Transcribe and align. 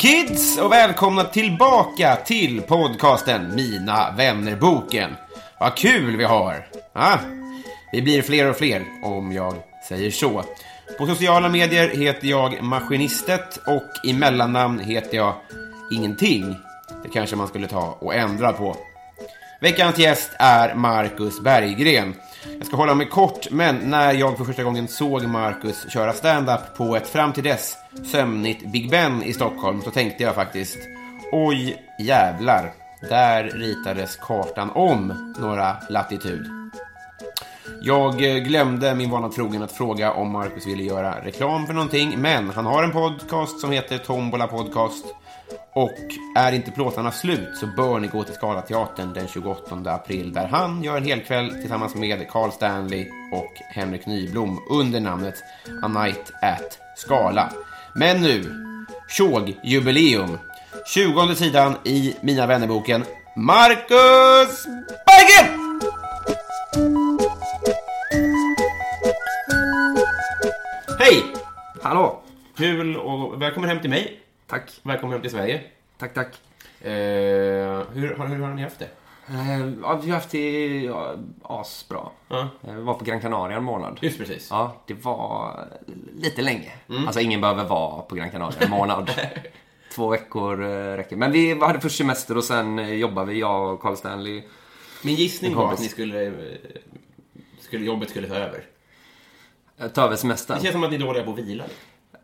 kids 0.00 0.58
och 0.58 0.72
välkomna 0.72 1.24
tillbaka 1.24 2.16
till 2.16 2.62
podcasten 2.62 3.54
Mina 3.54 4.14
vännerboken. 4.16 5.10
Vad 5.60 5.76
kul 5.76 6.16
vi 6.16 6.24
har! 6.24 6.66
Ah, 6.92 7.18
vi 7.92 8.02
blir 8.02 8.22
fler 8.22 8.50
och 8.50 8.56
fler 8.56 8.84
om 9.04 9.32
jag 9.32 9.54
säger 9.88 10.10
så. 10.10 10.44
På 10.98 11.06
sociala 11.06 11.48
medier 11.48 11.88
heter 11.88 12.28
jag 12.28 12.62
Maskinistet 12.62 13.56
och 13.66 14.08
i 14.08 14.12
mellannamn 14.12 14.80
heter 14.80 15.16
jag 15.16 15.34
Ingenting. 15.92 16.56
Det 17.02 17.08
kanske 17.08 17.36
man 17.36 17.48
skulle 17.48 17.66
ta 17.66 17.98
och 18.00 18.14
ändra 18.14 18.52
på. 18.52 18.76
Veckans 19.60 19.98
gäst 19.98 20.30
är 20.38 20.74
Marcus 20.74 21.40
Berggren. 21.40 22.14
Jag 22.58 22.66
ska 22.66 22.76
hålla 22.76 22.94
mig 22.94 23.08
kort, 23.08 23.50
men 23.50 23.76
när 23.76 24.12
jag 24.12 24.38
för 24.38 24.44
första 24.44 24.62
gången 24.62 24.88
såg 24.88 25.24
Marcus 25.24 25.90
köra 25.92 26.12
stand-up 26.12 26.76
på 26.76 26.96
ett 26.96 27.08
fram 27.08 27.32
till 27.32 27.44
dess 27.44 27.76
sömnigt 28.12 28.72
Big 28.72 28.90
Ben 28.90 29.22
i 29.22 29.32
Stockholm 29.32 29.82
så 29.82 29.90
tänkte 29.90 30.22
jag 30.22 30.34
faktiskt 30.34 30.78
Oj 31.32 31.76
jävlar, 31.98 32.72
där 33.08 33.44
ritades 33.44 34.16
kartan 34.16 34.70
om 34.70 35.34
några 35.38 35.76
latitud. 35.88 36.46
Jag 37.82 38.24
eh, 38.24 38.42
glömde 38.42 38.94
min 38.94 39.10
vana 39.10 39.28
trogen 39.28 39.62
att 39.62 39.72
fråga 39.72 40.12
om 40.12 40.30
Marcus 40.30 40.66
ville 40.66 40.82
göra 40.82 41.24
reklam 41.24 41.66
för 41.66 41.74
någonting, 41.74 42.14
men 42.18 42.50
han 42.50 42.66
har 42.66 42.82
en 42.82 42.92
podcast 42.92 43.60
som 43.60 43.72
heter 43.72 43.98
Tombola 43.98 44.46
Podcast. 44.46 45.04
Och 45.72 45.98
är 46.36 46.52
inte 46.52 46.70
plåtarna 46.70 47.12
slut 47.12 47.56
så 47.56 47.66
bör 47.66 47.98
ni 48.00 48.08
gå 48.08 48.24
till 48.24 48.34
Scalateatern 48.34 49.12
den 49.12 49.28
28 49.28 49.76
april 49.84 50.32
där 50.32 50.46
han 50.46 50.82
gör 50.82 50.96
en 50.96 51.04
helkväll 51.04 51.50
tillsammans 51.50 51.94
med 51.94 52.28
Carl 52.30 52.50
Stanley 52.50 53.08
och 53.32 53.52
Henrik 53.68 54.06
Nyblom 54.06 54.60
under 54.70 55.00
namnet 55.00 55.34
A 55.82 55.88
Night 55.88 56.32
at 56.42 56.78
Skala. 56.96 57.52
Men 57.94 58.20
nu, 58.20 58.44
tjog 59.08 59.58
jubileum 59.64 60.38
20 60.94 61.34
sidan 61.34 61.74
i 61.84 62.16
Mina 62.20 62.46
vännerboken 62.46 63.04
Marcus 63.36 64.66
Berggren! 65.06 65.80
Hej! 70.98 71.24
Hallå! 71.82 72.22
Kul 72.56 72.96
och 72.96 73.42
välkommen 73.42 73.70
hem 73.70 73.80
till 73.80 73.90
mig. 73.90 74.19
Tack. 74.50 74.80
Välkommen 74.82 75.12
hem 75.12 75.22
till 75.22 75.30
Sverige. 75.30 75.60
Tack, 75.98 76.14
tack. 76.14 76.40
Eh, 76.80 76.90
hur, 76.90 78.14
har, 78.18 78.26
hur 78.26 78.38
har 78.44 78.54
ni 78.54 78.62
haft 78.62 78.78
det? 78.78 78.88
Eh, 79.28 79.58
ja, 79.82 80.00
vi 80.04 80.10
har 80.10 80.14
haft 80.14 80.30
det 80.30 80.78
ja, 80.84 81.14
asbra. 81.42 82.08
Ja. 82.28 82.48
Eh, 82.68 82.74
Vi 82.74 82.82
var 82.82 82.94
på 82.94 83.04
Gran 83.04 83.20
Canaria 83.20 83.56
en 83.56 83.64
månad. 83.64 83.98
Just 84.02 84.18
precis. 84.18 84.48
Ja, 84.50 84.76
det 84.86 84.94
var 84.94 85.64
lite 86.14 86.42
länge. 86.42 86.72
Mm. 86.88 87.06
Alltså, 87.06 87.20
ingen 87.20 87.40
behöver 87.40 87.64
vara 87.64 88.02
på 88.02 88.14
Gran 88.14 88.30
Canaria 88.30 88.58
en 88.60 88.70
månad. 88.70 89.10
Två 89.94 90.08
veckor 90.08 90.62
eh, 90.64 90.96
räcker. 90.96 91.16
Men 91.16 91.32
vi 91.32 91.60
hade 91.60 91.80
först 91.80 91.98
semester 91.98 92.36
och 92.36 92.44
sen 92.44 92.78
eh, 92.78 92.92
jobbade 92.94 93.32
vi, 93.32 93.40
jag 93.40 93.74
och 93.74 93.80
Carl 93.82 93.96
Stanley. 93.96 94.42
Min 95.04 95.14
gissning 95.14 95.54
var 95.54 95.72
att 95.72 95.80
ni 95.80 95.88
skulle, 95.88 96.26
eh, 96.26 96.32
skulle, 97.60 97.84
jobbet 97.84 98.10
skulle 98.10 98.28
ta 98.28 98.34
över. 98.34 98.64
eh, 99.78 99.88
Ta 99.88 100.02
över 100.04 100.16
semestern. 100.16 100.56
Det 100.56 100.62
känns 100.62 100.72
som 100.72 100.84
att 100.84 100.90
ni 100.90 100.96
är 100.96 101.00
dåliga 101.00 101.24
på 101.24 101.30
att 101.32 101.38
vila. 101.38 101.64
lite. 101.64 101.74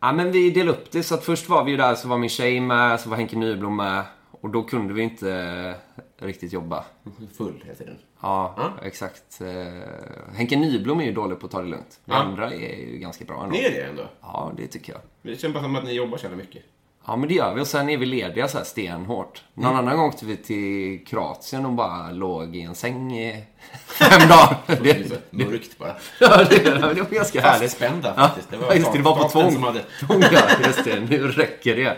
Ja, 0.07 0.13
men 0.13 0.33
vi 0.33 0.51
delade 0.51 0.79
upp 0.79 0.91
det. 0.91 1.03
Så 1.03 1.15
att 1.15 1.25
först 1.25 1.49
var 1.49 1.65
vi 1.65 1.71
ju 1.71 1.77
där, 1.77 1.95
så 1.95 2.09
var 2.09 2.19
min 2.19 2.31
tjej 2.31 2.61
med, 2.61 3.01
så 3.01 3.09
var 3.11 3.17
Henke 3.17 3.37
Nyblom 3.37 3.77
med. 3.77 4.03
Och 4.41 4.51
då 4.51 4.63
kunde 4.63 4.95
vi 4.95 5.03
inte 5.03 5.33
eh, 6.21 6.25
riktigt 6.27 6.53
jobba. 6.53 6.85
Full 7.39 7.63
hela 7.65 7.75
tiden. 7.79 7.97
Ja, 8.21 8.55
Ja. 8.57 8.73
exakt. 8.87 9.41
Eh, 9.41 10.37
Henke 10.37 10.57
Nyblom 10.57 11.01
är 11.01 11.05
ju 11.05 11.13
dålig 11.13 11.41
på 11.41 11.47
att 11.47 11.53
ta 11.53 11.63
det 11.63 11.69
lugnt. 11.69 12.01
Vi 12.05 12.13
Ja. 12.13 12.19
andra 12.19 12.51
är 12.53 12.87
ju 12.93 12.99
ganska 12.99 13.25
bra 13.25 13.37
ändå. 13.43 13.51
Ni 13.57 13.59
är 13.65 13.71
det 13.71 13.83
ändå? 13.83 14.03
Ja, 14.21 14.53
det 14.57 14.67
tycker 14.67 14.93
jag. 14.93 15.03
Det 15.23 15.41
känns 15.41 15.55
bara 15.55 15.63
som 15.63 15.77
att 15.77 15.85
ni 15.85 15.93
jobbar 15.93 16.19
så 16.19 16.29
mycket. 16.29 16.63
Ja, 17.07 17.17
men 17.17 17.29
det 17.29 17.35
gör 17.35 17.55
vi. 17.55 17.61
Och 17.61 17.67
sen 17.67 17.89
är 17.89 17.97
vi 17.97 18.07
lediga 18.07 18.49
så 18.49 18.59
här 18.59 18.65
stenhårt. 18.65 19.43
Någon 19.55 19.67
Mm. 19.73 19.79
annan 19.79 19.97
gång 19.97 20.09
åkte 20.09 20.27
vi 20.27 20.37
till 20.37 21.07
Kroatien 21.07 21.67
och 21.67 21.73
bara 21.73 22.11
låg 22.11 22.57
i 22.57 22.61
en 22.63 22.75
säng 22.75 23.19
i 23.19 23.45
fem 23.87 24.29
dagar. 24.29 24.57
Det 24.83 25.23
mörkt 25.31 25.79
bara. 25.79 25.97
ja, 26.21 26.45
det, 26.51 26.59
det 26.59 26.81
var 26.81 27.11
ganska 27.15 27.41
härligt. 27.41 27.63
Fastspända 27.71 28.15
Ja, 28.17 28.23
faktiskt. 28.29 28.51
det 28.51 28.57
var, 28.57 28.75
just 28.75 28.93
det, 28.93 28.99
det 28.99 29.05
var 29.05 29.17
på 29.23 29.29
tvång. 29.29 29.53
som 29.53 29.63
hade... 29.63 29.81
Tvång, 30.01 30.23
ja, 30.33 30.41
just 30.67 30.85
det. 30.85 31.01
Nu 31.01 31.29
räcker 31.29 31.77
det. 31.77 31.97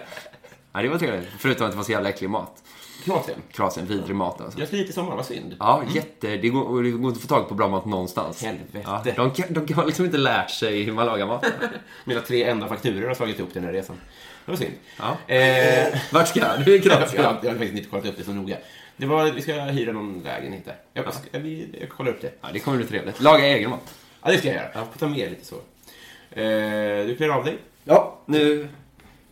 Ja, 0.73 0.83
det 0.83 0.89
var 0.89 0.99
trevligt. 0.99 1.29
Förutom 1.39 1.67
att 1.67 1.73
det 1.73 1.77
var 1.77 1.85
så 1.85 1.93
jävla 1.93 2.09
äcklig 2.09 2.31
mat. 2.31 2.63
Kroatien. 3.05 3.39
Kroatien, 3.53 3.87
vidrig 3.87 4.17
mat 4.17 4.41
alltså. 4.41 4.59
Jag 4.59 4.69
ska 4.69 4.77
dit 4.77 4.91
i 4.91 4.93
sommar, 4.93 5.17
vad 5.17 5.27
synd. 5.27 5.57
Ja, 5.59 5.83
jätte. 5.95 6.37
Det 6.37 6.49
går, 6.49 6.83
det 6.83 6.91
går 6.91 6.99
inte 7.11 7.17
att 7.19 7.23
få 7.23 7.29
tag 7.29 7.49
på 7.49 7.55
bra 7.55 7.69
mat 7.69 7.85
någonstans. 7.85 8.43
Helvete. 8.43 8.81
Ja, 8.85 9.03
de, 9.17 9.31
kan, 9.31 9.47
de 9.67 9.73
har 9.75 9.87
liksom 9.87 10.05
inte 10.05 10.19
lärt 10.19 10.51
sig 10.51 10.83
hur 10.83 10.93
man 10.93 11.07
lagar 11.07 11.27
mat. 11.27 11.45
Mina 12.05 12.21
tre 12.21 12.45
enda 12.45 12.69
fakturor 12.69 13.09
har 13.09 13.15
slagit 13.15 13.39
ihop 13.39 13.51
den 13.55 13.65
här 13.65 13.73
resan. 13.73 13.97
Det 14.49 14.53
var 14.53 14.59
synd. 14.59 14.75
Ja. 14.99 15.35
Eh, 15.35 15.99
Vart 16.13 16.29
ska 16.29 16.41
du? 16.65 16.73
Jag, 16.77 16.83
Kroatien? 16.83 17.23
jag, 17.23 17.37
jag 17.43 17.51
har 17.51 17.57
faktiskt 17.59 17.75
inte 17.77 17.89
kollat 17.89 18.07
upp 18.07 18.17
det 18.17 18.25
så 18.25 18.33
noga. 18.33 18.57
Det 18.97 19.07
var, 19.07 19.31
vi 19.31 19.43
ska 19.43 19.53
hyra 19.55 19.93
någon 19.93 20.23
lägenhet 20.23 20.65
där. 20.65 20.77
Jag, 20.93 21.15
ska, 21.15 21.39
vi, 21.39 21.69
jag 21.81 21.89
kollar 21.89 22.11
upp 22.11 22.21
det. 22.21 22.33
Ja, 22.41 22.49
det 22.53 22.59
kommer 22.59 22.77
bli 22.77 22.87
trevligt. 22.87 23.21
Laga 23.21 23.47
egen 23.47 23.71
mat. 23.71 23.95
Ja, 24.23 24.31
det 24.31 24.39
ska 24.39 24.49
jag 24.49 24.57
göra. 24.57 24.69
Jag 24.75 24.87
får 24.93 24.99
ta 24.99 25.09
med 25.09 25.31
lite 25.31 25.45
så. 25.45 25.55
Eh, 26.31 27.07
du 27.07 27.15
klär 27.17 27.29
av 27.29 27.45
dig. 27.45 27.57
Ja, 27.85 28.19
nu 28.27 28.69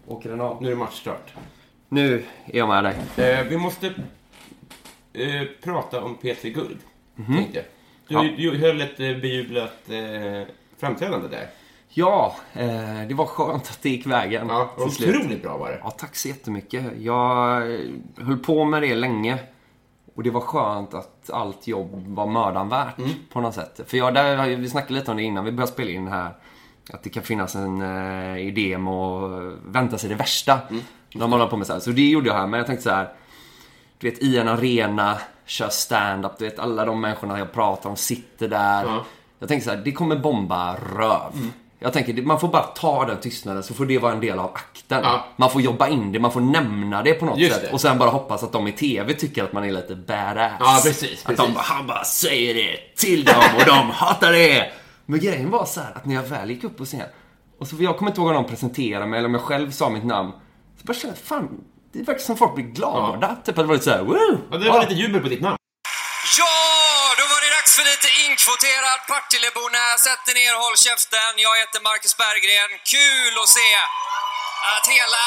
åker 0.07 0.31
den 0.31 0.41
av. 0.41 0.63
Nu 0.63 0.67
är 0.69 0.71
det 0.71 0.77
matchstart. 0.79 1.33
Nu 1.89 2.15
är 2.47 2.59
jag 2.59 2.69
med 2.69 2.85
dig. 2.85 2.95
Eh, 3.31 3.45
vi 3.47 3.57
måste 3.57 3.87
eh, 5.13 5.43
prata 5.63 6.03
om 6.03 6.19
P3 6.23 6.49
Guld, 6.51 6.79
tänkte 7.27 7.59
jag. 7.59 7.65
Du, 8.09 8.29
Ja. 8.29 8.51
du 8.53 8.59
höll 8.59 8.81
ett 8.81 9.01
eh, 9.01 9.17
bejublat 9.17 9.91
eh, 9.91 10.43
framträdande 10.81 11.29
där. 11.29 11.47
Ja, 11.99 12.37
eh, 12.53 13.09
det 13.09 13.15
var 13.15 13.27
skönt 13.27 13.71
att 13.71 13.79
det 13.83 13.89
gick 13.89 14.07
vägen 14.07 14.49
Ja, 14.49 14.71
till 14.83 14.93
slut. 14.93 15.17
otroligt 15.17 15.43
bra 15.43 15.57
var 15.57 15.69
det. 15.69 15.81
Ja, 15.83 15.91
tack 15.91 16.17
så 16.17 16.29
jättemycket. 16.29 16.85
Jag 16.99 17.57
eh, 17.75 17.81
höll 18.17 18.39
på 18.39 18.65
med 18.65 18.83
det 18.83 18.95
länge. 18.95 19.39
Och 20.15 20.23
det 20.23 20.31
var 20.31 20.41
skönt 20.41 20.95
att 20.95 21.31
allt 21.33 21.67
jobb 21.67 22.05
var 22.07 22.27
mödan 22.27 22.69
värt 22.69 22.95
på 23.33 23.41
något 23.41 23.55
sätt. 23.55 23.81
För 23.87 23.97
jag, 23.97 24.15
där, 24.15 24.57
vi 24.57 24.69
snackade 24.69 24.95
lite 24.95 25.11
om 25.11 25.17
det 25.17 25.23
innan 25.23 25.45
vi 25.45 25.53
började 25.53 25.73
spela 25.73 25.91
in 25.91 26.09
här. 26.09 26.37
Att 26.93 27.03
det 27.03 27.11
kan 27.11 27.23
finnas 27.23 27.55
en 27.55 27.83
eh, 27.83 28.47
idé 28.47 28.79
med 28.79 28.93
att 28.93 29.53
vänta 29.67 29.99
sig 29.99 30.09
det 30.09 30.15
värsta. 30.15 30.59
När 31.15 31.21
man 31.21 31.33
håller 31.33 31.47
på 31.47 31.57
med 31.57 31.67
så 31.67 31.73
här. 31.73 31.81
Så 31.81 31.91
det 31.91 32.09
gjorde 32.11 32.29
jag 32.29 32.35
här. 32.35 32.47
Men 32.47 32.59
jag 32.59 32.67
tänkte 32.67 32.83
så 32.83 32.91
här. 32.91 33.13
Du 33.99 34.11
vet, 34.11 34.23
i 34.23 34.39
en 34.39 34.49
arena, 34.49 35.19
kör 35.47 35.69
stand-up. 35.69 36.33
Du 36.39 36.45
vet, 36.45 36.59
alla 36.59 36.85
de 36.85 37.01
människorna 37.01 37.39
jag 37.39 37.53
pratar 37.53 37.91
om 37.91 37.97
sitter 37.97 38.49
där. 38.49 38.85
Ja. 38.85 39.05
Jag 39.39 39.49
tänker 39.49 39.65
så 39.65 39.71
här, 39.71 39.83
det 39.85 39.93
kommer 39.93 40.17
bomba 40.17 40.77
röv. 40.77 41.51
Jag 41.87 41.93
tänker, 41.93 42.23
man 42.23 42.41
får 42.41 42.49
bara 42.49 42.63
ta 42.63 43.05
den 43.05 43.21
tystnaden 43.21 43.63
så 43.63 43.75
får 43.75 43.87
det 43.87 43.99
vara 43.99 44.13
en 44.13 44.21
del 44.21 44.39
av 44.39 44.51
akten. 44.55 45.01
Ja. 45.05 45.27
Man 45.37 45.51
får 45.51 45.61
jobba 45.63 45.89
in 45.89 46.13
det, 46.13 46.19
man 46.19 46.33
får 46.33 46.41
nämna 46.41 47.03
det 47.03 47.15
på 47.15 47.25
något 47.27 47.39
Just 47.39 47.55
sätt. 47.55 47.63
det. 47.65 47.73
Och 47.73 47.81
sen 47.81 47.99
bara 47.99 48.11
hoppas 48.11 48.43
att 48.43 48.53
de 48.53 48.69
i 48.69 48.73
TV 48.73 49.15
tycker 49.15 49.45
att 49.45 49.53
man 49.53 49.65
är 49.65 49.73
lite 49.73 49.95
badass. 49.97 50.53
Ja, 50.61 50.81
precis, 50.85 51.21
Att 51.21 51.27
precis. 51.27 51.47
de 51.47 51.55
bara, 51.55 51.63
han 51.65 51.87
bara 51.87 52.05
säger 52.05 52.55
det 52.55 52.95
till 52.97 53.25
dem 53.25 53.43
och 53.59 53.65
de 53.67 53.91
hatar 53.91 54.33
det. 54.33 54.71
Men 55.07 55.21
grejen 55.21 55.51
var 55.51 55.65
så 55.65 55.81
här 55.81 55.93
att 55.97 56.05
när 56.07 56.15
jag 56.15 56.23
väl 56.23 56.51
gick 56.51 56.65
upp 56.65 56.77
på 56.77 56.85
scen 56.85 57.03
och 57.61 57.69
så, 57.69 57.77
för 57.77 57.85
jag 57.85 57.97
kommer 57.99 58.11
inte 58.11 58.21
ihåg 58.21 58.29
om 58.31 58.35
någon 58.35 58.45
presenterade 58.51 59.07
mig 59.07 59.19
eller 59.19 59.29
om 59.29 59.35
jag 59.35 59.43
själv 59.43 59.71
sa 59.71 59.89
mitt 59.91 60.05
namn. 60.05 60.33
Så 60.81 60.85
bara 60.87 60.95
kände 60.95 61.17
fan, 61.17 61.49
det 61.93 62.03
verkar 62.03 62.21
som 62.21 62.37
folk 62.37 62.55
blir 62.55 62.65
glada. 62.65 63.29
Typ 63.45 63.49
att 63.49 63.57
det 63.57 63.63
var 63.65 63.75
lite 63.75 63.85
såhär, 63.85 64.03
woo! 64.03 64.39
Ja, 64.51 64.59
det 64.59 64.71
var 64.71 64.81
lite 64.81 64.95
jubel 64.95 65.21
på 65.23 65.29
ditt 65.29 65.41
namn. 65.41 65.57
Ja, 66.39 66.45
Kvoterad 68.47 69.01
Partillebonä, 69.13 69.85
sätt 70.07 70.23
dig 70.27 70.35
ner 70.41 70.53
och 70.57 70.63
håll 70.65 70.77
käften. 70.87 71.33
Jag 71.47 71.55
heter 71.61 71.81
Marcus 71.89 72.15
Berggren. 72.23 72.71
Kul 72.95 73.35
att 73.43 73.53
se 73.59 73.71
att 74.75 74.87
hela 74.97 75.25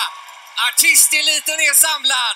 artisteliten 0.69 1.57
är 1.67 1.75
samlad. 1.87 2.35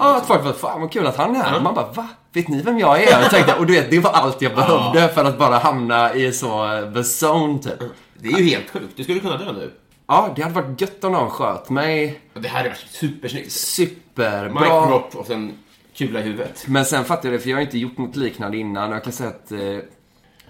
Ja, 0.00 0.08
att 0.18 0.26
folk 0.26 0.42
bara, 0.46 0.54
fan 0.64 0.80
vad 0.80 0.92
kul 0.92 1.06
att 1.06 1.16
han 1.22 1.36
är 1.36 1.42
här. 1.42 1.60
Man 1.60 1.74
bara, 1.78 1.90
va? 1.98 2.06
Vet 2.32 2.48
ni 2.48 2.62
vem 2.62 2.78
jag 2.78 3.02
är? 3.02 3.10
Jag 3.10 3.30
tänkte, 3.30 3.54
och 3.54 3.66
du 3.66 3.72
vet, 3.72 3.90
det 3.90 3.98
var 3.98 4.10
allt 4.10 4.42
jag 4.42 4.54
behövde 4.54 5.08
för 5.14 5.24
att 5.24 5.38
bara 5.38 5.58
hamna 5.58 6.14
i 6.14 6.32
så, 6.32 6.72
eh, 6.74 6.92
the 6.94 7.04
zone 7.26 7.62
typ. 7.62 7.80
Det 8.14 8.28
är 8.28 8.38
ju 8.38 8.50
helt 8.54 8.70
sjukt. 8.70 8.96
Du 8.96 9.02
skulle 9.02 9.20
kunna 9.20 9.36
dö 9.36 9.52
nu. 9.52 9.72
Ja, 10.08 10.32
det 10.36 10.42
hade 10.42 10.54
varit 10.54 10.80
gött 10.80 11.04
om 11.04 11.12
någon 11.12 11.30
sköt 11.30 11.70
mig. 11.70 12.20
Det 12.34 12.48
här 12.48 12.56
hade 12.56 12.68
varit 12.68 12.90
supersnyggt. 12.90 13.46
Mic 13.46 13.54
Superbra. 13.54 14.86
drop 14.86 15.16
och 15.16 15.26
sen 15.26 15.58
kula 15.96 16.20
i 16.20 16.22
huvudet. 16.22 16.64
Men 16.66 16.84
sen 16.84 17.04
fattar 17.04 17.28
jag 17.28 17.38
det, 17.38 17.42
för 17.42 17.50
jag 17.50 17.56
har 17.56 17.62
inte 17.62 17.78
gjort 17.78 17.98
något 17.98 18.16
liknande 18.16 18.56
innan. 18.56 18.90
Jag 18.90 19.04
kan 19.04 19.12
säga 19.12 19.30
att 19.30 19.52
eh, 19.52 19.58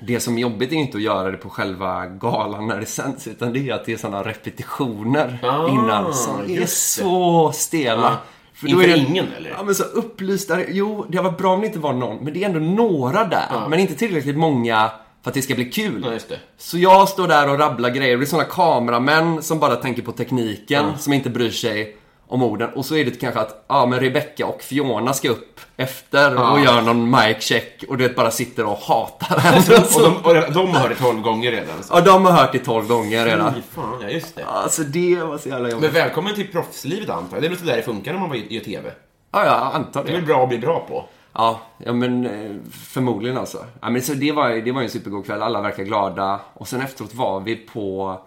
det 0.06 0.20
som 0.20 0.36
är 0.36 0.42
jobbigt 0.42 0.72
är 0.72 0.76
inte 0.76 0.96
att 0.96 1.02
göra 1.02 1.30
det 1.30 1.36
på 1.36 1.48
själva 1.50 2.06
galan 2.06 2.66
när 2.66 2.80
det 2.80 2.86
sänds, 2.86 3.26
utan 3.26 3.52
det 3.52 3.68
är 3.68 3.74
att 3.74 3.84
det 3.84 3.92
är 3.92 3.96
sådana 3.96 4.22
repetitioner 4.22 5.38
Ah, 5.42 5.68
innan 5.68 6.14
som 6.14 6.40
är 6.50 6.66
så 6.66 7.52
stela. 7.54 8.02
Ja. 8.02 8.16
För 8.54 8.68
Inför 8.68 8.82
är 8.84 8.88
det- 8.88 8.98
ingen, 8.98 9.26
eller? 9.36 9.50
Ja, 9.50 9.62
men 9.62 9.74
så 9.74 9.82
upplysta. 9.84 10.58
Jo, 10.68 11.06
det 11.08 11.20
varit 11.20 11.38
bra 11.38 11.52
om 11.54 11.60
det 11.60 11.66
inte 11.66 11.78
var 11.78 11.92
någon, 11.92 12.24
men 12.24 12.32
det 12.32 12.44
är 12.44 12.48
ändå 12.48 12.84
några 12.84 13.24
där. 13.24 13.68
Men 13.68 13.78
inte 13.80 13.94
tillräckligt 13.94 14.36
många 14.36 14.90
för 15.22 15.30
att 15.30 15.34
det 15.34 15.42
ska 15.42 15.54
bli 15.54 15.64
kul. 15.64 16.06
Ja. 16.28 16.36
Så 16.58 16.78
jag 16.78 17.08
står 17.08 17.28
där 17.28 17.50
och 17.50 17.58
rabblar 17.58 17.90
grejer. 17.90 18.16
Det 18.16 18.24
är 18.24 18.26
såna 18.26 18.44
kameramän 18.44 19.42
som 19.42 19.58
bara 19.58 19.76
tänker 19.76 20.02
på 20.02 20.12
tekniken, 20.12 20.84
som 20.98 21.12
inte 21.12 21.30
bryr 21.30 21.50
sig 21.50 21.96
om 22.32 22.42
orden. 22.42 22.70
Och 22.70 22.84
så 22.86 22.96
är 22.96 23.04
det 23.04 23.20
kanske 23.20 23.40
att, 23.40 23.64
ja 23.68 23.86
men 23.86 24.00
Rebecca 24.00 24.46
och 24.46 24.62
Fiona 24.62 25.12
ska 25.12 25.28
upp 25.28 25.60
efter 25.76 26.52
och 26.52 26.60
gör 26.60 26.82
någon 26.82 27.10
mic 27.10 27.36
check 27.40 27.84
och 27.88 27.98
du 27.98 28.08
vet 28.08 28.16
bara 28.16 28.30
sitter 28.30 28.64
och 28.66 28.76
hatar 28.78 29.38
henne. 29.38 29.84
Och 29.96 30.02
de, 30.02 30.46
och 30.46 30.52
de 30.52 30.70
har 30.74 30.88
det 30.88 30.94
tolv 30.94 31.20
gånger 31.22 31.50
redan. 31.50 31.82
Så. 31.82 31.94
Ja, 31.94 32.00
de 32.00 32.24
har 32.26 32.32
hört 32.32 32.52
det 32.52 32.58
12 32.58 32.88
gånger 32.88 33.24
redan. 33.24 33.54
Fy 33.54 33.60
fan, 33.74 33.98
ja 34.02 34.08
just 34.08 34.36
det. 34.36 34.44
Alltså 34.44 34.82
det 34.82 35.16
var 35.16 35.38
så 35.38 35.48
jävla 35.48 35.68
jobbigt. 35.70 35.82
Men 35.82 35.92
välkommen 36.02 36.34
till 36.34 36.48
proffslivet 36.52 37.10
antar 37.10 37.36
jag. 37.36 37.42
Det 37.42 37.46
är 37.46 37.48
väl 37.48 37.58
så 37.58 37.64
där 37.64 37.76
det 37.76 37.82
funkar 37.82 38.12
när 38.12 38.20
man 38.20 38.42
gör 38.48 38.60
TV. 38.60 38.90
Ja, 39.32 39.44
jag 39.44 39.74
antar 39.74 40.04
Det 40.04 40.10
är 40.10 40.12
väl 40.12 40.20
det. 40.20 40.26
bra 40.26 40.42
att 40.42 40.48
bli 40.48 40.58
bra 40.58 40.86
på. 40.88 41.04
Ja, 41.32 41.60
ja 41.78 41.92
men 41.92 42.26
eh, 42.26 42.56
förmodligen 42.72 43.38
alltså. 43.38 43.64
Ja, 43.80 43.90
men 43.90 44.02
så 44.02 44.14
det, 44.14 44.32
var, 44.32 44.50
det 44.50 44.72
var 44.72 44.82
en 44.82 44.90
supergod 44.90 45.26
kväll, 45.26 45.42
alla 45.42 45.60
verkar 45.60 45.82
glada. 45.82 46.40
Och 46.54 46.68
sen 46.68 46.80
efteråt 46.80 47.14
var 47.14 47.40
vi 47.40 47.56
på... 47.56 48.18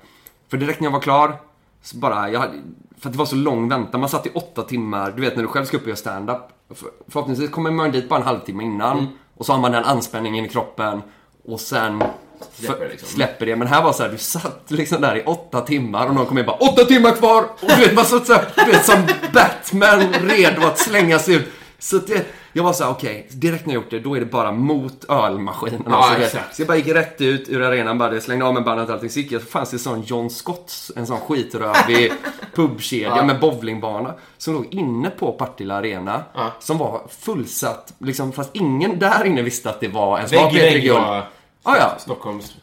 För 0.50 0.58
direkt 0.58 0.80
när 0.80 0.86
jag 0.88 0.92
var 0.94 1.00
klar, 1.00 1.38
så 1.86 1.98
bara... 1.98 2.30
Jag 2.30 2.42
för 3.00 3.10
att 3.10 3.14
det 3.14 3.20
var 3.20 3.26
så 3.26 3.36
lång 3.36 3.70
väntan, 3.70 4.00
man 4.00 4.10
satt 4.10 4.26
i 4.28 4.30
åtta 4.34 4.64
timmar. 4.64 5.12
Du 5.12 5.22
vet 5.22 5.36
när 5.36 5.44
du 5.44 5.48
själv 5.50 5.66
ska 5.66 5.78
upp 5.78 5.84
och 5.84 5.88
göra 5.90 5.98
stand-up. 5.98 6.42
För, 6.76 6.90
förhoppningsvis 7.08 7.50
kommer 7.50 7.72
man 7.72 7.92
dit 7.92 8.10
bara 8.10 8.20
en 8.20 8.26
halvtimme 8.26 8.64
innan. 8.64 9.08
Och 9.38 9.46
så 9.46 9.54
har 9.54 9.60
man 9.60 9.72
den 9.72 9.84
anspänningen 9.84 10.46
i 10.46 10.50
kroppen. 10.50 11.02
Och 11.48 11.60
sen 11.60 12.04
Släpper 12.54 12.74
för- 12.78 12.86
det 12.86 12.92
liksom. 12.92 13.08
släpper 13.10 13.46
det. 13.46 13.56
Men 13.56 13.68
här 13.68 13.84
var 13.84 13.94
så 13.94 14.04
här, 14.04 14.10
du 14.10 14.18
satt 14.18 14.64
liksom 14.68 15.02
där 15.02 15.16
i 15.18 15.24
åtta 15.24 15.62
timmar 15.62 16.08
och 16.08 16.16
någon 16.16 16.26
kom 16.26 16.38
in 16.38 16.46
och 16.50 16.58
bara 16.60 16.72
åtta 16.72 16.86
timmar 16.86 17.12
kvar! 17.12 17.42
Och 17.44 17.68
du 17.68 17.76
vet, 17.76 17.96
man 17.96 18.06
satt 18.06 18.28
så 18.28 18.34
här, 18.34 18.46
du 18.56 18.72
vet, 18.72 18.86
som 18.86 18.96
Batman 19.34 20.14
redo 20.14 20.68
att 20.68 20.80
slängas 20.80 21.30
ut. 21.30 21.48
Så 21.80 21.98
det, 21.98 22.26
jag 22.58 22.64
var 22.64 22.74
så 22.74 22.84
här, 22.84 22.92
okej, 22.92 23.28
direkt 23.32 23.66
när 23.66 23.74
jag 23.74 23.82
gjort 23.84 23.92
det, 23.92 24.00
då 24.00 24.16
är 24.16 24.20
det 24.20 24.26
bara 24.26 24.52
mot 24.52 25.06
ölmaskinen. 25.10 25.84
Ja, 25.86 25.96
Alltså, 25.96 26.22
exakt. 26.22 26.56
Så 26.56 26.62
jag 26.62 26.68
bara 26.68 26.78
gick 26.78 26.88
rätt 26.88 27.22
ut 27.22 27.50
ur 27.50 27.62
arenan, 27.62 27.98
bara 27.98 28.22
slängde 28.22 28.46
av 28.46 28.54
mig 28.54 28.64
bandet 28.64 28.88
och 28.88 28.94
allting. 28.94 29.10
Så 29.10 29.20
gick 29.20 29.32
jag, 29.32 29.42
så 29.42 29.48
fanns 29.48 29.70
det 29.70 29.76
en 29.76 29.80
sån 29.80 30.02
John 30.02 30.30
Scotts, 30.30 30.92
en 30.96 31.08
sån 31.08 31.20
skitrövig 31.20 32.12
pubkedja 32.56 33.24
med 33.24 33.40
bowlingbana. 33.40 34.14
Som 34.38 34.54
låg 34.54 34.68
inne 34.72 35.10
på 35.10 35.32
Partille 35.32 35.74
Arena. 35.74 36.24
Som 36.60 36.78
var 36.78 37.02
fullsatt, 37.20 37.94
liksom, 37.98 38.32
fast 38.32 38.50
ingen 38.54 39.00
där 39.00 39.26
inne 39.26 39.42
visste 39.42 39.70
att 39.70 39.80
det 39.80 39.88
var 39.88 40.18
ens 40.18 40.34
var 40.34 40.44
Vägg 40.52 40.56
i 40.56 40.60
vägg 40.60 40.94
var 40.94 41.28
Ja, 41.64 41.78
ja. 41.78 41.96
Stockholms... 42.00 42.54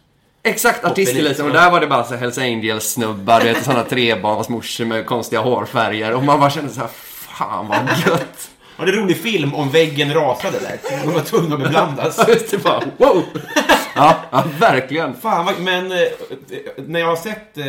Exakt, 0.42 0.84
artisteliten. 0.84 1.46
Och 1.46 1.52
där 1.52 1.70
var 1.70 1.80
det 1.80 1.86
bara 1.86 2.04
så 2.04 2.14
Hells 2.14 2.38
Angels-snubbar, 2.38 3.40
du 3.40 3.46
vet, 3.52 3.64
sådana 3.64 3.84
trebarnsmorsor 3.90 4.84
med 4.84 5.06
konstiga 5.06 5.42
hårfärger. 5.42 6.14
Och 6.14 6.24
man 6.24 6.40
bara 6.40 6.50
kände 6.50 6.70
så 6.72 6.80
här, 6.80 6.90
fan 6.92 7.68
vad 7.68 7.78
gött. 8.06 8.50
Ja, 8.82 8.86
det 8.86 8.92
en 8.92 9.02
rolig 9.02 9.16
film 9.16 9.54
om 9.54 9.70
väggen 9.70 10.14
rasade 10.14 10.58
där. 10.58 10.78
De 11.04 11.12
var 11.12 11.20
tvungna 11.20 11.54
att 11.54 11.62
beblandas. 11.62 12.16
det 12.50 12.62
bara, 12.62 12.82
wow! 12.96 13.22
Ja, 13.94 14.16
ja, 14.30 14.44
verkligen. 14.58 15.14
Fan, 15.14 15.46
vad, 15.46 15.60
men 15.60 15.92
eh, 15.92 15.98
när 16.76 17.00
jag 17.00 17.06
har 17.06 17.16
sett... 17.16 17.58
Eh, 17.58 17.64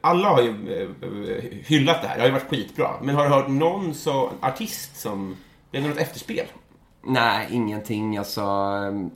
alla 0.00 0.28
har 0.28 0.42
ju 0.42 0.48
eh, 0.48 1.60
hyllat 1.66 2.02
det 2.02 2.08
här. 2.08 2.14
Det 2.14 2.20
har 2.20 2.26
ju 2.26 2.32
varit 2.32 2.50
skitbra. 2.50 2.90
Men 3.02 3.14
har 3.14 3.24
du 3.24 3.30
hört 3.30 3.48
någon 3.48 3.94
så, 3.94 4.30
artist 4.40 5.00
som... 5.00 5.36
Det 5.70 5.78
är 5.78 5.82
något 5.82 5.98
efterspel? 5.98 6.46
Nej, 7.06 7.48
ingenting. 7.50 8.18
Alltså, 8.18 8.42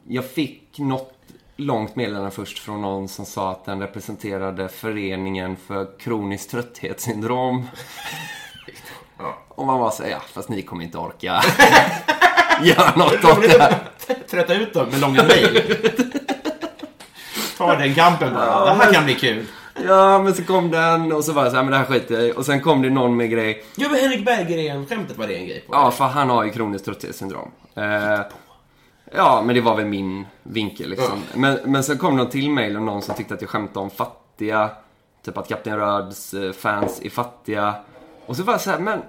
jag 0.09 0.25
fick 0.25 0.79
något 0.79 1.13
långt 1.57 1.97
meddelande 1.97 2.31
först 2.31 2.59
från 2.59 2.83
någon 2.83 3.09
som 3.09 3.25
sa 3.25 3.51
att 3.51 3.65
den 3.65 3.81
representerade 3.81 4.69
föreningen 4.69 5.57
för 5.57 5.99
kroniskt 5.99 6.51
trötthetssyndrom. 6.51 7.67
Och 9.49 9.67
man 9.67 9.79
var 9.81 9.91
så 9.91 10.03
här, 10.03 10.11
ja, 10.11 10.19
fast 10.33 10.49
ni 10.49 10.63
kommer 10.63 10.85
inte 10.85 10.99
orka 10.99 11.43
göra 12.63 12.97
något 12.97 13.25
åt 13.25 13.43
det 13.43 13.63
här. 13.63 13.75
Trötta 14.31 14.55
ut 14.55 14.73
dem 14.75 14.89
med 14.91 15.01
långa 15.01 15.23
mejl. 15.23 15.63
Ta 17.59 17.75
den 17.75 17.95
kampen 17.95 18.35
bara. 18.35 18.65
Det 18.65 18.71
här 18.85 18.93
kan 18.93 19.05
bli 19.05 19.15
kul. 19.15 19.47
Ja, 19.87 20.19
men 20.19 20.35
så 20.35 20.45
kom 20.45 20.71
den 20.71 21.13
och 21.13 21.25
så 21.25 21.33
var 21.33 21.43
jag 21.43 21.53
så 21.53 21.57
här, 21.57 21.65
men 21.65 21.73
det 21.73 21.79
här 21.79 21.85
skiter 21.85 22.15
jag 22.15 22.25
i. 22.25 22.33
Och 22.33 22.47
sen 22.47 22.61
kom 22.61 22.83
det 22.83 22.91
någon 22.91 23.17
med 23.17 23.31
grej. 23.31 23.65
Jo, 23.77 23.89
men 23.91 24.01
Henrik 24.01 24.25
Berggren-skämtet 24.25 25.19
var 25.19 25.27
det 25.27 25.35
en 25.37 25.47
grej 25.47 25.61
på. 25.61 25.75
Ja, 25.75 25.91
för 25.91 26.05
han 26.05 26.31
har 26.31 26.45
ju 26.45 26.51
kroniskt 26.51 26.85
trötthetssyndrom. 26.85 27.51
Eh, 27.75 28.21
ja, 29.15 29.43
men 29.47 29.55
det 29.55 29.61
var 29.61 29.77
väl 29.77 29.87
min 29.87 30.27
vinkel 30.43 30.91
liksom. 30.91 31.23
Men, 31.35 31.59
men 31.65 31.85
sen 31.85 31.99
kom 31.99 32.17
någon 32.17 32.31
till 32.31 32.51
mail 32.51 32.77
och 32.77 32.83
någon 32.83 33.03
som 33.03 33.15
tyckte 33.15 33.35
att 33.35 33.41
jag 33.41 33.51
skämtade 33.51 33.81
om 33.81 33.91
fattiga. 33.91 34.71
Typ 35.25 35.39
att 35.39 35.49
Kapten 35.49 35.77
Röds 35.77 36.35
eh, 36.35 36.53
fans 36.53 37.01
är 37.05 37.11
fattiga. 37.11 37.75
Och 38.27 38.37
så 38.37 38.43
var 38.43 38.55
jag 38.55 38.61
så 38.61 38.71
här, 38.71 38.79
men 38.79 39.03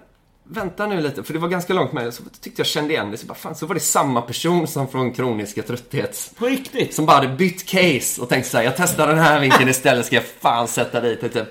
vänta 0.43 0.87
nu 0.87 1.01
lite. 1.01 1.23
För 1.23 1.33
det 1.33 1.39
var 1.39 1.47
ganska 1.47 1.73
långt 1.73 1.91
med 1.91 2.13
Så 2.13 2.23
tyckte 2.41 2.59
jag 2.59 2.67
kände 2.67 2.93
igen 2.93 3.11
det. 3.11 3.17
Så, 3.17 3.25
bara, 3.25 3.33
fan, 3.33 3.55
så 3.55 3.65
var 3.65 3.73
det 3.73 3.79
samma 3.79 4.21
person 4.21 4.67
som 4.67 4.87
från 4.87 5.13
kroniska 5.13 5.63
trötthets. 5.63 6.31
På 6.37 6.45
riktigt? 6.45 6.93
Som 6.93 7.05
bara 7.05 7.15
hade 7.17 7.27
bytt 7.27 7.65
case 7.65 8.21
och 8.21 8.29
tänkte 8.29 8.49
så 8.49 8.57
här, 8.57 8.63
jag 8.63 8.77
testar 8.77 9.07
den 9.07 9.17
här 9.17 9.39
vinkeln 9.39 9.69
istället. 9.69 10.05
Ska 10.05 10.15
jag 10.15 10.25
fan 10.25 10.67
sätta 10.67 11.01
dit 11.01 11.21
det 11.21 11.29
typ. 11.29 11.47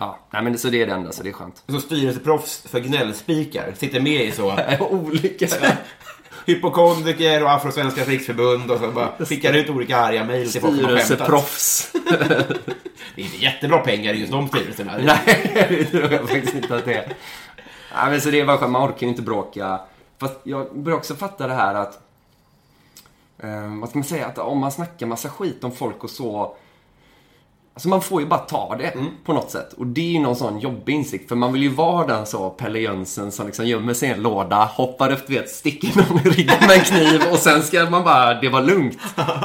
Ja, 0.00 0.18
nej 0.30 0.42
men 0.42 0.58
så 0.58 0.68
det 0.68 0.82
är 0.82 0.86
det 0.86 0.92
enda, 0.92 1.12
så 1.12 1.22
det 1.22 1.28
är 1.28 1.32
skönt. 1.32 1.62
Så 1.68 1.80
styrelseproffs 1.80 2.62
för 2.68 2.80
gnällspikar 2.80 3.72
sitter 3.78 4.00
med 4.00 4.24
i 4.24 4.32
så 4.32 4.58
Olika. 4.80 5.46
Hypokondriker 6.46 7.42
och 7.42 7.52
Afrosvenska 7.52 8.04
riksförbund 8.04 8.70
och 8.70 8.78
så 8.78 8.90
bara 8.90 9.12
skickar 9.26 9.52
ut 9.52 9.70
olika 9.70 9.96
arga 9.96 10.24
mejl 10.24 10.52
till 10.52 10.60
folk 10.60 10.74
som 10.74 10.84
har. 10.84 10.98
Styrelseproffs. 10.98 11.92
Det 13.14 13.22
är 13.22 13.26
inte 13.26 13.36
jättebra 13.36 13.78
pengar 13.78 14.14
i 14.14 14.20
just 14.20 14.32
de 14.32 14.48
styrelserna. 14.48 14.92
Nej, 15.02 15.66
det 15.68 15.84
tror 15.84 16.12
jag 16.12 16.28
faktiskt 16.28 16.54
inte 16.54 16.76
att 16.76 16.84
det 16.84 16.94
är. 16.94 17.06
Nej, 17.94 18.10
men 18.10 18.20
så 18.20 18.30
det 18.30 18.40
är 18.40 18.46
bara 18.46 18.58
skönt, 18.58 18.72
man 18.72 18.90
orkar 18.90 19.00
ju 19.00 19.08
inte 19.08 19.22
bråka. 19.22 19.80
Fast 20.18 20.34
jag 20.42 20.78
börjar 20.78 20.98
också 20.98 21.14
fatta 21.14 21.46
det 21.46 21.54
här 21.54 21.74
att... 21.74 22.00
Eh, 23.38 23.78
vad 23.80 23.88
ska 23.88 23.98
man 23.98 24.04
säga? 24.04 24.26
Att 24.26 24.38
om 24.38 24.58
man 24.58 24.72
snackar 24.72 25.06
massa 25.06 25.28
skit 25.28 25.64
om 25.64 25.72
folk 25.72 26.04
och 26.04 26.10
så... 26.10 26.56
Alltså 27.76 27.88
man 27.88 28.00
får 28.02 28.20
ju 28.20 28.26
bara 28.26 28.38
ta 28.40 28.76
det 28.78 28.92
på 29.24 29.32
något 29.32 29.50
sätt. 29.50 29.72
Och 29.72 29.86
det 29.86 30.00
är 30.00 30.12
ju 30.12 30.18
någon 30.20 30.36
sån 30.36 30.58
jobbig 30.60 30.92
insikt. 30.94 31.28
För 31.28 31.36
man 31.36 31.52
vill 31.52 31.62
ju 31.62 31.68
vara 31.68 32.06
den 32.06 32.26
så 32.26 32.50
Pelle 32.50 32.78
Jönsson 32.78 33.32
som 33.32 33.46
liksom 33.46 33.66
gömmer 33.66 33.94
sig 33.94 34.08
i 34.08 34.12
en 34.12 34.22
låda, 34.22 34.64
hoppar 34.64 35.12
upp, 35.12 35.30
vet, 35.30 35.50
sticker 35.50 35.96
någon 35.96 36.18
i 36.26 36.30
ryggen 36.30 36.56
med 36.60 36.70
en 36.70 36.80
kniv 36.84 37.22
och 37.32 37.38
sen 37.38 37.62
ska 37.62 37.90
man 37.90 38.04
bara, 38.04 38.34
det 38.34 38.48
var 38.48 38.62
lugnt. 38.62 38.98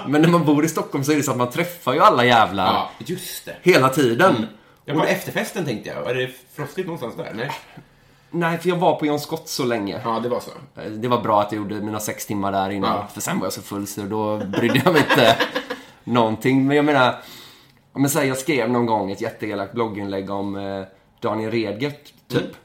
Men 0.07 0.21
när 0.21 0.29
man 0.29 0.45
bor 0.45 0.65
i 0.65 0.67
Stockholm 0.67 1.03
så 1.03 1.11
är 1.11 1.15
det 1.15 1.23
så 1.23 1.31
att 1.31 1.38
man 1.38 1.50
träffar 1.50 1.93
ju 1.93 2.00
alla 2.00 2.25
jävlar 2.25 2.65
Ja, 2.65 2.89
just 2.97 3.45
det. 3.45 3.55
hela 3.71 3.89
tiden. 3.89 4.47
Jag 4.85 4.95
var 4.95 5.05
efterfesten 5.05 5.65
tänkte 5.65 5.89
jag. 5.89 6.09
Är 6.09 6.15
det 6.15 6.29
frostigt 6.55 6.88
någonstans 6.88 7.15
där? 7.17 7.31
Nej. 7.35 7.51
Nej, 8.31 8.57
för 8.57 8.69
jag 8.69 8.75
var 8.75 8.95
på 8.95 9.05
John 9.05 9.19
Scott 9.19 9.50
så 9.50 9.63
länge. 9.63 10.01
Ja, 10.03 10.19
det 10.23 10.29
var 10.29 10.39
så. 10.39 10.51
Det 10.89 11.07
var 11.07 11.21
bra 11.21 11.41
att 11.41 11.51
jag 11.51 11.57
gjorde 11.61 11.75
mina 11.75 12.00
sex 12.00 12.25
timmar 12.25 12.51
där 12.51 12.69
innan. 12.69 12.95
Ja. 12.95 13.07
För 13.13 13.21
sen 13.21 13.39
var 13.39 13.45
jag 13.45 13.53
så 13.53 13.61
full 13.61 13.88
så 13.88 14.01
då 14.01 14.38
brydde 14.38 14.81
jag 14.85 14.93
mig 14.93 15.01
inte 15.09 15.35
någonting. 16.03 16.67
Men 16.67 16.75
jag 16.75 16.85
menar, 16.85 17.15
jag, 17.93 18.12
säger, 18.12 18.27
jag 18.27 18.38
skrev 18.38 18.69
någon 18.69 18.86
gång 18.86 19.12
ett 19.12 19.21
jätteelakt 19.21 19.74
blogginlägg 19.74 20.29
om 20.29 20.55
eh, 20.55 20.83
Daniel 21.19 21.51
Redgert, 21.51 22.13
typ. 22.27 22.55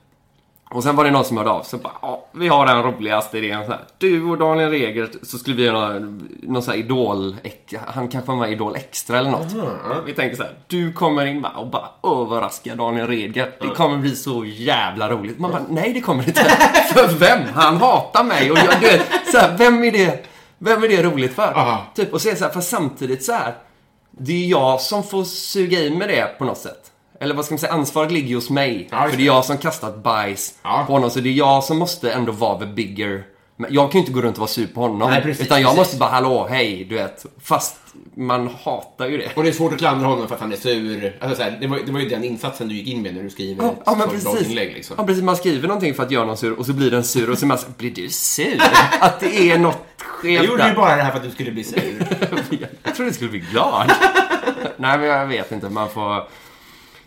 Och 0.71 0.83
sen 0.83 0.97
var 0.97 1.05
det 1.05 1.11
någon 1.11 1.25
som 1.25 1.37
hörde 1.37 1.51
av 1.51 1.63
sig 1.63 1.79
bara, 1.79 1.93
ja, 2.03 2.27
vi 2.33 2.49
har 2.49 2.67
den 2.67 2.83
roligaste 2.83 3.39
idén 3.39 3.67
så 3.67 3.71
här. 3.71 3.81
Du 3.99 4.25
och 4.25 4.39
Daniel 4.39 4.71
Redgert, 4.71 5.11
så 5.23 5.39
skulle 5.39 5.57
vi 5.57 5.65
göra 5.65 5.99
någon 6.43 6.63
sån 6.63 6.75
här 6.75 6.81
idol, 6.81 7.37
han 7.87 8.09
kanske 8.09 8.31
var 8.31 8.39
med 8.39 8.51
i 8.51 8.53
Idol 8.53 8.77
Extra 8.77 9.19
eller 9.19 9.31
något. 9.31 9.53
Vi 10.07 10.13
tänkte 10.13 10.37
så 10.37 10.43
här, 10.43 10.53
du 10.67 10.93
kommer 10.93 11.27
in 11.27 11.45
och 11.45 11.67
bara 11.67 11.89
överraskar 12.03 12.77
Daniel 12.77 13.07
Redgert. 13.07 13.63
Det 13.63 13.69
kommer 13.69 13.99
bli 13.99 14.17
så 14.17 14.45
jävla 14.45 15.11
roligt. 15.11 15.39
Man 15.39 15.51
bara, 15.51 15.63
nej 15.69 15.93
det 15.93 16.01
kommer 16.01 16.23
det 16.23 16.29
inte. 16.29 16.41
för 16.95 17.19
vem? 17.19 17.41
Han 17.55 17.77
hatar 17.77 18.25
mig. 18.25 18.51
Och 18.51 18.59
jag, 18.59 18.81
du 18.81 18.87
vet, 18.87 19.31
så 19.33 19.39
här, 19.39 19.57
vem 19.59 19.85
är 19.85 19.93
det, 19.93 20.27
vem 20.59 20.85
är 20.85 20.89
det 20.89 21.03
roligt 21.03 21.35
för? 21.35 21.53
Aha. 21.59 21.87
Typ, 21.95 22.13
och 22.13 22.21
så 22.21 22.29
är 22.29 22.33
det 22.33 22.39
så 22.39 22.45
här, 22.45 22.53
för 22.53 22.61
samtidigt 22.61 23.25
så 23.25 23.33
här, 23.33 23.55
det 24.19 24.45
är 24.45 24.47
jag 24.47 24.81
som 24.81 25.03
får 25.05 25.25
suga 25.25 25.81
i 25.81 25.91
mig 25.91 26.09
det 26.09 26.39
på 26.39 26.45
något 26.45 26.59
sätt. 26.59 26.83
Eller 27.21 27.35
vad 27.35 27.45
ska 27.45 27.55
man 27.55 27.59
säga, 27.59 27.73
ansvaret 27.73 28.13
ligger 28.13 28.35
hos 28.35 28.51
mig. 28.51 28.89
Ja, 28.91 29.09
för 29.11 29.17
det 29.17 29.23
är 29.23 29.27
jag 29.27 29.45
som 29.45 29.59
kastat 29.59 30.03
bajs 30.03 30.55
Ja. 30.63 30.85
på 30.87 30.93
honom. 30.93 31.11
Så 31.11 31.21
det 31.21 31.29
är 31.29 31.33
jag 31.33 31.65
som 31.65 31.79
måste 31.79 32.13
ändå 32.13 32.33
vara 32.33 32.59
the 32.59 32.67
bigger. 32.67 33.25
Men 33.59 33.75
jag 33.75 33.93
kan 33.93 33.99
ju 34.01 34.07
inte 34.07 34.13
gå 34.13 34.23
runt 34.23 34.35
och 34.37 34.41
vara 34.41 34.49
sur 34.49 34.67
på 34.67 34.81
honom. 34.81 35.11
Nej, 35.11 35.23
precis, 35.23 35.47
utan 35.47 35.61
jag 35.61 35.69
precis. 35.71 35.79
måste 35.79 35.97
bara, 35.97 36.11
hallå, 36.11 36.47
hej, 36.51 36.87
du 36.89 36.95
vet. 36.95 37.27
Fast 37.43 37.77
man 38.17 38.49
hatar 38.65 39.07
ju 39.09 39.19
det. 39.19 39.31
Och 39.37 39.43
det 39.43 39.49
är 39.49 39.53
svårt 39.53 39.73
att 39.73 39.79
klandra 39.79 40.07
honom 40.07 40.29
för 40.29 40.35
att 40.35 40.41
han 40.41 40.53
är 40.53 40.57
sur. 40.57 41.17
Alltså, 41.21 41.37
så 41.37 41.43
här, 41.43 41.59
det, 41.61 41.67
var, 41.67 41.79
det 41.87 41.93
var 41.93 42.01
ju 42.01 42.09
den 42.09 42.25
insatsen 42.25 42.69
du 42.69 42.75
gick 42.75 42.89
in 42.89 43.03
med 43.03 43.15
när 43.15 43.23
du 43.23 43.31
skriver 43.31 43.65
Ja, 43.65 43.75
ja, 43.87 43.93
men 43.95 44.01
ett 44.01 44.11
precis. 44.11 44.31
blogginlägg. 44.33 44.73
Liksom. 44.75 44.95
Ja, 44.99 45.07
precis. 45.07 45.23
Man 45.23 45.37
skriver 45.37 45.69
någonting 45.69 45.95
för 45.95 46.03
att 46.03 46.11
göra 46.11 46.25
någon 46.27 46.37
sur 46.37 46.59
och 46.59 46.67
så 46.67 46.73
blir 46.73 46.91
den 46.91 47.05
sur 47.05 47.31
och 47.31 47.39
så 47.39 47.47
man 47.47 47.59
så, 47.59 47.67
blir 47.79 47.91
du 47.91 48.09
sur? 48.09 48.63
Att 49.01 49.21
det 49.21 49.51
är 49.51 49.59
något 49.59 49.79
Jag 50.23 50.45
gjorde 50.45 50.69
ju 50.69 50.75
bara 50.75 50.97
det 50.97 51.03
här 51.03 51.11
för 51.11 51.19
att 51.19 51.25
du 51.25 51.31
skulle 51.31 51.53
bli 51.53 51.65
sur. 51.65 52.07
Jag 52.83 52.95
trodde 52.95 53.11
du 53.11 53.15
skulle 53.15 53.31
bli 53.31 53.41
glad. 53.41 53.93
Nej, 54.77 54.99
men 54.99 55.03
jag 55.03 55.27
vet 55.27 55.53
inte. 55.53 55.69
Man 55.69 55.91
får... 55.91 56.29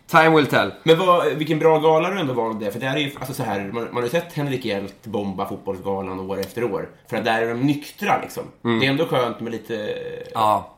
Time 0.07 0.29
will 0.29 0.47
tell. 0.47 0.73
Men 0.83 0.99
vad, 0.99 1.33
vilken 1.33 1.59
bra 1.59 1.79
gala 1.79 2.09
du 2.09 2.19
ändå 2.19 2.33
valde. 2.33 2.71
För 2.71 2.79
det 2.79 2.85
här 2.85 2.97
är 2.97 3.01
ju, 3.01 3.11
alltså 3.19 3.33
så 3.33 3.43
här, 3.43 3.59
man, 3.59 3.83
man 3.83 3.95
har 3.95 4.03
ju 4.03 4.09
sett 4.09 4.33
Henrik 4.33 4.65
Hjelt 4.65 5.05
bomba 5.05 5.49
fotbollsgalan 5.49 6.19
år 6.19 6.39
efter 6.39 6.63
år. 6.63 6.89
För 7.09 7.17
att 7.17 7.25
där 7.25 7.41
är 7.41 7.47
de 7.47 7.59
nyktra 7.59 8.21
liksom. 8.21 8.43
Det 8.61 8.85
är 8.85 8.89
ändå 8.89 9.05
skönt 9.05 9.39
med 9.39 9.51
lite... 9.51 9.97
Ja. 10.33 10.75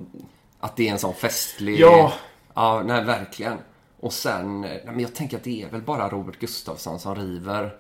Att 0.60 0.76
det 0.76 0.88
är 0.88 0.92
en 0.92 1.00
sån 1.00 1.14
festlig... 1.14 1.80
Ja. 1.80 2.14
Ja, 2.54 2.84
nej, 2.86 3.04
verkligen. 3.04 3.58
Och 4.00 4.14
sen... 4.14 4.62
Nej, 4.62 4.84
men 4.86 5.00
jag 5.00 5.16
tänker 5.16 5.38
att 5.38 5.44
det 5.44 5.64
är 5.64 5.70
väl 5.70 5.82
bara 5.82 6.10
Robert 6.10 6.40
Gustafsson 6.40 7.00
som 7.00 7.16
river 7.16 7.72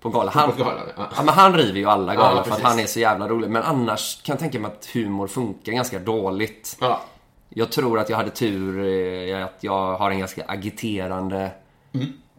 på 0.00 0.08
galan. 0.08 0.32
Han, 0.34 0.52
ja. 0.58 0.72
ja, 0.96 1.22
men 1.22 1.34
han 1.34 1.54
river 1.54 1.78
ju 1.78 1.86
alla 1.86 2.14
galor 2.14 2.36
Ja, 2.36 2.44
för 2.44 2.52
att 2.52 2.60
han 2.60 2.78
är 2.78 2.86
så 2.86 3.00
jävla 3.00 3.28
rolig. 3.28 3.50
Men 3.50 3.62
annars 3.62 4.22
kan 4.22 4.32
jag 4.32 4.40
tänka 4.40 4.60
mig 4.60 4.70
att 4.70 4.86
humor 4.86 5.26
funkar 5.26 5.72
ganska 5.72 5.98
dåligt. 5.98 6.76
Ja. 6.80 7.00
Jag 7.48 7.72
tror 7.72 7.98
att 7.98 8.10
jag 8.10 8.16
hade 8.16 8.30
tur 8.30 8.84
eh, 9.28 9.44
att 9.44 9.56
jag 9.60 9.96
har 9.96 10.10
en 10.10 10.18
ganska 10.18 10.44
agiterande 10.48 11.50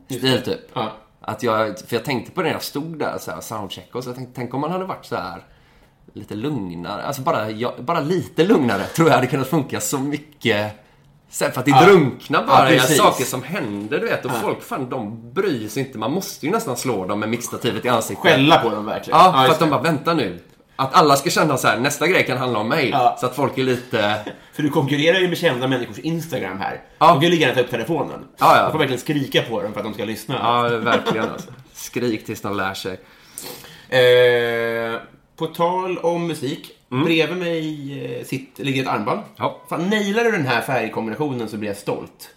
stil 0.06 0.42
typ. 0.46 0.60
Ja. 0.74 0.92
Att 1.22 1.44
jag, 1.44 1.80
för 1.80 1.96
jag 1.96 2.06
tänkte 2.06 2.32
på 2.32 2.42
det 2.42 2.48
när 2.48 2.54
jag 2.54 2.64
stod 2.64 3.00
där 3.00 3.18
så 3.20 3.32
här, 3.32 3.42
soundcheck 3.42 3.96
och 3.96 4.04
så 4.04 4.10
jag 4.10 4.16
tänkte, 4.16 4.36
tänk 4.36 4.54
om 4.54 4.62
man 4.62 4.72
hade 4.72 4.86
varit 4.86 5.06
så 5.06 5.16
här 5.16 5.44
lite 6.14 6.36
lugnare. 6.36 7.04
Alltså 7.04 7.22
bara, 7.22 7.52
jag, 7.52 7.74
bara 7.84 8.00
lite 8.00 8.44
lugnare 8.44 8.84
tror 8.84 9.08
jag 9.08 9.16
hade 9.16 9.28
kunnat 9.28 9.48
funka 9.48 9.80
så 9.80 10.00
mycket. 10.00 10.74
Sen 11.32 11.52
för 11.52 11.60
att 11.60 11.66
det 11.66 11.72
Ja. 11.72 11.86
drunknar 11.86 12.46
bara 12.48 12.74
Ja, 12.74 12.82
saker 12.84 13.24
som 13.24 13.44
händer, 13.44 14.00
du 14.00 14.06
vet. 14.08 14.26
Och 14.26 14.32
folk, 14.42 14.64
fan, 14.64 14.90
de 14.90 15.34
bryr 15.34 15.68
sig 15.68 15.84
inte. 15.84 15.98
Man 15.98 16.12
måste 16.12 16.46
ju 16.46 16.52
nästan 16.52 16.78
slå 16.78 17.06
dem 17.06 17.20
med 17.20 17.30
mixtativet 17.30 17.86
i 17.86 17.90
ansiktet. 17.90 18.24
Skälla 18.32 18.58
på 18.58 18.70
dem 18.70 18.86
verkligen. 18.86 19.20
Ja, 19.20 19.44
för 19.46 19.54
att 19.54 19.60
de 19.60 19.70
bara, 19.70 19.82
vänta 19.82 20.14
nu. 20.14 20.40
Att 20.76 20.94
alla 20.94 21.16
ska 21.16 21.30
känna 21.30 21.58
så 21.58 21.68
här, 21.68 21.78
nästa 21.80 22.08
grej 22.08 22.26
kan 22.26 22.38
handla 22.38 22.60
om 22.60 22.68
mig. 22.68 22.90
Ja. 22.90 23.18
Så 23.20 23.26
att 23.26 23.36
folk 23.36 23.58
är 23.58 23.64
lite... 23.64 24.16
För 24.54 24.64
du 24.64 24.70
konkurrerar 24.70 25.20
ju 25.20 25.28
med 25.28 25.38
kända 25.38 25.68
människors 25.68 26.00
Instagram 26.00 26.60
här. 26.60 26.82
Ja. 27.00 27.08
De 27.08 27.14
kan 27.14 27.22
ju 27.24 27.30
lika 27.30 27.42
gärna 27.42 27.56
ta 27.56 27.62
upp 27.62 27.70
telefonen. 27.70 28.26
Ja, 28.38 28.58
ja. 28.58 28.66
Du 28.66 28.72
får 28.72 28.80
verkligen 28.80 29.02
skrika 29.02 29.42
på 29.42 29.62
dem 29.62 29.74
för 29.74 29.80
att 29.80 29.86
de 29.86 29.94
ska 29.94 30.06
lyssna. 30.06 30.36
Ja, 30.44 30.78
verkligen 30.78 31.30
alltså. 31.30 31.50
Skrik 31.74 32.26
tills 32.26 32.42
de 32.42 32.58
lär 32.58 32.74
sig. 32.74 33.00
Eh, 33.90 35.00
på 35.38 35.48
tal 35.48 35.98
om 35.98 36.28
musik. 36.28 36.72
Bredvid 36.92 37.38
mig 37.38 38.16
eh, 38.20 38.26
sitt, 38.26 38.60
ligger 38.60 38.82
ett 38.82 38.88
armband. 38.90 39.20
Mm. 39.20 39.32
Ja. 39.36 39.62
Fan, 39.70 39.90
nailar 39.90 40.24
du 40.24 40.32
den 40.32 40.46
här 40.46 40.62
färgkombinationen 40.62 41.50
så 41.50 41.58
blir 41.58 41.70
jag 41.70 41.78
stolt. 41.78 42.30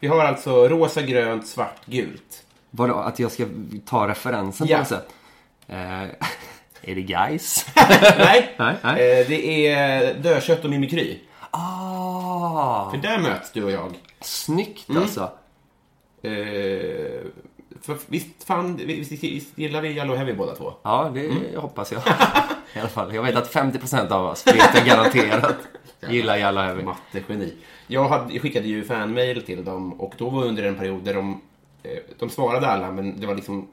Vi 0.00 0.08
har 0.08 0.24
alltså 0.24 0.68
rosa, 0.68 1.02
grönt, 1.02 1.46
svart, 1.46 1.76
gult. 1.86 2.44
Vadå, 2.70 2.94
att 2.94 3.18
jag 3.18 3.32
ska 3.32 3.46
ta 3.86 4.08
referensen 4.08 4.66
Ja. 4.66 4.76
på 4.76 4.80
något 4.80 4.88
sätt? 4.88 5.08
Eh, 5.68 6.02
är 6.82 6.94
det 6.94 7.02
guys? 7.02 7.66
nej, 8.18 8.54
Nej, 8.58 8.74
nej. 8.82 9.20
Eh, 9.20 9.26
det 9.28 9.66
är 9.68 10.14
dödkött 10.14 10.64
och 10.64 10.70
mimikry. 10.70 11.18
ah, 11.50 12.90
För 12.90 12.98
där 12.98 13.18
möts 13.18 13.52
du 13.52 13.64
och 13.64 13.70
jag. 13.70 13.94
snyggt 14.20 14.88
Mm. 14.88 15.02
alltså. 15.02 15.32
Eh, 16.22 16.30
för 17.82 17.96
visst, 18.06 18.44
fan, 18.44 18.76
visst, 18.76 19.12
visst 19.12 19.58
gillar 19.58 19.80
vi 19.80 19.88
Yellow 19.88 20.16
Heavy 20.16 20.32
båda 20.32 20.54
två? 20.54 20.72
Ja, 20.82 21.10
det 21.14 21.24
Mm. 21.26 21.42
hoppas 21.56 21.92
jag. 21.92 22.02
I 22.74 22.78
alla 22.78 22.88
fall. 22.88 23.14
Jag 23.14 23.22
vet 23.22 23.36
att 23.36 23.54
50% 23.54 24.10
av 24.10 24.26
oss 24.26 24.46
vet 24.46 24.74
jag 24.74 24.84
garanterat 24.84 25.56
gillar 26.08 26.36
Jalla 26.36 26.62
Heavy. 26.62 26.82
Mattegeni. 26.82 27.54
Jag, 27.86 28.08
hade, 28.08 28.38
skickade 28.38 28.68
ju 28.68 28.84
fanmail 28.84 29.42
till 29.42 29.64
dem 29.64 30.00
och 30.00 30.14
då 30.18 30.30
var 30.30 30.44
under 30.44 30.62
en 30.62 30.76
period 30.76 31.04
där 31.04 31.14
de, 31.14 31.40
eh, 31.82 31.98
de 32.18 32.30
svarade 32.30 32.66
alla 32.66 32.90
men 32.90 33.20
det 33.20 33.26
var 33.26 33.34
liksom, 33.34 33.68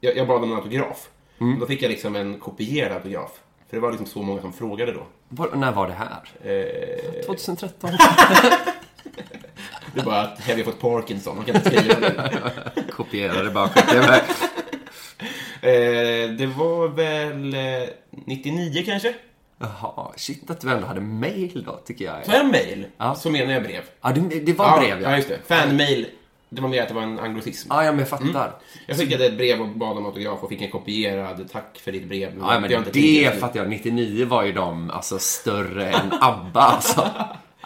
jag, 0.00 0.16
jag 0.16 0.28
bad 0.28 0.42
om 0.42 0.50
en 0.52 0.56
autograf. 0.56 1.08
Mm. 1.40 1.60
Då 1.60 1.66
fick 1.66 1.82
jag 1.82 1.88
liksom 1.88 2.16
en 2.16 2.38
kopierad 2.38 2.92
autograf. 2.92 3.30
För 3.68 3.76
det 3.76 3.80
var 3.80 3.90
liksom 3.90 4.06
så 4.06 4.22
många 4.22 4.40
som 4.40 4.52
frågade 4.52 4.92
då. 4.92 5.02
Var, 5.28 5.50
när 5.54 5.72
var 5.72 5.86
det 5.88 5.94
här? 5.94 6.28
Eh, 7.20 7.26
2013? 7.26 7.90
det 9.94 10.02
var 10.02 10.14
att 10.14 10.40
Heavy 10.40 10.64
fått 10.64 10.80
Parkinson, 10.80 11.36
man 11.36 11.44
kan 11.44 11.56
inte 11.56 11.70
skriva 11.70 12.00
det. 12.00 12.30
Kopierade 12.90 13.50
bara 13.50 13.70
iväg. 13.94 14.22
Eh, 15.62 16.30
det 16.30 16.46
var 16.46 16.88
väl 16.88 17.54
eh, 17.54 17.88
99 18.10 18.82
kanske? 18.86 19.14
Jaha, 19.58 20.12
shit 20.16 20.50
att 20.50 20.60
du 20.60 20.70
ändå 20.70 20.86
hade 20.86 21.00
mail 21.00 21.64
då, 21.66 21.80
tycker 21.86 22.04
jag. 22.04 22.16
Jag 22.26 22.46
mail? 22.46 22.86
Ja. 22.96 23.14
Så 23.14 23.30
menar 23.30 23.52
jag 23.52 23.62
brev. 23.62 23.82
Ja, 24.00 24.12
det, 24.12 24.40
det 24.40 24.52
var 24.52 24.80
brev 24.80 25.02
ja. 25.02 25.10
ja. 25.10 25.16
just 25.16 25.28
det. 25.28 25.38
Fanmail. 25.46 26.06
Det 26.48 26.62
var 26.62 26.68
mer 26.68 26.82
att 26.82 26.88
det 26.88 26.94
var 26.94 27.02
en 27.02 27.18
anglicism. 27.18 27.68
Ja, 27.70 27.84
ja 27.84 27.90
men 27.90 27.98
jag 27.98 28.08
fattar. 28.08 28.52
Jag 28.86 28.96
skickade 28.96 29.26
ett 29.26 29.36
brev 29.36 29.60
och 29.60 29.68
bad 29.68 29.96
om 29.96 30.06
autograf 30.06 30.42
och 30.42 30.48
fick 30.48 30.62
en 30.62 30.70
kopierad 30.70 31.48
tack 31.52 31.78
för 31.78 31.92
ditt 31.92 32.08
brev. 32.08 32.32
Ja, 32.40 32.60
men 32.60 32.70
det 32.70 32.90
tid. 32.90 33.32
fattar 33.32 33.60
jag. 33.60 33.70
99 33.70 34.26
var 34.26 34.42
ju 34.42 34.52
de 34.52 34.90
alltså 34.90 35.18
större 35.18 35.90
än 35.90 36.12
ABBA 36.20 36.60
alltså. 36.60 37.10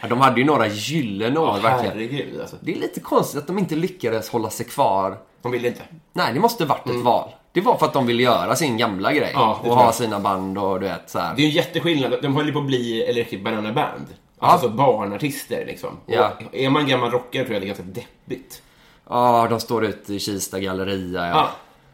Ja, 0.03 0.09
de 0.09 0.21
hade 0.21 0.41
ju 0.41 0.47
några 0.47 0.67
gyllene 0.67 1.41
år 1.41 1.61
verkligen. 1.61 1.93
Herregud 1.93 2.41
alltså. 2.41 2.57
Det 2.61 2.73
är 2.73 2.77
lite 2.77 3.01
konstigt 3.01 3.41
att 3.41 3.47
de 3.47 3.59
inte 3.59 3.75
lyckades 3.75 4.29
hålla 4.29 4.51
sig 4.51 4.67
kvar. 4.67 5.19
De 5.43 5.53
ville 5.53 5.69
inte. 5.69 5.83
Nej, 6.13 6.35
det 6.35 6.41
måste 6.41 6.65
varit 6.65 6.89
ett 6.89 7.03
val. 7.03 7.31
Det 7.57 7.63
var 7.63 7.77
för 7.77 7.87
att 7.87 7.93
de 7.93 8.07
ville 8.07 8.23
göra 8.23 8.57
sin 8.57 8.77
gamla 8.77 9.13
grej. 9.13 9.31
Ja, 9.35 9.61
och 9.65 9.75
ha 9.75 9.93
sina 9.93 10.21
band 10.21 10.59
och 10.59 10.81
du 10.81 10.87
vet 10.87 11.11
så 11.11 11.19
här. 11.19 11.35
Det 11.37 11.43
är 11.43 11.45
ju 11.45 11.49
en 11.49 11.55
jätteskillnad. 11.55 12.19
De 12.23 12.35
håller 12.35 12.53
på 12.53 12.59
att 12.59 12.67
bli 12.67 13.03
Electric 13.03 13.43
Banana 13.43 13.73
Band. 13.73 14.07
Alltså 14.39 14.69
barnartister 14.69 15.65
liksom. 15.67 15.97
Ja. 16.07 16.33
Och 16.47 16.55
är 16.55 16.71
man 16.71 16.87
gammal 16.87 17.11
rockare 17.11 17.45
tror 17.45 17.55
jag 17.55 17.63
det 17.63 17.65
är 17.65 17.67
ganska 17.67 17.85
deppigt. 17.85 18.63
Ja, 19.09 19.47
de 19.51 19.61
står 19.61 19.85
ute 19.85 20.15
i 20.15 20.19
Kista 20.19 20.61
galleria. 20.61 21.29
Ja. 21.29 21.49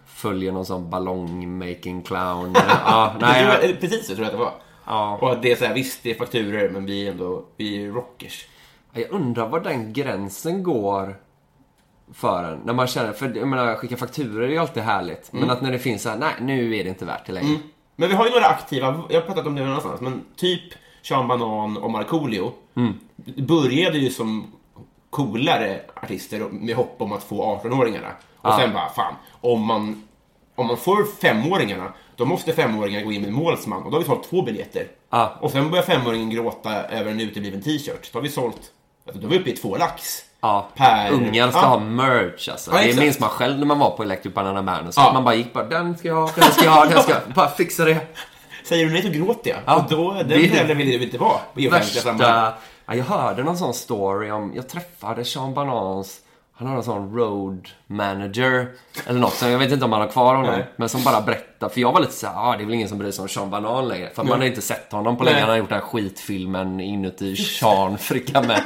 Följer 0.07 0.52
någon 0.52 0.66
sån 0.66 0.90
ballong-making 0.90 2.02
clown. 2.02 2.54
ja, 2.85 3.14
Nej, 3.21 3.45
tror 3.45 3.71
jag, 3.71 3.81
precis 3.81 4.07
så 4.07 4.14
tror 4.14 4.19
jag 4.19 4.26
att 4.26 4.38
det 4.38 4.45
var. 4.45 4.52
Ja. 4.87 5.19
Och 5.21 5.33
att 5.33 5.42
det 5.42 5.52
är 5.52 5.57
så 5.57 5.64
här, 5.64 5.75
visst 5.75 6.02
det 6.02 6.11
är 6.11 6.14
fakturer 6.14 6.71
men 6.71 6.87
vi 6.87 7.07
är 7.07 7.11
ändå, 7.11 7.45
vi 7.57 7.85
är 7.85 7.90
rockers. 7.90 8.47
Jag 8.92 9.11
undrar 9.11 9.49
var 9.49 9.61
den 9.61 9.92
gränsen 9.92 10.62
går 10.62 11.16
för 12.14 12.45
en. 12.45 12.59
När 12.64 12.73
man 12.73 12.87
känner, 12.87 13.12
för 13.12 13.37
jag 13.37 13.49
menar, 13.49 13.75
skicka 13.75 13.97
fakturor 13.97 14.42
är 14.45 14.49
ju 14.49 14.59
alltid 14.59 14.83
härligt. 14.83 15.33
Mm. 15.33 15.47
Men 15.47 15.57
att 15.57 15.62
när 15.62 15.73
det 15.73 15.78
finns 15.78 16.02
så 16.02 16.09
här, 16.09 16.16
nej 16.16 16.33
nu 16.40 16.76
är 16.76 16.85
det 16.85 16.90
inte 16.90 17.04
värt 17.04 17.26
det 17.26 17.33
längre. 17.33 17.59
Men 17.97 18.09
vi 18.09 18.14
har 18.14 18.25
ju 18.26 18.31
några 18.33 18.47
aktiva, 18.47 19.02
jag 19.09 19.21
har 19.21 19.26
pratat 19.26 19.47
om 19.47 19.54
det 19.54 19.61
någon 19.61 19.71
annanstans, 19.71 20.00
men 20.00 20.25
typ 20.37 20.62
Sean 21.02 21.28
Banan 21.28 21.76
och 21.76 21.90
Markoolio 21.90 22.52
Mm. 22.76 22.99
började 23.47 23.99
ju 23.99 24.11
som 24.11 24.52
coolare 25.11 25.81
artister 25.95 26.40
med 26.50 26.76
hopp 26.76 26.95
om 26.99 27.12
att 27.12 27.23
få 27.25 27.61
18-åringarna. 27.62 28.11
Och 28.37 28.54
sen 28.54 28.73
bara, 28.73 28.88
fan, 28.88 29.14
om 29.40 29.61
man, 29.66 30.02
om 30.54 30.66
man 30.66 30.76
får 30.76 31.04
femåringarna, 31.21 31.92
då 32.16 32.25
måste 32.25 32.52
femåringarna 32.52 33.04
gå 33.04 33.12
in 33.12 33.23
med 33.23 33.33
målsman. 33.33 33.83
Och 33.83 33.90
då 33.90 33.97
har 33.97 34.02
vi 34.02 34.07
sålt 34.09 34.25
två 34.31 34.42
biljetter. 34.42 34.87
Ja. 35.11 35.38
Och 35.40 35.50
sen 35.50 35.71
börjar 35.71 35.85
femåringen 35.85 36.31
gråta 36.31 36.85
över 36.85 37.11
en 37.11 37.21
utebliven 37.21 37.62
t-shirt. 37.62 38.12
Då 38.12 38.19
har 38.19 38.23
vi 38.23 38.28
sålt, 38.28 38.61
alltså, 39.07 39.21
då 39.23 39.26
är 39.26 39.31
vi 39.31 39.38
uppe 39.38 39.50
i 39.50 39.57
två 39.57 39.76
lax. 39.76 40.19
Ja, 40.43 40.69
Per- 40.75 41.11
ungar 41.13 41.51
ska 41.51 41.61
Ja. 41.61 41.67
ha 41.67 41.79
merch 41.79 42.49
alltså. 42.49 42.71
Ja, 42.75 42.79
det 42.83 42.97
minns 43.01 43.21
man 43.21 43.29
själv 43.31 43.59
när 43.59 43.67
man 43.67 43.79
var 43.79 43.91
på 43.91 44.03
Electric 44.03 44.35
Banana 44.35 44.63
Band. 44.63 44.95
Så 44.95 45.01
Ja. 45.01 45.13
man 45.13 45.25
bara 45.25 45.35
gick 45.35 45.53
bara, 45.53 45.65
den 45.65 45.97
ska 45.97 46.09
jag 46.09 46.15
ha, 46.15 46.31
den 46.35 46.45
ska 46.53 46.65
jag 46.65 46.73
ha, 46.73 46.85
den 46.85 47.03
ska 47.03 47.13
jag 47.13 47.21
Bara 47.35 47.49
fixa 47.49 47.85
det. 47.85 47.97
Säger 48.65 48.87
du 48.87 48.93
nej 48.93 49.03
så 49.03 49.09
gråter 49.09 49.51
jag. 49.51 49.59
Ja, 49.67 49.77
och 49.77 49.85
då, 49.91 50.13
den 50.13 50.29
det 50.29 50.49
föräldern 50.49 50.79
vill 50.79 50.87
du 50.99 51.05
inte 51.05 51.19
vara 51.19 51.39
i. 51.57 51.69
Värsta... 51.69 52.15
Ja, 52.87 52.95
jag 52.95 53.05
hörde 53.05 53.43
någon 53.43 53.57
sån 53.57 53.75
story 53.75 54.31
om, 54.31 54.53
jag 54.55 54.69
träffade 54.69 55.25
Sean 55.25 55.55
Banans, 55.55 56.19
han 56.57 56.69
har 56.69 56.77
en 56.77 56.83
sån 56.83 57.17
road 57.17 57.69
manager 57.87 58.67
eller 59.07 59.21
något, 59.21 59.33
så 59.33 59.49
jag 59.49 59.59
vet 59.59 59.73
inte 59.73 59.85
om 59.85 59.93
han 59.93 60.01
har 60.01 60.09
kvar 60.09 60.35
honom. 60.35 60.51
Nej. 60.51 60.67
Men 60.77 60.89
som 60.89 61.03
bara 61.05 61.21
berättar, 61.21 61.69
för 61.69 61.81
jag 61.81 61.93
var 61.93 62.01
lite 62.01 62.13
såhär, 62.13 62.35
ah, 62.37 62.57
det 62.57 62.63
är 62.63 62.65
väl 62.65 62.75
ingen 62.75 62.89
som 62.89 62.99
bryr 62.99 63.11
sig 63.11 63.23
om 63.23 63.29
Sean 63.29 63.51
Banan 63.51 63.89
längre. 63.89 64.11
För 64.15 64.25
man 64.25 64.39
har 64.41 64.47
inte 64.47 64.61
sett 64.63 64.93
honom 64.93 65.17
på 65.17 65.25
länge, 65.25 65.41
han 65.41 65.49
har 65.51 65.57
gjort 65.57 65.69
den 65.69 65.79
här 65.79 65.87
skitfilmen 65.87 66.81
inuti 66.81 67.37
Sean 67.37 67.99
Fricka 67.99 68.43
med. 68.43 68.63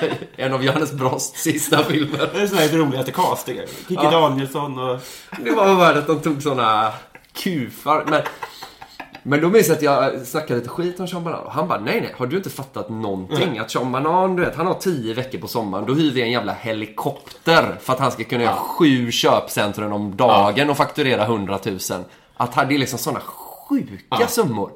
en 0.36 0.52
av 0.52 0.64
Johannes 0.64 0.92
Brosts 0.92 1.42
sista 1.42 1.84
filmer. 1.84 2.30
Det 2.34 2.40
är 2.42 2.46
Sveriges 2.46 2.72
roligaste 2.72 3.12
castingar. 3.12 3.64
Kikki 3.66 3.94
Ja. 3.94 4.10
Danielsson 4.10 4.78
och... 4.78 5.00
Det 5.44 5.50
var 5.50 5.74
värt 5.74 5.96
att 5.96 6.06
de 6.06 6.20
tog 6.20 6.42
såna 6.42 6.92
kufar. 7.32 8.04
Men, 8.08 8.22
men 9.22 9.40
då 9.40 9.48
minns 9.48 9.68
jag 9.68 9.76
att 9.76 9.82
jag 9.82 10.26
snackade 10.26 10.54
lite 10.60 10.68
skit 10.70 11.00
om 11.00 11.08
Sean 11.08 11.24
Banan. 11.24 11.40
Och 11.44 11.52
han 11.52 11.68
bara, 11.68 11.80
nej 11.80 12.00
nej, 12.00 12.14
har 12.18 12.26
du 12.26 12.36
inte 12.36 12.50
fattat 12.50 12.88
någonting? 12.88 13.58
Att 13.58 13.70
Sean 13.70 13.92
Banan, 13.92 14.36
du 14.36 14.44
vet, 14.44 14.56
han 14.56 14.66
har 14.66 14.74
tio 14.74 15.14
veckor 15.14 15.38
på 15.38 15.48
sommaren. 15.48 15.86
Då 15.86 15.94
hyr 15.94 16.12
vi 16.12 16.22
en 16.22 16.30
jävla 16.30 16.52
helikopter 16.52 17.76
för 17.80 17.92
att 17.92 17.98
han 17.98 18.12
ska 18.12 18.24
kunna 18.24 18.42
göra 18.42 18.56
sju 18.56 19.10
köpcentrum 19.10 19.92
om 19.92 20.16
dagen 20.16 20.70
och 20.70 20.76
fakturera 20.76 21.24
100 21.24 21.58
000. 21.64 21.78
Att 22.36 22.54
han, 22.54 22.68
det 22.68 22.74
är 22.74 22.78
liksom 22.78 22.98
såna 22.98 23.20
sjuka 23.20 24.26
summor. 24.28 24.70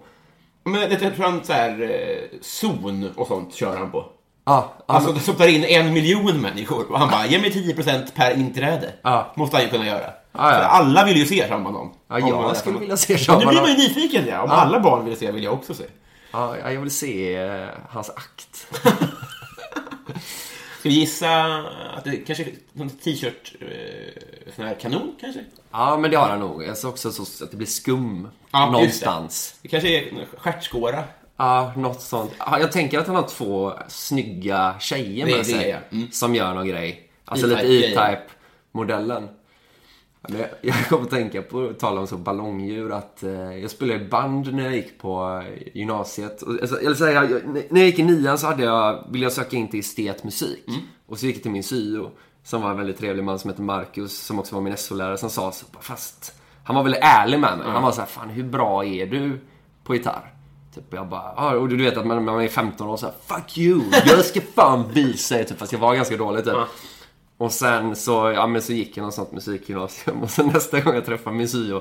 Men 0.64 0.90
det 0.90 1.02
jag 1.02 1.14
tror 1.14 1.24
han 1.24 1.44
så 1.44 1.52
här, 1.52 1.82
eh, 1.82 2.38
zon 2.40 3.10
och 3.16 3.26
sånt 3.26 3.54
kör 3.54 3.76
han 3.76 3.90
på. 3.90 4.06
Ja, 4.44 4.74
Alltså 4.86 5.18
som 5.18 5.34
tar 5.34 5.48
in 5.48 5.64
en 5.64 5.92
miljon 5.92 6.40
människor 6.40 6.92
och 6.92 6.98
han 6.98 7.08
bara, 7.10 7.26
ge 7.26 7.38
mig 7.38 7.50
10% 7.50 8.14
per 8.14 8.34
inträde. 8.36 8.92
Ja. 9.02 9.32
Måste 9.36 9.56
han 9.56 9.64
ju 9.64 9.70
kunna 9.70 9.86
göra. 9.86 10.00
Ja, 10.00 10.12
ja. 10.32 10.50
För 10.50 10.60
alla 10.62 11.04
vill 11.04 11.16
ju 11.16 11.26
se 11.26 11.46
Banan. 11.50 11.90
Ja, 12.08 12.18
jag 12.18 12.30
man- 12.30 12.54
skulle 12.56 12.78
vilja 12.78 12.96
se 12.96 13.12
Ja, 13.12 13.18
Sean 13.18 13.38
Nu 13.38 13.46
blir 13.46 13.60
man 13.60 13.70
ju 13.70 13.76
nyfiken 13.76 14.26
ja. 14.26 14.42
Om 14.42 14.50
alla 14.50 14.80
barn 14.80 15.04
vill 15.04 15.16
se 15.16 15.32
vill 15.32 15.44
jag 15.44 15.52
också 15.52 15.74
se. 15.74 15.84
Ja, 16.32 16.56
jag 16.70 16.80
vill 16.80 16.90
se 16.90 17.36
eh, 17.36 17.68
hans 17.88 18.10
akt. 18.10 18.66
Ska 20.78 20.88
vi 20.88 20.94
gissa 20.94 21.44
att 21.96 22.04
det 22.04 22.16
kanske 22.16 22.44
är 22.44 22.52
någon 22.72 22.90
t-shirt, 22.90 23.54
eh, 23.60 24.52
sån 24.56 24.64
här 24.64 24.74
kanon 24.74 25.14
kanske? 25.20 25.44
Ja, 25.72 25.96
men 25.96 26.10
det 26.10 26.16
har 26.16 26.28
han 26.28 26.40
nog. 26.40 26.64
Jag 26.64 26.76
sa 26.78 26.88
också 26.88 27.12
så 27.12 27.44
att 27.44 27.50
det 27.50 27.56
blir 27.56 27.66
skum 27.66 28.28
Ja, 28.50 28.70
någonstans. 28.70 29.54
Det 29.62 29.68
kanske 29.68 29.88
är 29.88 30.08
en 30.08 30.26
stjärtskåra. 30.38 31.04
Ja, 31.36 31.72
något 31.76 32.00
sånt. 32.00 32.32
Ja, 32.38 32.58
Jag 32.60 32.72
tänker 32.72 32.98
att 32.98 33.06
han 33.06 33.16
har 33.16 33.28
två 33.28 33.72
snygga 33.88 34.74
tjejer 34.80 35.26
med 35.26 35.34
det, 35.38 35.44
sig. 35.44 35.68
ja. 35.68 35.78
Mm. 35.96 36.10
Som 36.10 36.34
gör 36.34 36.54
någon 36.54 36.66
grej. 36.68 37.08
Alltså 37.24 37.46
E-Type 37.46 37.62
lite. 37.68 37.86
E-Type-modellen. 38.00 39.28
Jag- 40.62 40.74
kom 40.88 41.02
att 41.02 41.10
tänka 41.10 41.42
på, 41.42 41.64
att 41.68 41.78
tala 41.78 42.00
om 42.00 42.06
så 42.06 42.16
ballongdjur, 42.16 42.92
att 42.92 43.22
eh, 43.22 43.30
jag 43.56 43.70
spelade 43.70 44.04
band 44.04 44.54
när 44.54 44.64
jag 44.64 44.74
gick 44.74 44.98
på 44.98 45.42
eh, 45.46 45.68
gymnasiet. 45.78 46.42
Alltså, 46.46 46.80
eller 46.80 46.94
så 46.94 47.06
här, 47.06 47.42
när 47.70 47.80
jag 47.80 47.86
gick 47.86 47.98
i 47.98 48.02
nian 48.02 48.38
så 48.38 48.46
hade 48.46 48.62
jag, 48.64 49.04
ville 49.10 49.24
jag 49.24 49.32
söka 49.32 49.56
in 49.56 49.68
till 49.68 49.80
estetmusik. 49.80 50.64
Mm. 50.68 50.80
Och 51.06 51.18
så 51.18 51.26
gick 51.26 51.36
jag 51.36 51.42
till 51.42 51.50
min 51.52 51.62
syo, 51.62 52.10
som 52.44 52.62
var 52.62 52.70
en 52.70 52.76
väldigt 52.76 52.98
trevlig 52.98 53.24
man 53.24 53.38
som 53.38 53.50
heter 53.50 53.62
Marcus, 53.62 54.18
som 54.18 54.38
också 54.38 54.54
var 54.54 54.62
min 54.62 54.76
SO-lärare, 54.76 55.18
som 55.18 55.30
sa 55.30 55.52
så, 55.52 55.66
fast 55.80 56.34
han 56.64 56.76
var 56.76 56.82
väldigt 56.82 57.02
ärlig 57.04 57.38
med 57.40 57.58
mig. 57.58 57.66
Han 57.70 57.82
var 57.82 57.92
så 57.92 58.00
här, 58.00 58.08
fan 58.08 58.28
hur 58.30 58.44
bra 58.44 58.84
är 58.84 59.06
du 59.06 59.40
på 59.84 59.94
gitarr? 59.94 60.32
Typ, 60.74 60.84
jag 60.90 61.08
bara, 61.08 61.58
och 61.58 61.68
du 61.68 61.76
vet 61.76 61.96
att 61.96 62.06
man, 62.06 62.24
man 62.24 62.40
är 62.40 62.48
15 62.48 62.88
år 62.88 62.92
och 62.92 63.00
så 63.00 63.06
här, 63.06 63.14
fuck 63.26 63.58
you, 63.58 63.82
jag 64.06 64.24
ska 64.24 64.40
fan 64.54 64.92
visa 64.92 65.40
er, 65.40 65.44
typ, 65.44 65.58
fast 65.58 65.72
jag 65.72 65.78
var 65.78 65.94
ganska 65.94 66.16
dålig 66.16 66.44
typ. 66.44 66.54
Och 67.36 67.52
sen 67.52 67.96
så, 67.96 68.32
ja 68.34 68.46
men 68.46 68.62
så 68.62 68.72
gick 68.72 68.96
jag 68.96 69.04
något 69.04 69.14
sånt 69.14 69.32
musikgymnasium 69.32 70.22
och 70.22 70.30
sen 70.30 70.46
nästa 70.46 70.80
gång 70.80 70.94
jag 70.94 71.04
träffade 71.04 71.36
min 71.36 71.48
syo 71.48 71.80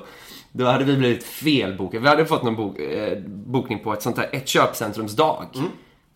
då 0.52 0.66
hade 0.66 0.84
vi 0.84 0.98
blivit 0.98 1.24
felbokade. 1.24 2.04
Vi 2.04 2.10
hade 2.10 2.26
fått 2.26 2.44
någon 2.44 2.56
bok, 2.56 2.80
eh, 2.80 3.18
bokning 3.28 3.80
på 3.80 3.94
ett 3.94 4.02
sånt 4.02 4.18
här, 4.18 4.30
ett 4.32 4.48
köpcentrumsdag. 4.48 5.46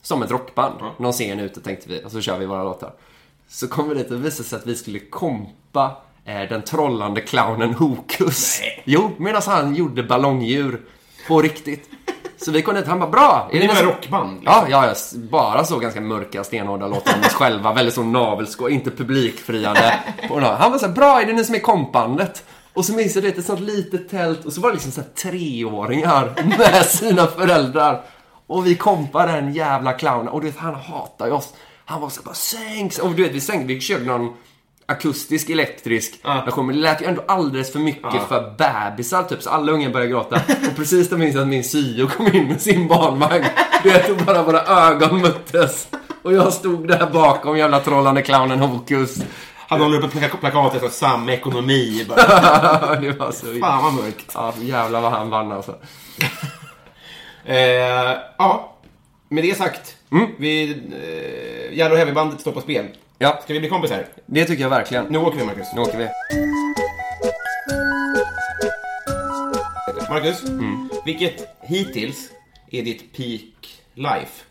Som 0.01 0.23
ett 0.23 0.31
rockband. 0.31 0.75
Någon 0.97 1.13
scen 1.13 1.39
ute 1.39 1.61
tänkte 1.61 1.89
vi 1.89 2.01
och 2.05 2.11
så 2.11 2.21
kör 2.21 2.37
vi 2.39 2.45
våra 2.45 2.63
låtar. 2.63 2.93
Så 3.47 3.67
kom 3.67 3.89
vi 3.89 3.95
dit 3.95 4.11
och 4.11 4.25
visade 4.25 4.49
sig 4.49 4.59
att 4.59 4.67
vi 4.67 4.75
skulle 4.75 4.99
kompa 4.99 5.97
eh, 6.25 6.41
den 6.49 6.61
trollande 6.61 7.21
clownen 7.21 7.73
Hokus. 7.73 8.61
Jo, 8.83 9.11
medan 9.17 9.41
han 9.45 9.75
gjorde 9.75 10.03
ballongdjur 10.03 10.81
på 11.27 11.41
riktigt. 11.41 11.89
Så 12.37 12.51
vi 12.51 12.61
kom 12.61 12.75
dit 12.75 12.87
han 12.87 12.99
bara, 12.99 13.09
bra! 13.09 13.49
Är 13.51 13.59
Ni 13.59 13.67
var 13.67 13.83
rockband? 13.83 14.39
liksom. 14.39 14.53
Ja, 14.53 14.65
ja, 14.69 14.87
ja, 14.87 15.19
bara 15.31 15.65
så 15.65 15.79
ganska 15.79 16.01
mörka, 16.01 16.43
stenhårda 16.43 16.87
låtar 16.87 17.13
om 17.13 17.19
oss 17.19 17.33
själva. 17.33 17.73
Väldigt 17.73 17.93
så 17.93 18.03
navelskå, 18.03 18.69
inte 18.69 18.91
publikfriande. 18.91 19.99
Han 20.29 20.71
var 20.71 20.77
så 20.77 20.85
här, 20.85 20.93
bra, 20.93 21.21
är 21.21 21.25
det 21.25 21.33
ni 21.33 21.45
som 21.45 21.55
är 21.55 21.59
kompandet? 21.59 22.43
Och 22.73 22.85
så 22.85 22.93
minns 22.93 23.15
jag 23.15 23.23
det, 23.23 23.37
ett 23.37 23.45
sånt 23.45 23.59
litet 23.59 24.09
tält 24.09 24.45
och 24.45 24.53
så 24.53 24.61
var 24.61 24.69
det 24.69 24.73
liksom 24.73 24.91
så 24.91 25.01
treåringar 25.21 26.33
med 26.57 26.85
sina 26.85 27.27
föräldrar. 27.27 28.01
Och 28.47 28.67
vi 28.67 28.75
kompade 28.75 29.31
den 29.31 29.53
jävla 29.53 29.93
clownen 29.93 30.27
och 30.27 30.41
du 30.41 30.47
vet, 30.47 30.57
han 30.57 30.75
hatar 30.75 31.25
ju 31.25 31.31
oss. 31.31 31.53
Han 31.85 32.01
var 32.01 32.09
så 32.09 32.21
här, 32.21 32.25
bara 32.25 32.35
sänks. 32.35 32.99
Och 32.99 33.11
du 33.11 33.23
vet, 33.23 33.31
vi 33.31 33.41
sänkte, 33.41 33.73
vi 33.73 33.81
körde 33.81 34.05
någon 34.05 34.33
akustisk, 34.85 35.49
elektrisk 35.49 36.19
version. 36.23 36.65
Men 36.65 36.75
det 36.75 36.81
lät 36.81 37.01
ju 37.01 37.05
ändå 37.05 37.23
alldeles 37.27 37.71
för 37.71 37.79
mycket 37.79 38.27
för 38.27 38.53
bebisar 38.57 39.23
typ. 39.23 39.41
Så 39.41 39.49
alla 39.49 39.71
unga 39.71 39.89
började 39.89 40.11
gråta. 40.11 40.35
Och 40.69 40.75
precis 40.75 41.09
då 41.09 41.17
minns 41.17 41.35
jag 41.35 41.41
att 41.41 41.47
min 41.47 41.63
syo 41.63 42.07
kom 42.07 42.27
in 42.35 42.47
med 42.47 42.61
sin 42.61 42.87
barnvagn. 42.87 43.45
Du 43.83 43.89
vet, 43.89 44.09
och 44.09 44.17
bara 44.17 44.43
våra 44.43 44.61
ögon 44.61 45.21
möttes. 45.21 45.87
Och 46.23 46.33
jag 46.33 46.53
stod 46.53 46.87
där 46.87 47.09
bakom 47.13 47.57
jävla 47.57 47.79
trollande 47.79 48.21
clownen 48.21 48.59
Hokus. 48.59 49.17
Han 49.67 49.81
håller 49.81 49.97
upp 49.97 50.03
ett 50.03 50.11
plaka- 50.21 50.37
plakatet 50.37 50.83
och 50.83 50.91
samma 50.91 51.33
ekonomi. 51.33 52.05
Bara, 52.09 52.95
det 53.01 53.11
var 53.11 53.31
så... 53.31 53.45
fan 53.61 53.83
vad 53.83 53.93
mörkt. 53.93 54.31
Ja, 54.33 54.53
jävlar 54.61 55.01
vad 55.01 55.11
han 55.11 55.29
vann 55.29 55.51
alltså. 55.51 55.75
Eh, 57.47 58.17
ja, 58.37 58.75
med 59.29 59.43
det 59.43 59.57
sagt. 59.57 59.95
Vi, 60.37 60.71
eh, 60.71 61.77
Yellow 61.77 61.97
Heavy-bandet 61.97 62.41
står 62.41 62.51
på 62.51 62.61
spel. 62.61 62.85
Ja, 63.17 63.39
Ska 63.43 63.53
vi 63.53 63.59
bli 63.59 63.69
kompisar? 63.69 64.05
det 64.25 64.45
tycker 64.45 64.63
jag 64.63 64.69
verkligen. 64.69 65.05
Nu 65.05 65.17
åker 65.17 65.37
vi, 65.37 65.45
Marcus. 65.45 65.67
Nu 65.75 65.81
åker 65.81 65.97
vi. 65.97 66.09
Marcus, 70.09 70.43
vilket 71.05 71.47
hittills 71.61 72.29
är 72.71 72.83
ditt 72.83 73.17
peak 73.17 73.81
life? 73.93 74.43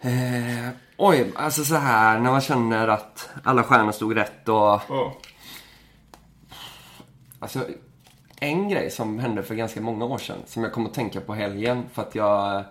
Eh, 0.00 0.68
oj, 0.96 1.32
alltså 1.36 1.64
så 1.64 1.74
här 1.74 2.18
när 2.18 2.30
man 2.30 2.40
känner 2.40 2.88
att 2.88 3.28
alla 3.44 3.62
stjärnor 3.62 3.92
stod 3.92 4.16
rätt 4.16 4.48
och... 4.48 4.54
Ja. 4.88 5.16
Alltså, 7.38 7.60
en 8.40 8.68
grej 8.68 8.90
som 8.90 9.18
hände 9.18 9.42
för 9.42 9.54
ganska 9.54 9.80
många 9.80 10.04
år 10.04 10.18
sedan, 10.18 10.38
som 10.46 10.62
jag 10.62 10.72
kom 10.72 10.86
att 10.86 10.94
tänka 10.94 11.20
på 11.20 11.34
helgen, 11.34 11.84
för 11.92 12.02
att 12.02 12.14
jag 12.14 12.64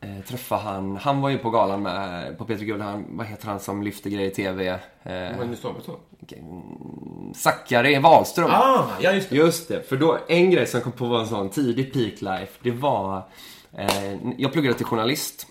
eh, 0.00 0.24
träffade 0.28 0.60
han, 0.60 0.96
han 0.96 1.20
var 1.20 1.28
ju 1.28 1.38
på 1.38 1.50
galan 1.50 1.82
med, 1.82 2.38
på 2.38 2.44
Peter 2.44 2.64
Guld, 2.64 2.82
han, 2.82 3.04
vad 3.08 3.26
heter 3.26 3.48
han 3.48 3.60
som 3.60 3.82
lyfter 3.82 4.10
grejer 4.10 4.30
i 4.30 4.34
TV? 4.34 4.68
Eh, 4.68 4.78
nu 5.48 5.56
stavat 5.56 5.84
så? 5.84 5.96
Zackari 7.34 7.98
Wahlström. 7.98 8.50
Ah, 8.50 8.84
ja 9.00 9.12
just 9.12 9.30
det. 9.30 9.36
Just 9.36 9.68
det, 9.68 9.88
för 9.88 9.96
då 9.96 10.18
en 10.28 10.50
grej 10.50 10.66
som 10.66 10.80
kom 10.80 10.92
på 10.92 11.06
var 11.06 11.20
en 11.20 11.26
sån 11.26 11.50
tidig 11.50 11.92
peak 11.92 12.40
life, 12.40 12.52
det 12.62 12.70
var... 12.70 13.22
Eh, 13.72 14.14
jag 14.36 14.52
pluggade 14.52 14.76
till 14.76 14.86
journalist 14.86 15.46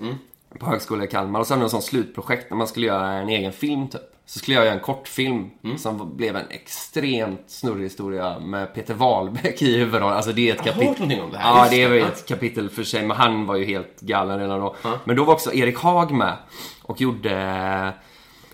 på 0.60 0.66
högskolan 0.66 1.04
i 1.04 1.08
Kalmar 1.08 1.40
och 1.40 1.48
så 1.48 1.54
hade 1.54 1.62
vi 1.62 1.64
en 1.64 1.70
sån 1.70 1.82
slutprojekt 1.82 2.50
när 2.50 2.58
man 2.58 2.68
skulle 2.68 2.88
göra 2.88 3.12
en 3.12 3.30
egen 3.30 3.52
film 3.52 3.88
typ. 3.88 4.02
Så 4.30 4.40
skulle 4.40 4.58
jag 4.58 4.66
göra 4.66 4.76
en 4.76 4.80
kortfilm 4.82 5.50
som 5.78 6.18
blev 6.18 6.36
en 6.36 6.50
extremt 6.50 7.44
snurrig 7.48 7.84
historia 7.84 8.40
med 8.40 8.74
Peter 8.74 8.94
Wahlbeck 8.94 9.62
i 9.62 9.78
huvudrollen. 9.78 10.16
Alltså 10.18 10.32
det 10.32 10.50
är 10.50 10.54
ett 10.56 10.66
Jag 10.66 10.74
har 10.74 10.82
kapitel. 10.82 10.88
hört 10.90 11.00
någonting 11.00 11.22
om 11.22 11.32
det 11.32 11.38
här, 11.38 11.64
Ja, 11.64 11.68
det 11.70 11.84
är 11.84 11.90
väl 11.90 12.00
ett 12.08 12.28
kapitel 12.28 12.70
för 12.70 12.84
sig, 12.84 13.06
men 13.08 13.18
han 13.18 13.46
var 13.46 13.56
ju 13.56 13.66
helt 13.66 14.00
galen 14.00 14.40
redan 14.40 14.60
då. 14.60 14.76
Men 15.04 15.16
då 15.16 15.24
var 15.24 15.34
också 15.34 15.54
Erik 15.54 15.78
Haag 15.80 16.12
med 16.12 16.38
och 16.84 17.02
gjorde... 17.02 17.94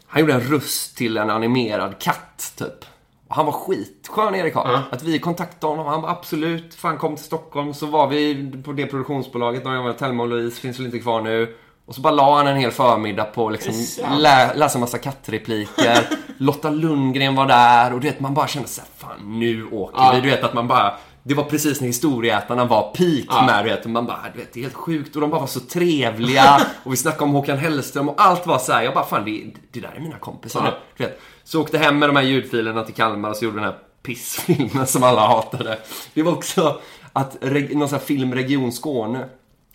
Han 0.07 0.19
gjorde 0.21 0.33
en 0.33 0.41
röst 0.41 0.97
till 0.97 1.17
en 1.17 1.29
animerad 1.29 1.99
katt, 1.99 2.53
typ. 2.57 2.85
Och 3.27 3.35
han 3.35 3.45
var 3.45 3.53
skitskön, 3.53 4.35
Erik 4.35 4.55
Haag. 4.55 4.79
Att 4.91 5.03
vi 5.03 5.19
kontaktade 5.19 5.71
honom. 5.73 5.85
Han 5.85 6.01
var 6.01 6.09
absolut, 6.09 6.75
fan 6.75 6.97
kom 6.97 7.15
till 7.15 7.25
Stockholm. 7.25 7.73
Så 7.73 7.85
var 7.85 8.07
vi 8.07 8.51
på 8.65 8.71
det 8.73 8.85
produktionsbolaget, 8.85 9.65
när 9.65 9.75
jag 9.75 9.83
var 9.83 9.93
Telma 9.93 10.23
och 10.23 10.29
Louise, 10.29 10.61
finns 10.61 10.79
väl 10.79 10.85
inte 10.85 10.99
kvar 10.99 11.21
nu. 11.21 11.55
Och 11.85 11.95
så 11.95 12.01
bara 12.01 12.13
la 12.13 12.37
han 12.37 12.47
en 12.47 12.57
hel 12.57 12.71
förmiddag 12.71 13.25
på 13.25 13.49
liksom 13.49 13.73
lä, 14.17 14.53
läsa 14.55 14.79
massa 14.79 14.97
kattrepliker. 14.97 16.07
Lotta 16.37 16.69
Lundgren 16.69 17.35
var 17.35 17.45
där 17.45 17.93
och 17.93 17.99
du 17.99 18.07
vet, 18.07 18.19
man 18.19 18.33
bara 18.33 18.47
kände 18.47 18.67
såhär, 18.67 18.89
fan 18.97 19.39
nu 19.39 19.67
åker 19.71 20.13
vi. 20.15 20.21
Du 20.21 20.29
vet 20.29 20.43
att 20.43 20.53
man 20.53 20.67
bara, 20.67 20.93
det 21.23 21.33
var 21.33 21.43
precis 21.43 21.81
när 21.81 21.87
historieätarna 21.87 22.65
var 22.65 22.81
peak 22.81 23.45
med, 23.45 23.65
du 23.65 23.69
vet. 23.69 23.85
Och 23.85 23.91
man 23.91 24.05
bara, 24.05 24.19
du 24.33 24.39
vet, 24.39 24.53
det 24.53 24.59
är 24.59 24.61
helt 24.61 24.73
sjukt. 24.73 25.15
Och 25.15 25.21
de 25.21 25.29
bara 25.29 25.39
var 25.39 25.47
så 25.47 25.59
trevliga. 25.59 26.61
och 26.83 26.93
vi 26.93 26.97
snackade 26.97 27.23
om 27.23 27.31
Håkan 27.31 27.57
Hellström 27.57 28.09
och 28.09 28.15
allt 28.17 28.47
var 28.47 28.59
så 28.59 28.73
här. 28.73 28.83
Jag 28.83 28.93
bara, 28.93 29.05
fan 29.05 29.25
det, 29.25 29.43
det 29.71 29.79
där 29.79 29.93
är 29.95 29.99
mina 29.99 30.17
kompisar. 30.17 30.65
Ja. 30.65 30.73
Du 30.97 31.03
vet. 31.03 31.21
Så 31.43 31.61
åkte 31.61 31.77
hem 31.77 31.99
med 31.99 32.09
de 32.09 32.15
här 32.15 32.23
ljudfilerna 32.23 32.83
till 32.83 32.95
Kalmar 32.95 33.29
och 33.29 33.35
så 33.35 33.45
gjorde 33.45 33.57
den 33.57 33.65
här 33.65 33.77
pissfilmen 34.03 34.87
som 34.87 35.03
alla 35.03 35.27
hatade. 35.27 35.79
Det 36.13 36.23
var 36.23 36.31
också 36.31 36.79
att 37.13 37.37
någon 37.71 37.89
sån 37.89 37.99
här 37.99 38.05
film 38.05 38.33
Region 38.33 38.71
Skåne, 38.71 39.25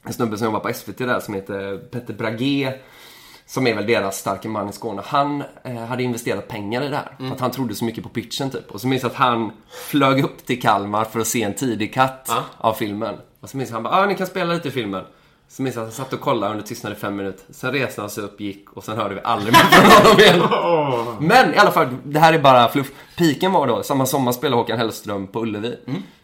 en 0.04 0.12
snubbe 0.12 0.38
som 0.38 0.44
jobbar 0.44 0.60
på 0.60 0.72
SVT 0.72 0.98
där 0.98 1.20
som 1.20 1.34
heter 1.34 1.78
Petter 1.78 2.14
Bragé, 2.14 2.72
som 3.46 3.66
är 3.66 3.74
väl 3.74 3.86
deras 3.86 4.18
starka 4.18 4.48
man 4.48 4.68
i 4.68 4.72
Skåne. 4.72 5.02
Han 5.04 5.42
eh, 5.64 5.74
hade 5.84 6.02
investerat 6.02 6.48
pengar 6.48 6.82
i 6.82 6.88
det 6.88 6.96
här. 6.96 7.12
För 7.18 7.34
att 7.34 7.40
han 7.40 7.50
trodde 7.50 7.74
så 7.74 7.84
mycket 7.84 8.02
på 8.02 8.08
pitchen 8.08 8.50
typ. 8.50 8.70
Och 8.70 8.80
så 8.80 8.88
minns 8.88 9.02
jag 9.02 9.10
att 9.10 9.16
han 9.16 9.52
flög 9.90 10.24
upp 10.24 10.46
till 10.46 10.62
Kalmar 10.62 11.04
för 11.04 11.20
att 11.20 11.26
se 11.26 11.42
en 11.42 11.54
tidig 11.54 11.94
cut 11.94 12.32
av 12.56 12.72
filmen. 12.74 13.14
Och 13.40 13.50
så 13.50 13.56
minns 13.56 13.70
jag 13.70 13.76
att 13.76 13.84
han 13.84 13.92
bara, 13.92 14.02
ah, 14.02 14.06
ni 14.06 14.14
kan 14.14 14.26
spela 14.26 14.54
lite 14.54 14.68
i 14.68 14.70
filmen. 14.70 15.04
Så 15.48 15.62
minns 15.62 15.76
jag 15.76 15.82
att 15.82 15.88
han 15.88 16.04
satt 16.04 16.12
och 16.12 16.20
kollade 16.20 16.52
under 16.52 16.66
tystnad 16.66 16.92
i 16.92 16.96
fem 16.96 17.16
minuter. 17.16 17.44
Sen 17.50 17.72
reste 17.72 18.00
han 18.00 18.10
sig 18.10 18.24
upp, 18.24 18.40
gick 18.40 18.72
och 18.72 18.84
sen 18.84 18.96
hörde 18.96 19.14
vi 19.14 19.20
aldrig 19.24 19.52
mer 19.52 19.60
från 19.60 19.90
honom 19.90 20.20
igen. 20.20 20.40
Men 21.28 21.54
i 21.54 21.58
alla 21.58 21.70
fall, 21.70 21.96
det 22.04 22.20
här 22.20 22.32
är 22.32 22.38
bara 22.38 22.68
fluff. 22.68 22.90
Piken 23.16 23.52
var 23.52 23.66
då, 23.66 23.82
samma 23.82 24.06
sommar 24.06 24.32
spelade 24.32 24.62
Håkan 24.62 24.78
Hellström 24.78 25.26
på 25.26 25.42
Ullevi. 25.42 25.78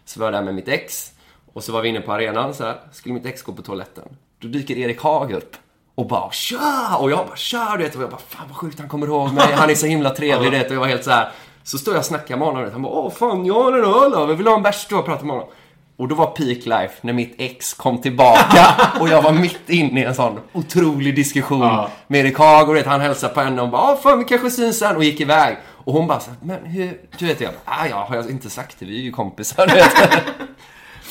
Så 0.05 0.21
var 0.21 0.27
jag 0.27 0.35
där 0.35 0.43
med 0.43 0.55
mitt 0.55 0.69
ex. 0.69 1.11
Och 1.55 1.65
så 1.65 1.73
var 1.73 1.83
vi 1.83 1.89
inne 1.89 2.01
på 2.01 2.13
arenan 2.13 2.55
så 2.55 2.65
här. 2.65 2.77
Skulle 2.93 3.15
mitt 3.15 3.27
ex 3.27 3.43
gå 3.43 3.53
på 3.53 3.63
toaletten. 3.63 4.05
Då 4.41 4.49
dyker 4.49 4.79
Erik 4.79 5.01
Haag 5.03 5.33
upp. 5.33 5.57
Och 5.95 6.07
bara 6.09 6.31
tja! 6.31 6.97
Och 7.01 7.11
jag 7.11 7.27
bara 7.27 7.37
tja! 7.37 7.75
Du 7.79 7.85
vet, 7.85 7.97
och 7.97 8.03
jag 8.03 8.11
bara 8.11 8.21
fan 8.29 8.47
vad 8.49 8.57
sjukt 8.57 8.79
han 8.79 8.89
kommer 8.89 9.07
ihåg 9.07 9.33
mig. 9.33 9.53
Han 9.53 9.71
är 9.71 9.75
så 9.75 9.87
himla 9.87 10.11
trevlig 10.11 10.53
du 10.53 10.59
vet. 10.59 10.69
Och 10.69 10.75
jag 10.75 10.81
var 10.81 10.87
helt 10.87 11.05
så 11.05 11.11
här. 11.11 11.29
Så 11.63 11.79
står 11.79 11.95
jag 11.95 11.99
och 11.99 12.05
snackar 12.05 12.37
med 12.37 12.47
honom. 12.47 12.63
vet. 12.65 12.73
Han 12.73 12.83
bara 12.83 12.93
åh 12.93 13.11
fan, 13.11 13.47
jag 13.47 13.55
har 13.63 13.73
en 13.73 14.15
öl. 14.15 14.29
Vi 14.29 14.35
vill 14.35 14.47
ha 14.47 14.57
en 14.57 14.63
bärs 14.63 14.87
då 14.91 14.99
och 14.99 15.05
prata 15.05 15.25
med 15.25 15.35
honom. 15.37 15.51
Och 15.97 16.09
då 16.09 16.15
var 16.15 16.27
peak 16.27 16.67
life 16.67 16.95
när 17.01 17.13
mitt 17.13 17.35
ex 17.39 17.75
kom 17.75 18.01
tillbaka 18.01 18.67
och 19.01 19.09
jag 19.09 19.23
var 19.23 19.33
mitt 19.33 19.71
inne 19.71 20.01
i 20.01 20.05
en 20.05 20.15
sån 20.15 20.41
otrolig 20.53 21.17
diskussion 21.17 21.79
med 22.07 22.21
Erik 22.21 22.39
Haag 22.39 22.69
och 22.69 22.77
vet, 22.77 22.87
han 22.87 23.01
hälsade 23.01 23.35
på 23.35 23.41
henne 23.41 23.63
och 23.63 23.69
bara 23.69 23.83
"Ah, 23.83 23.97
fan 23.97 24.19
vi 24.19 24.25
kanske 24.25 24.51
syns 24.51 24.79
sen” 24.79 24.97
och 24.97 25.05
gick 25.05 25.21
iväg. 25.21 25.57
Och 25.85 25.93
hon 25.93 26.07
bara 26.07 26.21
så 26.21 26.31
men 26.43 26.65
hur, 26.67 27.01
du 27.19 27.27
vet 27.27 27.41
jag, 27.41 27.51
ah, 27.65 27.87
ja 27.91 28.07
har 28.09 28.17
jag 28.17 28.31
inte 28.31 28.51
sagt 28.51 28.77
det, 28.79 28.87
vi 28.87 28.99
är 28.99 29.03
ju 29.03 29.13
kompisar 29.13 29.67
du 29.67 29.75
vet. 29.75 30.25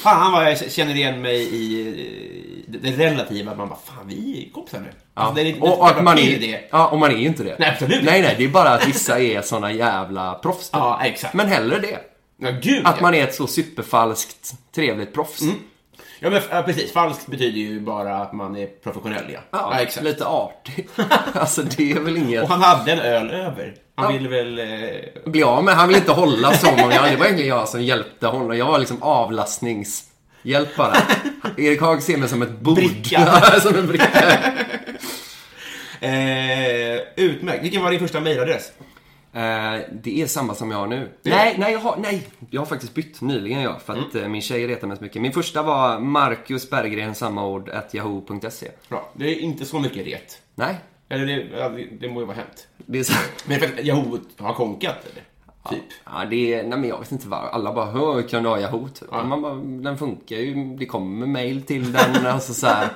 Fan 0.04 0.32
vad 0.32 0.52
jag 0.52 0.72
känner 0.72 0.96
igen 0.96 1.22
mig 1.22 1.42
i 1.42 1.82
eh, 2.68 2.80
det 2.82 2.92
relativa. 2.92 3.52
Att 3.52 3.58
man 3.58 3.70
bara, 3.70 3.80
fan 3.86 4.08
vi 4.08 4.46
är 4.48 4.54
kompisar 4.54 4.80
nu. 4.80 4.88
Alltså, 5.14 5.36
det 5.36 5.42
är, 5.42 5.64
och, 5.64 5.80
och 5.80 5.88
att 5.88 6.04
man 6.04 6.18
är 6.18 6.36
är, 6.36 6.40
det. 6.40 6.68
ja, 6.72 6.88
och 6.88 7.00
man 7.00 7.12
är 7.12 7.16
ju 7.18 7.26
inte 7.28 7.44
det. 7.44 7.56
Nej, 7.60 7.70
absolut 7.70 8.00
inte. 8.00 8.12
Nej, 8.12 8.22
nej, 8.22 8.36
det 8.38 8.44
är 8.44 8.48
bara 8.48 8.70
att 8.70 8.88
vissa 8.88 9.20
är 9.20 9.42
såna 9.42 9.72
jävla 9.72 10.34
proffs. 10.34 10.70
typ. 10.70 10.80
Ja, 10.80 11.00
exakt. 11.04 11.34
Men 11.34 11.48
hellre 11.48 11.80
det. 11.80 12.00
Ja, 12.38 12.52
gud 12.62 12.88
Att 12.88 12.96
ja. 12.96 13.02
man 13.02 13.14
är 13.14 13.24
ett 13.24 13.36
så 13.36 13.48
superfalskt 13.48 14.54
trevligt 14.76 15.14
proffs. 15.14 15.42
Ja, 16.24 16.30
men 16.30 16.42
ja, 16.52 16.62
precis. 16.64 16.94
Falskt 16.94 17.28
betyder 17.28 17.58
ju 17.60 17.80
bara 17.80 18.16
att 18.18 18.34
man 18.34 18.58
är 18.58 18.68
professionell, 18.84 19.26
ja. 19.34 19.40
Ja, 19.52 19.80
exakt. 19.80 20.04
lite 20.06 20.26
artig. 20.26 20.88
alltså 21.34 21.62
det 21.62 21.92
är 21.92 22.00
väl 22.00 22.18
inget... 22.18 22.44
Och 22.44 22.50
han 22.50 22.62
hade 22.62 22.92
en 22.92 23.00
öl 23.00 23.30
över. 23.30 23.74
Han 23.96 24.06
Ja. 24.14 24.18
ville 24.18 24.30
väl... 24.30 24.60
Eh... 24.60 25.32
bli 25.32 25.44
av 25.44 25.64
med. 25.64 25.76
Han 25.76 25.88
ville 25.88 26.00
inte 26.00 26.12
hålla 26.12 26.54
så 26.54 26.66
många. 26.72 26.90
Det 27.02 27.16
var 27.16 27.26
egentligen 27.26 27.48
jag 27.50 27.68
som 27.70 27.82
hjälpte 27.84 28.28
honom. 28.28 28.58
Jag 28.58 28.66
var 28.66 28.80
liksom 28.80 29.04
avlastningshjälp 29.04 30.76
bara. 30.78 30.96
Erik 31.58 31.82
Haag 31.82 32.04
ser 32.04 32.18
mig 32.18 32.30
som 32.30 32.42
ett 32.42 32.60
bord. 32.60 32.76
Bricka. 32.76 33.42
som 33.62 33.76
en 33.76 33.88
bricka. 33.88 34.38
Eh, 36.02 37.00
utmärkt. 37.16 37.64
Vilken 37.64 37.84
var 37.84 37.92
din 37.92 38.00
första 38.00 38.20
mejladress? 38.20 38.72
Eh, 39.34 39.80
det 39.92 40.22
är 40.22 40.28
samma 40.28 40.56
som 40.56 40.72
jag 40.72 40.78
har 40.78 40.88
nu. 40.88 41.12
Nej, 41.24 41.56
nej 41.60 41.74
jag, 41.74 41.80
har, 41.80 41.98
nej, 41.98 42.28
jag 42.50 42.62
har 42.62 42.66
faktiskt 42.66 42.94
bytt 42.94 43.22
nyligen 43.22 43.62
ja, 43.62 43.80
för 43.86 43.94
att 43.94 44.16
eh, 44.16 44.28
min 44.28 44.42
tjej 44.42 44.68
retar 44.68 44.88
mig 44.88 44.98
så 44.98 45.04
mycket. 45.04 45.22
Min 45.22 45.34
första 45.34 45.64
var 45.64 46.00
Marcus 46.00 46.70
Berggren, 46.70 47.16
samma 47.16 47.48
ord, 47.48 47.70
at 47.70 47.94
yahoo.se. 47.94 48.68
Bra. 48.90 49.10
Det 49.14 49.26
är 49.26 49.40
inte 49.40 49.66
så 49.66 49.80
mycket 49.80 50.08
ret. 50.08 50.42
Nej, 50.56 50.76
Eller 51.10 51.26
det, 51.26 51.44
det, 51.44 51.88
det 52.00 52.10
må 52.10 52.20
ju 52.20 52.26
vara 52.26 52.38
hänt. 52.38 52.68
det 52.78 53.00
är 53.00 53.04
så. 53.04 53.14
Men 53.46 53.60
för 53.60 53.66
att 53.66 53.86
Yahoo 53.86 54.20
har 54.38 54.54
konkat, 54.54 54.98
eller? 55.12 55.24
Typ. 55.70 55.84
Ja, 56.06 56.26
det 56.30 56.54
är, 56.54 56.64
nej 56.64 56.80
men 56.80 56.90
jag 56.90 57.00
vet 57.00 57.12
inte 57.12 57.28
vad. 57.28 57.40
Alla 57.40 57.74
bara, 57.74 57.86
hur 57.86 58.28
kan 58.28 58.44
du 58.44 58.50
ha 58.50 58.60
Yahoo? 58.60 58.90
Typ. 58.90 59.08
Ja. 59.12 59.24
Man 59.24 59.42
bara, 59.42 59.56
den 59.56 59.98
funkar 59.98 60.36
ju. 60.36 60.76
Det 60.78 60.86
kommer 60.86 61.28
mail 61.28 61.62
till 61.62 61.92
den. 61.92 62.26
alltså 62.26 62.54
så 62.54 62.68
här. 62.68 62.90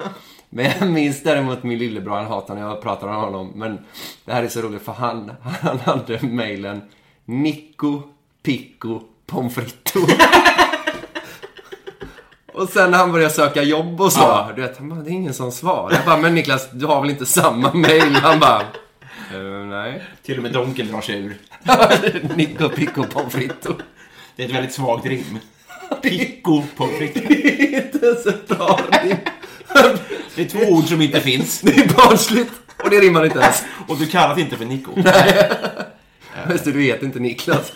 Men 0.50 0.72
jag 0.80 0.90
minns 0.90 1.24
däremot 1.24 1.64
min 1.64 1.78
lillebror, 1.80 2.16
han 2.16 2.26
hatar 2.26 2.56
när 2.56 2.62
jag 2.62 2.82
pratar 2.82 3.08
om 3.08 3.16
honom. 3.16 3.52
Men 3.56 3.80
det 4.26 4.34
här 4.34 4.44
är 4.44 4.48
så 4.48 4.62
roligt 4.62 4.82
för 4.82 4.92
han, 4.92 5.32
han 5.62 5.80
hade 5.80 6.20
mailen 6.28 6.82
Nico 7.26 8.02
Pico 8.44 9.02
Pommes 9.26 9.54
frites. 9.56 9.94
Och 12.54 12.70
sen 12.70 12.92
när 12.92 12.98
han 12.98 13.12
började 13.12 13.34
söka 13.34 13.64
jobb 13.64 14.02
och 14.02 14.12
så, 14.14 14.20
Ja. 14.20 14.52
du 14.56 14.62
vet, 14.62 14.78
han 14.78 14.90
bara, 14.90 15.00
det 15.00 15.10
är 15.10 15.14
ingen 15.14 15.34
som 15.34 15.52
svarar. 15.52 15.92
Jag 15.96 16.06
bara, 16.06 16.18
men 16.18 16.36
Niklas, 16.36 16.70
du 16.72 16.86
har 16.86 17.02
väl 17.02 17.10
inte 17.10 17.26
samma 17.26 17.74
mail? 17.74 18.16
Han 18.16 18.40
bara, 18.40 18.62
"Eh, 19.34 19.66
nej. 19.70 20.04
Till 20.24 20.38
och 20.38 20.44
med 20.44 20.54
Donken 20.54 20.88
drar 20.88 21.02
sig 21.02 21.16
ur. 21.20 21.38
Nico 22.36 22.70
Pico 22.70 23.04
Pommes 23.04 23.34
frites. 23.34 23.68
Det 24.36 24.44
är 24.44 24.48
ett 24.50 24.56
väldigt 24.56 24.74
svagt 24.74 25.06
rim. 25.06 25.40
Pico 26.04 26.64
på 26.78 26.88
fritt. 26.88 27.16
inte 27.96 28.06
ens 28.06 28.26
ett 28.26 28.48
bra 28.48 28.80
rim. 29.04 29.16
Det 30.36 30.42
är 30.42 30.50
två 30.50 30.74
ord 30.74 30.84
som 30.84 31.02
inte 31.02 31.22
finns. 31.22 31.62
Det 31.62 31.72
är 31.72 31.94
barnsligt. 31.94 32.52
Och 32.84 32.90
det 32.90 33.00
rimmar 33.00 33.26
inte 33.26 33.40
ens. 33.40 33.64
Och 33.88 33.98
du 33.98 34.08
kallas 34.08 34.38
inte 34.38 34.58
för 34.58 34.66
Nico. 34.66 34.92
Just 36.50 36.66
det, 36.66 36.72
du 36.72 36.82
heter 36.82 37.06
inte 37.06 37.20
Niklas. 37.20 37.72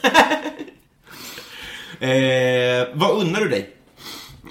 Eh, 1.99 2.87
vad 2.93 3.11
unnar 3.21 3.39
du 3.39 3.49
dig? 3.49 3.69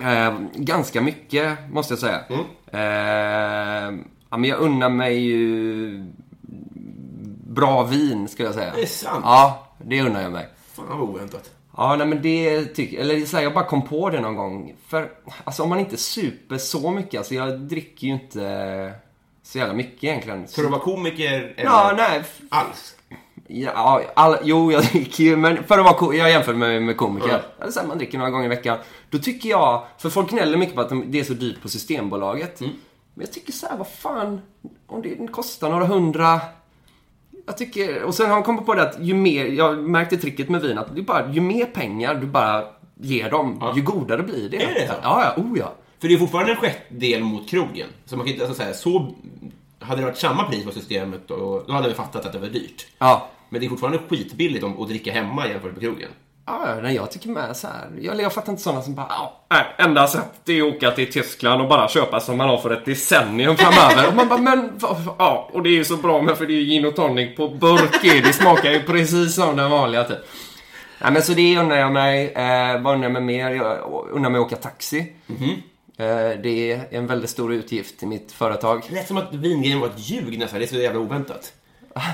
Eh, 0.03 0.39
ganska 0.55 1.01
mycket, 1.01 1.59
måste 1.71 1.93
jag 1.93 1.99
säga. 1.99 2.21
Eh, 2.73 3.99
ja, 4.31 4.37
men 4.37 4.45
jag 4.45 4.59
unnar 4.59 4.89
mig 4.89 5.19
ju 5.19 6.05
bra 7.47 7.83
vin, 7.83 8.29
skulle 8.29 8.49
jag 8.49 8.55
säga. 8.55 8.73
Det 8.75 8.83
är 8.83 8.87
sant. 8.87 9.21
Ja, 9.25 9.69
det 9.79 10.03
unnar 10.03 10.23
jag 10.23 10.33
mig. 10.33 10.49
Fan 10.75 10.87
vad 10.89 11.09
oväntat. 11.09 11.51
Ja, 11.77 11.97
nej 11.97 12.07
men 12.07 12.23
det 12.23 12.65
tycker 12.65 12.99
Eller 13.01 13.27
så 13.27 13.37
här, 13.37 13.45
jag 13.45 13.55
bara 13.55 13.65
kom 13.65 13.83
på 13.83 14.11
det 14.11 14.21
någon 14.21 14.35
gång. 14.37 14.75
För, 14.89 15.11
alltså 15.45 15.63
om 15.63 15.69
man 15.69 15.79
inte 15.81 15.97
super 15.97 16.59
så 16.59 16.91
mycket, 16.91 17.19
alltså 17.19 17.35
jag 17.35 17.61
dricker 17.61 18.07
ju 18.07 18.13
inte 18.13 18.93
så 19.43 19.59
jävla 19.59 19.75
mycket 19.75 20.05
egentligen. 20.05 20.49
Ska 20.49 20.63
du 20.63 20.69
vara 20.69 20.81
komiker 20.81 21.33
eller 21.57 21.71
Ja, 21.71 21.95
nej. 21.97 22.23
alls? 22.49 22.95
Ja, 23.47 24.03
all, 24.15 24.37
jo, 24.43 24.73
jag 24.73 24.83
dricker 24.93 25.25
ju, 25.25 25.37
men 25.37 25.65
för 25.65 25.79
att 25.79 25.85
vara 25.85 25.95
ko- 25.95 26.13
jag 26.15 26.31
jämför 26.31 26.55
mig 26.55 26.81
med 26.81 26.97
komiker. 26.97 27.43
Eller 27.61 27.71
så 27.73 27.81
här, 27.81 27.87
man 27.87 27.99
dricker 27.99 28.19
några 28.19 28.31
gånger 28.31 28.45
i 28.45 28.49
veckan. 28.49 28.79
Då 29.11 29.19
tycker 29.19 29.49
jag, 29.49 29.85
för 29.99 30.11
folk 30.11 30.31
gnäller 30.31 30.57
mycket 30.59 30.75
på 30.75 30.81
att 30.81 30.89
de- 30.89 31.05
det 31.11 31.21
är 31.21 31.25
så 31.25 31.33
dyrt 31.33 31.63
på 31.63 31.69
Systembolaget. 31.69 32.61
Men 32.61 32.71
jag 33.15 33.33
tycker 33.33 33.53
så 33.53 33.67
här, 33.67 33.77
vad 33.77 33.89
fan, 33.89 34.41
om 34.87 35.03
det 35.03 35.27
kostar 35.33 35.71
några 35.71 35.85
hundra. 35.87 36.41
Jag 37.47 37.57
tycker, 37.57 38.03
och 38.03 38.15
sen 38.15 38.31
har 38.31 38.37
jag 38.37 38.45
kommit 38.45 38.67
på 38.67 38.75
det 38.75 38.83
att 38.83 38.97
ju 39.01 39.15
mer, 39.15 39.47
jag 39.47 39.79
märkte 39.79 40.17
tricket 40.17 40.49
med 40.49 40.63
vin, 40.63 40.79
att 40.79 40.97
det 40.97 41.03
bara, 41.03 41.33
ju 41.33 41.41
mer 41.41 41.65
pengar 41.65 42.15
du 42.15 42.27
bara 42.27 42.65
ger 43.01 43.31
dem, 43.31 43.73
ju 43.77 43.83
godare 43.83 44.23
blir 44.23 44.49
det. 44.49 44.57
Är 44.57 44.75
det 44.75 44.87
så? 44.89 44.95
Ja, 45.03 45.35
ja, 45.37 45.43
oh 45.43 45.59
ja. 45.59 45.75
För 46.01 46.09
det 46.09 46.15
är 46.15 46.19
fortfarande 46.19 46.53
en 46.53 46.59
sjättedel 46.59 47.23
mot 47.23 47.49
krogen. 47.49 47.89
Så 48.05 48.17
man 48.17 48.27
kan 48.27 48.33
inte, 48.33 48.47
alltså, 48.47 48.63
så, 48.63 48.67
här, 48.67 48.73
så 48.73 49.15
Hade 49.79 50.01
det 50.01 50.05
varit 50.05 50.19
samma 50.19 50.45
pris 50.45 50.65
på 50.65 50.71
systemet, 50.71 51.31
och, 51.31 51.65
då 51.67 51.73
hade 51.73 51.89
vi 51.89 51.95
fattat 51.95 52.27
att 52.27 52.33
det 52.33 52.39
var 52.39 52.49
dyrt. 52.49 52.87
Ja. 52.99 53.29
Men 53.49 53.61
det 53.61 53.67
är 53.67 53.69
fortfarande 53.69 53.99
skitbilligt 54.09 54.65
om, 54.65 54.83
att 54.83 54.89
dricka 54.89 55.13
hemma 55.13 55.49
jämfört 55.49 55.73
med 55.73 55.81
krogen. 55.81 56.09
Ja, 56.51 56.81
nej, 56.83 56.95
jag 56.95 57.11
tycker 57.11 57.29
med 57.29 57.57
så 57.57 57.67
här. 57.67 57.89
Jag, 58.01 58.21
jag 58.21 58.33
fattar 58.33 58.53
inte 58.53 58.63
sådana 58.63 58.83
som 58.83 58.95
bara, 58.95 59.07
ja, 59.09 59.45
nej, 59.51 59.65
enda 59.79 60.07
sättet 60.07 60.49
är 60.49 60.63
att 60.63 60.77
åka 60.77 60.91
till 60.91 61.13
Tyskland 61.13 61.63
och 61.63 61.69
bara 61.69 61.89
köpa 61.89 62.21
som 62.21 62.37
man 62.37 62.49
har 62.49 62.59
för 62.59 62.71
ett 62.71 62.85
decennium 62.85 63.57
framöver. 63.57 64.09
och 64.09 64.15
man 64.15 64.29
bara, 64.29 64.41
men, 64.41 64.73
ja, 65.19 65.51
och 65.53 65.63
det 65.63 65.69
är 65.69 65.75
ju 65.75 65.85
så 65.85 65.97
bra 65.97 66.23
med 66.23 66.37
för 66.39 66.47
det 66.47 66.53
är 66.53 66.61
ju 66.61 66.65
gin 66.65 66.85
och 66.85 66.97
tonic 66.97 67.37
på 67.37 67.49
burk. 67.49 68.03
Det 68.03 68.33
smakar 68.33 68.71
ju 68.71 68.83
precis 68.83 69.35
som 69.35 69.57
den 69.57 69.71
vanliga 69.71 70.05
typ. 70.05 70.19
Nej, 71.03 71.13
men 71.13 71.23
så 71.23 71.33
det 71.33 71.57
undrar 71.59 71.77
jag 71.77 71.93
mig. 71.93 72.33
Eh, 72.33 72.81
vad 72.83 72.95
undrar 72.95 73.03
jag 73.03 73.13
mig 73.13 73.23
mer? 73.23 73.51
Jag 73.51 74.09
undrar 74.13 74.31
mig 74.31 74.41
åka 74.41 74.57
taxi. 74.57 75.13
Eh, 75.99 76.41
det 76.43 76.73
är 76.73 76.81
en 76.91 77.07
väldigt 77.07 77.31
stor 77.31 77.53
utgift 77.53 78.03
i 78.03 78.07
mitt 78.07 78.33
företag. 78.33 78.83
Det 78.89 78.95
lät 78.95 79.09
som 79.09 79.17
att 79.17 79.35
vingrejen 79.35 79.81
var 79.81 79.87
ett 79.87 79.99
ljug 80.11 80.39
nästan. 80.39 80.59
Det 80.59 80.65
är 80.65 80.69
så 80.69 80.77
jävla 80.77 81.01
oväntat. 81.01 81.53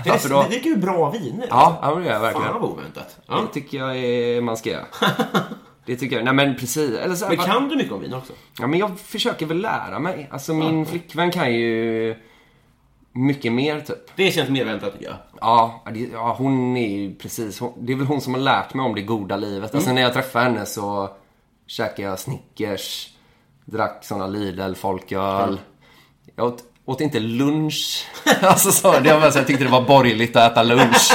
Det 0.04 0.10
är, 0.10 0.28
då? 0.28 0.42
det 0.42 0.48
dricker 0.48 0.70
ju 0.70 0.76
bra 0.76 1.10
viner. 1.10 1.46
Ja, 1.50 1.78
ja, 1.82 1.94
det 1.94 2.04
gör 2.04 2.12
jag 2.12 2.20
Fan 2.20 2.22
verkligen. 2.22 2.60
vad 2.60 2.70
oväntat. 2.70 3.18
Ja. 3.26 3.34
Det 3.34 3.60
tycker 3.60 3.78
jag 3.78 3.96
är, 3.96 4.40
man 4.40 4.56
ska 4.56 4.70
göra. 4.70 4.86
Det 5.86 5.96
tycker 5.96 6.16
jag. 6.16 6.24
Nej 6.24 6.34
men 6.34 6.56
precis. 6.56 6.98
Eller 6.98 7.14
så 7.14 7.28
Men 7.28 7.36
kan 7.36 7.68
du 7.68 7.76
mycket 7.76 7.92
om 7.92 8.00
vin 8.00 8.14
också? 8.14 8.32
Ja, 8.58 8.66
men 8.66 8.78
jag 8.78 9.00
försöker 9.00 9.46
väl 9.46 9.60
lära 9.60 9.98
mig. 9.98 10.28
Alltså 10.32 10.54
min 10.54 10.86
flickvän 10.86 11.30
kan 11.30 11.54
ju 11.54 12.16
mycket 13.12 13.52
mer 13.52 13.80
typ. 13.80 14.16
Det 14.16 14.30
känns 14.30 14.50
mer 14.50 14.64
väntat 14.64 14.92
tycker 14.92 15.06
jag. 15.06 15.16
Ja, 15.40 15.84
det, 15.94 16.00
ja 16.00 16.34
hon 16.38 16.76
är 16.76 16.88
ju 16.88 17.14
precis, 17.14 17.60
hon, 17.60 17.72
det 17.86 17.92
är 17.92 17.96
väl 17.96 18.06
hon 18.06 18.20
som 18.20 18.34
har 18.34 18.40
lärt 18.40 18.74
mig 18.74 18.86
om 18.86 18.94
det 18.94 19.02
goda 19.02 19.36
livet. 19.36 19.74
Alltså 19.74 19.92
när 19.92 20.02
jag 20.02 20.12
träffade 20.12 20.44
henne 20.44 20.66
så 20.66 21.10
käkade 21.66 22.08
jag 22.08 22.18
Snickers, 22.18 23.14
drack 23.64 24.04
såna 24.04 24.26
Lidl, 24.26 24.74
folköl. 24.74 25.60
Jag 26.36 26.46
åt, 26.46 26.64
åt 26.86 27.00
inte 27.00 27.20
lunch. 27.20 28.06
alltså 28.40 28.70
så, 28.70 29.00
det 29.00 29.14
var 29.14 29.30
så 29.30 29.38
jag 29.38 29.46
tyckte 29.46 29.64
det 29.64 29.70
var 29.70 29.82
borgerligt 29.82 30.36
att 30.36 30.52
äta 30.52 30.62
lunch. 30.62 31.12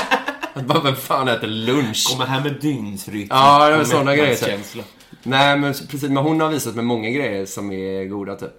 Bara, 0.66 0.82
vem 0.82 0.96
fan 0.96 1.28
äter 1.28 1.48
lunch? 1.48 2.08
Komma 2.12 2.26
här 2.26 2.42
med 2.42 2.54
dygnsrytm. 2.62 3.28
Ja, 3.30 3.70
det 3.70 3.78
var 3.78 3.84
såna 3.84 4.16
grejer, 4.16 4.36
så. 4.36 4.80
Nej, 5.24 5.58
men 5.58 5.74
precis. 5.74 6.04
Men 6.04 6.18
hon 6.18 6.42
har 6.42 6.50
visat 6.50 6.76
mig 6.76 6.86
många 6.86 7.10
grejer 7.10 7.46
som 7.46 7.72
är 7.72 8.06
goda, 8.06 8.36
typ. 8.36 8.52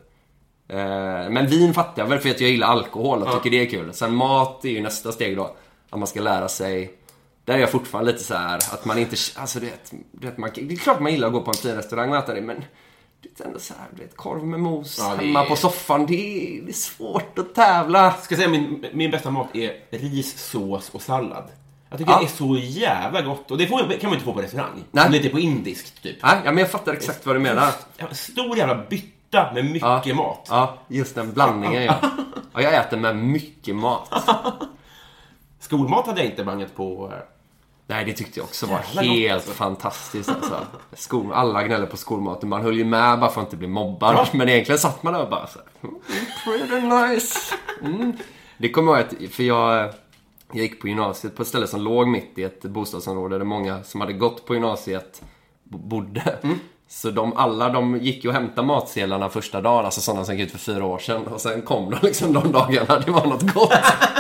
Eh, 0.69 1.31
Men 1.31 1.47
vin 1.47 1.75
fattar 1.75 2.03
jag 2.03 2.09
väl 2.09 2.19
för 2.19 2.31
att 2.31 2.41
jag 2.41 2.51
gillar 2.51 2.67
alkohol 2.67 3.23
och 3.23 3.33
tycker 3.33 3.51
det 3.51 3.67
är 3.67 3.71
kul. 3.71 3.95
Sen 3.95 4.15
mat 4.15 4.65
är 4.65 4.69
ju 4.69 4.81
nästa 4.81 5.13
steg 5.13 5.37
då. 5.37 5.57
Att 5.91 5.99
man 5.99 6.09
ska 6.09 6.21
lära 6.21 6.49
sig. 6.49 6.93
Där 7.45 7.55
är 7.55 7.59
jag 7.59 7.71
fortfarande 7.71 8.13
lite 8.13 8.25
så 8.25 8.35
här 8.35 8.57
att 8.57 8.85
man 8.85 8.99
inte... 8.99 9.17
Alltså 9.37 9.61
du 9.61 9.67
vet 10.13 10.39
man, 10.39 10.51
det 10.55 10.75
är 10.75 10.77
klart 10.77 11.01
man 11.01 11.13
gillar 11.13 11.27
att 11.27 11.33
gå 11.33 11.41
på 11.41 11.51
en 11.51 11.55
fin 11.57 11.75
restaurang 11.75 12.11
och 12.11 12.17
äta 12.17 12.35
det, 12.35 12.41
men... 12.41 12.65
Det 13.23 13.41
är 13.41 13.47
ändå 13.47 13.59
så 13.59 13.75
här, 13.79 13.87
du 13.97 14.03
vet, 14.03 14.17
korv 14.17 14.45
med 14.47 14.61
mos 14.61 14.99
Ja, 14.99 15.15
hemma 15.21 15.43
är- 15.45 15.49
på 15.49 15.57
soffan. 15.57 16.07
Det 16.07 16.15
är, 16.59 16.63
det 16.63 16.71
är 16.71 16.75
svårt 16.75 17.39
att 17.39 17.55
tävla. 17.55 18.13
Ska 18.13 18.37
säga 18.37 18.49
min, 18.49 18.87
min 18.93 19.11
bästa 19.11 19.31
mat 19.31 19.49
är 19.57 19.73
ris, 19.91 20.39
sås 20.51 20.91
och 20.91 21.03
sallad. 21.03 21.45
Jag 21.91 21.99
tycker 21.99 22.13
Ja. 22.13 22.19
det 22.19 22.25
är 22.25 22.29
så 22.29 22.57
jävla 22.61 23.23
gott. 23.23 23.51
Och 23.51 23.59
det 23.59 23.67
får, 23.67 23.79
kan 23.79 23.89
man 24.11 24.13
inte 24.13 24.25
få 24.25 24.33
på 24.33 24.43
restaurang. 24.43 24.85
Nej. 24.91 25.27
Är 25.27 25.31
på 25.31 25.39
indiskt, 25.41 26.03
typ. 26.03 26.17
Nej, 26.23 26.37
ja, 26.45 26.51
men 26.51 26.59
jag 26.59 26.71
fattar 26.71 26.93
exakt 26.93 27.27
vad 27.27 27.37
du 27.37 27.41
menar. 27.41 27.71
En 27.97 28.15
Stor 28.15 28.59
jävla 28.59 28.75
bytta 28.91 29.53
med 29.55 29.65
mycket 29.65 30.07
Ja. 30.07 30.15
mat. 30.15 30.47
Ja, 30.51 30.79
just 30.89 31.15
den 31.15 31.33
blandningen 31.33 31.83
ja. 31.85 31.95
ja. 32.53 32.61
Jag 32.63 32.75
äter 32.75 32.97
med 32.97 33.17
mycket 33.17 33.77
mat. 33.77 34.11
Skolmat 35.61 36.07
hade 36.07 36.21
jag 36.21 36.31
inte 36.31 36.45
bangat 36.45 36.75
på. 36.77 37.13
Nej, 37.87 38.05
det 38.05 38.13
tyckte 38.13 38.39
jag 38.41 38.45
också 38.45 38.67
var 38.67 38.81
Jävla 38.87 39.03
gott, 39.03 39.11
helt 39.19 39.35
alltså. 39.35 39.51
fantastiskt 39.53 40.29
alltså. 40.29 40.67
Skol, 40.93 41.33
alla 41.33 41.63
gnäller 41.63 41.87
på 41.87 41.97
skolmaten. 41.97 42.49
Man 42.49 42.63
höll 42.63 42.77
ju 42.77 42.85
med 42.85 43.21
bara 43.21 43.31
för 43.31 43.41
att 43.41 43.47
inte 43.47 43.57
bli 43.57 43.69
mobbad. 43.69 44.15
Ja. 44.15 44.27
Men 44.33 44.49
egentligen 44.49 44.79
satt 44.79 45.03
man 45.03 45.13
där 45.13 45.23
och 45.23 45.31
bara 45.31 45.47
så 45.47 45.59
mm, 45.83 45.97
pretty 46.45 46.81
nice. 46.81 47.39
Mm. 47.85 48.13
Det 48.59 48.71
kommer 48.71 48.93
jag 48.93 49.01
ihåg, 49.01 49.25
att- 49.25 49.33
för 49.35 49.43
jag, 49.43 49.77
jag 50.53 50.63
gick 50.63 50.81
på 50.81 50.89
gymnasiet 50.89 51.37
på 51.37 51.43
ett 51.43 51.49
ställe 51.49 51.67
som 51.67 51.81
låg 51.81 52.09
mitt 52.09 52.33
i 52.39 52.43
ett 52.43 52.63
bostadsområde 52.63 53.39
där 53.39 53.45
många 53.45 53.83
som 53.83 54.01
hade 54.01 54.13
gått 54.13 54.47
på 54.47 54.55
gymnasiet 54.55 55.23
bo- 55.65 55.79
bodde. 55.79 56.37
Så 56.89 57.11
de, 57.11 57.37
alla 57.37 57.69
de 57.69 57.97
gick 57.97 58.25
ju 58.25 58.29
och 58.31 58.35
hämtade 58.35 58.67
matsedlarna 58.67 59.29
första 59.29 59.61
dagen, 59.61 59.85
alltså 59.85 60.01
sådana 60.01 60.25
som 60.25 60.37
gick 60.37 60.47
ut 60.47 60.53
för 60.53 60.59
fyra 60.59 60.85
år 60.85 60.99
sedan. 60.99 61.27
Och 61.27 61.41
sen 61.41 61.63
kom 61.63 61.91
de 61.91 61.99
liksom 62.07 62.33
de 62.33 62.53
dagarna 62.53 62.99
det 63.07 63.11
var 63.11 63.27
något 63.27 63.55
gott. 63.55 63.73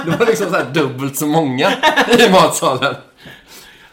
Det 0.05 0.11
var 0.18 0.27
liksom 0.27 0.51
så 0.51 0.57
här 0.57 0.70
dubbelt 0.75 1.16
så 1.16 1.27
många 1.27 1.68
i 2.18 2.31
matsalen. 2.33 2.94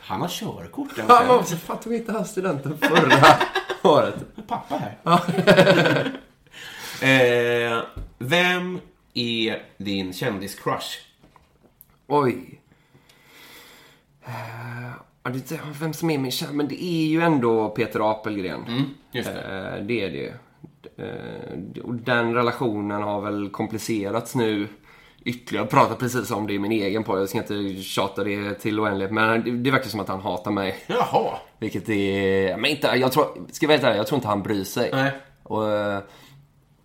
Han 0.09 0.21
har 0.21 0.27
körkort. 0.27 0.89
den 0.95 1.05
Ja, 1.09 1.43
så 1.43 1.57
fan 1.57 1.79
tog 1.79 1.93
inte 1.93 2.11
han 2.11 2.25
studenten 2.25 2.77
förra 2.77 3.37
året? 3.91 4.15
Pappa 4.47 4.77
här. 4.77 4.97
eh, 7.77 7.83
vem 8.17 8.79
är 9.13 9.63
din 9.77 10.13
kändiscrush? 10.13 10.97
Oj. 12.07 12.61
Eh, 14.25 15.31
vem 15.79 15.93
som 15.93 16.09
är 16.09 16.17
min 16.17 16.31
kär, 16.31 16.51
men 16.53 16.67
det 16.67 16.83
är 16.83 17.07
ju 17.07 17.21
ändå 17.21 17.69
Peter 17.69 18.11
Apelgren. 18.11 18.65
Just 19.11 19.29
det. 19.33 19.41
Eh, 19.77 19.85
det 19.85 20.01
är 20.01 20.09
det 20.11 20.17
ju. 20.17 20.33
Eh, 21.05 21.83
och 21.83 21.95
den 21.95 22.33
relationen 22.33 23.01
har 23.03 23.21
väl 23.21 23.49
komplicerats 23.49 24.35
nu 24.35 24.67
ytterligare. 25.25 25.63
Jag 25.65 25.69
pratar 25.69 25.95
precis 25.95 26.31
om 26.31 26.47
det 26.47 26.53
i 26.53 26.59
min 26.59 26.71
egen 26.71 27.03
podd. 27.03 27.21
Jag 27.21 27.29
ska 27.29 27.37
inte 27.37 27.81
tjata 27.83 28.23
det 28.23 28.53
till 28.53 28.79
oändlighet. 28.79 29.11
Men 29.13 29.43
det, 29.43 29.51
det 29.51 29.71
verkar 29.71 29.89
som 29.89 29.99
att 29.99 30.07
han 30.07 30.21
hatar 30.21 30.51
mig. 30.51 30.75
Jaha. 30.87 31.37
Vilket 31.59 31.89
är... 31.89 32.57
Men 32.57 32.71
inte... 32.71 32.87
Jag 32.87 33.11
tror... 33.11 33.25
Ska 33.51 33.63
jag 33.65 33.67
vara 33.67 33.77
helt 33.77 33.83
ärlig, 33.87 33.99
jag 33.99 34.07
tror 34.07 34.17
inte 34.17 34.27
han 34.27 34.43
bryr 34.43 34.63
sig. 34.63 34.89
Nej. 34.93 35.11
Och... 35.43 35.71
eh, 35.71 35.99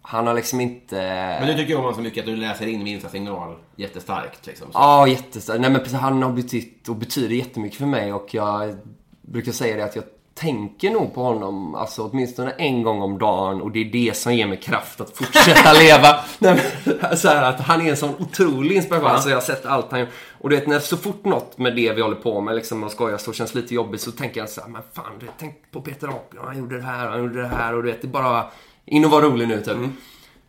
Han 0.03 0.27
har 0.27 0.35
liksom 0.35 0.61
inte... 0.61 0.97
Men 1.41 1.47
du 1.47 1.55
tycker 1.55 1.75
om 1.75 1.81
honom 1.81 1.95
så 1.95 2.01
mycket 2.01 2.21
att 2.21 2.27
du 2.27 2.37
läser 2.37 2.67
in 2.67 2.83
minsta 2.85 3.09
signal 3.09 3.57
jättestarkt 3.77 4.47
liksom. 4.47 4.67
Så. 4.73 4.79
Ja, 4.79 5.09
jättestarkt. 5.09 5.61
Nej 5.61 5.71
men 5.71 5.81
precis, 5.81 5.99
han 5.99 6.23
har 6.23 6.33
betytt 6.33 6.89
och 6.89 6.97
betyder 6.97 7.35
jättemycket 7.35 7.79
för 7.79 7.87
mig 7.87 8.13
och 8.13 8.35
jag 8.35 8.77
brukar 9.23 9.53
säga 9.53 9.77
det 9.77 9.85
att 9.85 9.97
jag 9.97 10.05
tänker 10.35 10.91
nog 10.91 11.15
på 11.15 11.23
honom 11.23 11.75
alltså 11.75 12.03
åtminstone 12.03 12.51
en 12.51 12.83
gång 12.83 13.03
om 13.03 13.19
dagen 13.19 13.63
och 13.63 13.71
det 13.71 13.79
är 13.81 13.85
det 13.85 14.17
som 14.17 14.35
ger 14.35 14.47
mig 14.47 14.61
kraft 14.61 15.01
att 15.01 15.17
fortsätta 15.17 15.73
leva. 15.79 16.17
Nej, 16.39 16.61
men, 16.85 17.17
så 17.17 17.29
här, 17.29 17.43
att 17.43 17.61
han 17.61 17.81
är 17.81 17.91
en 17.91 17.97
sån 17.97 18.15
otrolig 18.19 18.77
inspiration. 18.77 19.09
Alltså 19.09 19.29
jag 19.29 19.37
har 19.37 19.43
sett 19.43 19.67
allt 19.67 19.91
han 19.91 20.01
gör. 20.01 20.09
Och 20.39 20.51
du 20.51 20.57
vet, 20.57 20.67
när 20.67 20.79
så 20.79 20.97
fort 20.97 21.25
något 21.25 21.59
med 21.59 21.77
det 21.77 21.93
vi 21.93 22.03
håller 22.03 22.17
på 22.17 22.41
med 22.41 22.55
liksom 22.55 22.85
och 22.85 22.91
skojar 22.91 23.19
så 23.19 23.33
känns 23.33 23.55
lite 23.55 23.75
jobbigt 23.75 24.01
så 24.01 24.11
tänker 24.11 24.41
jag 24.41 24.49
så 24.49 24.61
här, 24.61 24.69
men 24.69 24.83
fan, 24.93 25.19
du, 25.21 25.27
tänk 25.39 25.55
på 25.71 25.81
Peter 25.81 26.09
Apelgren, 26.09 26.47
han 26.47 26.59
gjorde 26.59 26.77
det 26.77 26.87
här, 26.87 27.09
han 27.09 27.19
gjorde 27.19 27.43
det 27.43 27.49
här 27.49 27.75
och 27.75 27.83
du 27.83 27.91
vet, 27.91 28.03
det 28.03 28.09
bara 28.09 28.45
in 28.85 29.05
och 29.05 29.11
vara 29.11 29.25
rolig 29.25 29.49
nu 29.49 29.61
typ. 29.61 29.77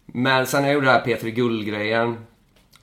Men 0.05 0.47
sen 0.47 0.61
när 0.61 0.69
jag 0.69 0.73
gjorde 0.73 0.87
det 0.87 0.91
här 0.91 1.01
Peter 1.01 1.27
Gull-grejen 1.27 2.17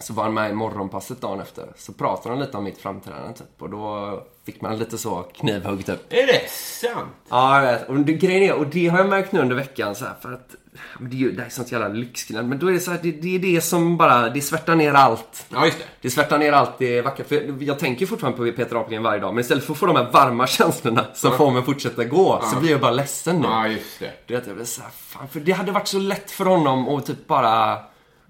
så 0.03 0.12
var 0.12 0.25
han 0.25 0.35
med 0.35 0.51
i 0.51 0.55
morgonpasset 0.55 1.21
dagen 1.21 1.41
efter. 1.41 1.67
Så 1.77 1.93
pratade 1.93 2.29
han 2.29 2.45
lite 2.45 2.57
om 2.57 2.65
mitt 2.65 2.79
framträdande 2.79 3.38
typ. 3.38 3.62
Och 3.62 3.71
då 3.71 4.23
fick 4.47 4.61
man 4.61 4.79
lite 4.79 4.99
så 4.99 5.23
knivhugg 5.23 5.87
typ. 5.87 6.12
Är 6.12 6.27
det 6.27 6.51
sant? 6.51 7.15
Ja, 7.29 7.65
jag 7.65 7.73
vet. 7.73 7.88
Och 7.88 7.97
det, 7.97 8.12
grejen 8.12 8.43
är, 8.43 8.55
och 8.55 8.67
det 8.67 8.88
har 8.88 8.99
jag 8.99 9.09
märkt 9.09 9.33
nu 9.33 9.41
under 9.41 9.57
veckan 9.57 9.95
så 9.95 10.05
här, 10.05 10.15
för 10.23 10.33
att 10.33 10.55
men 10.99 11.11
det, 11.11 11.17
är 11.17 11.19
ju, 11.19 11.33
det 11.33 11.43
är 11.43 11.49
sånt 11.49 11.73
jävla 11.73 11.88
lyxknäll. 11.88 12.45
Men 12.45 12.59
då 12.59 12.67
är 12.67 12.73
det 12.73 12.81
så 12.81 12.91
här, 12.91 13.01
det, 13.03 13.12
det 13.12 13.35
är 13.35 13.38
det 13.38 13.61
som 13.61 13.97
bara, 13.97 14.29
det 14.29 14.41
svärtar 14.41 14.75
ner 14.75 14.95
allt. 14.95 15.47
Ja, 15.49 15.65
just 15.65 15.79
det. 15.79 15.85
Det 16.01 16.11
svärtar 16.11 16.38
ner 16.38 16.53
allt 16.53 16.79
det 16.79 17.03
vackra. 17.03 17.25
För 17.25 17.62
jag 17.62 17.79
tänker 17.79 18.07
fortfarande 18.07 18.38
på 18.38 18.57
Peter 18.57 18.77
Apelgren 18.77 19.03
varje 19.03 19.21
dag. 19.21 19.35
Men 19.35 19.41
istället 19.41 19.65
för 19.65 19.73
att 19.73 19.79
få 19.79 19.87
de 19.87 19.97
här 19.97 20.11
varma 20.11 20.47
känslorna 20.47 21.05
som 21.15 21.37
får 21.37 21.51
mig 21.51 21.59
att 21.59 21.65
fortsätta 21.65 22.05
gå, 22.05 22.43
så 22.53 22.61
blir 22.61 22.71
jag 22.71 22.81
bara 22.81 22.91
ledsen 22.91 23.37
nu. 23.37 23.49
Ja, 23.49 23.69
just 23.69 24.01
det. 24.01 24.12
Du 24.27 24.35
vet, 24.35 24.47
jag 24.47 24.57
blir 24.57 24.67
så 24.67 24.83
här, 24.83 24.91
fan, 24.91 25.29
för 25.29 25.41
det 25.41 25.53
hade 25.53 25.73
varit 25.73 25.88
så 25.88 25.99
lätt 25.99 26.31
för 26.31 26.45
honom 26.45 26.88
att 26.88 27.07
typ 27.07 27.27
bara... 27.27 27.79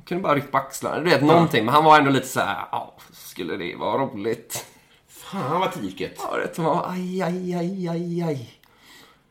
Kunde 0.09 0.23
bara 0.23 0.35
ryckt 0.35 0.53
på 0.53 0.59
axlarna. 0.59 0.99
Du 0.99 1.11
vet, 1.11 1.23
någonting. 1.23 1.65
Men 1.65 1.75
han 1.75 1.85
var 1.85 1.99
ändå 1.99 2.11
lite 2.11 2.27
så 2.29 2.41
här, 2.41 2.65
ja, 2.73 2.95
skulle 3.13 3.57
det 3.57 3.77
vara 3.77 4.03
roligt? 4.03 4.67
Fan 5.09 5.61
vad 5.61 5.73
tyket. 5.73 6.19
Ja, 6.19 6.37
det 6.37 6.59
var 6.59 6.87
aj, 6.91 7.23
aj, 7.23 7.55
aj, 7.55 7.89
aj, 7.89 8.23
aj. 8.23 8.59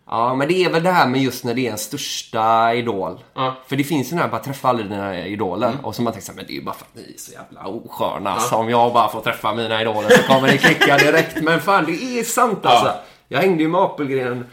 Ja, 0.07 0.36
men 0.36 0.47
det 0.47 0.63
är 0.63 0.69
väl 0.69 0.84
det 0.84 0.91
här 0.91 1.07
med 1.07 1.21
just 1.21 1.43
när 1.43 1.53
det 1.53 1.67
är 1.67 1.71
en 1.71 1.77
största 1.77 2.73
idol. 2.73 3.23
Ja. 3.34 3.55
För 3.67 3.75
det 3.75 3.84
finns 3.84 4.07
ju 4.07 4.10
den 4.10 4.19
här, 4.19 4.27
bara 4.27 4.41
träffa 4.41 4.69
aldrig 4.69 4.89
dina 4.89 5.25
idoler. 5.27 5.73
Och 5.84 5.95
så 5.95 6.01
man 6.01 6.13
tänker 6.13 6.25
så 6.25 6.31
här, 6.31 6.38
men 6.38 6.45
det 6.45 6.53
är 6.53 6.55
ju 6.55 6.63
bara 6.63 6.75
för 6.75 6.86
att 6.86 6.95
ni 6.95 7.13
är 7.15 7.19
så 7.19 7.31
jävla 7.31 7.67
osköna. 7.67 8.39
Så 8.39 8.55
om 8.55 8.69
jag 8.69 8.93
bara 8.93 9.10
får 9.10 9.21
träffa 9.21 9.53
mina 9.53 9.81
idoler 9.81 10.10
så 10.10 10.23
kommer 10.23 10.47
det 10.47 10.57
klicka 10.57 10.97
direkt. 10.97 11.38
Men 11.43 11.60
fan, 11.62 11.86
det 11.86 12.19
är 12.19 12.23
sant 12.23 12.65
alltså. 12.65 12.93
Jag 13.27 13.39
hängde 13.39 13.63
ju 13.63 13.69
med 13.69 13.81
Apelgren 13.81 14.45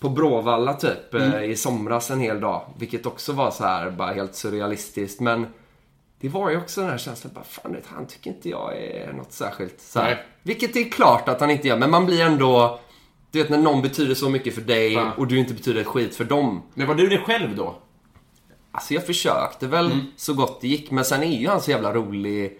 på 0.00 0.08
Bråvalla 0.08 0.74
typ 0.74 1.14
eh, 1.14 1.42
i 1.44 1.56
somras 1.56 2.10
en 2.10 2.20
hel 2.20 2.40
dag. 2.40 2.62
Vilket 2.78 3.06
också 3.06 3.32
var 3.32 3.50
så 3.50 3.64
här 3.64 3.90
bara 3.90 4.12
helt 4.12 4.34
surrealistiskt. 4.34 5.20
Men 5.20 5.46
det 6.20 6.28
var 6.28 6.50
ju 6.50 6.56
också 6.56 6.80
den 6.80 6.90
här 6.90 6.98
känslan, 6.98 7.32
bara 7.34 7.44
fan 7.44 7.72
vet, 7.72 7.84
han 7.86 8.06
tycker 8.06 8.30
inte 8.30 8.48
jag 8.48 8.76
är 8.82 9.12
något 9.12 9.32
särskilt. 9.32 9.80
Så 9.80 10.00
här. 10.00 10.26
Vilket 10.42 10.76
är 10.76 10.90
klart 10.90 11.28
att 11.28 11.40
han 11.40 11.50
inte 11.50 11.68
gör, 11.68 11.76
men 11.76 11.90
man 11.90 12.06
blir 12.06 12.20
ändå... 12.20 12.80
Du 13.30 13.38
vet 13.42 13.50
när 13.50 13.58
någon 13.58 13.82
betyder 13.82 14.14
så 14.14 14.28
mycket 14.30 14.54
för 14.54 14.60
dig 14.62 14.92
Ja. 14.92 15.12
och 15.16 15.26
du 15.26 15.38
inte 15.38 15.54
betyder 15.54 15.80
ett 15.80 15.86
skit 15.86 16.16
för 16.16 16.24
dem. 16.24 16.62
Men 16.74 16.86
var 16.86 16.94
du 16.94 17.06
det 17.06 17.18
själv 17.18 17.56
då? 17.56 17.74
Alltså 18.72 18.94
jag 18.94 19.06
försökte 19.06 19.66
väl 19.66 19.86
Mm. 19.86 20.06
så 20.16 20.34
gott 20.34 20.60
det 20.60 20.68
gick, 20.68 20.90
men 20.90 21.04
sen 21.04 21.22
är 21.22 21.40
ju 21.40 21.48
han 21.48 21.60
så 21.60 21.70
jävla 21.70 21.92
rolig. 21.94 22.58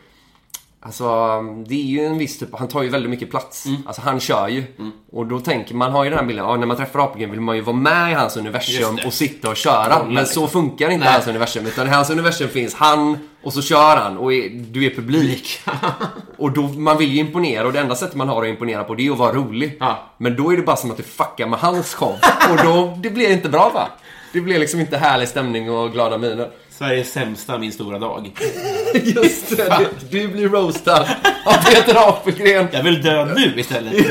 Alltså, 0.87 1.42
det 1.66 1.75
är 1.75 1.87
ju 1.87 2.05
en 2.05 2.18
viss 2.18 2.38
typ, 2.38 2.49
han 2.53 2.68
tar 2.68 2.83
ju 2.83 2.88
väldigt 2.88 3.11
mycket 3.11 3.31
plats. 3.31 3.66
Mm. 3.66 3.83
Alltså 3.87 4.03
han 4.03 4.20
kör 4.20 4.49
ju. 4.49 4.64
Och 5.12 5.27
då 5.27 5.40
tänker 5.40 5.75
man, 5.75 5.92
har 5.92 6.05
ju 6.05 6.11
den 6.11 6.18
här 6.18 6.27
bilden, 6.27 6.44
ja, 6.44 6.57
när 6.57 6.66
man 6.66 6.77
träffar 6.77 7.01
Apelgren 7.01 7.31
vill 7.31 7.40
man 7.40 7.57
ju 7.57 7.62
vara 7.62 7.77
med 7.77 8.11
i 8.11 8.14
hans 8.14 8.37
universum 8.37 8.99
och 9.07 9.12
sitta 9.12 9.51
och 9.51 9.57
köra. 9.57 10.05
Men 10.05 10.27
så 10.27 10.49
funkar 10.49 10.90
inte 10.90 11.05
Nej. 11.05 11.12
hans 11.14 11.27
universum. 11.27 11.66
Utan 11.66 11.87
i 11.87 11.90
hans 11.90 12.11
universum 12.11 12.49
finns 12.49 12.75
han 12.75 13.18
och 13.42 13.53
så 13.53 13.62
kör 13.62 13.96
han 13.96 14.16
och 14.18 14.33
är, 14.33 14.49
du 14.49 14.87
är 14.87 14.90
publik. 14.90 15.61
och 16.37 16.53
då, 16.53 16.62
man 16.62 16.99
vill 16.99 17.12
ju 17.12 17.18
imponera 17.18 17.66
och 17.66 17.72
det 17.72 17.81
enda 17.81 17.94
sättet 17.94 18.16
man 18.16 18.29
har 18.29 18.42
att 18.42 18.49
imponera 18.49 18.85
på 18.85 18.94
det 18.94 19.07
är 19.07 19.12
att 19.12 19.18
vara 19.18 19.33
rolig. 19.33 19.77
Ja. 19.81 19.99
Men 20.18 20.37
då 20.37 20.53
är 20.53 20.57
det 20.57 20.62
bara 20.62 20.77
som 20.77 20.90
att 20.90 20.96
du 20.96 21.03
fuckar 21.03 21.46
med 21.46 21.59
hans 21.59 21.94
show. 21.94 22.16
och 22.51 22.57
då, 22.64 22.99
det 23.03 23.11
blir 23.11 23.33
inte 23.33 23.49
bra 23.49 23.70
va? 23.75 23.88
Det 24.33 24.40
blir 24.40 24.59
liksom 24.59 24.81
inte 24.81 24.96
härlig 24.96 25.29
stämning 25.29 25.70
och 25.70 25.92
glada 25.92 26.18
miner. 26.18 26.51
Sveriges 26.78 27.12
sämsta 27.12 27.58
Min 27.58 27.72
stora 27.72 27.98
dag. 27.98 28.30
Just 28.94 29.56
det, 29.56 29.90
du, 30.10 30.18
du 30.20 30.28
blir 30.28 30.48
roastad 30.48 31.06
av 31.44 31.64
Peter 31.64 32.08
Apelgren 32.08 32.68
Jag 32.72 32.82
vill 32.82 33.02
dö 33.02 33.34
nu 33.34 33.60
istället. 33.60 34.06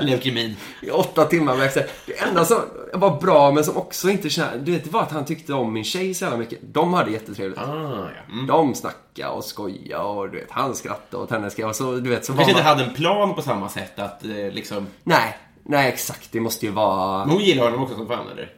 Leukemin. 0.02 0.56
i 0.82 0.90
åtta 0.90 1.24
timmar. 1.24 1.56
med 1.56 1.66
exakt. 1.66 1.90
Det 2.06 2.20
enda 2.20 2.44
som 2.44 2.60
var 2.92 3.20
bra, 3.20 3.52
men 3.52 3.64
som 3.64 3.76
också 3.76 4.10
inte 4.10 4.30
kände... 4.30 4.58
Du 4.58 4.72
vet, 4.72 4.84
det 4.84 4.90
var 4.90 5.02
att 5.02 5.12
han 5.12 5.24
tyckte 5.24 5.54
om 5.54 5.72
min 5.72 5.84
tjej 5.84 6.14
så 6.14 6.24
jävla 6.24 6.38
mycket. 6.38 6.58
De 6.62 6.94
hade 6.94 7.10
jättetrevligt. 7.10 7.58
Ah, 7.58 8.08
ja. 8.16 8.32
mm. 8.32 8.46
De 8.46 8.74
snackade 8.74 9.28
och 9.28 9.44
skojade 9.44 10.04
och 10.04 10.30
du 10.30 10.38
vet, 10.38 10.50
han 10.50 10.74
skrattade 10.74 11.22
och 11.22 11.30
henne. 11.30 11.64
Och 11.64 11.76
så, 11.76 11.92
du 11.92 12.10
vet, 12.10 12.24
så 12.24 12.32
Kanske 12.32 12.50
inte 12.50 12.62
man... 12.62 12.76
hade 12.76 12.84
en 12.84 12.94
plan 12.94 13.34
på 13.34 13.42
samma 13.42 13.68
sätt 13.68 13.98
att 13.98 14.24
eh, 14.24 14.30
liksom... 14.30 14.86
Nej, 15.04 15.38
nej 15.62 15.88
exakt. 15.88 16.32
Det 16.32 16.40
måste 16.40 16.66
ju 16.66 16.72
vara... 16.72 17.18
Men 17.18 17.34
hon 17.34 17.44
gillar 17.44 17.64
honom 17.64 17.82
också 17.82 17.96
som 17.96 18.06
fan 18.06 18.26
eller? 18.32 18.57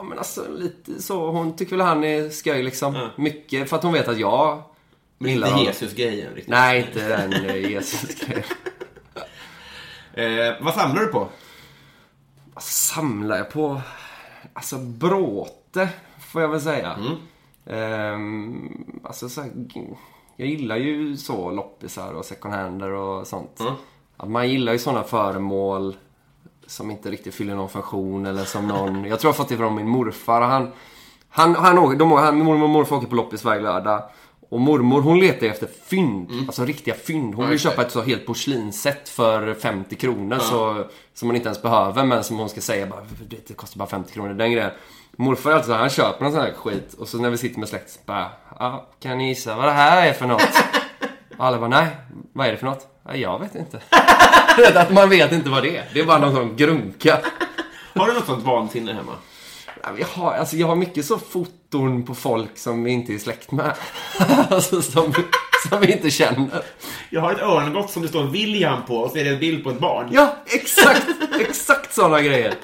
Ja, 0.00 0.04
men 0.04 0.18
alltså 0.18 0.44
lite 0.50 1.02
så. 1.02 1.30
Hon 1.30 1.56
tycker 1.56 1.76
väl 1.76 1.86
han 1.86 2.04
är 2.04 2.30
skoj 2.30 2.62
liksom. 2.62 3.08
Mycket 3.16 3.68
för 3.68 3.76
att 3.76 3.82
hon 3.82 3.92
vet 3.92 4.08
att 4.08 4.18
jag 4.18 4.62
Men 5.18 5.30
gillar 5.30 5.48
inte. 5.48 5.62
Jesus-grejen 5.62 6.34
riktigt. 6.34 6.48
Nej, 6.50 6.80
inte 6.80 7.08
den 7.08 7.32
eh, 7.32 7.70
Jesus-grejen. 7.70 8.44
Eh, 10.14 10.54
vad 10.60 10.74
samlar 10.74 11.00
du 11.02 11.06
på? 11.06 11.28
Vad 12.54 12.62
samlar 12.62 13.36
jag 13.36 13.50
på? 13.50 13.80
Alltså 14.52 14.78
bråte, 14.78 15.88
får 16.20 16.42
jag 16.42 16.48
väl 16.48 16.60
säga. 16.60 16.98
Ehm, 17.66 19.00
alltså 19.04 19.28
så 19.28 19.40
här, 19.40 19.50
jag 20.36 20.48
gillar 20.48 20.76
ju 20.76 21.16
så 21.16 21.50
loppisar 21.50 22.12
och 22.12 22.24
second 22.24 22.54
hander 22.54 22.90
och 22.90 23.26
sånt. 23.26 23.60
Att 24.16 24.30
man 24.30 24.48
gillar 24.50 24.72
ju 24.72 24.78
sådana 24.78 25.02
föremål 25.02 25.96
som 26.70 26.90
inte 26.90 27.10
riktigt 27.10 27.34
fyller 27.34 27.54
någon 27.54 27.68
funktion 27.68 28.26
eller 28.26 28.44
som 28.44 28.68
någon... 28.68 29.04
Jag 29.04 29.20
tror 29.20 29.28
jag 29.28 29.32
har 29.32 29.36
fått 29.36 29.48
det 29.48 29.56
från 29.56 29.74
min 29.74 29.88
morfar. 29.88 30.40
Han, 30.40 30.72
han, 31.28 31.54
han, 31.54 31.78
åker, 31.78 31.96
de, 31.96 32.12
han, 32.12 32.38
mormor 32.38 32.64
och 32.64 32.70
morfar 32.70 32.96
åker 32.96 33.06
på 33.06 33.14
loppis 33.14 33.44
varje 33.44 33.60
lördag. 33.62 34.02
Och 34.50 34.60
mormor 34.60 35.00
hon 35.02 35.18
letar 35.20 35.46
efter 35.46 35.68
fynd, 35.84 36.30
alltså 36.46 36.64
riktiga 36.64 36.94
fynd. 36.94 37.34
Hon 37.34 37.48
vill 37.48 37.58
köpa 37.58 37.82
ett 37.82 37.90
så 37.92 38.02
helt 38.02 38.26
porslinsset 38.26 39.08
för 39.08 39.54
50 39.54 39.96
kronor 39.96 40.38
så, 40.38 40.84
som 41.14 41.28
man 41.28 41.36
inte 41.36 41.48
ens 41.48 41.62
behöver 41.62 42.04
men 42.04 42.24
som 42.24 42.38
hon 42.38 42.48
ska 42.48 42.60
säga 42.60 42.86
bara, 42.86 43.00
"Du 43.28 43.36
vet, 43.36 43.48
det 43.48 43.54
kostar 43.54 43.78
bara 43.78 43.88
50 43.88 44.12
kronor, 44.12 44.34
den 44.34 44.52
grejen. 44.52 44.70
Morfar 45.16 45.50
alltid 45.50 45.74
han 45.74 45.90
köper 45.90 46.24
någon 46.24 46.32
sån 46.32 46.40
här 46.40 46.52
skit 46.52 46.94
och 46.98 47.08
så 47.08 47.18
när 47.18 47.30
vi 47.30 47.38
sitter 47.38 47.60
med 47.60 47.68
släkt 47.68 47.90
så 47.90 48.00
bara, 48.06 48.30
ja, 48.58 48.86
kan 49.00 49.18
ni 49.18 49.28
gissa 49.28 49.56
vad 49.56 49.64
det 49.64 49.72
här 49.72 50.06
är 50.08 50.12
för 50.12 50.26
något? 50.26 50.42
Och 51.38 51.46
alla 51.46 51.58
bara, 51.58 51.68
nej, 51.68 51.86
vad 52.32 52.46
är 52.46 52.50
det 52.50 52.56
för 52.58 52.66
något? 52.66 52.86
Ja, 53.04 53.14
jag 53.14 53.38
vet 53.38 53.54
inte. 53.54 53.80
Att 54.74 54.92
man 54.92 55.08
vet 55.10 55.32
inte 55.32 55.50
vad 55.50 55.62
det 55.62 55.76
är. 55.76 55.84
Det 55.94 56.00
är 56.00 56.04
bara 56.04 56.18
någon 56.18 56.34
sån 56.34 56.56
grunka. 56.56 57.18
Har 57.94 58.06
du 58.06 58.12
något 58.12 58.26
sånt 58.26 58.44
vansinne 58.44 58.92
hemma? 58.92 59.12
Ja, 59.82 59.88
Jag 59.98 60.06
har, 60.06 60.32
alltså 60.32 60.56
jag 60.56 60.66
har 60.66 60.76
mycket 60.76 61.04
så 61.04 61.18
foton 61.18 62.02
på 62.02 62.14
folk 62.14 62.58
som 62.58 62.84
vi 62.84 62.90
inte 62.90 63.14
är 63.14 63.18
släkt 63.18 63.52
med. 63.52 63.74
alltså 64.50 64.82
som, 64.82 65.14
som 65.68 65.80
vi 65.80 65.92
inte 65.92 66.10
känner. 66.10 66.62
Jag 67.10 67.20
har 67.20 67.32
ett 67.32 67.42
örngott 67.42 67.90
som 67.90 68.02
det 68.02 68.08
står 68.08 68.24
William 68.24 68.82
på 68.86 68.96
och 68.96 69.10
så 69.10 69.18
är 69.18 69.24
det 69.24 69.30
en 69.30 69.38
bild 69.38 69.64
på 69.64 69.70
ett 69.70 69.78
barn. 69.80 70.08
Ja, 70.12 70.36
exakt! 70.46 71.06
Exakt 71.40 71.94
sådana 71.94 72.22
grejer. 72.22 72.54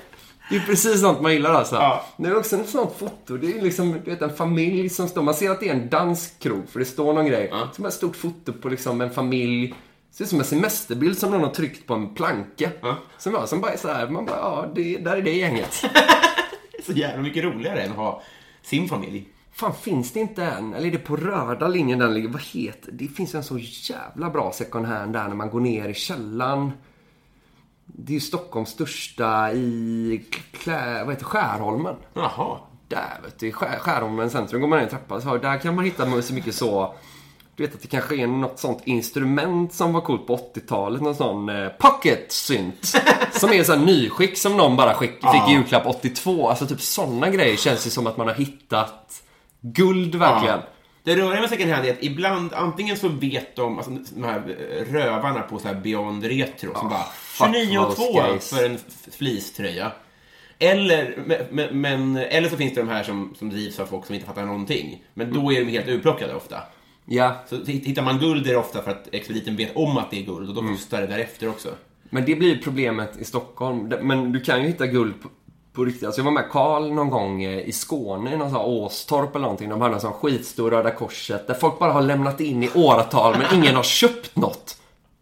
Det 0.50 0.57
är 0.57 0.61
precis 0.61 1.00
sånt 1.00 1.20
man 1.20 1.33
gillar 1.33 1.55
alltså. 1.55 1.74
Ja. 1.74 2.07
Det 2.16 2.29
är 2.29 2.37
också 2.37 2.57
ett 2.57 2.68
sånt 2.68 2.98
foto. 2.98 3.37
Det 3.37 3.52
är 3.52 3.62
liksom, 3.62 3.92
du 4.05 4.11
vet, 4.11 4.22
en 4.22 4.37
familj 4.37 4.88
som 4.88 5.09
står... 5.09 5.22
Man 5.22 5.35
ser 5.35 5.50
att 5.50 5.61
det 5.61 5.68
är 5.68 5.74
en 5.74 5.88
dansk 5.88 6.42
krog, 6.42 6.68
för 6.68 6.79
det 6.79 6.85
står 6.85 7.12
någon 7.12 7.26
grej. 7.26 7.48
Ja. 7.52 7.68
Som 7.72 7.85
ett 7.85 7.94
stort 7.94 8.16
foto 8.16 8.52
på 8.52 8.68
liksom 8.68 9.00
en 9.00 9.11
familj. 9.11 9.74
Det 10.16 10.18
ser 10.18 10.24
ut 10.24 10.31
som 10.31 10.38
en 10.38 10.44
semesterbild 10.44 11.18
som 11.18 11.31
någon 11.31 11.40
har 11.40 11.50
tryckt 11.50 11.87
på 11.87 11.94
en 11.94 12.14
planka. 12.14 12.70
Ja. 12.81 12.96
Som, 13.18 13.33
bara, 13.33 13.46
som 13.46 13.61
bara 13.61 13.72
är 13.72 13.76
så 13.76 13.88
här, 13.88 14.09
man 14.09 14.26
bara, 14.26 14.37
ja, 14.37 14.68
det, 14.74 14.98
där 14.98 15.16
är 15.16 15.22
det 15.22 15.31
gänget. 15.31 15.74
Så 16.87 16.92
jävla 16.92 17.22
mycket 17.22 17.44
roligare 17.44 17.83
än 17.83 17.90
att 17.90 17.96
ha 17.96 18.22
sin 18.62 18.88
familj. 18.88 19.29
Fan, 19.52 19.74
finns 19.74 20.12
det 20.12 20.20
inte 20.20 20.44
en? 20.44 20.74
Eller 20.74 20.87
är 20.87 20.92
det 20.92 20.98
på 20.98 21.16
röda 21.16 21.68
linjen 21.68 21.98
den 21.98 22.14
ligger? 22.14 22.29
Vad 22.29 22.42
heter 22.42 22.92
det? 22.92 23.09
finns 23.09 23.35
en 23.35 23.44
så 23.44 23.59
jävla 23.59 24.31
bra 24.31 24.52
second 24.52 24.87
hand 24.87 25.12
där 25.12 25.29
när 25.29 25.35
man 25.35 25.50
går 25.50 25.61
ner 25.61 25.88
i 25.88 25.94
källan. 25.94 26.72
Det 27.85 28.12
är 28.12 28.14
ju 28.14 28.20
Stockholms 28.20 28.70
största 28.70 29.52
i 29.52 30.24
Klä, 30.52 31.05
vad 31.05 31.14
heter? 31.14 31.24
Skärholmen. 31.24 31.96
Jaha. 32.14 32.59
Där 32.88 33.20
vet 33.24 33.38
du, 33.38 33.52
Skär, 33.52 33.79
Skärholmen 33.79 34.31
centrum 34.31 34.61
går 34.61 34.68
man 34.68 34.76
ner 34.79 34.83
i 34.83 34.85
en 34.85 34.90
trappa. 34.90 35.20
Så 35.20 35.37
där 35.37 35.59
kan 35.59 35.74
man 35.74 35.85
hitta 35.85 36.22
så 36.22 36.35
mycket 36.35 36.55
så 36.55 36.94
Du 37.56 37.62
vet 37.66 37.74
att 37.74 37.82
det 37.82 37.88
kanske 37.88 38.16
är 38.16 38.26
något 38.26 38.58
sånt 38.58 38.82
instrument 38.84 39.72
som 39.74 39.92
var 39.92 40.00
coolt 40.00 40.26
på 40.26 40.36
80-talet. 40.36 41.02
Någon 41.02 41.14
sån 41.14 41.48
eh, 41.48 41.68
pocket 41.68 42.32
synt. 42.32 42.92
som 43.32 43.52
är 43.52 43.64
så 43.64 43.72
här 43.74 43.80
nyskick 43.86 44.38
som 44.38 44.56
någon 44.56 44.76
bara 44.76 44.94
skick, 44.94 45.10
fick 45.10 45.48
i 45.48 45.52
julklapp 45.52 45.86
82. 45.86 46.48
Alltså 46.48 46.66
typ 46.66 46.80
såna 46.80 47.30
grejer 47.30 47.56
känns 47.56 47.84
det 47.84 47.90
som 47.90 48.06
att 48.06 48.16
man 48.16 48.26
har 48.26 48.34
hittat 48.34 49.22
guld 49.60 50.14
verkligen. 50.14 50.60
Det 51.04 51.16
roliga 51.16 51.40
med 51.40 51.50
second 51.50 51.70
hand 51.72 51.86
är 51.86 51.92
att 51.92 52.02
ibland, 52.02 52.52
antingen 52.54 52.96
så 52.96 53.08
vet 53.08 53.56
de, 53.56 53.76
alltså 53.78 53.90
de 54.14 54.24
här 54.24 54.56
eh, 54.78 54.92
rövarna 54.92 55.40
på 55.42 55.58
så 55.58 55.68
här 55.68 55.74
Beyond 55.74 56.24
Retro 56.24 56.74
som 56.74 56.88
bara 56.88 57.04
fuck 57.14 57.46
29 57.54 57.78
och 57.78 57.96
those 57.96 58.12
2 58.12 58.12
guys." 58.22 58.50
för 58.50 58.64
en 58.66 58.78
fleecetröja. 59.18 59.92
Eller, 60.58 61.14
men- 61.26 61.46
men, 61.50 61.80
men, 61.80 62.16
eller 62.16 62.48
så 62.48 62.56
finns 62.56 62.74
det 62.74 62.80
de 62.80 62.88
här 62.88 63.02
som, 63.02 63.34
som 63.38 63.50
drivs 63.50 63.80
av 63.80 63.86
folk 63.86 64.06
som 64.06 64.14
inte 64.14 64.26
fattar 64.26 64.44
någonting. 64.44 65.04
Men 65.14 65.32
då 65.32 65.52
är 65.52 65.60
de 65.64 65.70
helt 65.70 65.88
urplockade 65.88 66.34
ofta. 66.34 66.56
Ja, 67.08 67.36
Så 67.48 67.56
hitt- 67.56 67.86
hittar 67.86 68.02
man 68.02 68.18
guld 68.18 68.46
är 68.46 68.50
det 68.50 68.56
ofta 68.58 68.82
för 68.82 68.90
att 68.90 69.08
expediten 69.12 69.56
vet 69.56 69.76
om 69.76 69.98
att 69.98 70.10
det 70.10 70.18
är 70.18 70.22
guld 70.22 70.48
och 70.48 70.54
då 70.54 70.68
kostar 70.72 71.00
det 71.00 71.06
därefter 71.06 71.48
också. 71.48 71.68
Men 72.10 72.24
det 72.24 72.34
blir 72.34 72.62
problemet 72.62 73.16
i 73.18 73.24
Stockholm. 73.24 73.92
Men 74.02 74.32
du 74.32 74.40
kan 74.40 74.60
ju 74.62 74.66
hitta 74.66 74.86
guld 74.86 75.22
på, 75.22 75.28
på 75.72 75.84
riktigt. 75.84 76.04
Alltså 76.04 76.20
jag 76.20 76.24
var 76.24 76.32
med 76.32 76.50
Karl 76.50 76.92
någon 76.92 77.10
gång 77.10 77.42
eh, 77.42 77.58
i 77.68 77.72
Skåne, 77.72 78.34
i 78.34 78.36
någon 78.36 78.50
sån 78.50 78.60
Åstorp 78.60 79.30
eller 79.36 79.42
någonting. 79.42 79.68
De 79.68 79.80
hade 79.80 79.94
en 79.94 80.00
sån 80.00 80.12
skitstor 80.12 80.70
Röda 80.70 80.90
Korset 80.90 81.46
där 81.46 81.54
folk 81.54 81.78
bara 81.78 81.92
har 81.92 82.02
lämnat 82.02 82.40
in 82.40 82.62
i 82.62 82.70
åratal 82.74 83.36
men 83.38 83.54
ingen 83.62 83.74
har 83.76 83.82
köpt 83.82 84.36
något. 84.36 84.76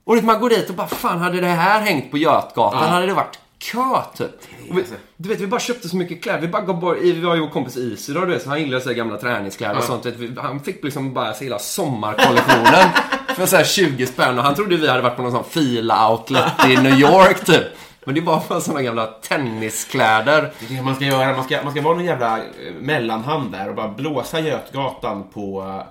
Och 0.04 0.24
man 0.24 0.40
går 0.40 0.50
dit 0.50 0.68
och 0.70 0.76
bara 0.76 0.86
fan 0.86 1.18
hade 1.18 1.40
det 1.40 1.46
här 1.46 1.80
hängt 1.80 2.10
på 2.10 2.18
Götgatan 2.18 2.88
hade 2.88 3.06
det 3.06 3.14
varit 3.14 3.38
kö 3.58 4.02
typ. 4.16 4.30
Vi, 4.72 4.84
du 5.16 5.28
vet 5.28 5.40
vi 5.40 5.46
bara 5.46 5.60
köpte 5.60 5.88
så 5.88 5.96
mycket 5.96 6.22
kläder. 6.22 6.40
Vi 6.40 6.48
bara 6.48 6.62
gav 6.62 6.80
bort, 6.80 6.96
vi 7.02 7.24
har 7.24 7.34
ju 7.34 7.40
vår 7.40 7.48
kompis 7.50 7.76
Isidor 7.76 8.26
du 8.26 8.32
vet, 8.32 8.42
så 8.42 8.48
han 8.48 8.60
gillar 8.60 8.80
så 8.80 8.92
gamla 8.92 9.16
träningskläder 9.16 9.76
och 9.78 9.84
sånt. 9.84 10.06
Vet, 10.06 10.16
vi- 10.16 10.34
han 10.40 10.60
fick 10.60 10.84
liksom 10.84 11.14
bara 11.14 11.32
hela 11.32 11.58
sommarkollektionen 11.58 12.88
för 13.36 13.46
så 13.46 13.56
här 13.56 13.64
20 13.64 14.06
spänn 14.06 14.38
och 14.38 14.44
han 14.44 14.54
trodde 14.54 14.76
vi 14.76 14.88
hade 14.88 15.02
varit 15.02 15.16
på 15.16 15.22
någon 15.22 15.32
sån 15.32 15.44
Fila-outlet 15.44 16.52
i 16.70 16.76
New 16.76 16.98
York 17.00 17.44
typ. 17.44 17.64
Men 18.06 18.14
det 18.14 18.20
var 18.20 18.42
bara 18.48 18.60
såna 18.60 18.82
gamla 18.82 19.06
tenniskläder. 19.06 20.52
Det 20.60 20.74
är 20.74 20.76
det 20.76 20.82
man 20.82 20.94
ska 20.94 21.04
göra. 21.04 21.36
Man 21.36 21.44
ska, 21.44 21.62
man 21.62 21.72
ska 21.72 21.82
vara 21.82 21.94
någon 21.94 22.04
jävla 22.04 22.38
eh, 22.38 22.44
mellanhand 22.80 23.52
där 23.52 23.68
och 23.68 23.74
bara 23.74 23.88
blåsa 23.88 24.40
Götgatan 24.40 25.24
på, 25.34 25.62
eh, 25.62 25.86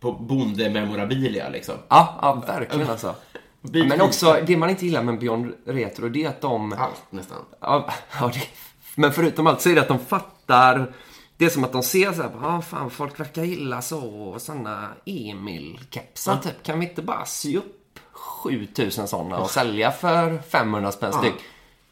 på 0.00 0.12
bondememorabilia 0.12 1.48
liksom. 1.48 1.74
Ja, 1.88 2.18
ja 2.22 2.42
verkligen 2.46 2.90
alltså. 2.90 3.14
Bit 3.72 3.86
Men 3.86 4.00
också, 4.00 4.40
det 4.46 4.56
man 4.56 4.70
inte 4.70 4.86
gillar 4.86 5.02
med 5.02 5.18
Beyond 5.18 5.54
Retro, 5.66 6.08
det 6.08 6.24
är 6.24 6.28
att 6.28 6.40
de... 6.40 6.72
Allt 6.72 7.04
nästan. 7.10 7.38
Ja, 7.60 7.88
ja, 8.20 8.30
det, 8.34 8.40
men 8.94 9.12
förutom 9.12 9.46
allt 9.46 9.60
så 9.60 9.70
är 9.70 9.74
det 9.74 9.80
att 9.80 9.88
de 9.88 9.98
fattar. 9.98 10.92
Det 11.36 11.44
är 11.44 11.50
som 11.50 11.64
att 11.64 11.72
de 11.72 11.82
ser 11.82 12.12
så 12.12 12.22
här, 12.22 12.30
ja 12.42 12.62
fan 12.62 12.90
folk 12.90 13.20
verkar 13.20 13.44
gilla 13.44 13.82
så 13.82 14.34
såna 14.38 14.88
Emil-kepsar 15.04 16.36
typ. 16.36 16.62
Kan 16.62 16.80
vi 16.80 16.88
inte 16.88 17.02
bara 17.02 17.24
sy 17.24 17.56
upp 17.56 17.98
7000 18.12 19.08
såna 19.08 19.38
och 19.38 19.50
sälja 19.50 19.90
för 19.90 20.38
500 20.38 20.92
spänn 20.92 21.12
styck? 21.12 21.34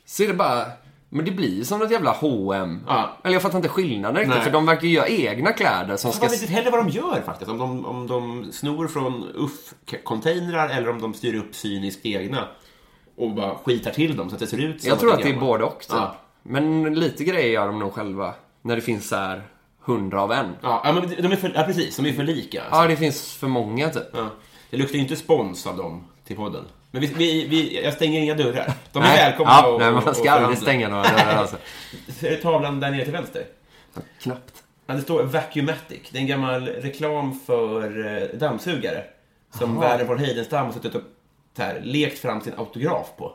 Så 0.05 0.23
är 0.23 0.29
det 0.29 0.35
bara, 0.35 0.67
men 1.15 1.25
det 1.25 1.31
blir 1.31 1.65
som 1.65 1.79
något 1.79 1.91
jävla 1.91 2.11
H&M. 2.11 2.81
Ja. 2.87 3.17
Eller 3.25 3.35
jag 3.35 3.43
fattar 3.43 3.59
inte 3.59 3.69
skillnaden 3.69 4.17
riktigt, 4.17 4.35
Nej. 4.35 4.45
för 4.45 4.51
de 4.51 4.67
verkar 4.67 4.89
ju 4.89 4.95
göra 4.95 5.09
egna 5.09 5.53
kläder 5.53 5.97
som 5.97 6.09
Jag 6.09 6.15
ska... 6.15 6.27
vet 6.27 6.43
inte 6.43 6.55
heller 6.55 6.71
vad 6.71 6.81
de 6.81 6.89
gör 6.89 7.23
faktiskt. 7.27 7.51
Om 7.51 7.59
de, 7.59 7.87
om 7.87 8.07
de 8.07 8.53
snor 8.53 8.89
från 8.89 9.25
UFF-containrar 9.35 10.69
eller 10.69 10.89
om 10.89 11.01
de 11.01 11.15
styr 11.15 11.35
upp 11.35 11.55
cyniskt 11.55 12.07
egna 12.07 12.49
och 13.17 13.31
bara 13.31 13.55
skitar 13.55 13.91
till 13.91 14.17
dem 14.17 14.29
så 14.29 14.35
att 14.35 14.41
det 14.41 14.47
ser 14.47 14.59
ut 14.59 14.81
som 14.81 14.89
Jag 14.89 15.01
tror 15.01 15.15
att 15.15 15.23
det 15.23 15.31
är 15.31 15.41
både 15.41 15.65
och 15.65 15.81
typ. 15.81 15.91
Ja. 15.91 16.17
Men 16.43 16.95
lite 16.95 17.25
grejer 17.25 17.53
gör 17.53 17.67
de 17.67 17.79
nog 17.79 17.93
själva. 17.93 18.35
När 18.63 18.77
det 18.77 18.83
finns 18.83 19.09
så 19.09 19.17
här 19.17 19.43
hundra 19.81 20.23
av 20.23 20.33
en. 20.33 20.47
Ja, 20.63 20.83
ja, 20.85 20.93
men 20.93 21.09
de 21.09 21.33
är 21.33 21.37
för, 21.37 21.53
ja, 21.55 21.63
precis. 21.63 21.97
De 21.97 22.07
är 22.07 22.13
för 22.13 22.23
lika. 22.23 22.63
Alltså. 22.63 22.81
Ja, 22.81 22.87
det 22.87 22.97
finns 22.97 23.35
för 23.35 23.49
många 23.49 23.89
typ. 23.89 24.03
Ja. 24.13 24.29
Det 24.71 24.77
luktar 24.77 24.95
ju 24.95 25.01
inte 25.01 25.17
spons 25.17 25.67
av 25.67 25.77
dem 25.77 26.05
till 26.27 26.37
podden. 26.37 26.65
Men 26.93 27.01
vi, 27.01 27.07
vi, 27.07 27.47
vi, 27.49 27.85
jag 27.85 27.95
stänger 27.95 28.21
inga 28.21 28.35
dörrar. 28.35 28.73
De 28.93 28.99
är 29.03 29.07
Nej. 29.07 29.17
välkomna 29.17 29.53
ja, 29.53 29.69
och, 29.69 29.81
nej, 29.81 29.93
man 29.93 30.15
ska 30.15 30.31
aldrig 30.31 30.59
stänga 30.59 30.89
några 30.89 31.03
dörrar 31.03 31.35
alltså. 31.37 31.57
Ser 32.09 32.31
du 32.31 32.37
tavlan 32.37 32.81
där 32.81 32.91
nere 32.91 33.05
till 33.05 33.13
vänster? 33.13 33.45
Knappt. 34.21 34.63
Ja, 34.87 34.95
det 34.95 35.01
står 35.01 35.23
Vacuumatic. 35.23 36.11
Det 36.11 36.19
är 36.19 36.21
en 36.21 36.27
gammal 36.27 36.67
reklam 36.67 37.41
för 37.47 38.07
eh, 38.23 38.39
dammsugare. 38.39 39.05
Som 39.59 39.81
Verner 39.81 40.05
von 40.05 40.19
Heidenstam 40.19 40.67
har 40.67 40.73
suttit 40.73 40.95
och 40.95 41.03
här, 41.59 41.81
lekt 41.85 42.19
fram 42.19 42.41
sin 42.41 42.53
autograf 42.57 43.13
på. 43.17 43.33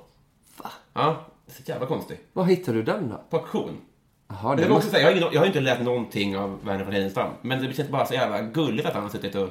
Va? 0.58 0.70
Ja, 0.94 1.26
det 1.46 1.52
så 1.52 1.72
jävla 1.72 1.86
konstigt. 1.88 2.28
Var 2.34 2.44
hittar 2.46 2.74
du 2.74 2.84
den 2.84 3.10
då? 3.10 3.22
På 3.30 3.38
auktion. 3.38 3.78
Men 4.28 4.58
det 4.58 4.64
också 4.64 4.74
måste... 4.74 4.90
säga, 4.90 5.02
jag, 5.02 5.12
har 5.12 5.18
ingen, 5.18 5.30
jag 5.34 5.42
har 5.42 5.46
inte 5.48 5.60
läst 5.60 5.82
någonting 5.82 6.38
av 6.38 6.66
Verner 6.66 6.84
von 6.84 6.94
Heidenstam. 6.94 7.30
Men 7.42 7.64
det 7.64 7.74
känns 7.74 7.90
bara 7.90 8.06
så 8.06 8.14
jävla 8.14 8.42
gulligt 8.42 8.88
att 8.88 8.94
han 8.94 9.04
har 9.04 9.10
suttit 9.10 9.36
och 9.36 9.50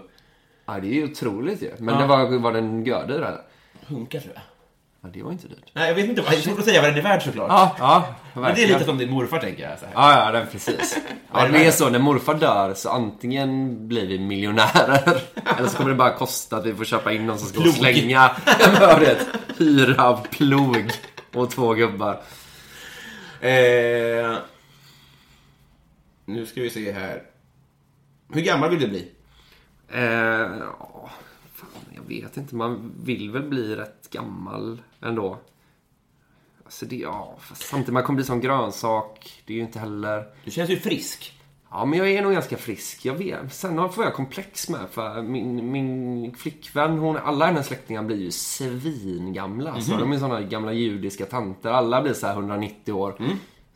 Ja, 0.66 0.80
det 0.80 0.86
är 0.86 0.92
ju 0.92 1.04
otroligt 1.04 1.62
ju. 1.62 1.70
Men 1.78 1.94
Ja. 1.94 2.00
det 2.00 2.06
var, 2.06 2.38
var 2.38 2.52
den 2.52 2.84
gördyr 2.84 3.14
eller? 3.14 3.40
Hunkar 3.88 4.20
tror 4.20 4.32
jag. 4.34 4.42
Ja, 5.00 5.08
det 5.14 5.22
var 5.22 5.32
inte 5.32 5.48
dyrt. 5.48 5.70
Nej, 5.72 5.88
jag 5.88 5.94
vet 5.94 6.04
inte. 6.08 6.22
Det 6.22 6.36
är 6.36 6.40
svårt 6.40 6.58
att 6.58 6.64
säga 6.64 6.80
vad 6.80 6.90
den 6.90 6.98
är 6.98 7.02
värd 7.02 7.22
såklart. 7.22 7.48
Ja, 7.50 7.76
ja, 7.78 8.14
Men 8.34 8.54
det 8.54 8.62
är 8.64 8.68
lite 8.68 8.84
som 8.84 8.98
din 8.98 9.10
morfar 9.10 9.38
tänker 9.38 9.68
jag. 9.68 9.78
Så 9.78 9.86
här. 9.86 9.92
Ja, 9.94 10.24
ja, 10.26 10.32
den 10.32 10.46
precis. 10.52 10.98
Ja, 11.32 11.48
det 11.48 11.66
är 11.66 11.70
så. 11.70 11.88
När 11.90 11.98
morfar 11.98 12.34
dör 12.34 12.74
så 12.74 12.90
antingen 12.90 13.88
blir 13.88 14.06
vi 14.06 14.18
miljonärer 14.18 15.22
eller 15.58 15.68
så 15.68 15.76
kommer 15.76 15.90
det 15.90 15.96
bara 15.96 16.12
kosta 16.12 16.56
att 16.56 16.66
vi 16.66 16.74
får 16.74 16.84
köpa 16.84 17.12
in 17.12 17.26
någon 17.26 17.38
som 17.38 17.48
ska 17.48 17.60
Plog. 17.60 17.74
slänga, 17.74 18.30
det, 19.00 19.18
hyra 19.58 20.16
plog 20.16 20.90
och 21.34 21.50
två 21.50 21.74
gubbar. 21.74 22.20
Eh, 23.40 24.36
nu 26.24 26.46
ska 26.46 26.60
vi 26.60 26.70
se 26.70 26.92
här. 26.92 27.22
Hur 28.32 28.40
gammal 28.40 28.70
vill 28.70 28.80
du 28.80 28.88
bli? 28.88 29.08
Eh, 29.92 30.50
vet 32.06 32.36
inte. 32.36 32.54
Man 32.54 32.92
vill 33.04 33.30
väl 33.30 33.42
bli 33.42 33.76
rätt 33.76 34.10
gammal 34.10 34.82
ändå. 35.00 35.38
Alltså 36.64 36.86
det, 36.86 36.96
ja, 36.96 37.36
fast 37.40 37.62
samtidigt 37.62 37.94
man 37.94 38.02
kommer 38.02 38.16
bli 38.16 38.24
som 38.24 38.40
grönsak. 38.40 39.42
Det 39.46 39.52
är 39.52 39.56
ju 39.56 39.62
inte 39.62 39.78
heller... 39.78 40.24
Du 40.44 40.50
känns 40.50 40.70
ju 40.70 40.76
frisk. 40.76 41.32
Ja, 41.70 41.84
men 41.84 41.98
jag 41.98 42.10
är 42.10 42.22
nog 42.22 42.32
ganska 42.32 42.56
frisk. 42.56 43.04
Jag 43.04 43.14
vet. 43.14 43.54
Sen 43.54 43.92
får 43.92 44.04
jag 44.04 44.14
komplex 44.14 44.68
med 44.68 44.88
för 44.90 45.22
min, 45.22 45.72
min 45.72 46.34
flickvän, 46.34 46.98
hon, 46.98 47.16
alla 47.16 47.46
hennes 47.46 47.66
släktingar 47.66 48.02
blir 48.02 48.16
ju 48.16 48.30
svingamla. 48.30 49.72
Alltså, 49.72 49.96
de 49.96 50.12
är 50.12 50.18
såna 50.18 50.42
gamla 50.42 50.72
judiska 50.72 51.26
tanter. 51.26 51.70
Alla 51.70 52.02
blir 52.02 52.12
så 52.12 52.26
här 52.26 52.34
190 52.34 52.92
år. 52.92 53.16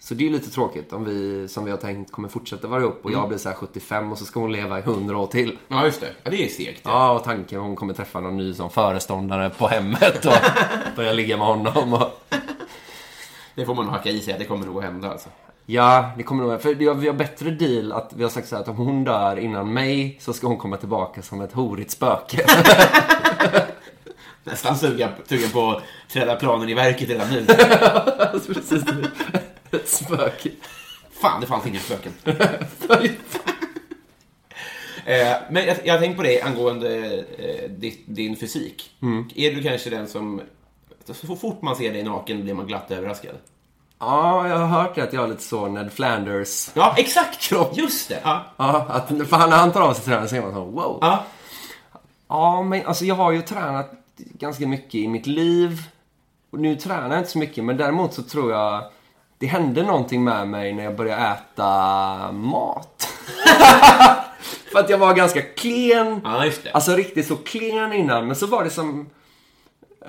Så 0.03 0.15
det 0.15 0.25
är 0.25 0.27
ju 0.27 0.33
lite 0.33 0.51
tråkigt 0.51 0.93
om 0.93 1.05
vi, 1.05 1.49
som 1.49 1.65
vi 1.65 1.71
har 1.71 1.79
tänkt, 1.79 2.13
kommer 2.13 2.29
fortsätta 2.29 2.69
vara 2.69 2.81
ihop 2.81 3.01
och 3.03 3.13
jag 3.13 3.29
blir 3.29 3.39
så 3.39 3.49
här 3.49 3.57
75 3.57 4.13
och 4.13 4.19
så 4.19 4.25
ska 4.25 4.41
hon 4.41 4.53
leva 4.53 4.79
i 4.79 4.83
100 4.83 5.19
år 5.19 5.27
till. 5.27 5.59
Ja, 5.69 5.85
just 5.85 6.01
det. 6.01 6.13
Ja, 6.23 6.31
det 6.31 6.45
är 6.45 6.49
segt. 6.49 6.81
Ja. 6.85 6.91
Ja, 6.91 7.13
och 7.13 7.25
tanken 7.25 7.61
hon 7.61 7.77
kommer 7.77 7.95
träffa 7.95 8.21
någon 8.21 8.37
ny 8.37 8.55
som 8.55 8.71
föreståndare 8.71 9.51
på 9.51 9.69
hemmet 9.69 10.27
och 10.27 10.33
börja 10.97 11.13
ligga 11.13 11.37
med 11.37 11.47
honom. 11.47 11.95
Och... 11.95 12.23
Det 13.55 13.67
får 13.67 13.75
man 13.75 13.85
nog 13.85 13.95
hacka 13.95 14.11
i 14.11 14.21
sig 14.21 14.33
att 14.33 14.39
det 14.39 14.45
kommer 14.45 14.67
nog 14.67 14.79
att 14.79 14.85
hända 14.85 15.11
alltså. 15.11 15.29
Ja, 15.67 16.11
det 16.17 16.23
kommer 16.23 16.45
nog... 16.45 16.63
För 16.63 16.75
vi 16.75 16.87
har, 16.87 17.13
bättre 17.13 17.51
deal 17.51 17.93
att 17.93 18.13
vi 18.17 18.23
har 18.23 18.31
sagt 18.31 18.49
så 18.49 18.55
här 18.57 18.63
att 18.63 18.69
om 18.69 18.77
hon 18.77 19.05
dör 19.05 19.37
innan 19.39 19.73
mig 19.73 20.19
så 20.21 20.33
ska 20.33 20.47
hon 20.47 20.57
komma 20.57 20.77
tillbaka 20.77 21.23
som 21.23 21.41
ett 21.41 21.53
horigt 21.53 21.91
spöke. 21.91 22.47
Nästan 24.45 24.77
sugen, 24.77 25.11
på 25.53 25.71
att 25.71 25.83
träda 26.13 26.37
planen 26.37 26.69
i 26.69 26.75
verket 26.75 27.09
redan 27.09 27.31
nu. 27.31 27.47
Precis. 28.55 28.85
Ett 29.71 29.89
spöke. 29.89 30.51
Fan, 31.11 31.41
det 31.41 31.47
fanns 31.47 31.67
inga 31.67 31.81
spöken. 31.81 32.13
Eh, 35.05 35.37
men 35.51 35.67
jag, 35.67 35.77
jag 35.85 35.95
har 35.95 36.01
tänkt 36.01 36.17
på 36.17 36.23
det 36.23 36.43
angående 36.43 37.19
eh, 37.39 37.71
ditt, 37.71 38.05
din 38.07 38.37
fysik. 38.37 38.91
Är 39.35 39.55
du 39.55 39.63
kanske 39.63 39.91
den 39.91 40.09
som... 40.09 40.41
Så 41.07 41.37
fort 41.37 41.63
man 41.63 41.77
ser 41.77 41.93
dig 41.93 42.03
naken 42.03 42.43
blir 42.43 42.55
man 42.55 42.67
glatt 42.67 42.91
överraskad. 42.91 43.35
Ja, 43.99 44.49
jag 44.49 44.57
har 44.59 44.67
hört 44.67 44.99
att 44.99 45.13
jag 45.13 45.21
har 45.21 45.29
lite 45.29 45.43
så 45.43 45.69
Ned 45.69 45.93
Flanders. 45.93 46.71
Ja, 46.75 46.95
exakt! 46.99 47.41
Kropp. 47.41 47.77
Just 47.77 48.09
det! 48.09 48.21
Ja. 48.25 48.45
Ja, 48.57 48.87
att, 48.89 49.09
för 49.09 49.37
han, 49.37 49.51
när 49.51 49.57
han 49.57 49.73
tar 49.73 49.81
av 49.81 49.95
sig 49.95 50.05
tröjan 50.05 50.29
så 50.29 50.37
är 50.37 50.43
man 50.43 50.53
så 50.53 50.65
wow. 50.65 50.99
Ja. 51.01 51.25
Ja, 52.29 52.63
men 52.63 52.87
alltså 52.87 53.05
jag 53.05 53.15
har 53.15 53.33
ju 53.33 53.43
tränat 53.43 53.91
ganska 54.17 54.67
mycket 54.67 54.95
i 54.95 55.09
mitt 55.09 55.27
liv. 55.27 55.83
Och 56.51 56.59
nu 56.59 56.77
tränar 56.77 57.11
jag 57.11 57.19
inte 57.19 57.31
så 57.31 57.39
mycket, 57.39 57.65
men 57.65 57.77
däremot 57.77 58.15
så 58.15 58.23
tror 58.23 58.53
jag 58.53 58.85
det 59.41 59.47
hände 59.47 59.83
någonting 59.83 60.25
med 60.25 60.49
mig 60.49 60.73
när 60.73 60.85
jag 60.85 60.97
började 60.97 61.23
äta 61.23 62.33
mat. 62.33 63.09
För 64.73 64.79
att 64.79 64.91
jag 64.91 64.99
var 64.99 65.15
ganska 65.15 65.43
klen. 65.43 66.21
ja, 66.25 66.45
just 66.45 66.65
det. 66.65 66.71
Alltså 66.73 66.97
riktigt 66.97 67.27
så 67.27 67.37
klen 67.37 67.93
innan, 67.93 68.27
men 68.27 68.37
så 68.37 68.47
var 68.47 68.65
det 68.65 68.71
som... 68.71 69.11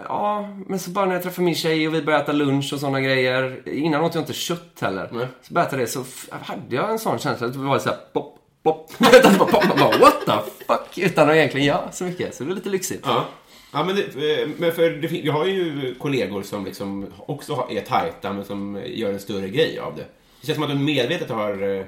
Ja, 0.07 0.49
men 0.67 0.79
så 0.79 0.89
bara 0.89 1.05
när 1.05 1.13
jag 1.13 1.23
träffade 1.23 1.45
min 1.45 1.55
tjej 1.55 1.87
och 1.87 1.93
vi 1.93 2.01
började 2.01 2.23
äta 2.23 2.31
lunch 2.31 2.73
och 2.73 2.79
sådana 2.79 3.01
grejer. 3.01 3.69
Innan 3.69 4.01
åt 4.01 4.15
jag 4.15 4.21
inte 4.21 4.33
kött 4.33 4.77
heller. 4.81 5.09
Nej. 5.11 5.27
Så 5.41 5.53
började 5.53 5.77
jag 5.77 5.87
äta 5.87 6.01
det 6.01 6.05
så 6.05 6.27
hade 6.41 6.75
jag 6.75 6.91
en 6.91 6.99
sån 6.99 7.19
känsla 7.19 7.47
att 7.47 7.53
det 7.53 7.59
var 7.59 7.79
så 7.79 7.89
här 7.89 7.97
pop, 8.13 8.37
pop. 8.63 8.91
Bara 8.99 9.45
pop, 9.45 9.63
man 9.67 9.77
bara 9.77 9.97
what 9.97 10.25
the 10.25 10.65
fuck? 10.65 10.97
Utan 10.97 11.29
att 11.29 11.35
egentligen 11.35 11.67
göra 11.67 11.91
så 11.91 12.03
mycket. 12.03 12.35
Så 12.35 12.43
det 12.43 12.49
var 12.49 12.55
lite 12.55 12.69
lyxigt. 12.69 13.03
Ja. 13.05 13.25
Ja, 13.73 13.83
men, 13.83 13.95
det, 13.95 14.41
eh, 14.41 14.49
men 14.57 14.71
för 14.71 14.89
det, 14.89 15.07
vi 15.07 15.29
har 15.29 15.45
ju 15.45 15.95
kollegor 15.99 16.43
som 16.43 16.65
liksom 16.65 17.07
också 17.17 17.67
är 17.69 17.81
tajta 17.81 18.33
men 18.33 18.45
som 18.45 18.81
gör 18.85 19.13
en 19.13 19.19
större 19.19 19.49
grej 19.49 19.79
av 19.79 19.95
det. 19.95 20.05
Det 20.41 20.47
känns 20.47 20.55
som 20.55 20.63
att 20.63 20.69
du 20.69 20.75
medvetet 20.75 21.29
har... 21.29 21.51
eh, 21.51 21.85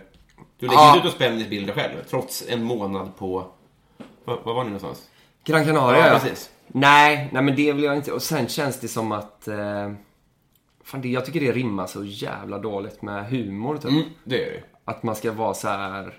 Du 0.59 0.67
lägger 0.67 0.73
Ja. 0.81 0.97
ut 0.99 1.05
och 1.05 1.11
spänner 1.11 1.49
bilder 1.49 1.73
själv, 1.73 1.93
trots 2.09 2.43
en 2.49 2.63
månad 2.63 3.17
på... 3.17 3.45
Var, 4.25 4.39
var 4.43 4.53
var 4.53 4.63
ni 4.63 4.69
någonstans? 4.69 5.09
Gran 5.45 5.65
Canaria, 5.65 6.07
Ja, 6.13 6.19
precis. 6.19 6.49
Nej, 6.67 7.29
nej 7.31 7.43
men 7.43 7.55
det 7.55 7.73
vill 7.73 7.83
jag 7.83 7.95
inte. 7.95 8.11
Och 8.11 8.21
sen 8.21 8.47
känns 8.47 8.79
det 8.79 8.87
som 8.87 9.11
att... 9.11 9.47
Eh, 9.47 9.91
fan, 10.83 11.01
det, 11.01 11.07
jag 11.09 11.25
tycker 11.25 11.39
det 11.39 11.51
rimmar 11.51 11.87
så 11.87 12.03
jävla 12.03 12.57
dåligt 12.59 13.01
med 13.01 13.25
humor, 13.25 13.77
typ. 13.77 13.91
Mm, 13.91 14.03
det 14.23 14.45
är 14.45 14.51
det. 14.51 14.63
Att 14.85 15.03
man 15.03 15.15
ska 15.15 15.31
vara 15.31 15.53
så 15.53 15.67
här... 15.67 16.13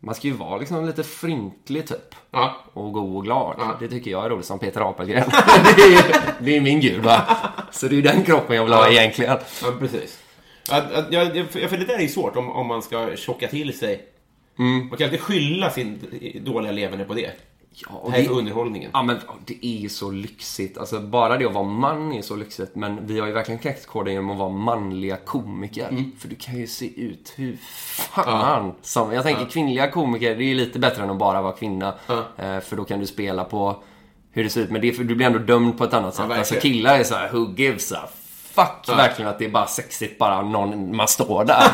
Man 0.00 0.14
ska 0.14 0.26
ju 0.26 0.34
vara 0.34 0.58
liksom 0.58 0.86
lite 0.86 1.02
fryntlig, 1.02 1.88
typ. 1.88 2.14
Ja. 2.30 2.56
Och 2.72 2.92
god 2.92 3.16
och 3.16 3.24
glad. 3.24 3.54
Ja. 3.58 3.76
Det 3.80 3.88
tycker 3.88 4.10
jag 4.10 4.24
är 4.24 4.30
roligt, 4.30 4.46
som 4.46 4.58
Peter 4.58 4.90
Apelgren. 4.90 5.24
det, 5.76 5.82
är, 5.82 6.34
det 6.40 6.56
är 6.56 6.60
min 6.60 6.80
gud, 6.80 7.02
va? 7.02 7.38
Så 7.72 7.86
det 7.86 7.94
är 7.94 7.96
ju 7.96 8.02
den 8.02 8.22
kroppen 8.22 8.56
jag 8.56 8.64
vill 8.64 8.72
ha 8.72 8.88
egentligen. 8.88 9.38
Ja, 9.62 9.72
precis. 9.78 10.18
Att, 10.70 10.92
att, 10.92 11.12
ja, 11.12 11.24
för 11.50 11.76
det 11.76 11.84
där 11.84 11.94
är 11.94 12.02
ju 12.02 12.08
svårt 12.08 12.36
om, 12.36 12.50
om 12.50 12.66
man 12.66 12.82
ska 12.82 13.16
tjocka 13.16 13.48
till 13.48 13.78
sig. 13.78 14.04
Mm. 14.58 14.88
Man 14.88 14.98
kan 14.98 15.04
inte 15.04 15.18
skylla 15.18 15.70
sin 15.70 15.98
dåliga 16.44 16.72
leverne 16.72 17.04
på 17.04 17.14
det. 17.14 17.30
Ja, 17.88 18.02
Det 18.04 18.10
här 18.10 18.18
är 18.18 18.30
underhållningen. 18.30 18.90
Ja, 18.94 19.02
men 19.02 19.18
det 19.44 19.66
är 19.66 19.78
ju 19.78 19.88
så 19.88 20.10
lyxigt. 20.10 20.78
Alltså, 20.78 21.00
bara 21.00 21.36
det 21.36 21.46
att 21.46 21.52
vara 21.52 21.64
man 21.64 22.12
är 22.12 22.22
så 22.22 22.36
lyxigt. 22.36 22.74
Men 22.74 23.06
vi 23.06 23.20
har 23.20 23.26
ju 23.26 23.32
verkligen 23.32 23.58
knäckt 23.58 23.86
koden 23.86 24.12
genom 24.12 24.30
att 24.30 24.38
vara 24.38 24.48
manliga 24.48 25.16
komiker. 25.16 25.88
Mm. 25.88 26.12
För 26.18 26.28
du 26.28 26.36
kan 26.36 26.56
ju 26.56 26.66
se 26.66 27.00
ut 27.00 27.32
hur 27.36 27.56
fan 27.60 28.74
som... 28.82 29.12
Jag 29.12 29.24
tänker 29.24 29.44
kvinnliga 29.44 29.90
komiker, 29.90 30.36
det 30.36 30.44
är 30.44 30.54
lite 30.54 30.78
bättre 30.78 31.02
än 31.02 31.10
att 31.10 31.18
bara 31.18 31.42
vara 31.42 31.52
kvinna. 31.52 31.94
Eh, 32.36 32.60
för 32.60 32.76
då 32.76 32.84
kan 32.84 33.00
du 33.00 33.06
spela 33.06 33.44
på 33.44 33.82
hur 34.30 34.44
det 34.44 34.50
ser 34.50 34.60
ut. 34.60 34.70
Men 34.70 34.80
det 34.80 34.90
du 34.90 35.14
blir 35.14 35.26
ändå 35.26 35.38
dömd 35.38 35.78
på 35.78 35.84
ett 35.84 35.94
annat 35.94 36.14
sätt. 36.14 36.30
alltså 36.30 36.54
killar 36.54 36.98
är 36.98 37.04
så 37.04 37.14
här, 37.14 37.32
who 37.32 37.54
gives 37.56 37.92
a 37.92 38.08
fuck 38.56 38.88
verkligen 38.88 39.30
att 39.30 39.38
det 39.38 39.44
är 39.44 39.50
bara 39.50 39.66
sexigt 39.66 40.18
bara 40.18 40.42
någon, 40.42 40.96
man 40.96 41.08
står 41.08 41.44
där. 41.44 41.68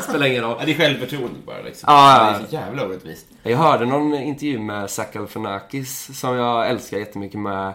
Spelar 0.02 0.26
ingen 0.26 0.42
roll. 0.42 0.56
Ja, 0.58 0.66
det 0.66 0.72
är 0.72 0.76
självförtroende 0.76 1.38
bara 1.46 1.60
liksom. 1.60 1.86
Ja, 1.92 2.18
ja, 2.18 2.32
ja. 2.32 2.38
Det 2.38 2.44
är 2.44 2.48
så 2.48 2.54
jävla 2.54 2.86
orättvist. 2.86 3.26
Jag 3.42 3.58
hörde 3.58 3.86
någon 3.86 4.14
intervju 4.14 4.58
med 4.58 4.90
Zach 4.90 5.12
Galifianakis 5.12 6.20
som 6.20 6.36
jag 6.36 6.68
älskar 6.68 6.98
jättemycket 6.98 7.40
med. 7.40 7.74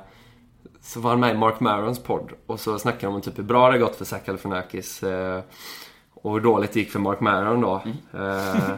Så 0.81 0.99
var 0.99 1.09
han 1.09 1.19
med 1.19 1.35
i 1.35 1.37
Mark 1.37 1.59
Marons 1.59 2.03
podd 2.03 2.31
och 2.47 2.59
så 2.59 2.79
snackade 2.79 3.05
de 3.05 3.15
om 3.15 3.21
typ 3.21 3.37
hur 3.37 3.43
bra 3.43 3.71
det 3.71 3.77
gått 3.77 3.95
för 3.95 4.05
Zach 4.05 4.25
Galifianakis 4.25 5.03
eh, 5.03 5.41
och 6.13 6.33
hur 6.33 6.39
dåligt 6.39 6.73
det 6.73 6.79
gick 6.79 6.91
för 6.91 6.99
Mark 6.99 7.19
Maron 7.19 7.61
då. 7.61 7.81
Eh, 8.19 8.75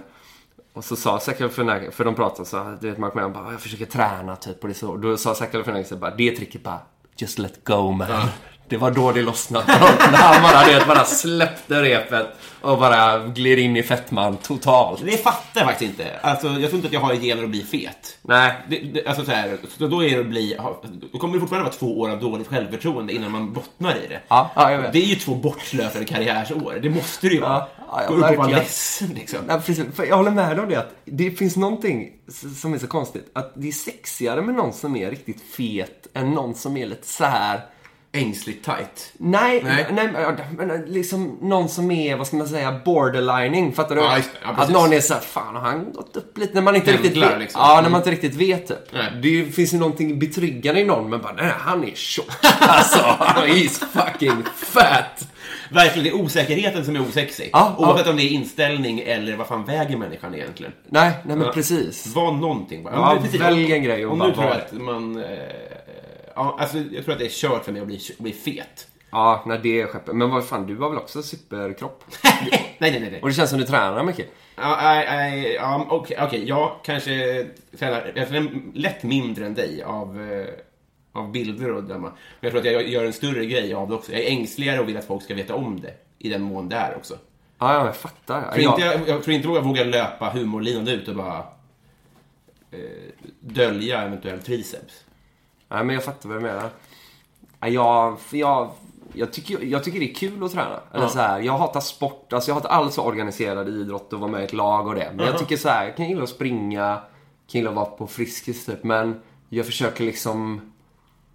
och 0.74 0.84
så 0.84 0.96
sa 0.96 1.20
Galifianakis, 1.40 1.96
för 1.96 2.06
de 2.06 2.16
pratade 2.16 2.50
så 2.50 2.76
du 2.82 2.90
vet 2.90 2.98
Mark 2.98 3.14
Maron 3.14 3.34
bara, 3.34 3.52
jag 3.52 3.62
försöker 3.62 3.86
träna 3.86 4.36
typ 4.36 4.62
och 4.62 4.68
det 4.68 4.74
så. 4.74 4.98
Då 4.98 5.18
sa 5.18 5.36
Zach 5.36 5.52
Galifianakis 5.52 5.92
bara, 5.92 6.16
det 6.16 6.32
tricket 6.32 6.64
bara, 6.64 6.80
just 7.18 7.40
let 7.40 7.64
go 7.64 7.92
man. 7.92 8.08
Det 8.68 8.78
var 8.78 8.91
då 8.91 9.11
det 9.11 9.22
lossnade. 9.22 9.66
När 10.11 10.18
han 10.18 10.41
bara, 10.41 10.66
vet, 10.66 10.88
bara 10.88 11.05
släppte 11.05 11.82
repet 11.82 12.28
och 12.61 12.80
bara 12.80 13.20
gled 13.28 13.59
in 13.59 13.78
i 13.78 13.84
fettman 13.84 14.38
totalt. 14.38 15.01
Det 15.05 15.24
fattar 15.24 15.61
jag 15.61 15.66
faktiskt 15.66 15.91
inte. 15.91 16.20
Alltså, 16.22 16.47
jag 16.47 16.61
tror 16.61 16.74
inte 16.74 16.88
att 16.88 16.93
jag 16.93 16.99
har 16.99 17.16
gener 17.16 17.43
att 17.43 17.49
bli 17.49 17.63
fet. 17.63 18.18
Nej, 18.22 18.53
Det, 18.70 18.80
det, 18.80 19.07
alltså 19.07 19.26
så 19.26 19.32
här, 19.32 19.57
så 19.78 19.88
då, 19.88 20.03
är 20.03 20.09
det 20.09 20.20
att 20.20 20.26
bli, 20.26 20.57
då 21.11 21.18
kommer 21.20 21.34
det 21.34 21.39
fortfarande 21.39 21.70
vara 21.70 21.78
två 21.80 21.99
år 21.99 22.09
av 22.09 22.20
dåligt 22.20 22.47
självförtroende 22.47 23.13
innan 23.13 23.32
man 23.32 23.53
bottnar 23.53 23.95
i 23.95 24.07
det. 24.07 24.20
Ja, 24.28 24.51
ja, 24.55 24.72
jag 24.72 24.82
vet. 24.82 24.93
Det 24.93 24.99
är 24.99 25.05
ju 25.07 25.16
två 25.16 25.36
bortslösade 25.36 26.05
karriärsår. 26.05 26.80
Det 26.82 26.89
måste 26.89 27.28
det 27.28 27.34
ju 27.34 27.41
vara. 27.41 27.51
Ja, 27.51 27.68
ja, 28.01 28.07
Gå 28.07 28.13
upp 28.13 28.32
och 28.32 28.36
vara 28.36 28.47
ledsen 28.47 29.09
liksom. 29.16 29.39
Ja, 29.47 29.61
precis. 29.66 29.86
För 29.95 30.05
jag 30.05 30.18
håller 30.18 30.32
med 30.32 30.59
om 30.59 30.70
det. 30.70 30.76
Att 30.76 30.95
det 31.05 31.32
finns 31.32 31.55
någonting 31.55 32.11
som 32.55 32.74
är 32.74 32.78
så 32.78 32.88
konstigt. 32.88 33.30
Att 33.34 33.53
det 33.55 33.68
är 33.68 33.72
sexigare 33.72 34.41
med 34.41 34.55
någon 34.55 34.74
som 34.74 34.95
är 34.95 35.09
riktigt 35.11 35.41
fet 35.41 36.07
än 36.13 36.32
någon 36.32 36.55
som 36.55 36.78
är 36.78 36.86
lite 36.86 37.07
så 37.07 37.26
här. 37.26 37.61
Ängsligt 38.16 38.66
tight. 38.66 39.11
Nej, 39.18 39.61
Nej. 39.63 39.86
nej. 39.91 40.36
men, 40.57 40.82
liksom 40.88 41.38
någon 41.41 41.70
som 41.70 41.91
är, 41.91 42.16
vad 42.16 42.28
ska 42.28 42.38
man 42.38 42.47
säga, 42.47 42.80
borderlining. 42.86 43.74
Fattar 43.74 43.95
du? 43.95 44.01
Ja, 44.01 44.18
just. 44.18 44.30
Ja, 44.43 44.49
att 44.49 44.70
någon 44.70 44.93
är 44.93 44.99
så 44.99 45.13
här, 45.13 45.22
fan 45.22 45.55
har 45.55 45.61
han 45.61 45.93
gått 45.93 46.16
upp 46.18 46.38
lite? 46.38 46.53
När 46.53 46.61
man 46.61 46.76
inte 46.76 46.91
Pendlar, 46.91 47.03
riktigt 47.03 47.24
vet. 47.24 47.39
liksom. 47.39 47.61
Ja, 47.61 47.68
när 47.74 47.80
Mm. 47.80 47.91
man 47.91 48.01
inte 48.01 48.11
riktigt 48.11 48.36
vet 48.36 48.68
typ. 48.68 48.78
Nej. 48.93 49.11
Det 49.22 49.51
finns 49.55 49.74
ju 49.74 49.78
någonting 49.78 50.20
betryggande 50.20 50.82
i 50.82 50.86
någon, 50.86 51.09
men 51.09 51.22
bara, 51.22 51.34
nej, 51.34 51.51
han 51.57 51.84
är 51.84 51.91
tjock. 51.95 52.26
Alltså, 52.59 52.97
he's 53.45 53.84
fucking 53.86 54.43
fat. 54.55 55.28
Verkligen, 55.72 56.03
det 56.03 56.09
är 56.09 56.22
osäkerheten 56.26 56.86
som 56.86 56.95
är 56.95 57.01
osexig. 57.01 57.49
Ja, 57.53 57.76
Oavsett 57.78 58.05
ja. 58.05 58.11
om 58.11 58.18
det 58.18 58.24
är 58.24 58.30
inställning 58.30 58.99
eller 58.99 59.36
vad 59.38 59.47
fan 59.47 59.66
väger 59.66 59.97
människan 59.97 60.36
egentligen. 60.36 60.72
Nej, 60.89 61.11
nej 61.26 61.36
men 61.38 61.45
Ja. 61.47 61.53
precis. 61.53 62.07
Var 62.16 62.32
någonting 62.32 62.84
bara. 62.84 62.93
Ja, 62.93 63.18
välj 63.39 63.66
Om- 63.66 63.72
en 63.72 63.84
grej 63.84 64.05
och 64.05 64.11
Om 64.13 64.20
bara 64.20 64.30
du 64.30 64.36
tror 64.36 64.51
att 64.51 64.72
man... 64.72 65.24
Ja, 66.36 66.58
alltså, 66.60 66.78
jag 66.78 67.04
tror 67.06 67.14
att 67.14 67.20
det 67.20 67.26
är 67.26 67.30
kört 67.30 67.66
för 67.66 67.72
mig 67.72 67.82
att 67.82 67.88
bli, 67.88 68.00
bli 68.18 68.34
fet. 68.34 68.88
Ja, 69.12 69.44
nej 69.46 69.60
det 69.64 69.82
är 69.82 69.88
skeppet. 69.88 70.16
Men 70.16 70.30
vad 70.30 70.46
fan, 70.46 70.68
du 70.68 70.78
har 70.78 70.90
väl 70.90 70.98
också 70.98 71.24
superkropp? 71.24 72.04
nej, 72.24 72.78
nej, 72.80 73.00
nej. 73.00 73.12
nej. 73.12 73.22
Och 73.22 73.28
det 73.28 73.34
känns 73.34 73.50
som 73.50 73.60
du 73.60 73.66
tränar 73.66 74.04
mycket. 74.04 74.28
Ja, 74.56 75.86
Okej, 75.90 76.18
okej, 76.22 76.48
jag 76.48 76.76
kanske 76.84 77.46
tränar 77.80 78.12
jag 78.16 78.28
tränar 78.28 78.52
lätt 78.74 79.04
mindre 79.04 79.46
än 79.46 79.54
dig 79.54 79.84
av, 79.84 80.32
eh, 80.32 80.48
av 81.12 81.32
bilder 81.32 81.72
och 81.72 81.84
döma. 81.84 82.08
Men 82.10 82.16
jag 82.40 82.52
tror 82.52 82.60
att 82.60 82.66
jag 82.66 82.90
gör 82.90 83.06
en 83.06 83.14
större 83.14 83.46
grej 83.46 83.74
av 83.74 83.90
det 83.90 83.96
också. 83.96 84.12
Jag 84.12 84.22
är 84.22 84.30
ängsligare 84.30 84.80
och 84.80 84.88
vill 84.88 84.98
att 84.98 85.06
folk 85.06 85.24
ska 85.24 85.36
veta 85.36 85.56
om 85.56 85.82
det. 85.82 85.94
I 86.20 86.30
den 86.30 86.42
mån 86.42 86.70
det 86.70 86.76
är 86.76 86.96
också. 86.96 87.18
Ja, 87.60 87.74
ja, 87.74 87.86
jag 87.86 87.96
fattar. 87.96 88.42
Jag 88.42 88.54
tror, 88.54 88.64
Ja, 88.64 88.72
inte, 88.72 88.86
jag, 88.86 89.16
jag 89.16 89.24
tror 89.24 89.36
inte 89.36 89.48
jag 89.48 89.62
vågar 89.62 89.86
löpa 89.86 90.30
humorlinan 90.30 90.88
ut 90.88 91.08
och 91.08 91.16
bara 91.16 91.38
eh, 92.72 92.80
dölja 93.40 94.02
eventuell 94.02 94.40
triceps. 94.40 95.06
Nej, 95.70 95.84
men 95.84 95.89
jag 95.95 96.03
fattar 96.03 96.30
vad 96.30 96.38
du 96.38 96.41
menar. 96.41 96.70
Ja, 97.59 97.68
Jag, 97.68 98.18
jag, 98.32 98.72
jag, 99.13 99.34
tycker, 99.34 99.63
jag 99.66 99.84
tycker 99.84 99.99
det 99.99 100.11
är 100.11 100.16
kul 100.16 100.43
att 100.43 100.51
träna. 100.51 100.80
Eller 100.93 101.07
så 101.07 101.20
här, 101.20 101.39
jag 101.39 101.57
hatar 101.57 101.80
sport. 101.80 102.34
Alltså 102.34 102.49
jag 102.49 102.55
hatar 102.55 102.70
allt 102.70 102.93
så 102.93 103.01
organiserad 103.01 103.70
idrott 103.70 104.13
och 104.13 104.20
vara 104.20 104.32
med 104.32 104.41
i 104.41 104.43
ett 104.43 104.53
lag 104.53 104.88
och 104.88 104.95
det. 104.95 105.11
Men 105.16 105.26
jag 105.26 105.38
tycker 105.38 105.57
så 105.57 105.70
här, 105.70 105.86
jag 105.86 105.95
kan 105.97 106.09
gilla 106.09 106.24
att 106.24 106.30
springa, 106.30 106.95
kan 107.51 107.59
gilla 107.59 107.70
att 107.70 107.76
vara 107.76 107.86
på 107.86 108.07
Friskis 108.07 108.66
typ. 108.66 108.84
Men 108.84 109.22
jag 109.49 109.66
försöker 109.66 110.03
liksom... 110.03 110.72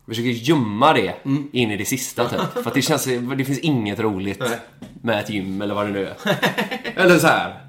Försöker 0.09 0.29
gömma 0.31 0.93
det 0.93 1.15
in 1.53 1.71
i 1.71 1.77
det 1.77 1.85
sista 1.85 2.29
typ. 2.29 2.41
För 2.53 2.67
att 2.67 2.75
det 2.75 2.83
känns, 2.83 3.05
det 3.37 3.45
finns 3.45 3.59
inget 3.59 4.01
roligt 4.01 4.41
Nej. 4.41 4.59
med 5.03 5.19
ett 5.21 5.31
gym 5.31 5.63
eller 5.63 5.75
vad 5.75 5.87
det 5.87 5.93
nu 5.93 6.07
är. 6.07 6.15
eller 6.97 7.19
så 7.19 7.27
här. 7.27 7.61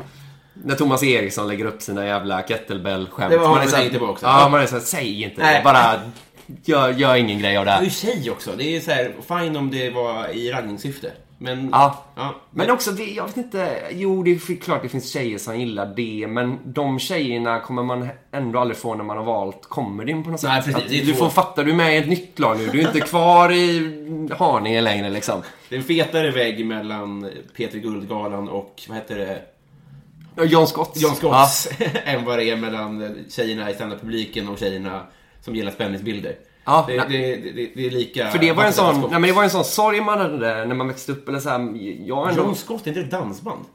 När 0.54 0.76
Thomas 0.76 1.04
Eriksson 1.04 1.48
lägger 1.48 1.66
upp 1.66 1.82
sina 1.82 2.06
jävla 2.06 2.42
kettlebell-skämt. 2.42 3.30
Det 3.32 3.38
var 3.38 3.48
Man 3.48 3.56
är 3.58 3.60
han 3.62 3.70
så 3.70 3.76
här- 3.76 3.84
tänkte 3.84 4.00
på 4.00 4.06
också. 4.06 4.26
Ja, 4.26 4.50
man 4.50 4.62
är 4.62 4.66
såhär, 4.66 4.82
säg 4.84 5.24
inte 5.24 5.42
Nej. 5.42 5.58
det. 5.58 5.64
Bara, 5.64 6.00
gör, 6.64 6.90
gör 6.94 7.16
ingen 7.16 7.40
grej 7.40 7.58
av 7.58 7.66
det 7.66 7.72
Jag 7.72 7.78
är 7.78 7.80
här. 7.80 7.86
ju 7.86 7.90
tjej 8.22 8.32
också. 8.32 8.52
Det 8.58 8.76
är 8.76 8.80
så 8.80 8.92
här, 8.92 9.14
fine 9.28 9.56
om 9.56 9.72
det 9.72 9.90
var 9.90 10.28
i 10.28 10.52
raggningssyfte. 10.52 11.12
Men... 11.38 11.70
Ja. 11.72 12.06
ja. 12.16 12.36
Men 12.52 12.72
också, 12.72 12.92
det, 12.92 13.04
jag 13.04 13.28
vet 13.28 13.38
inte. 13.38 13.82
Jo, 13.92 14.24
det 14.24 14.32
är 14.32 14.56
klart 14.56 14.82
det 14.82 14.90
finns 14.90 15.12
tjejer 15.14 15.38
som 15.38 15.60
gillar 15.60 15.94
det. 15.96 16.28
Men 16.28 16.60
de 16.64 17.00
tjejerna 17.00 17.60
kommer 17.60 17.84
man 17.84 18.10
ändå 18.32 18.60
aldrig 18.60 18.78
få 18.78 18.96
när 18.96 19.04
man 19.04 19.18
har 19.18 19.24
valt 19.24 19.66
comedyn 19.66 20.24
på 20.24 20.30
något 20.30 20.40
sätt. 20.40 20.50
Nej, 20.50 20.62
precis. 20.62 20.90
Det 20.90 21.02
är 21.02 21.06
du 21.06 21.14
får 21.14 21.30
fatta, 21.30 21.64
du 21.64 21.72
är 21.72 21.76
med 21.76 21.94
i 21.96 21.98
ett 21.98 22.08
nytt 22.08 22.40
lag 22.40 22.58
nu. 22.58 22.68
Du 22.68 22.82
är 22.82 22.88
inte 22.88 23.00
kvar 23.10 23.52
i 23.52 24.30
Haninge 24.38 24.82
längre 24.82 25.10
liksom. 25.10 25.42
Det 25.70 25.76
är 25.76 25.80
en 25.80 25.86
fetare 25.86 26.32
vägg 26.32 26.66
mellan 26.66 27.30
Peter 27.58 27.80
Guldgalan 27.80 28.50
och, 28.50 28.82
vad 28.88 28.98
heter 28.98 29.18
det, 29.18 29.42
Ja, 30.36 30.44
John 30.44 30.68
Scott. 30.68 30.92
John 30.96 31.16
Scotts 31.16 31.70
än 32.06 32.26
vad 32.26 32.40
det 32.40 32.50
är 32.50 32.56
mellan 32.56 33.16
tjejerna 33.30 33.70
i 33.72 33.74
standup-publiken 33.74 34.48
och 34.48 34.58
tjejerna 34.60 35.02
som 35.42 35.56
gillar 35.56 35.72
spänningsbilder. 35.72 36.36
Ja, 36.66 36.86
det, 36.88 36.98
det, 36.98 37.36
det, 37.36 37.72
det 37.76 37.86
är 37.86 37.92
lika... 37.92 38.28
För 38.28 38.40
det 38.40 38.52
var 38.52 38.64
en 38.64 38.74
sån, 38.74 39.02
nej 39.02 39.10
men 39.10 39.22
det 39.22 39.32
var 39.32 39.44
en 39.44 39.50
sån 39.50 39.66
sorg 39.66 40.02
man 40.02 40.20
hade 40.20 40.66
när 40.66 40.76
man 40.76 40.88
växte 40.88 41.12
upp 41.12 41.30
eller 41.30 41.40
så 41.40 41.50
här, 41.50 41.60
Jag 42.08 42.30
ändå... 42.30 42.42
John 42.42 42.56
Scott, 42.56 42.88
är 42.88 42.88
inte 42.88 43.02
det 43.02 43.18
dansband? 43.18 43.66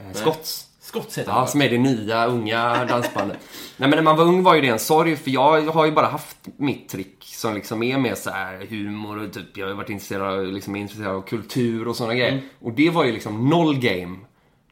Eh, 0.00 0.12
Scotts. 0.12 0.66
Scott 0.80 1.18
heter 1.18 1.32
Ja, 1.32 1.46
som 1.46 1.62
är 1.62 1.70
det 1.70 1.78
nya, 1.78 2.26
unga 2.26 2.84
dansbandet. 2.84 3.38
Nej 3.76 3.88
men 3.88 3.96
när 3.96 4.02
man 4.02 4.16
var 4.16 4.24
ung 4.24 4.42
var 4.42 4.54
ju 4.54 4.60
det 4.60 4.68
en 4.68 4.78
sorg, 4.78 5.16
för 5.16 5.30
jag 5.30 5.62
har 5.62 5.84
ju 5.86 5.92
bara 5.92 6.06
haft 6.06 6.36
mitt 6.56 6.88
trick 6.88 7.24
som 7.24 7.54
liksom 7.54 7.82
är 7.82 7.98
mer 7.98 8.14
så 8.14 8.30
här 8.30 8.66
humor 8.68 9.24
och 9.24 9.32
typ, 9.32 9.56
jag 9.56 9.66
har 9.66 9.74
varit 9.74 9.90
intresserad 9.90 10.34
av, 10.34 10.46
liksom, 10.46 10.76
intresserad 10.76 11.16
av 11.16 11.22
kultur 11.22 11.88
och 11.88 11.96
sådana 11.96 12.14
grejer. 12.14 12.42
Och 12.60 12.72
det 12.72 12.90
var 12.90 13.04
ju 13.04 13.12
liksom 13.12 13.48
noll 13.48 13.78
game, 13.78 14.16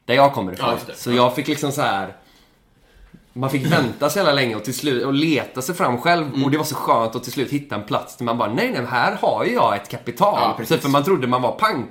där 0.05 0.13
jag 0.13 0.33
kommer 0.33 0.53
ifrån. 0.53 0.77
Ja, 0.87 0.93
så 0.95 1.11
jag 1.11 1.35
fick 1.35 1.47
liksom 1.47 1.71
så 1.71 1.81
här 1.81 2.15
man 3.33 3.49
fick 3.49 3.65
vänta 3.71 4.09
så 4.09 4.19
jävla 4.19 4.33
länge 4.33 4.55
och 4.55 4.63
till 4.63 4.73
slut 4.73 5.05
och 5.05 5.13
leta 5.13 5.61
sig 5.61 5.75
fram 5.75 5.97
själv 5.97 6.27
Mm. 6.27 6.43
och 6.43 6.51
det 6.51 6.57
var 6.57 6.65
så 6.65 6.75
skönt 6.75 7.15
att 7.15 7.23
till 7.23 7.31
slut 7.31 7.51
hitta 7.51 7.75
en 7.75 7.83
plats 7.83 8.17
där 8.17 8.25
man 8.25 8.37
bara 8.37 8.53
nej 8.53 8.71
nej 8.71 8.85
här 8.85 9.17
har 9.21 9.45
jag 9.45 9.75
ett 9.75 9.89
kapital. 9.89 10.39
Ja. 10.41 10.53
Mm. 10.55 10.65
så 10.65 10.77
för 10.77 10.89
man 10.89 11.03
trodde 11.03 11.27
man 11.27 11.41
var 11.41 11.51
pank. 11.51 11.89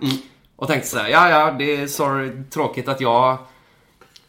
Och 0.57 0.67
tänkte 0.69 0.89
så 0.89 0.99
här, 0.99 1.09
ja 1.09 1.31
ja 1.31 1.51
det 1.59 1.77
är 1.77 1.87
sorry, 1.87 2.31
tråkigt 2.51 2.89
att 2.89 3.01
jag 3.01 3.37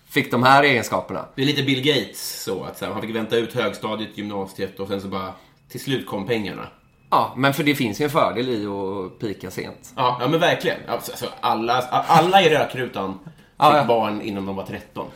fick 0.09 0.31
de 0.31 0.43
här 0.43 0.63
egenskaperna. 0.63 1.25
Det 1.35 1.41
är 1.41 1.45
lite 1.45 1.63
Bill 1.63 1.81
Gates 1.83 2.43
så 2.43 2.63
att 2.63 2.77
så 2.77 2.85
här, 2.85 2.91
han 2.91 3.01
fick 3.01 3.15
vänta 3.15 3.35
ut 3.37 3.53
högstadiet, 3.53 4.17
gymnasiet 4.17 4.79
och 4.79 4.87
sen 4.87 5.01
så 5.01 5.07
bara 5.07 5.33
till 5.71 5.79
slut 5.79 6.07
kom 6.07 6.27
pengarna. 6.27 6.67
Ja, 7.09 7.33
men 7.37 7.53
för 7.53 7.63
det 7.63 7.75
finns 7.75 8.01
ju 8.01 8.03
en 8.03 8.09
fördel 8.09 8.49
i 8.49 8.65
att 8.67 9.19
pika 9.19 9.51
sent. 9.51 9.93
Ja, 9.95 10.17
ja 10.21 10.27
men 10.27 10.39
verkligen. 10.39 10.77
Alltså, 10.87 11.11
alltså, 11.11 11.25
alla, 11.41 11.81
alla 12.07 12.41
i 12.41 12.49
rökrutan 12.49 13.13
fick 13.23 13.33
Ja, 13.57 13.77
ja. 13.77 13.83
barn 13.83 14.21
innan 14.21 14.45
de 14.45 14.55
var 14.55 14.65
13. 14.65 15.07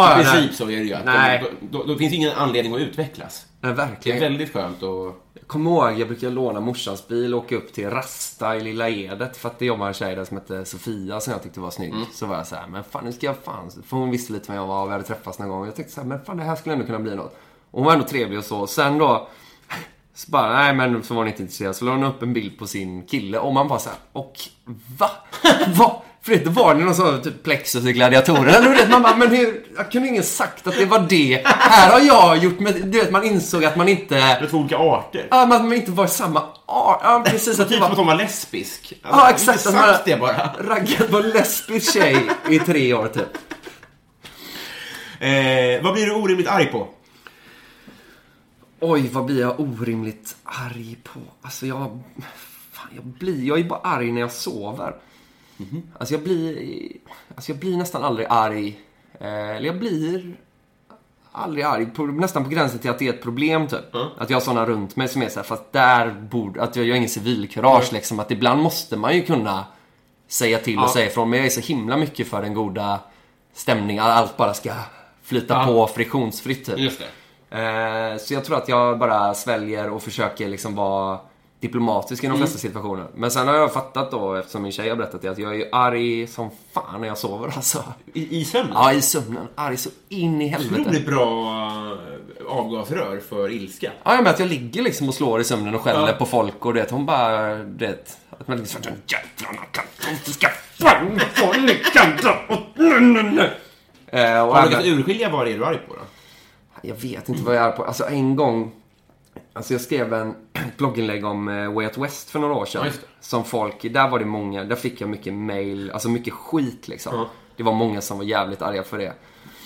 Ja, 0.00 0.20
I 0.20 0.24
princip 0.24 0.44
nej. 0.44 0.54
så 0.54 0.64
är 0.64 0.76
det 0.76 0.84
ju. 0.84 0.94
Att 0.94 1.04
Nej. 1.04 1.44
Då, 1.60 1.78
då, 1.78 1.84
då 1.84 1.98
finns 1.98 2.12
ingen 2.12 2.32
anledning 2.32 2.74
att 2.74 2.80
utvecklas. 2.80 3.46
Nej, 3.60 3.72
Det 3.74 3.82
är 3.82 3.86
verkligen. 3.86 4.20
väldigt 4.20 4.52
skönt 4.52 4.82
att... 4.82 5.14
Kom 5.46 5.66
ihåg, 5.66 6.00
jag 6.00 6.08
brukar 6.08 6.30
låna 6.30 6.60
morsans 6.60 7.08
bil 7.08 7.34
och 7.34 7.44
åka 7.44 7.56
upp 7.56 7.72
till 7.72 7.90
Rasta 7.90 8.56
i 8.56 8.60
Lilla 8.60 8.88
Edet 8.88 9.36
för 9.36 9.48
att 9.48 9.58
det 9.58 9.66
jobbade 9.66 9.88
en 9.90 9.94
tjej 9.94 10.16
där 10.16 10.24
som 10.24 10.36
hette 10.36 10.64
Sofia 10.64 11.20
som 11.20 11.32
jag 11.32 11.42
tyckte 11.42 11.60
var 11.60 11.70
snygg. 11.70 11.94
Så 12.14 12.26
var 12.26 12.36
jag 12.36 12.46
så 12.46 12.54
här, 12.54 12.66
men 12.66 12.84
fan 12.84 13.04
nu 13.04 13.12
ska 13.12 13.26
jag 13.26 13.36
fan... 13.44 13.70
För 13.86 13.96
hon 13.96 14.10
visste 14.10 14.32
lite 14.32 14.52
vem 14.52 14.56
jag 14.60 14.66
var 14.66 14.82
och 14.82 14.88
vi 14.88 14.92
hade 14.92 15.04
träffats 15.04 15.38
någon 15.38 15.48
gång. 15.48 15.60
Och 15.60 15.66
jag 15.66 15.74
tänkte 15.76 15.94
så 15.94 16.00
här, 16.00 16.08
men 16.08 16.24
fan 16.24 16.36
det 16.36 16.42
här 16.42 16.56
skulle 16.56 16.72
ändå 16.72 16.86
kunna 16.86 16.98
bli 16.98 17.14
något. 17.14 17.36
Och 17.70 17.78
hon 17.78 17.84
var 17.84 17.92
ändå 17.92 18.04
trevlig 18.04 18.38
och 18.38 18.44
så. 18.44 18.66
Sen 18.66 18.98
då, 18.98 19.28
så 20.14 20.30
bara, 20.30 20.52
nej 20.52 20.74
men 20.74 21.02
så 21.02 21.14
var 21.14 21.20
hon 21.20 21.28
inte 21.28 21.42
intresserad. 21.42 21.76
Så 21.76 21.84
la 21.84 21.90
hon 21.92 22.04
upp 22.04 22.22
en 22.22 22.32
bild 22.32 22.58
på 22.58 22.66
sin 22.66 23.02
kille 23.06 23.38
och 23.38 23.52
man 23.52 23.68
bara 23.68 23.78
såhär, 23.78 23.98
och 24.12 24.40
va? 24.98 25.10
va? 25.76 26.02
För 26.22 26.32
det 26.36 26.50
var 26.50 26.74
det 26.74 26.84
någon 26.84 26.94
sån 26.94 27.22
typ 27.22 27.42
Plexus 27.42 27.84
i 27.86 27.92
Gladiatorerna. 27.92 28.60
Du 28.60 28.68
vet, 28.68 28.90
man 28.90 29.02
bara, 29.02 29.16
men 29.16 29.28
hur, 29.30 29.64
jag 29.76 29.92
kunde 29.92 30.08
ingen 30.08 30.22
sagt 30.22 30.66
att 30.66 30.74
det 30.76 30.84
var 30.86 31.06
det. 31.08 31.42
Här 31.44 31.92
har 31.92 32.00
jag 32.00 32.36
gjort 32.38 32.58
med, 32.60 32.74
du 32.74 32.98
vet 33.00 33.10
man 33.10 33.24
insåg 33.24 33.64
att 33.64 33.76
man 33.76 33.88
inte, 33.88 34.14
Det 34.40 34.46
två 34.50 34.58
olika 34.58 34.76
arter. 34.78 35.26
ja, 35.30 35.42
att 35.42 35.48
man 35.48 35.72
inte 35.72 35.90
var 35.90 36.06
samma 36.06 36.40
art. 36.66 37.00
Ja, 37.02 37.22
precis. 37.26 37.60
Att 37.60 37.68
Typ 37.68 37.76
som 37.76 37.84
att 37.84 37.90
var, 37.90 37.96
hon 37.96 38.06
var 38.06 38.14
lesbisk. 38.14 38.92
ja, 39.02 39.30
exakt. 39.30 39.66
Inte 39.66 39.78
sagt 39.78 40.04
det 40.04 40.16
bara. 40.16 40.50
Raggat 40.60 41.12
en 41.12 41.30
lesbisk 41.30 41.92
tjej 41.92 42.16
i 42.50 42.58
tre 42.58 42.94
år 42.94 43.08
typ. 43.08 43.38
Eh, 45.20 45.82
vad 45.82 45.94
blir 45.94 46.06
du 46.06 46.14
orimligt 46.14 46.48
arg 46.48 46.66
på? 46.66 46.88
Oj, 48.80 49.08
vad 49.12 49.24
blir 49.24 49.40
jag 49.40 49.60
orimligt 49.60 50.36
arg 50.44 50.96
på? 51.04 51.20
Alltså 51.42 51.66
jag... 51.66 52.02
Fan, 52.72 52.88
jag 52.94 53.04
blir... 53.04 53.44
Jag 53.48 53.58
är 53.60 53.64
bara 53.64 53.80
arg 53.80 54.12
när 54.12 54.20
jag 54.20 54.32
sover. 54.32 54.94
Alltså 55.98 56.14
jag 56.14 56.22
blir... 56.22 56.78
Alltså 57.34 57.52
jag 57.52 57.58
blir 57.58 57.76
nästan 57.76 58.04
aldrig 58.04 58.26
arg. 58.30 58.80
Eh, 59.20 59.50
eller 59.50 59.66
jag 59.66 59.78
blir 59.78 60.36
aldrig 61.32 61.64
arg. 61.64 61.86
På, 61.86 62.06
nästan 62.06 62.44
på 62.44 62.50
gränsen 62.50 62.78
till 62.78 62.90
att 62.90 62.98
det 62.98 63.08
är 63.08 63.12
ett 63.12 63.22
problem 63.22 63.66
typ. 63.66 63.94
Att 64.18 64.30
jag 64.30 64.36
har 64.36 64.40
såna 64.40 64.66
runt 64.66 64.96
mig 64.96 65.08
som 65.08 65.22
är 65.22 65.28
såhär, 65.28 65.44
fast 65.44 65.72
där 65.72 66.10
borde... 66.10 66.62
Att 66.62 66.76
jag, 66.76 66.86
jag 66.86 66.92
har 66.92 66.96
ingen 66.96 67.08
civilkurage 67.08 67.92
liksom. 67.92 68.20
Att 68.20 68.30
ibland 68.30 68.62
måste 68.62 68.96
man 68.96 69.14
ju 69.16 69.22
kunna 69.22 69.64
säga 70.28 70.58
till 70.58 70.78
och 70.78 70.84
Ja. 70.84 70.88
säga 70.88 71.06
ifrån. 71.06 71.30
Men 71.30 71.38
jag 71.38 71.46
är 71.46 71.50
så 71.50 71.60
himla 71.60 71.96
mycket 71.96 72.28
för 72.28 72.42
den 72.42 72.54
goda 72.54 73.00
stämningen. 73.52 74.04
Allt 74.04 74.36
bara 74.36 74.54
ska 74.54 74.72
flyta 75.22 75.54
Ja. 75.54 75.64
på 75.66 75.86
friktionsfritt 75.86 76.64
typ. 76.66 76.92
Eh, 77.50 78.16
så 78.20 78.34
jag 78.34 78.44
tror 78.44 78.56
att 78.56 78.68
jag 78.68 78.98
bara 78.98 79.34
sväljer 79.34 79.90
och 79.90 80.02
försöker 80.02 80.48
liksom 80.48 80.74
vara 80.74 81.18
diplomatisk 81.60 82.24
i 82.24 82.26
de 82.26 82.38
flesta 82.38 82.58
situationer. 82.58 83.06
Men 83.14 83.30
sen 83.30 83.48
har 83.48 83.54
jag 83.54 83.72
fattat 83.72 84.10
då, 84.10 84.34
eftersom 84.34 84.62
min 84.62 84.72
tjej 84.72 84.88
har 84.88 84.96
berättat 84.96 85.22
det, 85.22 85.28
att 85.28 85.38
jag 85.38 85.50
är 85.50 85.56
ju 85.58 85.68
arg 85.72 86.26
som 86.26 86.50
fan 86.72 87.00
när 87.00 87.08
jag 87.08 87.18
sover 87.18 87.52
alltså. 87.56 87.84
I, 88.14 88.38
i 88.40 88.44
sömnen? 88.44 88.72
Ja, 88.74 88.92
i 88.92 89.02
sömnen. 89.02 89.48
Arg 89.54 89.76
så 89.76 89.90
in 90.08 90.42
i 90.42 90.48
helvete. 90.48 90.80
Otroligt 90.80 91.06
bra 91.06 91.50
eh, 92.40 92.46
avgasrör 92.58 93.20
för 93.28 93.52
ilska. 93.52 93.92
Ja, 94.04 94.16
men 94.16 94.26
att 94.26 94.38
jag 94.38 94.48
ligger 94.48 94.82
liksom 94.82 95.08
och 95.08 95.14
slår 95.14 95.40
i 95.40 95.44
sömnen 95.44 95.74
och 95.74 95.80
skäller 95.80 96.06
Ja. 96.08 96.12
på 96.12 96.26
folk 96.26 96.66
och 96.66 96.74
det. 96.74 96.90
Hon 96.90 97.06
bara, 97.06 97.54
det. 97.56 98.18
Att 98.30 98.48
man 98.48 98.58
liksom 98.58 98.80
jävlarna 98.82 99.66
kan 99.72 99.84
inte 100.10 100.32
ska 100.32 100.48
fan 100.80 101.20
få 101.34 101.52
lyckan 101.52 102.12
och 102.48 102.58
nu, 102.74 103.00
nu, 103.00 103.22
nu. 103.22 103.50
Eh, 104.06 104.42
och 104.46 104.54
Har 104.54 104.62
du 104.62 104.68
lyckats 104.68 104.86
urskilja 104.88 105.30
vad 105.30 105.46
det 105.46 105.52
är 105.52 105.58
du 105.58 105.64
är 105.64 105.68
arg 105.68 105.78
på 105.88 105.94
då? 105.94 106.00
Jag 106.82 106.94
vet 106.94 107.28
inte 107.28 107.42
vad 107.42 107.56
jag 107.56 107.64
är 107.66 107.70
på. 107.70 107.84
Alltså 107.84 108.04
en 108.04 108.36
gång... 108.36 108.72
Alltså 109.58 109.74
jag 109.74 109.80
skrev 109.80 110.14
en 110.14 110.34
blogginlägg 110.76 111.24
om 111.24 111.48
eh, 111.48 111.72
Way 111.72 111.86
Out 111.86 111.98
West 111.98 112.30
för 112.30 112.38
några 112.38 112.54
år 112.54 112.66
sedan. 112.66 112.82
Ja, 112.86 112.92
som 113.20 113.44
folk, 113.44 113.82
där 113.82 114.08
var 114.08 114.18
det 114.18 114.24
många, 114.24 114.64
där 114.64 114.76
fick 114.76 115.00
jag 115.00 115.10
mycket 115.10 115.34
mail, 115.34 115.90
alltså 115.90 116.08
mycket 116.08 116.32
skit 116.32 116.88
liksom. 116.88 117.14
Ja. 117.14 117.28
Det 117.56 117.62
var 117.62 117.72
många 117.72 118.00
som 118.00 118.18
var 118.18 118.24
jävligt 118.24 118.62
arga 118.62 118.82
för 118.82 118.98
det. 118.98 119.12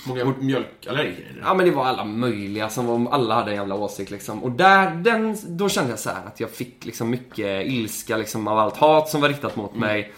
Många 0.07 0.25
mjölkallergiker? 0.25 1.43
Ja 1.45 1.55
men 1.55 1.67
det 1.67 1.73
var 1.73 1.85
alla 1.85 2.05
möjliga 2.05 2.69
som 2.69 2.87
var, 2.87 3.15
alla 3.15 3.35
hade 3.35 3.51
en 3.51 3.57
jävla 3.57 3.75
åsikt 3.75 4.11
liksom. 4.11 4.43
Och 4.43 4.51
där, 4.51 4.91
den, 4.91 5.37
då 5.45 5.69
kände 5.69 5.91
jag 5.91 5.99
så 5.99 6.11
här 6.11 6.27
att 6.27 6.41
jag 6.41 6.51
fick 6.51 6.85
liksom 6.85 7.11
mycket 7.11 7.67
ilska 7.67 8.17
liksom 8.17 8.49
av 8.49 8.59
allt 8.59 8.77
hat 8.77 9.09
som 9.09 9.21
var 9.21 9.29
riktat 9.29 9.57
mot 9.57 9.75
mig. 9.75 10.13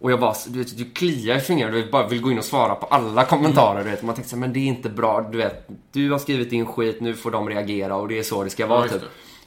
Och 0.00 0.12
jag 0.12 0.18
var, 0.18 0.36
du 0.48 0.58
vet, 0.58 0.78
du 0.78 0.84
kliar 0.84 1.36
i 1.36 1.40
fingrarna, 1.40 1.72
du 1.72 1.82
vet, 1.82 1.90
bara 1.90 2.06
vill 2.06 2.20
gå 2.20 2.30
in 2.30 2.38
och 2.38 2.44
svara 2.44 2.74
på 2.74 2.86
alla 2.86 3.24
kommentarer, 3.24 3.84
du 3.84 3.90
vet. 3.90 4.02
Man 4.02 4.14
tänkte 4.14 4.30
så 4.30 4.36
här, 4.36 4.40
men 4.40 4.52
det 4.52 4.58
är 4.58 4.66
inte 4.66 4.88
bra, 4.88 5.28
du 5.32 5.38
vet. 5.38 5.68
Du 5.92 6.10
har 6.10 6.18
skrivit 6.18 6.50
din 6.50 6.66
skit, 6.66 7.00
nu 7.00 7.14
får 7.14 7.30
de 7.30 7.48
reagera 7.48 7.96
och 7.96 8.08
det 8.08 8.18
är 8.18 8.22
så 8.22 8.44
det 8.44 8.50
ska 8.50 8.66
vara 8.66 8.82
just 8.82 8.94
typ. 8.94 9.02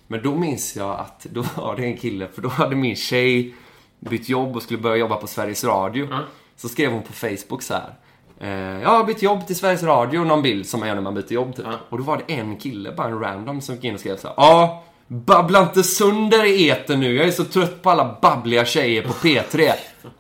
Men 0.08 0.24
då 0.24 0.36
minns 0.36 0.76
jag 0.76 1.00
att, 1.00 1.28
då 1.30 1.46
var 1.56 1.76
det 1.76 1.86
en 1.86 1.98
kille, 1.98 2.28
för 2.34 2.42
då 2.42 2.50
hade 2.50 2.76
min 2.76 2.96
tjej 2.96 3.56
bytt 4.00 4.30
jobb 4.30 4.56
och 4.56 4.62
skulle 4.62 4.80
börja 4.80 4.96
jobba 4.96 5.16
på 5.16 5.28
Sveriges 5.28 5.64
Radio. 5.64 6.08
Så 6.56 6.70
skrev 6.70 6.92
hon 6.92 7.04
på 7.04 7.14
Facebook 7.14 7.62
så 7.62 7.74
här. 7.74 7.94
Eh, 8.40 8.82
jag 8.82 8.90
har 8.90 9.04
bytt 9.04 9.22
jobb 9.22 9.48
till 9.48 9.56
Sveriges 9.56 9.84
Radio, 9.84 10.24
någon 10.24 10.42
bild 10.42 10.68
som 10.68 10.80
man 10.80 10.90
gör 10.90 10.96
när 10.96 11.02
man 11.02 11.14
byter 11.14 11.34
jobb 11.34 11.56
typ. 11.56 11.66
Och 11.90 11.98
då 11.98 12.04
var 12.04 12.22
det 12.28 12.34
en 12.34 12.58
kille, 12.58 12.92
bara 12.92 13.08
en 13.08 13.20
random, 13.20 13.62
som 13.62 13.76
gick 13.76 13.84
in 13.84 13.94
och 13.94 14.00
skrev 14.00 14.18
så 14.18 14.28
här. 14.28 14.34
Ja, 14.38 14.84
babbla 15.10 15.62
inte 15.64 15.84
sönder 15.84 16.46
i 16.46 16.70
etern 16.70 17.00
nu. 17.00 17.16
Jag 17.16 17.28
är 17.28 17.32
så 17.32 17.44
trött 17.44 17.82
på 17.82 17.90
alla 17.90 18.18
babbliga 18.22 18.66
tjejer 18.66 19.02
på 19.02 19.14
P3. 19.14 19.72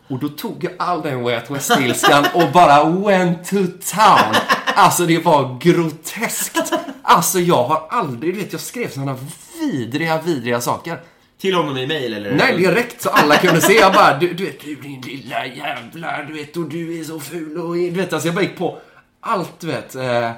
Och 0.08 0.20
då 0.20 0.30
tog 0.30 0.64
jag 0.64 0.74
all 0.78 1.02
den 1.02 1.24
Way 1.24 1.36
Out 1.36 1.50
West-ilskan 1.50 2.26
och 2.34 2.52
bara 2.54 2.84
went 2.84 3.50
to 3.50 3.56
town. 3.96 4.36
Alltså 4.66 5.06
det 5.06 5.26
var 5.26 5.58
groteskt. 5.62 6.74
Alltså 7.04 7.40
jag 7.40 7.64
har 7.64 7.88
aldrig, 7.90 8.34
du 8.34 8.40
vet 8.40 8.52
jag 8.52 8.62
skrev 8.62 8.90
sådana 8.90 9.18
vidriga, 9.62 10.22
vidriga 10.22 10.62
saker. 10.62 11.00
Till 11.42 11.56
honom 11.56 11.78
i 11.78 11.88
mail 11.88 12.14
eller? 12.14 12.36
Nej, 12.36 12.58
direkt 12.58 13.02
så 13.02 13.10
alla 13.10 13.38
kunde 13.38 13.62
se. 13.62 13.74
Jag 13.74 13.94
bara, 13.94 14.18
du, 14.18 14.34
du 14.34 14.46
vet, 14.46 14.62
du 14.62 14.76
din 14.76 15.02
lilla 15.02 15.46
jävla, 15.46 16.24
du 16.24 16.34
vet, 16.34 16.58
och 16.58 16.70
du 16.70 17.00
är 17.00 17.04
så 17.04 17.20
ful 17.20 17.58
och 17.58 17.76
du 17.76 17.90
vet, 17.90 18.14
alltså 18.14 18.28
jag 18.28 18.36
bara 18.36 18.42
gick 18.42 18.58
på 18.58 18.78
allt, 19.22 19.60
du 19.60 19.68
vet. 19.68 19.96
Eh, 19.96 20.32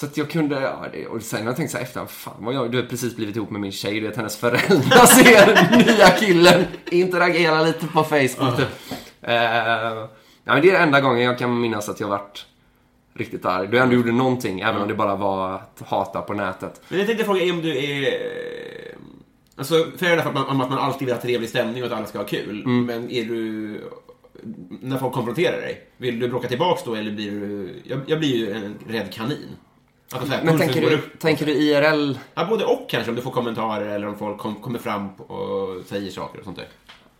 så 0.00 0.06
att 0.06 0.16
jag 0.16 0.30
kunde, 0.30 0.60
ja, 0.60 0.86
det, 0.92 1.06
och 1.06 1.22
sen 1.22 1.40
har 1.40 1.46
jag 1.46 1.56
tänkt 1.56 1.70
så 1.70 1.76
här 1.76 1.84
efter, 1.84 2.06
fan 2.06 2.34
vad 2.38 2.54
jag, 2.54 2.70
du 2.72 2.78
har 2.80 2.86
precis 2.86 3.16
blivit 3.16 3.36
ihop 3.36 3.50
med 3.50 3.60
min 3.60 3.72
tjej, 3.72 4.00
du 4.00 4.06
vet 4.06 4.16
hennes 4.16 4.36
föräldrar 4.36 5.06
ser 5.06 5.76
nya 5.96 6.10
killen 6.10 6.64
interagera 6.90 7.62
lite 7.62 7.86
på 7.86 8.04
Facebook 8.04 8.56
typ. 8.56 8.68
Eh, 9.22 9.34
ja, 9.34 10.08
men 10.44 10.62
det 10.62 10.68
är 10.68 10.72
den 10.72 10.82
enda 10.82 11.00
gången 11.00 11.22
jag 11.22 11.38
kan 11.38 11.60
minnas 11.60 11.88
att 11.88 12.00
jag 12.00 12.08
varit 12.08 12.46
riktigt 13.14 13.44
arg. 13.44 13.68
Jag 13.72 13.82
ändå 13.82 13.94
gjorde 13.94 14.12
någonting, 14.12 14.60
även 14.60 14.82
om 14.82 14.88
det 14.88 14.94
bara 14.94 15.16
var 15.16 15.54
att 15.54 15.82
hata 15.86 16.20
på 16.22 16.34
nätet. 16.34 16.80
Men 16.88 16.98
jag 16.98 17.06
tänkte 17.08 17.24
fråga 17.24 17.52
om 17.52 17.62
du 17.62 17.78
är... 17.84 18.02
eh, 18.06 18.98
Alltså, 19.56 19.86
fair 19.98 20.12
enough 20.12 20.28
att 20.28 20.34
man, 20.34 20.60
att 20.60 20.70
man 20.70 20.78
alltid 20.78 21.06
vill 21.06 21.14
ha 21.14 21.22
trevlig 21.22 21.48
stämning 21.48 21.82
och 21.82 21.86
att 21.90 21.96
alla 21.96 22.06
ska 22.06 22.18
ha 22.18 22.26
kul. 22.26 22.62
Mm. 22.64 22.84
Men 22.86 23.10
är 23.10 23.24
du... 23.24 23.80
När 24.80 24.98
folk 24.98 25.12
konfronterar 25.14 25.56
dig, 25.60 25.80
vill 25.96 26.20
du 26.20 26.28
bråka 26.28 26.48
tillbaks 26.48 26.82
då 26.84 26.94
eller 26.94 27.10
blir 27.12 27.30
du... 27.30 27.74
Jag, 27.84 28.00
jag 28.06 28.18
blir 28.18 28.36
ju 28.36 28.52
en 28.52 28.74
rädd 28.88 29.12
kanin. 29.12 29.48
Att 30.12 30.26
så 30.26 30.32
här, 30.32 30.44
Men 30.44 30.58
tänker 30.58 30.80
du, 30.80 30.98
tänker 31.18 31.46
du 31.46 31.52
IRL? 31.52 32.18
Ja, 32.34 32.44
både 32.44 32.64
och 32.64 32.90
kanske, 32.90 33.10
om 33.10 33.16
du 33.16 33.22
får 33.22 33.30
kommentarer 33.30 33.86
eller 33.88 34.06
om 34.08 34.18
folk 34.18 34.38
kom, 34.38 34.54
kommer 34.54 34.78
fram 34.78 35.08
och 35.14 35.86
säger 35.86 36.10
saker 36.10 36.38
och 36.38 36.44
sånt 36.44 36.56
där. 36.56 36.68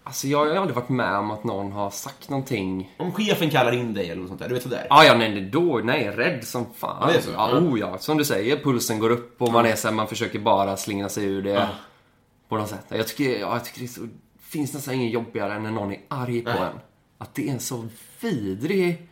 Alltså 0.05 0.27
jag 0.27 0.39
har 0.39 0.47
ju 0.47 0.57
aldrig 0.57 0.75
varit 0.77 0.89
med 0.89 1.17
om 1.17 1.31
att 1.31 1.45
någon 1.45 1.73
har 1.73 1.91
sagt 1.91 2.29
någonting. 2.29 2.95
Om 2.97 3.13
chefen 3.13 3.51
kallar 3.51 3.73
in 3.73 3.95
dig 3.95 4.11
eller 4.11 4.21
något 4.21 4.29
sånt 4.29 4.41
där, 4.41 4.49
du 4.49 4.55
vet 4.55 4.63
sådär. 4.63 4.87
Ah, 4.91 5.05
ja, 5.05 5.15
nej, 5.15 5.41
då, 5.41 5.81
nej, 5.85 6.11
rädd 6.11 6.45
som 6.45 6.67
fan. 6.75 6.97
Ja, 7.01 7.07
det 7.07 7.19
är 7.19 7.23
så. 7.23 7.31
Ja, 7.31 7.51
Ja. 7.53 7.59
oh, 7.59 7.81
ja. 7.81 7.99
Som 7.99 8.19
du 8.19 8.25
säger, 8.25 8.57
pulsen 8.57 8.99
går 8.99 9.11
upp 9.11 9.43
och 9.43 9.53
man 9.53 9.67
är 9.67 9.75
så 9.75 9.89
här, 9.89 9.95
man 9.95 10.09
försöker 10.09 10.39
bara 10.39 10.77
slingra 10.77 11.09
sig 11.09 11.25
ur 11.25 11.43
det. 11.43 11.69
På 12.49 12.57
något 12.57 12.69
sätt. 12.69 12.85
Jag 12.89 13.07
tycker, 13.09 13.39
ja, 13.39 13.53
jag 13.53 13.65
tycker 13.65 13.81
det 13.81 13.87
är 13.87 13.89
så, 13.89 14.09
finns 14.41 14.75
nästan 14.75 14.95
ingen 14.95 15.11
jobbigare 15.11 15.55
än 15.55 15.63
när 15.63 15.71
någon 15.71 15.93
är 15.93 16.01
arg 16.09 16.41
på 16.43 16.51
en. 16.51 16.79
Att 17.19 17.35
det 17.35 17.49
är 17.49 17.53
en 17.53 17.61
så 17.61 17.89
vidrig 18.21 19.08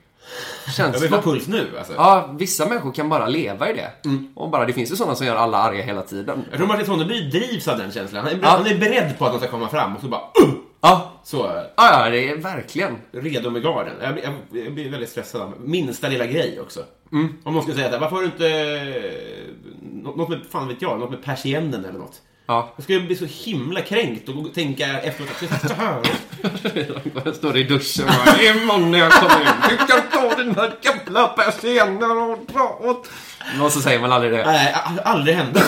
Jag 0.76 0.84
vill 0.92 1.00
känsla. 1.00 1.22
få 1.22 1.30
puls 1.30 1.48
nu 1.48 1.66
alltså. 1.78 1.92
Ja, 1.96 2.34
vissa 2.38 2.66
människor 2.66 2.92
kan 2.92 3.08
bara 3.08 3.26
leva 3.28 3.70
i 3.70 3.72
det. 3.72 3.90
Mm. 4.08 4.28
Och 4.34 4.50
bara, 4.50 4.64
det 4.64 4.72
finns 4.72 4.92
ju 4.92 4.96
sådana 4.96 5.14
som 5.14 5.26
gör 5.26 5.36
alla 5.36 5.58
arga 5.58 5.82
hela 5.82 6.02
tiden. 6.02 6.44
Jag 6.50 6.56
tror 6.58 6.68
Martin 6.68 6.86
Sonneby 6.86 7.20
drivs 7.30 7.68
av 7.68 7.78
den 7.78 7.92
känslan. 7.92 8.24
Han 8.24 8.32
är, 8.34 8.38
Ja. 8.42 8.48
han 8.48 8.66
är 8.66 8.78
beredd 8.78 9.18
på 9.18 9.26
att 9.26 9.32
de 9.32 9.38
ska 9.40 9.48
komma 9.48 9.68
fram 9.68 9.96
och 9.96 10.00
så 10.02 10.08
bara 10.08 10.20
uh! 10.20 10.54
Ja, 10.80 11.12
Så, 11.24 11.36
ja, 11.76 12.04
ja 12.04 12.10
det 12.10 12.28
är 12.30 12.36
verkligen. 12.36 12.96
redo 13.12 13.50
med 13.50 13.62
garden. 13.62 13.92
Jag, 14.02 14.14
blir- 14.14 14.24
jag, 14.24 14.64
jag 14.64 14.74
blir 14.74 14.90
väldigt 14.90 15.08
stressad 15.10 15.40
av 15.40 15.54
minsta 15.60 16.08
lilla 16.08 16.26
grej 16.26 16.60
också. 16.60 16.80
Mm. 17.12 17.28
Om 17.44 17.52
någon 17.54 17.62
skulle 17.62 17.76
säga 17.76 17.94
att 17.94 18.00
varför 18.00 18.16
har 18.16 18.22
du 18.22 18.26
inte... 18.28 18.48
eh, 18.48 19.12
nå- 19.92 20.14
Något 20.16 20.28
med, 20.28 20.40
fan 20.50 20.68
vet 20.68 20.82
jag, 20.82 20.98
något 21.00 21.10
med 21.10 21.22
persiennen 21.24 21.84
eller 21.84 21.98
något. 21.98 22.22
Ja. 22.46 22.72
Jag 22.76 22.84
skulle 22.84 23.00
bli 23.00 23.16
så 23.16 23.24
himla 23.24 23.80
kränkt 23.80 24.28
och 24.28 24.54
tänka 24.54 25.00
efteråt 25.00 25.30
att 25.52 25.68
så 25.70 25.74
här. 25.74 26.02
Jag 27.24 27.34
står 27.34 27.56
i 27.56 27.64
duschen 27.64 28.04
och 28.08 28.14
bara, 28.26 28.42
imorgon 28.42 28.90
när 28.90 28.98
jag 28.98 29.12
kommer 29.12 29.40
in, 29.40 29.46
du 29.70 29.76
kan 29.76 30.02
ta 30.12 30.36
den 30.36 30.54
här 30.54 30.74
jävla 30.82 31.28
persiennen 31.28 32.10
och 32.10 32.38
dra 32.52 32.78
åt... 32.82 33.10
Och 33.62 33.72
så 33.72 33.80
säger 33.80 34.00
man 34.00 34.12
aldrig 34.12 34.32
det. 34.32 34.44
Nej, 34.46 34.74
aldrig 35.04 35.36
hände. 35.36 35.62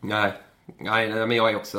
Nej. 0.00 0.32
Nej, 0.80 1.08
men 1.08 1.30
jag 1.30 1.50
är 1.50 1.56
också 1.56 1.78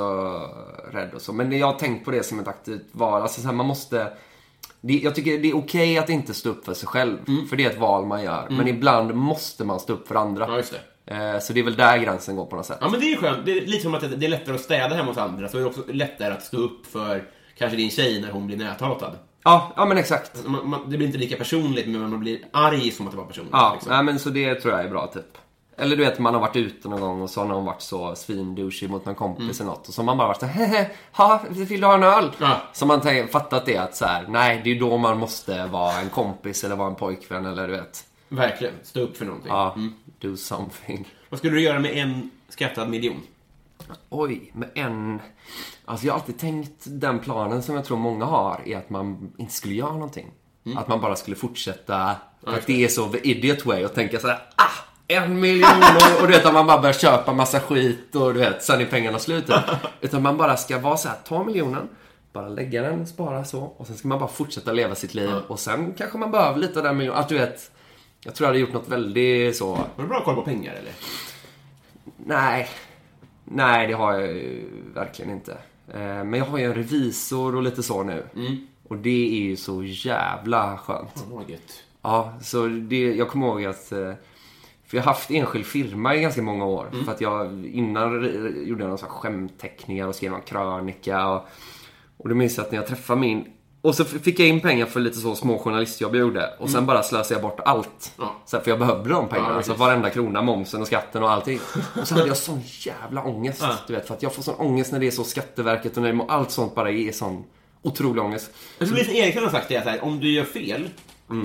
rädd 0.92 1.14
och 1.14 1.22
så. 1.22 1.34
Men 1.34 1.58
jag 1.58 1.68
har 1.68 1.80
tänkt 1.80 2.06
på 2.06 2.12
det 2.12 2.24
som 2.24 2.40
ett 2.40 2.48
aktivt 2.48 2.88
val. 2.92 3.22
Alltså 3.22 3.42
så 3.42 3.48
här, 3.48 3.54
man 3.56 3.66
måste... 3.66 4.14
Det, 4.82 4.94
jag 4.94 5.16
tycker 5.16 5.38
det 5.38 5.50
är 5.50 5.58
okej 5.58 5.98
att 5.98 6.10
inte 6.10 6.34
stå 6.34 6.50
upp 6.50 6.66
för 6.66 6.74
sig 6.74 6.88
själv. 6.88 7.18
För 7.50 7.56
det 7.56 7.66
är 7.66 7.70
ett 7.70 7.80
val 7.80 8.06
man 8.06 8.24
gör. 8.24 8.48
Men 8.50 8.68
ibland 8.68 9.16
måste 9.16 9.64
man 9.66 9.80
stå 9.80 9.94
upp 9.94 10.08
för 10.08 10.16
andra. 10.16 10.48
Ja, 10.48 10.58
just 10.58 10.72
det. 10.72 10.80
Eh, 11.08 11.40
Så 11.40 11.54
det 11.54 11.60
är 11.60 11.64
väl 11.64 11.76
där 11.76 11.98
gränsen 11.98 12.36
går 12.36 12.46
på 12.46 12.56
något 12.56 12.66
sätt. 12.66 12.78
Ja, 12.82 12.90
men 12.90 13.00
det 13.00 13.06
är 13.06 13.10
ju 13.10 13.18
skönt. 13.18 13.46
Det 13.46 13.52
är 13.52 13.66
lite 13.66 13.84
som 13.84 13.94
att 13.96 14.20
det 14.20 14.26
är 14.26 14.30
lättare 14.30 14.56
att 14.56 14.62
städa 14.62 14.96
hemma 14.96 15.10
hos 15.10 15.18
andra, 15.18 15.48
så 15.48 15.58
är 15.58 15.62
det 15.62 15.68
också 15.68 15.82
lättare 15.88 16.34
att 16.34 16.44
stå 16.44 16.58
upp 16.58 16.86
för 16.88 17.24
kanske 17.58 17.78
din 17.78 17.90
tjej 17.90 18.22
när 18.22 18.32
hon 18.32 18.48
blir 18.48 18.58
näthatad. 18.58 19.18
Ja, 19.44 19.74
ja 19.76 19.86
men 19.86 19.98
exakt. 19.98 20.46
Man, 20.46 20.70
man, 20.70 20.90
det 20.90 20.98
blir 20.98 21.08
inte 21.08 21.18
lika 21.18 21.36
personligt, 21.36 21.88
men 21.88 22.10
man 22.10 22.20
blir 22.20 22.40
arg 22.54 22.92
som 22.92 23.06
att 23.08 23.12
det 23.12 23.18
var 23.18 23.26
personligt. 23.26 23.54
Ja, 23.54 23.72
liksom. 23.74 23.92
nej, 23.94 24.04
men 24.04 24.20
så 24.20 24.30
det 24.30 24.56
tror 24.56 24.74
jag 24.74 24.86
är 24.86 24.90
bra 24.90 25.08
typ. 25.08 25.38
Eller 25.80 25.96
du 25.98 26.04
vet, 26.06 26.20
man 26.20 26.34
har 26.34 26.42
varit 26.42 26.56
ute 26.56 26.90
någon 26.90 27.00
gång 27.02 27.22
och 27.22 27.30
så 27.30 27.42
har 27.42 27.48
någon 27.48 27.66
varit 27.66 27.82
så 27.82 28.16
svindouchig 28.16 28.90
mot 28.90 29.06
någon 29.06 29.16
kompis 29.16 29.60
eller 29.60 29.70
något. 29.72 29.88
Och 29.88 29.94
så 29.94 30.02
har 30.02 30.06
man 30.06 30.18
bara 30.18 30.28
varit 30.28 30.40
så 30.40 30.46
hehe, 30.46 30.90
ha, 31.12 31.42
vill 31.50 31.82
du 31.82 31.88
ha 31.88 31.94
en 31.94 32.04
öl? 32.04 32.32
Ja. 32.40 32.62
Så 32.74 32.86
man 32.86 33.02
tänker, 33.02 33.32
fattat 33.32 33.66
det 33.66 33.78
att 33.78 33.96
så 33.96 34.06
här, 34.06 34.26
nej, 34.28 34.62
det 34.64 34.72
är 34.72 34.80
då 34.80 34.98
man 34.98 35.18
måste 35.18 35.66
vara 35.66 35.94
en 36.00 36.10
kompis 36.10 36.64
eller 36.64 36.76
vara 36.76 36.88
en 36.90 36.96
pojkvän 36.96 37.46
eller 37.46 37.68
du 37.68 37.74
vet. 37.74 38.04
Verkligen. 38.30 38.74
Stå 38.84 39.00
upp 39.00 39.18
för 39.18 39.26
någonting. 39.26 39.50
Ja. 39.52 39.74
Mm. 39.76 39.94
Do 40.20 40.38
something. 40.38 41.08
Vad 41.30 41.40
skulle 41.40 41.54
du 41.54 41.62
göra 41.62 41.80
med 41.80 41.98
en 41.98 42.32
skattad 42.50 42.90
miljon? 42.90 43.22
Oj, 44.10 44.52
med 44.54 44.70
en... 44.74 45.22
Alltså 45.86 46.06
jag 46.06 46.14
har 46.14 46.20
alltid 46.20 46.40
tänkt 46.40 46.84
den 46.86 47.20
planen 47.20 47.64
som 47.64 47.76
jag 47.76 47.86
tror 47.86 47.98
många 47.98 48.26
har 48.26 48.62
är 48.66 48.78
att 48.78 48.90
man 48.90 49.34
inte 49.38 49.54
skulle 49.54 49.76
göra 49.76 49.94
någonting. 49.94 50.32
Att 50.76 50.88
man 50.88 51.02
bara 51.02 51.16
skulle 51.16 51.36
fortsätta. 51.36 52.16
För 52.44 52.54
att 52.54 52.68
det 52.68 52.84
är 52.84 52.88
så 52.88 53.10
the 53.10 53.30
idiot 53.30 53.66
way 53.66 53.84
att 53.84 53.96
tänka 53.96 54.20
såhär, 54.20 54.40
ah! 54.56 54.64
En 55.08 55.40
miljon 55.40 55.70
och, 55.96 56.22
och 56.22 56.28
du 56.28 56.34
vet 56.34 56.46
att 56.46 56.54
man 56.54 56.68
bara 56.68 56.82
börjar 56.82 56.94
köpa 56.94 57.34
massa 57.34 57.60
skit 57.60 58.16
och 58.16 58.34
du 58.34 58.40
vet, 58.40 58.64
sen 58.64 58.82
är 58.82 58.86
pengarna 58.86 59.20
slut. 59.20 59.46
Utan 60.02 60.22
man 60.22 60.38
bara 60.38 60.58
ska 60.58 60.80
vara 60.80 60.98
så 60.98 61.08
här, 61.08 61.18
ta 61.28 61.44
miljonen, 61.44 61.90
bara 62.34 62.48
lägga 62.48 62.82
den, 62.82 63.08
spara 63.08 63.46
så 63.46 63.60
och 63.60 63.88
sen 63.88 63.98
ska 63.98 64.08
man 64.08 64.20
bara 64.20 64.30
fortsätta 64.30 64.72
leva 64.72 64.96
sitt 64.96 65.14
liv 65.14 65.34
och 65.48 65.60
sen 65.60 65.94
kanske 65.98 66.18
man 66.18 66.32
behöver 66.32 66.60
lite 66.60 66.80
av 66.80 66.86
den 66.86 66.98
miljonen. 66.98 67.22
Att 67.22 67.30
du 67.30 67.38
vet, 67.38 67.72
jag 68.28 68.36
tror 68.36 68.46
jag 68.46 68.50
hade 68.50 68.60
gjort 68.60 68.74
något 68.74 68.88
väldigt 68.90 69.56
så 69.58 69.76
Har 69.76 69.88
du 69.98 70.08
bra 70.08 70.24
koll 70.24 70.36
på 70.36 70.42
pengar 70.44 70.74
eller? 70.74 70.94
Nej. 72.26 72.68
Nej, 73.46 73.88
det 73.88 73.94
har 73.94 74.14
jag 74.14 74.28
ju 74.28 74.64
verkligen 74.94 75.32
inte. 75.32 75.52
Eh, 75.94 76.00
Men 76.00 76.34
jag 76.34 76.46
har 76.46 76.58
ju 76.58 76.64
en 76.66 76.74
revisor 76.74 77.56
och 77.56 77.64
lite 77.64 77.84
så 77.84 78.04
nu. 78.04 78.24
Och 78.88 78.98
det 78.98 79.38
är 79.38 79.42
ju 79.42 79.56
så 79.56 79.84
jävla 79.84 80.78
skönt. 80.78 81.26
Gött. 81.48 81.84
Ja, 82.02 82.34
så 82.42 82.68
det, 82.68 83.16
jag 83.16 83.30
kommer 83.30 83.48
ihåg 83.48 83.66
att... 83.66 83.92
eh, 83.92 84.14
För 84.86 84.98
jag 84.98 85.04
har 85.04 85.12
haft 85.12 85.32
enskild 85.32 85.66
firma 85.66 86.16
i 86.16 86.22
ganska 86.22 86.42
många 86.42 86.66
år. 86.66 86.88
För 87.06 87.12
att 87.12 87.22
jag 87.22 87.66
innan 87.66 88.14
gjorde 88.68 88.84
jag 88.84 88.90
några 88.90 88.98
skämtteckningar 88.98 90.08
och 90.08 90.16
skrev 90.16 90.32
någon 90.32 90.42
krönika. 90.42 91.28
Och, 91.28 91.46
och 92.18 92.30
då 92.30 92.36
minns 92.36 92.58
jag 92.58 92.66
att 92.66 92.72
när 92.72 92.80
jag 92.80 92.88
träffade 92.88 93.20
min... 93.22 93.46
Och 93.88 93.96
så 93.96 94.06
fick 94.06 94.40
jag 94.40 94.48
in 94.48 94.62
pengar 94.62 94.86
för 94.86 95.00
lite 95.00 95.18
så 95.18 95.36
små 95.36 95.60
journalistjobb 95.60 96.16
jag 96.16 96.20
gjorde. 96.22 96.54
Och 96.60 96.70
sen 96.70 96.86
bara 96.86 97.04
slösade 97.04 97.36
jag 97.36 97.42
bort 97.42 97.60
allt. 97.66 98.14
Ja. 98.18 98.36
Så 98.46 98.58
här, 98.58 98.64
för 98.64 98.72
jag 98.72 98.80
behövde 98.80 99.10
de 99.10 99.28
pengarna. 99.28 99.50
Ja, 99.50 99.56
alltså 99.56 99.74
varenda 99.74 100.10
krona, 100.10 100.42
momsen 100.42 100.82
och 100.82 100.88
skatten 100.88 101.24
och 101.24 101.32
allting. 101.32 101.60
Och 102.02 102.08
så 102.08 102.16
hade 102.16 102.28
jag 102.28 102.38
sån 102.38 102.62
jävla 102.66 103.24
ångest. 103.24 103.64
Du 103.88 103.94
vet, 103.94 104.08
för 104.08 104.14
att 104.14 104.24
jag 104.24 104.34
får 104.34 104.44
sån 104.44 104.56
ångest 104.56 104.92
när 104.92 105.00
det 105.00 105.08
är 105.08 105.12
så 105.12 105.24
Skatteverket 105.24 105.98
och 105.98 106.04
när 106.04 106.14
det, 106.14 106.26
allt 106.28 106.52
sånt 106.52 106.76
bara 106.76 106.92
är 106.92 107.12
sån 107.12 107.44
otrolig 107.82 108.24
ångest. 108.24 108.52
Jag 108.78 108.88
tror 108.88 108.98
Lisa 108.98 109.12
Eriksson 109.12 109.44
har 109.44 109.52
sagt 109.52 109.70
det 109.70 109.80
här, 109.80 110.04
om 110.04 110.20
du 110.20 110.32
gör 110.32 110.44
fel 110.46 110.90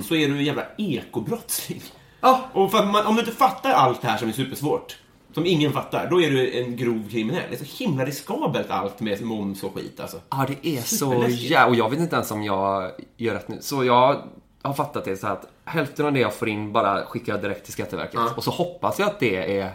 så 0.07 0.15
är 0.15 0.27
du 0.27 0.37
en 0.37 0.43
jävla 0.43 0.65
ekobrottsling. 0.77 1.81
Ja, 2.21 2.49
Och 2.53 2.73
man, 2.73 3.05
om 3.05 3.15
du 3.15 3.19
inte 3.19 3.33
fattar 3.33 3.71
allt 3.71 4.01
det 4.01 4.07
här 4.07 4.17
som 4.17 4.29
är 4.29 4.33
supersvårt, 4.33 4.97
som 5.33 5.45
ingen 5.45 5.73
fattar, 5.73 6.07
då 6.09 6.21
är 6.21 6.29
du 6.29 6.59
en 6.59 6.75
grov 6.75 7.09
kriminell. 7.11 7.43
Det 7.49 7.55
är 7.61 7.65
så 7.65 7.83
himla 7.83 8.05
riskabelt 8.05 8.69
allt 8.69 8.99
med 8.99 9.21
moms 9.21 9.63
och 9.63 9.75
skit 9.75 9.99
alltså. 9.99 10.17
Ja, 10.29 10.45
det 10.47 10.69
är 10.69 10.81
så 10.81 11.25
jävla... 11.29 11.67
Och 11.67 11.75
jag 11.75 11.89
vet 11.89 11.99
inte 11.99 12.15
ens 12.15 12.31
om 12.31 12.43
jag 12.43 12.91
gör 13.17 13.33
rätt 13.33 13.47
nu. 13.47 13.57
Så 13.61 13.83
jag 13.83 14.21
har 14.61 14.73
fattat 14.73 15.05
det 15.05 15.17
så 15.17 15.27
här 15.27 15.33
att 15.33 15.47
hälften 15.65 16.05
av 16.05 16.13
det 16.13 16.19
jag 16.19 16.33
får 16.33 16.49
in 16.49 16.71
bara 16.71 17.05
skickar 17.05 17.33
jag 17.33 17.41
direkt 17.41 17.63
till 17.63 17.73
Skatteverket. 17.73 18.19
Och 18.35 18.43
så 18.43 18.51
hoppas 18.51 18.99
jag 18.99 19.07
att 19.07 19.19
det 19.19 19.59
är... 19.59 19.71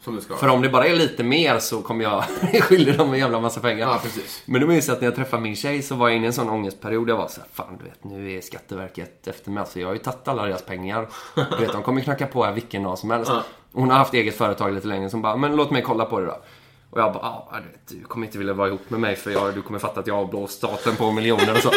Som 0.00 0.16
du 0.16 0.20
ska. 0.20 0.36
För 0.36 0.48
om 0.48 0.62
det 0.62 0.68
bara 0.68 0.86
är 0.86 0.96
lite 0.96 1.24
mer 1.24 1.58
så 1.58 1.82
kommer 1.82 2.04
jag 2.04 2.24
skyldig 2.60 2.98
dem 2.98 3.12
en 3.12 3.18
jävla 3.18 3.40
massa 3.40 3.60
pengar. 3.60 3.88
Ja, 3.88 4.00
precis. 4.02 4.42
Men 4.46 4.60
då 4.60 4.66
minns 4.66 4.88
jag 4.88 4.94
att 4.94 5.00
när 5.00 5.08
jag 5.08 5.16
träffade 5.16 5.42
min 5.42 5.56
tjej 5.56 5.82
så 5.82 5.94
var 5.94 6.08
jag 6.08 6.16
inne 6.16 6.24
i 6.24 6.26
en 6.26 6.32
sån 6.32 6.50
ångestperiod. 6.50 7.08
Jag 7.08 7.16
var 7.16 7.28
så 7.28 7.40
här, 7.40 7.48
fan 7.52 7.78
du 7.78 7.84
vet, 7.84 8.04
nu 8.04 8.32
är 8.32 8.40
Skatteverket 8.40 9.26
efter 9.26 9.50
mig. 9.50 9.60
Alltså 9.60 9.80
jag 9.80 9.86
har 9.86 9.94
ju 9.94 9.98
tagit 9.98 10.28
alla 10.28 10.46
deras 10.46 10.62
pengar. 10.62 11.08
Du 11.34 11.56
vet, 11.64 11.72
de 11.72 11.82
kommer 11.82 12.00
knacka 12.00 12.26
på 12.26 12.44
här 12.44 12.52
vilken 12.52 12.82
dag 12.82 12.98
som 12.98 13.10
helst. 13.10 13.32
Hon 13.74 13.90
har 13.90 13.98
haft 13.98 14.14
eget 14.14 14.36
företag 14.36 14.74
lite 14.74 14.86
längre, 14.86 15.08
hon 15.12 15.22
bara, 15.22 15.36
men 15.36 15.56
låt 15.56 15.70
mig 15.70 15.82
kolla 15.82 16.04
på 16.04 16.20
det 16.20 16.26
då. 16.26 16.36
Och 16.90 17.00
jag 17.00 17.12
bara, 17.12 17.22
ja, 17.22 17.58
du, 17.88 18.04
kommer 18.04 18.26
inte 18.26 18.38
vilja 18.38 18.54
vara 18.54 18.68
ihop 18.68 18.90
med 18.90 19.00
mig 19.00 19.16
för 19.16 19.30
jag, 19.30 19.54
du 19.54 19.62
kommer 19.62 19.78
fatta 19.78 20.00
att 20.00 20.06
jag 20.06 20.14
har 20.14 20.26
blåst 20.26 20.58
staten 20.58 20.96
på 20.96 21.12
miljoner 21.12 21.52
och 21.52 21.62
så. 21.62 21.70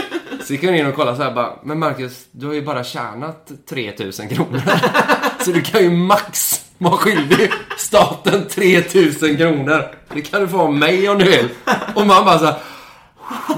Så 0.44 0.54
gick 0.54 0.64
jag 0.64 0.78
in 0.78 0.86
och 0.86 0.96
kollade 0.96 1.18
så 1.18 1.24
här 1.24 1.32
bara, 1.32 1.54
men 1.64 1.80
Marcus, 1.80 2.26
du 2.32 2.48
har 2.48 2.54
ju 2.54 2.62
bara 2.62 2.84
tjänat 2.84 3.52
3000 3.70 4.30
kronor. 4.30 4.62
Så 5.44 5.52
du 5.52 5.62
kan 5.62 5.84
ju 5.84 5.90
max 5.92 6.66
vara 6.78 6.98
skyldig 6.98 7.52
staten 7.78 8.48
3000 8.48 9.38
kronor. 9.38 9.84
Det 10.14 10.22
kan 10.22 10.42
du 10.42 10.48
få 10.48 10.60
av 10.60 10.74
mig 10.74 11.10
om 11.10 11.18
du 11.18 11.26
vill. 11.26 11.50
Och 11.96 12.08
man 12.08 12.26
bara 12.26 12.40
så 12.40 12.46
här, 12.46 12.56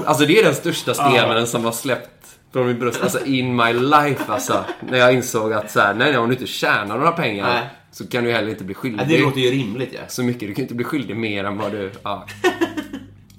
Alltså 0.04 0.26
det 0.26 0.38
är 0.38 0.44
den 0.44 0.54
största 0.54 0.94
stenen 0.94 1.46
som 1.46 1.64
har 1.64 1.72
släppt 1.72 2.10
från 2.52 2.66
min 2.66 2.78
bröst, 2.78 3.02
alltså 3.02 3.24
in 3.24 3.56
my 3.56 3.72
life 3.72 4.32
alltså. 4.32 4.64
När 4.80 4.98
jag 4.98 5.12
insåg 5.12 5.52
att 5.52 5.70
så 5.70 5.80
här, 5.80 5.94
nej, 5.94 6.10
nej, 6.10 6.18
om 6.18 6.28
du 6.28 6.34
inte 6.34 6.46
tjänar 6.46 6.98
några 6.98 7.12
pengar 7.12 7.46
Nej. 7.46 7.68
Så 7.90 8.08
kan 8.08 8.24
du 8.24 8.32
heller 8.32 8.50
inte 8.50 8.64
bli 8.64 8.74
skyldig 8.74 9.08
det 9.08 9.20
låter 9.20 9.40
ju 9.40 9.50
rimligt 9.50 9.92
ja. 9.92 10.00
så 10.08 10.22
mycket. 10.22 10.48
Du 10.48 10.54
kan 10.54 10.62
inte 10.62 10.74
bli 10.74 10.84
skyldig 10.84 11.16
mer 11.16 11.44
än 11.44 11.58
vad 11.58 11.72
du... 11.72 11.92
Ja. 12.02 12.26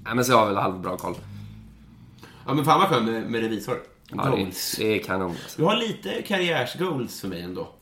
nej, 0.03 0.15
men 0.15 0.25
så 0.25 0.31
jag 0.31 0.37
har 0.37 0.45
väl 0.47 0.55
halvbra 0.55 0.97
koll. 0.97 1.15
Ja 2.47 2.53
men 2.53 2.65
fan 2.65 2.79
vad 2.79 2.89
skönt 2.89 3.05
med, 3.05 3.31
med 3.31 3.41
revisor. 3.41 3.77
Ja, 4.09 4.23
det, 4.23 4.29
Goals. 4.29 4.75
det 4.77 4.99
är 4.99 5.03
kanon 5.03 5.29
alltså. 5.29 5.61
Du 5.61 5.63
har 5.63 5.75
lite 5.75 6.21
karriärsgoals 6.21 7.21
för 7.21 7.27
mig 7.27 7.41
ändå. 7.41 7.75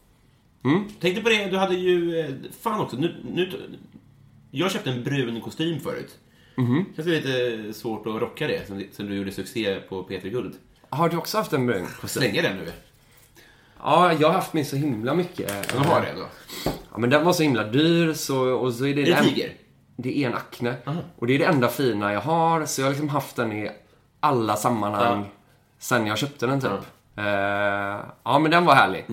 Mm. 0.66 0.84
Tänkte 1.00 1.22
på 1.22 1.30
det, 1.30 1.46
du 1.46 1.58
hade 1.58 1.76
ju... 1.76 2.20
eh, 2.20 2.30
Fan 2.62 2.82
också, 2.82 2.98
nu... 2.98 3.16
nu 3.34 3.52
jag 4.52 4.72
köpte 4.72 4.90
en 4.90 5.04
brun 5.04 5.42
kostym 5.42 5.80
förut. 5.80 6.18
Mhm. 6.56 6.86
Känns 6.96 7.08
det 7.08 7.14
lite 7.16 7.74
svårt 7.74 8.08
att 8.08 8.22
rocka 8.22 8.48
det, 8.48 8.68
sen, 8.68 8.84
sen 8.92 9.06
du 9.06 9.16
gjorde 9.16 9.32
succé 9.32 9.80
på 9.80 10.04
Peter 10.04 10.30
Guld. 10.30 10.54
Har 10.90 11.10
du 11.10 11.18
också 11.18 11.38
haft 11.38 11.54
en 11.54 11.66
brun 11.66 11.88
kostym? 12.02 12.22
Slänga 12.22 12.42
den 12.42 12.58
nu. 12.58 12.72
Ja, 13.84 14.14
jag 14.14 14.28
har 14.28 14.34
haft 14.34 14.54
min 14.54 14.66
så 14.66 14.76
himla 14.76 15.14
mycket. 15.14 15.52
Jag 15.74 15.80
har 15.80 16.02
det 16.02 16.14
då. 16.16 16.26
Ja, 16.66 16.98
men 16.98 17.10
den 17.10 17.26
var 17.26 17.34
så 17.34 17.44
himla 17.44 17.64
dyr 17.64 18.14
så, 18.14 18.50
och 18.50 18.74
så 18.74 18.86
är 18.86 18.96
det... 18.96 19.02
Är 19.02 19.06
det 19.06 19.12
en- 19.14 19.24
tiger? 19.26 19.54
Det 19.98 20.24
är 20.24 20.28
en 20.28 20.34
Acne. 20.36 20.76
Och 21.20 21.28
det 21.28 21.36
är 21.36 21.40
det 21.40 21.46
enda 21.46 21.68
fina 21.68 22.14
jag 22.14 22.22
har. 22.22 22.66
Så 22.66 22.82
jag 22.82 22.86
har 22.86 22.92
liksom 22.92 23.10
haft 23.10 23.36
den 23.36 23.52
i 23.52 23.70
alla 24.20 24.56
sammanhang 24.56 25.26
sen 25.80 26.08
jag 26.08 26.18
köpte 26.18 26.48
den 26.48 26.62
typ. 26.62 26.72
Ja, 27.16 28.06
ja 28.24 28.40
men 28.40 28.52
den 28.52 28.66
var 28.66 28.76
härlig. 28.76 29.06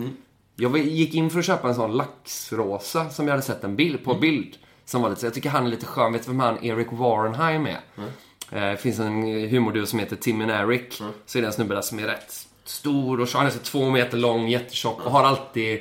Jag 0.57 0.71
var- 0.71 0.79
gick 0.79 1.15
in 1.15 1.31
för 1.31 1.39
att 1.39 1.45
köpa 1.45 1.69
en 1.69 1.75
sån 1.75 1.93
laxrosa 1.97 3.11
som 3.11 3.27
jag 3.27 3.33
hade 3.33 3.43
sett 3.43 3.65
en 3.65 3.77
bild 3.77 4.05
på 4.05 4.15
bild. 4.15 4.57
Som 4.85 5.03
var 5.03 5.09
lite, 5.09 5.21
så 5.21 5.27
jag 5.27 5.35
tycker 5.35 5.51
han 5.51 5.67
är 5.67 5.71
lite 5.71 5.87
skön. 5.87 6.13
Vet 6.13 6.23
du 6.25 6.31
vem 6.31 6.41
han 6.41 6.65
Eric 6.65 6.87
Warrenheim 6.91 7.67
är? 7.67 7.81
Eh, 8.53 8.61
Det 8.71 8.77
finns 8.77 8.99
en 8.99 9.23
humorduo 9.49 9.87
som 9.87 9.99
heter 9.99 10.17
Tim 10.17 10.41
and 10.41 10.51
Eric. 10.51 11.03
Så 11.27 11.39
är 11.39 11.43
det 11.43 11.47
en 11.49 11.53
snubbe 11.53 11.75
där 11.75 11.83
som 11.83 11.99
är 11.99 12.03
rätt 12.03 12.46
stor 12.69 13.21
och 13.21 13.29
han 13.29 13.47
är 13.47 13.51
så 13.51 13.59
två 13.59 13.91
meter 13.91 14.17
lång, 14.17 14.49
jättetjock 14.49 15.07
och 15.07 15.13
har 15.13 15.25
alltid 15.25 15.81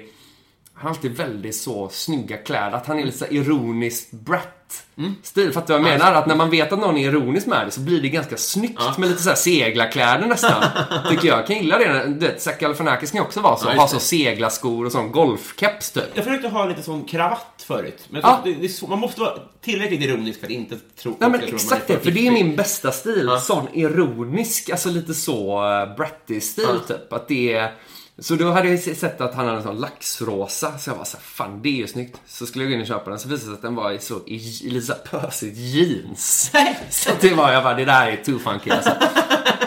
han 0.78 0.84
har 0.84 0.90
alltid 0.90 1.18
väldigt 1.18 1.56
så 1.56 1.90
snygga 1.90 2.38
kläder. 2.38 2.72
Att 2.72 2.88
han 2.88 3.00
är 3.00 3.04
lite 3.06 3.18
så 3.18 3.26
ironiskt 3.26 4.12
brat-stil. 4.12 5.52
Fattar 5.54 5.78
du 5.78 5.84
vad 5.84 5.92
jag 5.92 6.00
menar? 6.00 6.14
Att 6.14 6.28
när 6.28 6.36
man 6.36 6.50
vet 6.50 6.74
att 6.74 6.80
någon 6.80 6.98
är 6.98 7.08
ironisk 7.08 7.48
med 7.48 7.68
det 7.68 7.72
så 7.72 7.80
blir 7.80 8.02
det 8.02 8.10
ganska 8.10 8.38
snyggt 8.38 8.98
med 8.98 9.10
lite 9.10 9.22
så 9.24 9.30
här 9.30 9.36
seglarkläder 9.36 10.28
nästan. 10.28 10.64
Tycker 11.10 11.28
jag. 11.28 11.40
Jag 11.40 11.48
kan 11.48 11.56
gilla 11.56 11.78
det. 11.78 12.06
Du 12.08 12.28
vet, 12.28 12.42
Zac 12.42 12.58
Galifianakis 12.60 13.12
kan 13.12 13.18
ju 13.22 13.26
också 13.26 13.42
vara 13.42 13.58
så. 13.58 13.68
Ja, 13.70 13.74
ha 13.82 13.88
så 13.88 14.00
seglarskor 14.00 14.86
och 14.86 14.92
sån 14.92 15.12
golfkeps 15.12 15.92
typ. 15.92 16.04
Jag 16.14 16.24
försökte 16.24 16.48
ha 16.48 16.66
lite 16.66 16.82
sån 16.84 17.04
kravatt 17.04 17.64
förut. 17.68 18.06
Men 18.10 18.22
Ja. 18.22 18.42
det, 18.44 18.54
det 18.54 18.70
så, 18.70 18.88
man 18.88 19.00
måste 19.00 19.22
vara 19.22 19.34
tillräckligt 19.62 20.02
ironisk 20.02 20.40
för 20.40 20.48
att 20.48 20.52
inte 20.52 20.78
tro... 21.02 21.18
Nej 21.20 21.30
men 21.30 21.44
exakt 21.44 21.88
det, 21.88 22.00
för 22.00 22.12
det 22.12 22.28
är 22.28 22.32
min 22.32 22.56
bästa 22.56 22.92
stil. 22.92 23.30
Sån 23.42 23.68
ironisk, 23.74 24.70
alltså 24.70 24.90
lite 24.90 25.14
så 25.14 25.64
uh, 25.64 25.96
bratty-stil 25.96 26.80
typ. 26.88 27.14
Att 27.14 27.28
det 27.28 27.54
är... 27.54 27.72
Så 28.20 28.36
då 28.36 28.52
hade 28.52 28.70
jag 28.70 28.80
sett 28.80 29.22
att 29.22 29.36
han 29.36 29.46
hade 29.46 29.58
en 29.58 29.64
sån 29.64 29.78
laxrosa, 29.80 30.78
så 30.78 30.90
jag 30.90 30.96
var 30.96 31.06
så 31.06 31.18
fan 31.18 31.62
det 31.62 31.70
är 31.70 31.74
ju 31.74 31.88
snyggt. 31.88 32.22
Så 32.26 32.46
skulle 32.46 32.64
jag 32.64 32.72
gå 32.72 32.76
in 32.76 32.82
och 32.82 32.88
köpa 32.88 33.10
den, 33.10 33.20
så 33.20 33.30
visade 33.30 33.42
det 33.42 33.46
sig 33.46 33.54
att 33.54 33.62
den 33.62 33.76
var 33.76 33.92
i 33.92 34.00
så, 34.00 34.20
i, 34.28 34.36
i 34.36 34.70
här 34.88 35.20
pösigt 35.20 35.58
jeans. 35.58 36.52
så 36.90 37.12
det 37.22 37.34
var, 37.34 37.52
jag 37.52 37.64
bara, 37.64 37.74
det 37.74 37.86
där 37.86 38.08
är 38.12 38.16
too 38.16 38.40
funky 38.40 38.70
alltså. 38.70 38.92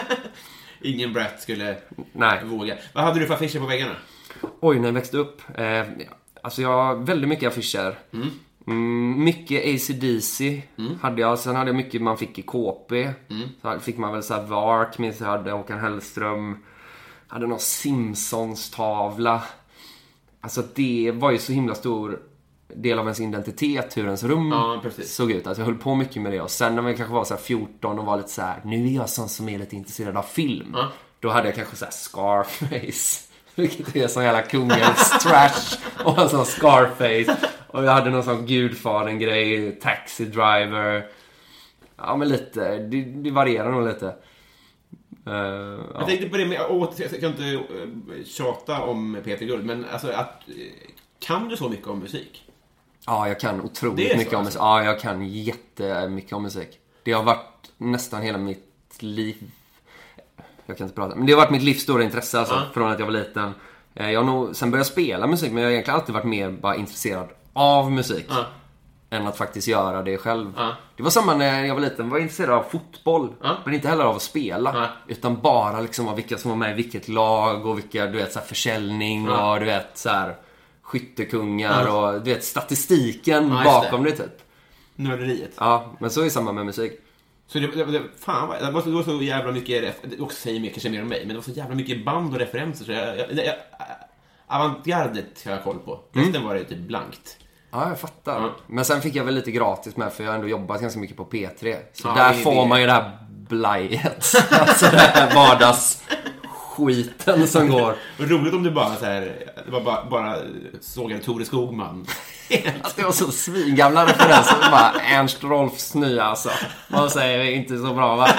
Ingen 0.81 1.13
brat 1.13 1.41
skulle 1.41 1.77
Nej. 2.13 2.43
våga. 2.45 2.77
Vad 2.93 3.03
hade 3.03 3.19
du 3.19 3.27
för 3.27 3.33
affischer 3.33 3.59
på 3.59 3.65
väggarna? 3.65 3.95
Oj, 4.59 4.79
när 4.79 4.87
jag 4.87 4.93
växte 4.93 5.17
upp. 5.17 5.41
Eh, 5.55 5.83
alltså 6.41 6.61
jag 6.61 6.83
har 6.83 6.95
väldigt 6.95 7.29
mycket 7.29 7.47
affischer. 7.47 7.99
Mm, 8.67 9.23
mycket 9.23 9.65
ACDC 9.65 10.61
hade 11.01 11.21
jag. 11.21 11.39
Sen 11.39 11.55
hade 11.55 11.69
jag 11.69 11.75
mycket 11.75 12.01
man 12.01 12.17
fick 12.17 12.39
i 12.39 12.41
KP. 12.41 13.13
Så 13.61 13.79
fick 13.79 13.97
man 13.97 14.13
väl 14.13 14.23
så 14.23 14.33
här 14.33 14.43
Vark, 14.43 14.97
minns 14.97 15.19
jag 15.19 15.27
hade. 15.27 15.51
Håkan 15.51 15.79
Hellström. 15.79 16.57
Hade 17.31 17.47
någon 17.47 17.59
Simpsons-tavla. 17.59 19.43
Alltså 20.41 20.63
det 20.75 21.11
var 21.15 21.31
ju 21.31 21.37
så 21.37 21.51
himla 21.51 21.75
stor 21.75 22.19
del 22.75 22.99
av 22.99 23.05
ens 23.05 23.19
identitet, 23.19 23.97
hur 23.97 24.05
ens 24.05 24.23
rum 24.23 24.51
Ja, 24.51 24.81
såg 25.05 25.31
ut. 25.31 25.47
Alltså 25.47 25.61
jag 25.61 25.65
höll 25.65 25.77
på 25.77 25.95
mycket 25.95 26.21
med 26.21 26.31
det. 26.31 26.41
Och 26.41 26.51
sen 26.51 26.75
när 26.75 26.81
man 26.81 26.95
kanske 26.95 27.13
var 27.13 27.23
så 27.23 27.33
här 27.33 27.41
14 27.41 27.99
och 27.99 28.05
var 28.05 28.17
lite 28.17 28.29
så 28.29 28.41
här, 28.41 28.61
nu 28.63 28.87
är 28.87 28.91
jag 28.91 29.09
sån 29.09 29.29
som 29.29 29.49
är 29.49 29.59
lite 29.59 29.75
intresserad 29.75 30.17
av 30.17 30.23
film. 30.23 30.75
Då 31.19 31.29
hade 31.29 31.47
jag 31.47 31.55
kanske 31.55 31.75
så 31.75 31.85
här 31.85 31.91
Scarface. 31.91 33.25
Vilket 33.55 33.95
är 33.95 34.07
sån 34.07 34.23
jävla 34.23 34.41
kungens 34.41 35.09
trash. 35.23 35.79
Och 36.05 36.19
en 36.19 36.29
sån 36.29 36.45
Scarface. 36.45 37.37
Och 37.67 37.83
jag 37.83 37.91
hade 37.91 38.09
någon 38.09 38.23
sån 38.23 38.45
Gudfadern-grej, 38.45 39.71
Taxi 39.71 40.25
Driver. 40.25 41.05
Ja, 41.97 42.15
men 42.15 42.29
lite. 42.29 42.77
Det, 42.77 43.01
det 43.01 43.31
varierar 43.31 43.71
nog 43.71 43.87
lite. 43.87 44.15
Ja. 45.29 45.77
Jag 45.93 46.07
tänkte 46.07 46.29
på 46.29 46.37
det 46.37 46.45
med, 46.45 46.57
jag 46.69 46.93
ska 46.93 47.27
inte 47.27 47.43
eh, 47.53 48.23
tjata 48.25 48.81
om 48.81 49.17
Peter 49.23 49.45
Guld, 49.45 49.65
men 49.65 49.85
alltså 49.91 50.07
att... 50.07 50.49
eh, 50.49 50.53
Kan 51.19 51.47
du 51.49 51.57
så 51.57 51.69
mycket 51.69 51.87
om 51.87 51.99
musik? 51.99 52.43
Ja, 53.05 53.27
jag 53.27 53.39
kan 53.39 53.61
otroligt 53.61 54.05
är 54.05 54.11
så, 54.11 54.17
mycket 54.17 54.33
om 54.33 54.39
alltså? 54.39 54.59
musik. 54.59 54.61
Ja, 54.61 54.83
jag 54.83 54.99
kan 54.99 55.27
jättemycket 55.27 56.33
om 56.33 56.43
musik. 56.43 56.79
Det 57.03 57.11
har 57.11 57.23
varit 57.23 57.71
nästan 57.77 58.21
hela 58.21 58.37
mitt 58.37 58.97
liv. 58.99 59.35
Jag 60.65 60.77
kan 60.77 60.85
inte 60.87 60.95
prata. 60.95 61.15
Men 61.15 61.25
det 61.25 61.33
har 61.33 61.37
varit 61.39 61.51
mitt 61.51 61.63
livs 61.63 61.81
stora 61.81 62.03
intresse 62.03 62.39
alltså, 62.39 62.61
från 62.73 62.91
att 62.91 62.99
jag 62.99 63.05
var 63.05 63.13
liten. 63.13 63.51
Jag 63.93 64.19
har 64.19 64.23
nog, 64.25 64.55
sen 64.55 64.71
började 64.71 64.79
jag 64.79 64.91
spela 64.91 65.27
musik, 65.27 65.51
men 65.51 65.63
jag 65.63 65.67
har 65.67 65.71
egentligen 65.71 65.99
alltid 65.99 66.15
varit 66.15 66.25
mer 66.25 66.51
bara 66.51 66.75
intresserad 66.75 67.29
av 67.53 67.91
musik. 67.91 68.25
Ja. 68.29 68.45
Än 69.11 69.27
att 69.27 69.37
faktiskt 69.37 69.67
göra 69.67 70.01
det 70.03 70.17
själv. 70.17 70.53
Ja. 70.57 70.75
Det 70.95 71.03
var 71.03 71.09
samma 71.09 71.35
när 71.35 71.65
jag 71.65 71.75
var 71.75 71.81
liten, 71.81 72.05
jag 72.05 72.11
var 72.11 72.19
intresserad 72.19 72.49
av 72.49 72.63
fotboll. 72.63 73.33
Ja. 73.43 73.57
Men 73.65 73.73
inte 73.73 73.87
heller 73.87 74.03
av 74.03 74.15
att 74.15 74.21
spela. 74.21 74.71
Ja. 74.75 74.87
Utan 75.07 75.41
bara 75.41 75.81
liksom 75.81 76.07
av 76.07 76.15
vilka 76.15 76.37
som 76.37 76.49
var 76.49 76.57
med 76.57 76.71
i 76.71 76.73
vilket 76.73 77.07
lag 77.07 77.65
och 77.65 77.77
vilka, 77.77 78.05
du 78.05 78.17
vet, 78.17 78.33
så 78.33 78.39
här 78.39 78.45
försäljning 78.45 79.29
och 79.29 79.59
du 79.59 79.65
vet, 79.65 79.97
så 79.97 80.09
här 80.09 80.35
skyttekungar 80.81 81.95
och 81.95 82.21
du 82.21 82.33
vet, 82.33 82.43
statistiken 82.43 83.49
bakom 83.49 84.03
det. 84.03 84.11
typ. 84.11 84.41
Nörderiet. 84.95 85.51
Ja, 85.57 85.91
men 85.99 86.09
så 86.09 86.19
är 86.19 86.23
det 86.23 86.29
samma 86.29 86.51
med 86.51 86.65
musik. 86.65 86.91
Så 87.47 87.59
det, 87.59 87.67
det, 87.67 87.85
det, 87.85 88.01
fan 88.19 88.47
vad, 88.47 88.61
det 88.61 88.71
var, 88.71 88.81
så, 88.81 88.89
det 88.89 88.95
var 88.95 89.03
så 89.03 89.21
jävla 89.23 89.51
mycket, 89.51 90.01
det 90.03 90.19
också 90.19 90.37
säger 90.37 90.59
mer, 90.59 90.69
kanske 90.69 90.89
mer 90.89 91.01
om 91.01 91.07
mig, 91.07 91.19
men 91.19 91.27
det 91.29 91.35
var 91.35 91.41
så 91.41 91.51
jävla 91.51 91.75
mycket 91.75 92.05
band 92.05 92.33
och 92.33 92.39
referenser 92.39 92.85
så 92.85 92.91
jag, 92.91 93.17
jag, 93.19 93.45
jag, 93.45 93.55
avantgardet 94.47 95.45
har 95.45 95.51
jag 95.51 95.63
koll 95.63 95.79
på. 95.79 95.99
Resten 96.11 96.43
var 96.43 96.55
det 96.55 96.63
typ 96.63 96.77
blankt. 96.77 97.37
Ja, 97.71 97.89
jag 97.89 97.99
fattar. 97.99 98.41
Ja. 98.41 98.49
Men 98.67 98.85
sen 98.85 99.01
fick 99.01 99.15
jag 99.15 99.23
väl 99.23 99.35
lite 99.35 99.51
gratis 99.51 99.97
med 99.97 100.13
för 100.13 100.23
jag 100.23 100.31
har 100.31 100.35
ändå 100.35 100.47
jobbat 100.47 100.81
ganska 100.81 100.99
mycket 100.99 101.17
på 101.17 101.25
P3. 101.25 101.75
Så 101.93 102.07
Ja, 102.07 102.13
där 102.15 102.33
det 102.33 102.39
får 102.39 102.61
det. 102.61 102.67
man 102.67 102.81
ju 102.81 102.85
det 102.87 102.93
här 102.93 103.17
blajet. 103.49 104.33
alltså 104.51 104.85
det 104.85 104.97
här 104.97 105.35
vardagsskiten 105.35 107.47
som 107.47 107.69
går. 107.69 107.95
Roligt 108.17 108.53
om 108.53 108.63
du 108.63 108.71
bara 108.71 108.95
så 108.95 109.05
här, 109.05 109.43
bara, 109.71 110.05
bara 110.05 110.35
sågade 110.81 111.23
Tore 111.23 111.45
Skogman. 111.45 112.05
Att 112.83 112.95
det 112.95 113.03
var 113.03 113.11
så 113.11 113.31
svingamla 113.31 114.05
referenser. 114.05 114.55
Bara 114.71 114.91
Ernst 114.91 115.43
Rolfs 115.43 115.95
nya 115.95 116.23
alltså. 116.23 116.49
Man 116.87 117.09
säger 117.09 117.43
inte 117.51 117.77
så 117.77 117.93
bra 117.93 118.15
va? 118.15 118.29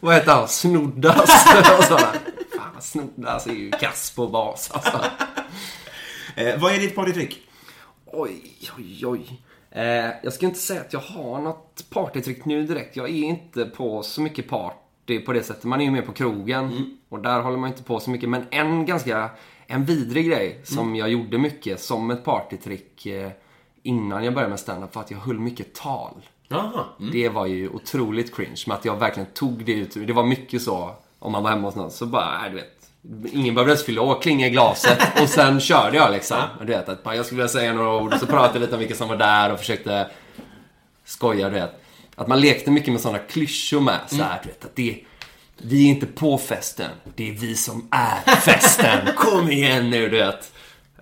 Vad 0.00 0.14
heter 0.14 0.32
han? 0.32 0.48
Snoddas? 0.48 1.44
Fan, 2.56 2.80
Snoddas 2.80 3.46
är 3.46 3.50
ju 3.52 3.70
kass 3.70 4.10
på 4.16 4.26
bas 4.28 4.70
alltså. 4.72 5.00
Eh, 6.34 6.60
vad 6.60 6.74
är 6.74 6.78
ditt 6.78 6.94
partytrick? 6.94 7.40
Oj, 8.06 8.42
oj, 8.78 9.06
oj. 9.06 9.40
Eh, 9.70 10.10
jag 10.22 10.32
ska 10.32 10.46
inte 10.46 10.58
säga 10.58 10.80
att 10.80 10.92
jag 10.92 11.00
har 11.00 11.40
något 11.40 11.84
partytrick 11.90 12.44
nu 12.44 12.66
direkt. 12.66 12.96
Jag 12.96 13.08
är 13.08 13.24
inte 13.24 13.64
på 13.64 14.02
så 14.02 14.20
mycket 14.20 14.48
party 14.48 15.20
på 15.20 15.32
det 15.32 15.42
sättet. 15.42 15.64
Man 15.64 15.80
är 15.80 15.84
ju 15.84 15.90
mer 15.90 16.02
på 16.02 16.12
krogen. 16.12 16.98
Och 17.08 17.20
där 17.22 17.40
håller 17.40 17.56
man 17.58 17.70
inte 17.70 17.82
på 17.82 18.00
så 18.00 18.10
mycket. 18.10 18.28
Men 18.28 18.46
en 18.50 18.86
ganska, 18.86 19.30
en 19.66 19.84
vidrig 19.84 20.26
grej 20.26 20.60
som 20.64 20.96
jag 20.96 21.08
gjorde 21.08 21.38
mycket 21.38 21.80
som 21.80 22.10
ett 22.10 22.24
partytrick 22.24 23.06
eh, 23.06 23.30
innan 23.82 24.24
jag 24.24 24.34
började 24.34 24.50
med 24.50 24.60
stand-up 24.60 24.94
var 24.94 25.02
att 25.02 25.10
jag 25.10 25.18
höll 25.18 25.38
mycket 25.38 25.74
tal. 25.74 26.14
Jaha. 26.48 26.84
Det 27.12 27.28
var 27.28 27.46
ju 27.46 27.68
otroligt 27.68 28.36
cringe. 28.36 28.64
Men 28.66 28.76
att 28.76 28.84
jag 28.84 28.96
verkligen 28.96 29.28
tog 29.34 29.64
det 29.64 29.72
ut. 29.72 29.94
Det 30.06 30.12
var 30.12 30.24
mycket 30.24 30.62
så, 30.62 30.94
om 31.18 31.32
man 31.32 31.42
var 31.42 31.50
hemma 31.50 31.68
hos 31.68 31.76
någon, 31.76 31.90
så 31.90 32.06
bara, 32.06 32.46
äh, 32.46 32.50
du 32.50 32.56
vet. 32.56 32.73
Ingen 33.32 33.54
behövde 33.54 33.72
ens 33.72 33.84
fylla 33.84 34.02
år, 34.02 34.20
klinga 34.22 34.46
i 34.46 34.50
glaset 34.50 34.98
och 35.22 35.28
sen 35.28 35.60
körde 35.60 35.96
jag 35.96 36.12
liksom. 36.12 36.38
Du 36.60 36.66
vet, 36.66 36.88
att 36.88 37.00
jag 37.04 37.26
skulle 37.26 37.38
vilja 37.38 37.48
säga 37.48 37.72
några 37.72 37.96
ord 37.96 38.14
och 38.14 38.20
så 38.20 38.26
pratade 38.26 38.54
jag 38.54 38.60
lite 38.60 38.74
om 38.74 38.78
vilka 38.78 38.94
som 38.94 39.08
var 39.08 39.16
där 39.16 39.52
och 39.52 39.58
försökte 39.58 40.06
skoja, 41.04 41.48
du 41.48 41.54
vet. 41.54 41.80
Att 42.14 42.28
man 42.28 42.40
lekte 42.40 42.70
mycket 42.70 42.92
med 42.92 43.00
sådana 43.00 43.18
klyschor 43.18 43.80
med. 43.80 43.98
Så 44.06 44.16
här, 44.16 44.40
du 44.42 44.48
vet, 44.48 44.64
att 44.64 44.76
det, 44.76 45.00
vi 45.58 45.84
är 45.84 45.90
inte 45.90 46.06
på 46.06 46.38
festen, 46.38 46.90
det 47.16 47.28
är 47.28 47.32
vi 47.32 47.56
som 47.56 47.88
är 47.90 48.34
festen. 48.36 48.98
Kom 49.16 49.50
igen 49.50 49.90
nu, 49.90 50.08
du 50.08 50.16
vet. 50.16 50.52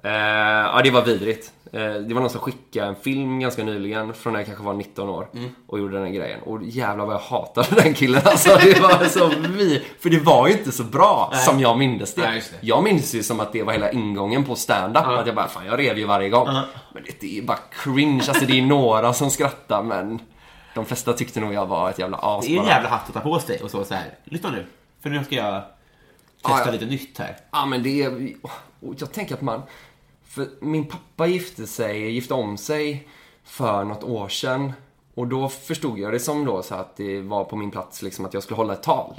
Eh, 0.03 0.13
ja, 0.13 0.81
det 0.85 0.91
var 0.91 1.05
vidrigt. 1.05 1.53
Eh, 1.75 1.95
det 1.95 2.15
var 2.15 2.21
någon 2.21 2.31
som 2.31 2.41
skickade 2.41 2.87
en 2.87 2.97
film 2.97 3.41
ganska 3.41 3.65
nyligen 3.65 4.15
från 4.15 4.33
när 4.33 4.41
jag 4.41 4.47
kanske 4.47 4.65
var 4.65 4.75
19 4.75 5.09
år 5.09 5.29
och 5.67 5.79
gjorde 5.79 5.97
den 5.97 6.07
här 6.07 6.13
grejen. 6.13 6.41
Och 6.43 6.63
jävlar 6.63 7.07
vad 7.07 7.15
jag 7.15 7.21
hatade 7.21 7.83
den 7.83 7.95
killen 7.95 8.23
alltså. 8.25 8.57
Det 8.63 8.81
var 8.81 9.05
så 9.05 9.29
vi 9.29 9.83
För 10.01 10.11
det 10.11 10.19
var 10.19 10.49
ju 10.49 10.53
inte 10.53 10.73
så 10.73 10.85
bra 10.85 11.33
som 11.35 11.61
jag 11.61 11.79
mindes 11.79 12.15
det. 12.15 12.23
Nej, 12.23 12.43
det. 12.51 12.67
Jag 12.67 12.85
minns 12.85 13.15
ju 13.15 13.23
som 13.23 13.41
att 13.41 13.53
det 13.53 13.63
var 13.63 13.73
hela 13.73 13.91
ingången 13.91 14.45
på 14.45 14.55
stand-up. 14.55 15.05
Att 15.07 15.27
jag 15.27 15.35
bara, 15.35 15.49
fan 15.49 15.67
jag 15.67 15.79
rev 15.79 15.99
ju 15.99 16.05
varje 16.05 16.29
gång. 16.29 16.47
Men 16.95 17.03
det, 17.07 17.21
det 17.21 17.39
är 17.39 17.43
bara 17.43 17.59
cringe. 17.83 18.25
Alltså 18.29 18.47
det 18.47 18.59
är 18.59 18.63
några 18.63 19.13
som 19.13 19.31
skrattar 19.31 19.83
men 19.83 20.19
de 20.75 20.85
flesta 20.85 21.13
tyckte 21.13 21.41
nog 21.41 21.55
jag 21.55 21.67
var 21.67 21.91
ett 21.91 21.99
jävla 21.99 22.19
as 22.23 22.47
Det 22.47 22.57
är 22.57 22.61
en 22.61 22.67
jävla 22.67 22.89
hatt 22.89 23.09
att 23.09 23.15
ta 23.15 23.21
på 23.21 23.39
sig 23.39 23.61
och 23.63 23.71
så, 23.71 23.85
så 23.85 23.95
här. 23.95 24.15
lyssna 24.25 24.51
nu. 24.51 24.67
För 25.03 25.11
nu 25.11 25.25
ska 25.25 25.35
jag 25.35 25.63
testa 26.43 26.59
Ja, 26.59 26.63
ja. 26.67 26.73
lite 26.73 26.87
nytt 26.87 27.19
här. 27.19 27.37
Ja, 27.53 27.67
men 27.67 27.83
det 27.83 28.03
är... 28.03 28.33
Jag 28.99 29.13
tänker 29.13 29.35
att 29.35 29.41
man... 29.41 29.63
För 30.35 30.49
min 30.61 30.89
pappa 30.89 31.27
gifte 31.27 31.67
sig, 31.67 32.11
gifte 32.11 32.35
om 32.35 32.57
sig 32.57 33.09
för 33.45 33.85
något 33.85 34.05
år 34.05 34.29
sedan. 34.29 34.73
Och 35.15 35.27
då 35.27 35.49
förstod 35.49 35.99
jag 35.99 36.13
det 36.13 36.21
som 36.21 36.45
då 36.45 36.63
så 36.63 36.75
att 36.75 36.97
det 36.97 37.21
var 37.21 37.45
på 37.45 37.57
min 37.57 37.71
plats 37.71 38.03
liksom 38.03 38.25
att 38.25 38.35
jag 38.35 38.43
skulle 38.43 38.57
hålla 38.57 38.73
ett 38.73 38.83
tal. 38.83 39.15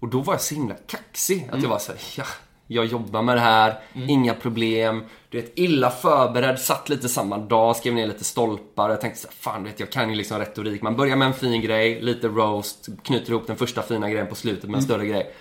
Och 0.00 0.08
då 0.08 0.20
var 0.20 0.34
jag 0.34 0.40
så 0.40 0.54
himla 0.54 0.74
kaxig. 0.86 1.48
Att 1.52 1.62
jag 1.62 1.68
var 1.68 1.78
så 1.78 1.92
här, 1.92 2.00
ja, 2.16 2.24
jag 2.66 2.86
jobbar 2.86 3.22
med 3.22 3.36
det 3.36 3.40
här, 3.40 3.80
inga 4.08 4.34
problem. 4.34 5.04
Du 5.28 5.40
vet, 5.40 5.52
illa 5.58 5.90
förberedd, 5.90 6.58
satt 6.58 6.88
lite 6.88 7.08
samma 7.08 7.38
dag, 7.38 7.76
skrev 7.76 7.94
ner 7.94 8.06
lite 8.06 8.24
stolpar. 8.24 8.90
Jag 8.90 9.00
tänkte 9.00 9.20
så 9.20 9.28
här, 9.28 9.34
fan 9.34 9.62
du 9.62 9.70
vet, 9.70 9.80
jag 9.80 9.90
kan 9.92 10.10
ju 10.10 10.14
liksom 10.16 10.38
retorik. 10.38 10.82
Man 10.82 10.96
börjar 10.96 11.16
med 11.16 11.28
en 11.28 11.34
fin 11.34 11.60
grej, 11.62 12.00
lite 12.00 12.28
roast, 12.28 12.88
knyter 13.02 13.30
ihop 13.30 13.46
den 13.46 13.56
första 13.56 13.82
fina 13.82 14.10
grejen 14.10 14.26
på 14.26 14.34
slutet 14.34 14.70
med 14.70 14.76
en 14.76 14.82
större 14.82 15.06
grej. 15.06 15.34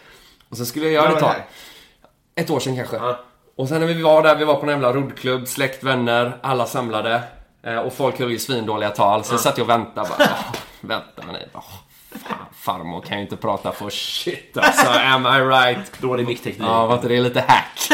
Och 0.49 0.57
sen 0.57 0.65
skulle 0.65 0.85
jag 0.85 0.93
göra 0.93 1.09
ett 1.09 1.15
det 1.15 1.21
tal. 1.21 1.29
här? 1.29 1.45
Ett 2.35 2.49
år 2.49 2.59
sedan 2.59 2.75
kanske. 2.75 2.95
Ja. 2.95 3.19
Och 3.57 3.69
sen 3.69 3.79
när 3.79 3.87
vi 3.87 4.01
var 4.01 4.23
där, 4.23 4.35
vi 4.35 4.45
var 4.45 4.55
på 4.55 4.61
en 4.61 4.69
jävla 4.69 4.93
roddklubb, 4.93 5.47
släkt, 5.47 5.83
vänner, 5.83 6.37
alla 6.43 6.65
samlade. 6.65 7.21
Eh, 7.63 7.77
och 7.77 7.93
folk 7.93 8.19
höll 8.19 8.31
ju 8.31 8.39
svindåliga 8.39 8.89
tal. 8.89 9.23
Så 9.23 9.33
jag 9.33 9.39
satt 9.39 9.57
jag 9.57 9.65
och 9.65 9.69
väntade 9.69 10.09
bara. 10.09 10.27
"Åh, 10.29 10.55
vänta 10.81 11.21
ni. 11.31 11.39
Åh, 11.53 11.61
fan, 12.27 12.37
farmor 12.53 13.01
kan 13.01 13.17
ju 13.17 13.23
inte 13.23 13.37
prata 13.37 13.71
för 13.71 13.89
shit 13.89 14.57
alltså. 14.57 14.87
Am 14.89 15.25
I 15.25 15.29
right? 15.39 16.01
Dålig 16.01 16.27
mickteknik. 16.27 16.67
Ja, 16.67 16.85
var 16.85 16.95
inte 16.95 17.07
det 17.07 17.19
lite 17.21 17.41
hack? 17.47 17.89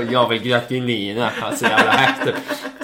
jag 0.10 0.28
vill 0.28 0.42
gratulera. 0.42 1.30
Alltså 1.42 1.64
jävla 1.64 1.92
hack 1.92 2.24
typ. 2.24 2.34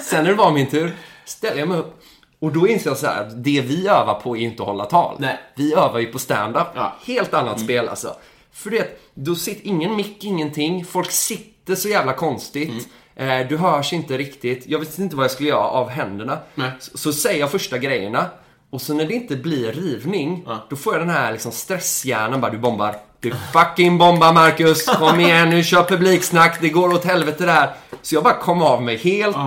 Sen 0.01 0.23
när 0.23 0.31
det 0.31 0.37
var 0.37 0.51
min 0.51 0.67
tur, 0.69 0.95
ställde 1.25 1.59
jag 1.59 1.67
mig 1.69 1.77
upp. 1.77 1.99
Och 2.41 2.51
då 2.51 2.67
inser 2.67 2.89
jag 2.89 2.97
så 2.97 3.07
här, 3.07 3.21
att 3.21 3.43
det 3.43 3.61
vi 3.61 3.87
övar 3.87 4.13
på 4.13 4.37
är 4.37 4.41
inte 4.41 4.63
att 4.63 4.67
hålla 4.67 4.85
tal. 4.85 5.15
Nej. 5.19 5.39
Vi 5.55 5.73
övar 5.73 5.99
ju 5.99 6.05
på 6.05 6.19
stand-up. 6.19 6.67
Ja. 6.75 6.93
Helt 7.05 7.33
annat 7.33 7.59
spel 7.59 7.89
alltså. 7.89 8.15
För 8.53 8.69
det, 8.69 8.99
då 9.13 9.35
sitter 9.35 9.67
ingen 9.67 9.95
mick, 9.95 10.23
ingenting. 10.23 10.85
Folk 10.85 11.11
sitter 11.11 11.75
så 11.75 11.89
jävla 11.89 12.13
konstigt. 12.13 12.87
Eh, 13.15 13.47
du 13.49 13.57
hörs 13.57 13.93
inte 13.93 14.17
riktigt. 14.17 14.63
Jag 14.67 14.79
visste 14.79 15.01
inte 15.01 15.15
vad 15.15 15.23
jag 15.23 15.31
skulle 15.31 15.49
göra 15.49 15.67
av 15.67 15.89
händerna. 15.89 16.39
Nej. 16.55 16.71
Så, 16.79 16.97
så 16.97 17.13
säger 17.13 17.39
jag 17.39 17.51
första 17.51 17.77
grejerna. 17.77 18.25
Och 18.71 18.81
så 18.81 18.93
när 18.93 19.05
det 19.05 19.13
inte 19.13 19.35
blir 19.35 19.71
rivning, 19.71 20.47
då 20.69 20.75
får 20.75 20.93
jag 20.93 21.01
den 21.01 21.09
här 21.09 21.31
liksom 21.31 21.51
stresshjärnan 21.51 22.41
bara, 22.41 22.51
du 22.51 22.57
bombar. 22.57 22.95
Du 23.19 23.33
fucking 23.53 23.97
bombar 23.97 24.33
Marcus! 24.33 24.85
Kom 24.85 25.19
igen 25.19 25.49
nu, 25.49 25.63
kör 25.63 25.83
publiksnack, 25.83 26.61
det 26.61 26.69
går 26.69 26.93
åt 26.93 27.05
helvete 27.05 27.45
där. 27.45 27.69
Så 28.01 28.15
jag 28.15 28.23
bara 28.23 28.33
kom 28.33 28.61
av 28.61 28.83
mig 28.83 28.97
helt, 28.97 29.37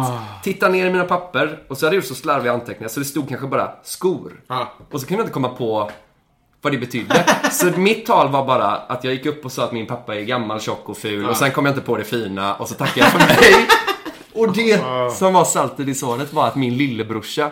tittade 0.42 0.72
ner 0.72 0.86
i 0.86 0.90
mina 0.90 1.04
papper 1.04 1.62
och 1.68 1.78
så 1.78 1.86
hade 1.86 1.96
jag 1.96 2.02
gjort 2.02 2.08
så 2.08 2.14
slarviga 2.14 2.52
anteckningar 2.52 2.88
så 2.88 3.00
det 3.00 3.06
stod 3.06 3.28
kanske 3.28 3.46
bara 3.46 3.72
skor. 3.82 4.40
Ja. 4.48 4.72
Och 4.90 5.00
så 5.00 5.06
kunde 5.06 5.20
jag 5.20 5.24
inte 5.24 5.34
komma 5.34 5.48
på 5.48 5.90
vad 6.62 6.72
det 6.72 6.78
betydde. 6.78 7.24
Så 7.52 7.66
mitt 7.66 8.06
tal 8.06 8.30
var 8.30 8.46
bara 8.46 8.66
att 8.66 9.04
jag 9.04 9.12
gick 9.12 9.26
upp 9.26 9.44
och 9.44 9.52
sa 9.52 9.64
att 9.64 9.72
min 9.72 9.86
pappa 9.86 10.14
är 10.14 10.20
gammal, 10.20 10.60
tjock 10.60 10.88
och 10.88 10.98
ful 10.98 11.28
och 11.28 11.36
sen 11.36 11.50
kom 11.52 11.66
jag 11.66 11.72
inte 11.72 11.86
på 11.86 11.96
det 11.96 12.04
fina 12.04 12.54
och 12.54 12.68
så 12.68 12.74
tackade 12.74 13.00
jag 13.00 13.08
för 13.08 13.18
mig. 13.18 13.66
Och 14.34 14.52
det 14.52 14.80
som 15.12 15.32
var 15.32 15.44
saltet 15.44 15.88
i 15.88 15.94
såret 15.94 16.32
var 16.32 16.46
att 16.48 16.56
min 16.56 16.76
lillebrorsa, 16.76 17.50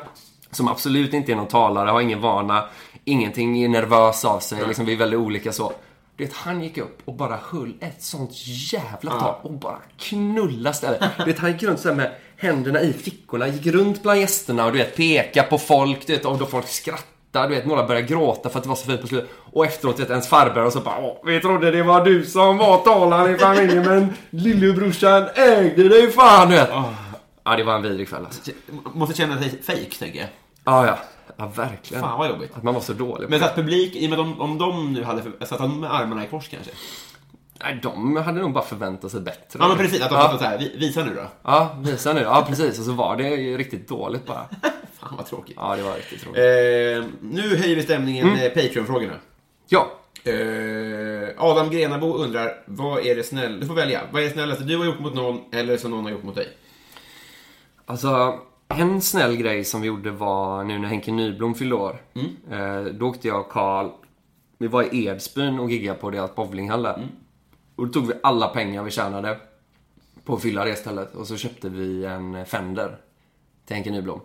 som 0.51 0.69
absolut 0.69 1.15
inte 1.15 1.33
är 1.33 1.37
någon 1.37 1.49
talare, 1.49 1.91
har 1.91 2.01
ingen 2.01 2.21
vana, 2.21 2.65
ingenting, 3.05 3.65
är 3.65 3.69
nervös 3.69 4.25
av 4.25 4.41
sig, 4.41 4.67
liksom, 4.67 4.85
vi 4.85 4.93
är 4.93 4.97
väldigt 4.97 5.21
olika 5.21 5.53
så. 5.53 5.73
Du 6.17 6.25
vet, 6.25 6.35
han 6.35 6.63
gick 6.63 6.79
upp 6.79 7.03
och 7.05 7.15
bara 7.15 7.39
höll 7.51 7.75
ett 7.81 8.03
sånt 8.03 8.31
jävla 8.73 9.21
tal 9.21 9.35
och 9.43 9.53
bara 9.53 9.79
knullade 9.99 10.77
stället. 10.77 11.03
Du 11.19 11.25
vet, 11.25 11.39
han 11.39 11.53
gick 11.53 11.63
runt 11.63 11.81
så 11.81 11.89
här 11.89 11.97
med 11.97 12.13
händerna 12.37 12.81
i 12.81 12.93
fickorna, 12.93 13.49
gick 13.49 13.75
runt 13.75 14.03
bland 14.03 14.21
gästerna 14.21 14.67
och 14.67 14.73
du 14.73 14.79
vet, 14.79 14.97
pekade 14.97 15.49
på 15.49 15.59
folk, 15.59 16.07
du 16.07 16.13
vet, 16.13 16.25
och 16.25 16.39
då 16.39 16.47
folk 16.47 16.69
skrattade, 16.69 17.07
du 17.33 17.49
vet, 17.49 17.67
några 17.67 17.87
började 17.87 18.07
gråta 18.07 18.49
för 18.49 18.59
att 18.59 18.63
det 18.63 18.69
var 18.69 18.77
så 18.77 18.87
fint 18.87 19.01
på 19.01 19.07
slutet. 19.07 19.31
Och 19.53 19.67
efteråt, 19.67 20.01
vet, 20.01 20.11
ens 20.11 20.29
farbror 20.29 20.65
och 20.65 20.73
så 20.73 20.81
bara 20.81 20.99
Åh, 20.99 21.17
vi 21.25 21.41
trodde 21.41 21.71
det 21.71 21.83
var 21.83 22.05
du 22.05 22.25
som 22.25 22.59
var 22.59 22.79
talaren 22.79 23.35
i 23.35 23.39
familjen 23.39 23.83
men 23.87 24.13
lillebrorsan 24.31 25.25
ägde 25.35 25.89
dig 25.89 26.11
fan, 26.13 26.49
du 26.49 26.55
vet. 26.55 26.71
Ja, 27.45 27.57
det 27.57 27.65
var 27.65 27.75
en 27.75 27.83
vidrig 27.83 28.09
kväll 28.09 28.25
alltså. 28.25 28.51
Måste 28.95 29.15
känna 29.15 29.39
sig 29.39 29.63
fake 29.63 29.99
tänker 29.99 30.19
jag. 30.19 30.29
Ja, 30.65 30.87
ja. 30.87 30.99
Ja, 31.37 31.47
verkligen. 31.57 32.03
Fan 32.03 32.19
vad 32.19 32.29
jobbigt. 32.29 32.57
Att 32.57 32.63
man 32.63 32.75
var 32.75 32.81
så 32.81 32.93
dålig 32.93 33.31
Men 33.31 33.39
så 33.41 33.45
att 33.47 33.55
publik, 33.55 33.97
i 33.97 34.07
och 34.07 34.11
med 34.11 34.21
om, 34.21 34.41
om 34.41 34.59
de 34.59 34.93
nu 34.93 35.05
hade, 35.05 35.23
för- 35.23 35.45
satt 35.47 35.59
de 35.59 35.81
med 35.81 35.95
armarna 35.95 36.25
i 36.25 36.27
kors 36.29 36.49
kanske? 36.49 36.71
Nej, 37.63 37.81
de 37.83 38.17
hade 38.17 38.41
nog 38.41 38.53
bara 38.53 38.65
förväntat 38.65 39.11
sig 39.11 39.21
bättre. 39.21 39.59
Ja 39.59 39.69
men 39.69 39.77
precis, 39.77 40.03
att 40.03 40.09
de 40.11 40.15
ja. 40.15 40.39
så 40.39 40.45
här, 40.45 40.59
"Vi- 40.59 40.77
visa 40.79 41.05
nu 41.05 41.15
då. 41.15 41.23
Ja, 41.43 41.77
visa 41.81 42.13
nu. 42.13 42.21
Ja, 42.21 42.45
precis. 42.49 42.79
Och 42.79 42.85
så 42.85 42.93
var 42.93 43.17
det 43.17 43.29
ju 43.29 43.59
riktigt 43.59 43.89
dåligt 43.89 44.27
bara. 44.27 44.45
Fan 45.11 45.17
vad 45.17 45.27
tråkigt. 45.27 45.57
Ja, 45.59 45.77
det 45.77 45.83
var 45.83 45.95
riktigt 45.97 46.21
tråkigt. 46.21 46.39
Eh, 46.39 47.05
nu 47.21 47.57
höjer 47.57 47.77
vi 47.77 47.83
stämningen, 47.83 48.29
Mm. 48.29 48.39
eh, 48.41 48.49
Patreon-frågorna. 48.53 49.15
Ja. 49.69 49.91
Eh, 50.25 51.29
Adam 51.39 51.71
Grenabo 51.71 52.15
undrar, 52.15 52.63
vad 52.67 53.07
är 53.07 53.17
det 53.17 53.23
snäll... 53.23 53.61
Du 53.61 53.67
får 53.67 53.75
välja. 53.75 54.01
Vad 54.13 54.23
är 54.23 54.27
det 54.27 54.33
snällaste 54.33 54.65
du 54.65 54.77
har 54.77 54.85
gjort 54.85 55.01
mot 55.01 55.15
någon, 55.15 55.41
eller 55.53 55.77
som 55.77 55.91
någon 55.91 56.05
har 56.05 56.11
gjort 56.13 56.23
mot 56.23 56.35
dig? 56.35 56.49
Alltså, 57.87 58.39
en 58.69 59.01
snäll 59.01 59.37
grej 59.37 59.65
som 59.65 59.81
vi 59.81 59.87
gjorde 59.87 60.11
var 60.11 60.65
nu 60.65 60.79
när 60.79 60.89
Henke 60.89 61.13
Nyblom 61.13 61.55
fyllde 61.55 61.75
år. 61.75 62.03
Eh, 62.51 62.83
då 62.85 63.07
åkte 63.09 63.29
jag 63.29 63.41
och 63.41 63.49
Karl, 63.53 63.89
vi 64.59 64.67
var 64.67 64.95
i 64.95 65.07
Edsbyn 65.07 65.61
och 65.61 65.71
giggade 65.71 65.99
på 65.99 66.11
deras 66.11 66.35
bowlinghall 66.35 66.83
där. 66.83 67.09
Och 67.77 67.87
då 67.87 67.93
tog 67.93 68.07
vi 68.07 68.13
alla 68.23 68.49
pengar 68.49 68.83
vi 68.83 68.91
tjänade 68.91 69.39
på 70.25 70.35
att 70.35 70.43
fylla 70.43 70.65
det 70.65 70.71
istället. 70.71 71.15
Och 71.15 71.27
så 71.27 71.37
köpte 71.37 71.69
vi 71.69 72.05
en 72.05 72.47
Fender 72.47 72.97
till 73.67 73.75
Henke 73.77 73.91
Nyblom. 73.91 74.21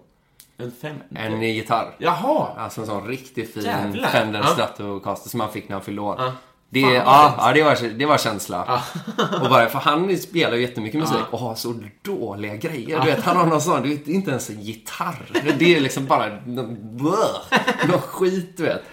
En 0.57 0.71
fem... 0.81 0.95
En 1.15 1.41
gitarr. 1.41 1.95
Jaha! 1.97 2.47
Alltså 2.57 2.81
en 2.81 2.87
sån 2.87 3.07
riktigt 3.07 3.53
fin 3.53 3.63
Jävlar. 3.63 4.09
Fender 4.09 4.39
Ja. 4.39 4.47
Stratocaster 4.47 5.29
som 5.29 5.39
han 5.39 5.51
fick 5.51 5.69
när 5.69 5.75
han 5.75 5.83
fyllde 5.83 6.01
år. 6.01 6.31
Det, 6.69 6.81
Fan, 6.81 6.93
ja, 6.93 7.35
ja, 7.37 7.53
det, 7.53 7.63
var, 7.63 7.97
det 7.97 8.05
var 8.05 8.17
känsla. 8.17 8.81
och 9.41 9.49
bara, 9.49 9.69
för 9.69 9.79
han 9.79 10.17
spelar 10.17 10.55
ju 10.55 10.61
jättemycket 10.61 10.99
musik 10.99 11.23
och 11.31 11.39
har 11.39 11.55
så 11.55 11.73
dåliga 12.01 12.55
grejer. 12.55 12.99
Du 12.99 13.05
vet, 13.05 13.23
han 13.23 13.37
har 13.37 13.45
någon 13.45 13.61
sån, 13.61 13.81
du 13.81 13.89
vet, 13.89 14.07
inte 14.07 14.29
ens 14.31 14.49
en 14.49 14.61
gitarr. 14.61 15.55
Det 15.59 15.75
är 15.75 15.79
liksom 15.81 16.05
bara 16.05 16.39
någon 16.45 18.01
skit, 18.01 18.57
du 18.57 18.63
vet. 18.63 18.83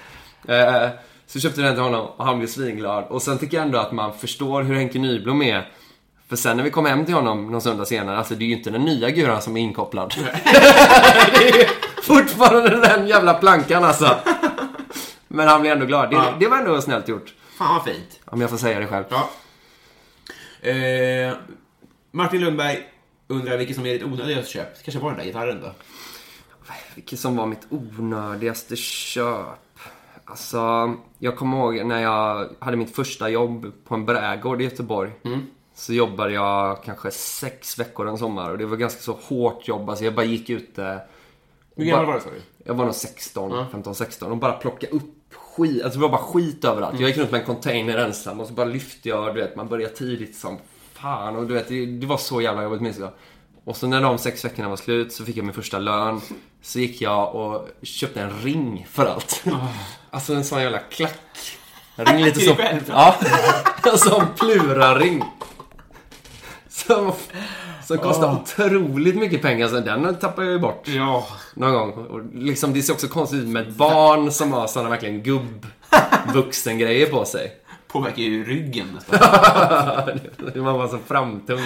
Eh, 0.48 0.88
så 1.26 1.40
köpte 1.40 1.60
jag 1.60 1.68
den 1.68 1.74
till 1.74 1.82
honom 1.84 2.06
och 2.16 2.24
han 2.24 2.38
blev 2.38 2.48
svinglad. 2.48 3.04
Och 3.04 3.22
sen 3.22 3.38
tycker 3.38 3.56
jag 3.56 3.66
ändå 3.66 3.78
att 3.78 3.92
man 3.92 4.12
förstår 4.12 4.62
hur 4.62 4.74
Henke 4.74 4.98
Nyblom 4.98 5.42
är. 5.42 5.68
För 6.32 6.36
sen 6.36 6.56
när 6.56 6.64
vi 6.64 6.70
kom 6.70 6.86
hem 6.86 7.04
till 7.04 7.14
honom 7.14 7.50
någon 7.50 7.60
söndag 7.60 7.84
senare, 7.84 8.18
alltså 8.18 8.34
det 8.34 8.44
är 8.44 8.46
ju 8.46 8.52
inte 8.52 8.70
den 8.70 8.82
nya 8.82 9.10
guran 9.10 9.42
som 9.42 9.56
är 9.56 9.60
inkopplad. 9.60 10.14
det 11.38 11.48
är 11.48 11.58
ju 11.58 11.66
fortfarande 12.02 12.80
den 12.80 13.06
jävla 13.06 13.34
plankan 13.34 13.84
alltså. 13.84 14.16
Men 15.28 15.48
han 15.48 15.60
blev 15.60 15.72
ändå 15.72 15.86
glad. 15.86 16.10
Det, 16.10 16.16
Ja. 16.16 16.34
det 16.40 16.48
var 16.48 16.58
ändå 16.58 16.80
snällt 16.80 17.08
gjort. 17.08 17.34
Fan 17.58 17.74
vad 17.74 17.84
fint. 17.84 18.20
Om 18.24 18.40
jag 18.40 18.50
får 18.50 18.56
säga 18.56 18.80
det 18.80 18.86
själv. 18.86 19.04
Ja. 19.10 19.30
Eh, 20.70 21.32
Martin 22.10 22.40
Lundberg 22.40 22.78
undrar 23.28 23.56
vilket 23.56 23.76
som 23.76 23.86
är 23.86 23.92
ditt 23.92 24.02
onödigaste 24.02 24.52
köp. 24.52 24.84
Kanske 24.84 25.00
var 25.00 25.10
den 25.10 25.18
där 25.18 25.26
gitarren 25.26 25.60
då? 25.60 25.72
Vilket 26.94 27.18
som 27.18 27.36
var 27.36 27.46
mitt 27.46 27.66
onödigaste 27.70 28.76
köp? 28.76 29.46
Alltså, 30.24 30.94
jag 31.18 31.36
kommer 31.36 31.56
ihåg 31.56 31.86
när 31.86 32.02
jag 32.02 32.48
hade 32.58 32.76
mitt 32.76 32.96
första 32.96 33.28
jobb 33.28 33.72
på 33.84 33.94
en 33.94 34.04
brädgård 34.06 34.60
i 34.60 34.64
Göteborg. 34.64 35.10
Så 35.74 35.92
jobbade 35.92 36.32
jag 36.32 36.82
kanske 36.84 37.10
sex 37.10 37.78
veckor 37.78 38.08
en 38.08 38.18
sommar 38.18 38.50
och 38.50 38.58
det 38.58 38.66
var 38.66 38.76
ganska 38.76 39.00
så 39.00 39.18
hårt 39.22 39.68
jobb. 39.68 39.90
Alltså 39.90 40.04
jag 40.04 40.14
bara 40.14 40.26
gick 40.26 40.50
ute. 40.50 41.00
Hur 41.76 41.84
gammal 41.84 42.06
var 42.06 42.14
du 42.14 42.20
sa 42.20 42.30
du? 42.30 42.42
Jag 42.64 42.74
var 42.74 42.84
nog 42.84 42.94
16, 42.94 43.66
15, 43.72 43.94
16 43.94 44.30
och 44.30 44.36
bara 44.36 44.52
plocka 44.52 44.86
upp 44.86 45.34
skit. 45.34 45.82
Alltså 45.84 45.98
det 45.98 46.02
var 46.02 46.08
bara 46.18 46.22
skit 46.22 46.64
överallt. 46.64 47.00
Jag 47.00 47.08
gick 47.08 47.18
runt 47.18 47.30
med 47.30 47.40
en 47.40 47.46
container 47.46 47.98
ensam 47.98 48.40
och 48.40 48.46
så 48.46 48.52
bara 48.52 48.66
lyfte 48.66 49.08
jag. 49.08 49.34
Du 49.34 49.40
vet, 49.40 49.56
man 49.56 49.68
började 49.68 49.94
tidigt 49.94 50.36
som 50.36 50.58
fan. 50.92 51.36
Och 51.36 51.46
du 51.46 51.54
vet, 51.54 51.68
det, 51.68 51.86
det 51.86 52.06
var 52.06 52.16
så 52.16 52.40
jävla 52.40 52.62
jobbigt 52.62 52.80
minns 52.80 52.98
jag. 52.98 53.10
Och 53.64 53.76
så 53.76 53.86
när 53.86 54.00
de 54.00 54.18
sex 54.18 54.44
veckorna 54.44 54.68
var 54.68 54.76
slut 54.76 55.12
så 55.12 55.24
fick 55.24 55.36
jag 55.36 55.44
min 55.44 55.54
första 55.54 55.78
lön. 55.78 56.20
Så 56.62 56.78
gick 56.78 57.00
jag 57.00 57.34
och 57.34 57.68
köpte 57.82 58.20
en 58.20 58.30
ring 58.42 58.86
för 58.90 59.06
allt. 59.06 59.44
Alltså 60.10 60.34
en 60.34 60.44
sån 60.44 60.62
jävla 60.62 60.78
klack. 60.78 61.58
En 61.96 62.06
ring 62.06 62.24
lite 62.24 62.40
som... 62.40 62.56
Ja. 62.88 63.16
En 63.92 63.98
sån 63.98 64.26
plura-ring. 64.38 65.24
Som, 66.86 67.12
som 67.84 67.98
kostar 67.98 68.32
otroligt 68.34 69.16
mycket 69.16 69.42
pengar. 69.42 69.68
Så 69.68 69.80
den 69.80 70.16
tappade 70.16 70.46
jag 70.46 70.52
ju 70.52 70.58
bort 70.58 70.88
Ja. 70.88 71.26
någon 71.54 71.72
gång. 71.72 71.92
Och 71.92 72.20
liksom, 72.34 72.72
det 72.74 72.82
ser 72.82 72.92
också 72.92 73.08
konstigt 73.08 73.38
ut 73.40 73.48
med 73.48 73.68
ett 73.68 73.74
barn 73.74 74.32
som 74.32 74.52
har 74.52 74.66
såna 74.66 74.88
verkligen 74.90 75.22
gubb-vuxen-grejer 75.22 77.06
på 77.06 77.24
sig. 77.24 77.52
Påverkar 77.88 78.22
ju 78.22 78.44
ryggen 78.44 78.86
nästan. 78.94 79.18
Man 80.64 80.78
var 80.78 80.88
så 80.88 80.98
framtung. 81.06 81.60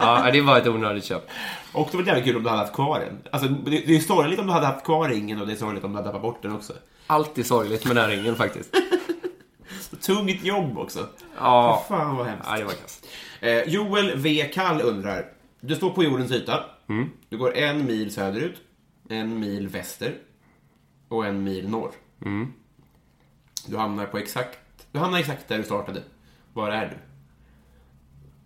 Ja, 0.00 0.28
det 0.32 0.40
var 0.40 0.58
ett 0.58 0.66
onödigt 0.66 1.04
köp. 1.04 1.28
Och 1.72 1.88
det 1.90 1.96
var 1.96 2.04
jävligt 2.04 2.24
kul 2.24 2.36
om 2.36 2.42
du 2.42 2.48
hade 2.48 2.60
haft 2.62 2.74
kvar 2.74 3.00
den. 3.00 3.18
Alltså, 3.32 3.48
det, 3.48 3.70
det 3.86 3.96
är 3.96 4.00
sorgligt 4.00 4.40
om 4.40 4.46
du 4.46 4.52
hade 4.52 4.66
haft 4.66 4.84
kvar 4.84 5.08
ringen 5.08 5.40
och 5.40 5.46
det 5.46 5.52
är 5.52 5.56
sorgligt 5.56 5.84
om 5.84 5.90
du 5.90 5.96
hade 5.96 6.08
tappat 6.08 6.22
bort 6.22 6.42
den 6.42 6.52
också. 6.54 6.72
Alltid 7.06 7.46
sorgligt 7.46 7.84
med 7.86 7.96
den 7.96 8.04
här 8.04 8.16
ringen 8.16 8.36
faktiskt. 8.36 8.74
Tungt 9.96 10.44
jobb 10.44 10.78
också. 10.78 11.08
Ja, 11.38 11.84
Fan 11.88 12.16
vad 12.16 12.26
hemskt. 12.26 12.48
ja 12.50 12.56
det 12.58 12.64
var 12.64 12.72
kast. 12.72 13.06
Eh, 13.40 13.62
Joel 13.62 14.16
V. 14.16 14.50
Kall 14.54 14.80
undrar. 14.80 15.32
Du 15.60 15.74
står 15.74 15.90
på 15.90 16.04
jordens 16.04 16.30
yta. 16.30 16.64
Mm. 16.88 17.10
Du 17.28 17.38
går 17.38 17.56
en 17.56 17.86
mil 17.86 18.14
söderut, 18.14 18.56
en 19.08 19.40
mil 19.40 19.68
väster 19.68 20.14
och 21.08 21.26
en 21.26 21.44
mil 21.44 21.68
norr. 21.68 21.90
Mm. 22.24 22.52
Du 23.66 23.76
hamnar 23.76 24.06
på 24.06 24.18
exakt... 24.18 24.58
Du 24.92 24.98
hamnar 24.98 25.18
exakt 25.18 25.48
där 25.48 25.58
du 25.58 25.64
startade. 25.64 26.02
Var 26.52 26.70
är 26.70 26.86
du? 26.86 26.96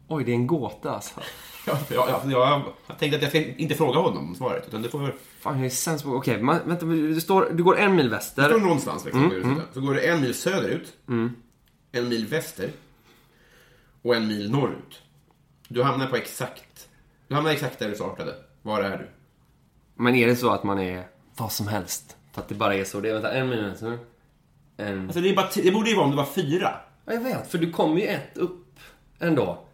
Oj, 0.09 0.25
det 0.25 0.31
är 0.33 0.37
en 0.37 0.47
gåta 0.47 0.95
alltså. 0.95 1.21
Ja, 1.67 1.79
ja, 1.91 2.23
ja, 2.27 2.63
jag 2.87 2.99
tänkte 2.99 3.17
att 3.17 3.23
jag 3.23 3.31
ska 3.31 3.45
inte 3.45 3.75
fråga 3.75 3.99
honom 4.01 4.29
om 4.29 4.35
svaret, 4.35 4.69
utan 4.69 4.83
du 4.83 4.89
får... 4.89 5.15
Fan, 5.43 5.57
jag 5.57 5.67
är 5.67 5.71
sämst 5.71 6.05
på... 6.05 6.11
Okej, 6.11 6.43
man- 6.43 6.61
vänta. 6.69 6.87
Du, 6.87 7.21
står, 7.21 7.51
du 7.55 7.63
går 7.63 7.79
en 7.79 7.97
mil 7.97 8.11
Du 8.11 8.19
står 8.21 8.43
väster. 8.43 8.59
någonstans 8.59 9.05
liksom, 9.05 9.23
jordens 9.23 9.59
yta. 9.59 9.73
Så 9.75 9.81
går 9.81 9.95
du 9.95 10.01
en 10.07 10.21
mil 10.21 10.35
söderut, 10.35 10.93
en 11.93 12.09
mil 12.09 12.27
väster 12.27 12.71
och 14.03 14.17
en 14.17 14.27
mil 14.27 14.51
norrut. 14.51 15.03
Du 15.69 15.83
hamnar 15.83 16.07
på 16.07 16.17
exakt... 16.17 16.89
Du 17.29 17.35
hamnar 17.35 17.51
exakt 17.51 17.79
där 17.79 17.89
du 17.89 17.95
startade. 17.95 18.35
Var 18.63 18.83
är 18.83 18.99
du? 18.99 19.09
Men 19.95 20.15
är 20.15 20.27
det 20.27 20.37
så 20.37 20.51
att 20.51 20.65
man 20.65 20.79
är 20.79 21.07
vad 21.37 21.53
som 21.53 21.69
helst? 21.69 22.17
För 22.33 22.41
att 22.43 22.49
det 22.49 22.55
bara 22.55 22.75
är 22.75 22.85
så. 22.85 23.01
Det 23.01 23.09
är, 23.09 23.13
vänta, 23.13 23.33
en 23.33 23.49
mil 23.49 23.65
väster. 23.65 23.99
En... 24.77 25.05
Alltså 25.05 25.21
det, 25.21 25.31
är 25.31 25.37
bara 25.37 25.49
det 25.55 25.71
borde 25.73 25.91
ju 25.91 25.97
vara 25.97 26.05
om 26.05 26.11
det 26.11 26.17
var 26.17 26.25
fyra. 26.25 26.71
Ja, 27.05 27.13
jag 27.13 27.21
vet. 27.21 27.51
För 27.51 27.59
du 27.59 27.71
kommer 27.73 27.97
ju 28.01 28.07
ett 28.07 28.39
upp 28.39 28.79
ändå. 29.19 29.65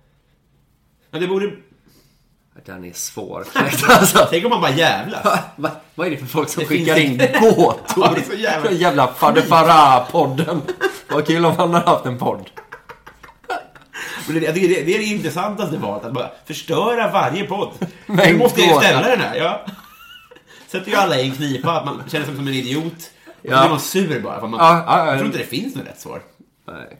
Men 1.11 1.21
det 1.21 1.27
borde... 1.29 1.57
Den 2.65 2.85
är 2.85 2.93
svår. 2.93 3.45
alltså. 3.89 4.27
Tänk 4.31 4.45
om 4.45 4.51
man 4.51 4.61
bara 4.61 4.71
jävlas. 4.73 5.39
Va, 5.57 5.71
vad 5.95 6.07
är 6.07 6.11
det 6.11 6.17
för 6.17 6.27
folk 6.27 6.49
som 6.49 6.61
Det 6.63 6.67
skickar 6.69 6.95
finns 6.95 7.23
in 7.23 7.29
gåtor? 7.41 7.79
Ja, 8.37 8.63
så 8.67 8.73
jävla- 8.75 9.07
Fader 9.15 9.43
Farah-podden. 9.43 10.61
Vad 11.09 11.27
kul 11.27 11.45
om 11.45 11.57
han 11.57 11.75
har 11.75 11.81
haft 11.81 12.07
en 12.07 12.19
podd. 12.19 12.51
Men 14.27 14.41
det, 14.41 14.53
det, 14.53 14.53
det 14.69 14.95
är 14.95 14.99
det 14.99 15.05
intressantaste 15.05 15.77
valet, 15.77 16.05
att 16.05 16.13
bara 16.13 16.31
förstöra 16.47 17.11
varje 17.11 17.45
podd. 17.45 17.71
Men 18.07 18.17
Nu 18.33 18.39
måste 18.39 18.61
jag 18.61 18.71
ju 18.75 18.81
ställa 18.81 19.09
den 19.09 19.21
här. 19.21 19.37
Ja. 19.37 19.67
Sätter 20.69 20.91
ju 20.91 20.97
alla 20.97 21.17
i 21.21 21.29
en 21.29 21.35
knipa, 21.35 21.73
att 21.73 21.85
man 21.85 22.03
känner 22.09 22.27
sig 22.27 22.37
som 22.37 22.49
en 22.49 22.55
idiot. 22.55 22.93
Och 22.95 23.03
så 23.43 23.49
Ja. 23.51 23.61
blir 23.61 23.71
man 23.71 23.81
sur 23.81 24.21
bara. 24.21 24.41
För 24.41 24.47
man, 24.47 24.61
Ja, 24.61 24.85
ja, 24.87 24.99
ja. 24.99 25.07
Jag 25.07 25.15
tror 25.17 25.27
inte 25.27 25.39
det 25.39 25.45
finns 25.45 25.75
något 25.75 25.87
rätt 25.87 26.01
svar. 26.01 26.21
Nej. 26.67 26.99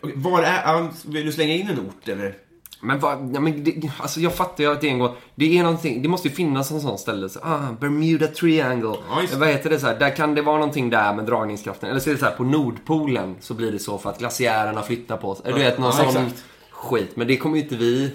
Var 0.00 0.42
är... 0.42 0.88
Vill 1.12 1.26
du 1.26 1.32
slänga 1.32 1.54
in 1.54 1.68
en 1.70 1.78
ort, 1.80 2.08
eller? 2.08 2.34
Men 2.80 2.98
vad, 3.00 3.30
ja, 3.34 3.40
men 3.40 3.64
det, 3.64 3.90
alltså 3.98 4.20
jag 4.20 4.34
fattar 4.34 4.64
ju 4.64 4.72
att 4.72 4.80
det 4.80 4.86
är 4.86 4.90
en 4.90 4.98
gång, 4.98 5.14
det 5.34 5.58
är 5.58 5.62
någonting, 5.62 6.02
det 6.02 6.08
måste 6.08 6.28
ju 6.28 6.34
finnas 6.34 6.70
en 6.70 6.80
sån 6.80 6.98
ställe, 6.98 7.28
så, 7.28 7.40
ah, 7.42 7.72
Bermuda 7.80 8.26
Triangle. 8.26 8.96
Ja. 9.10 9.22
Vad 9.36 9.48
heter 9.48 9.70
det 9.70 9.78
så 9.78 9.86
här, 9.86 9.98
där 9.98 10.16
kan 10.16 10.34
det 10.34 10.42
vara 10.42 10.56
någonting 10.58 10.90
där 10.90 11.14
med 11.14 11.24
dragningskraften. 11.24 11.90
Eller 11.90 12.00
så 12.00 12.10
är 12.10 12.14
det 12.14 12.20
så 12.20 12.26
här, 12.26 12.36
på 12.36 12.44
Nordpolen 12.44 13.36
så 13.40 13.54
blir 13.54 13.72
det 13.72 13.78
så 13.78 13.98
för 13.98 14.10
att 14.10 14.18
glaciärerna 14.18 14.82
flyttar 14.82 15.16
på 15.16 15.34
sig. 15.34 15.52
Du 15.52 15.58
vet, 15.58 15.78
någon 15.78 15.92
Ja, 15.98 16.12
sån 16.12 16.24
exakt. 16.26 16.44
skit. 16.70 17.16
Men 17.16 17.26
det 17.26 17.36
kommer 17.36 17.56
ju 17.56 17.62
inte 17.62 17.76
vi 17.76 18.12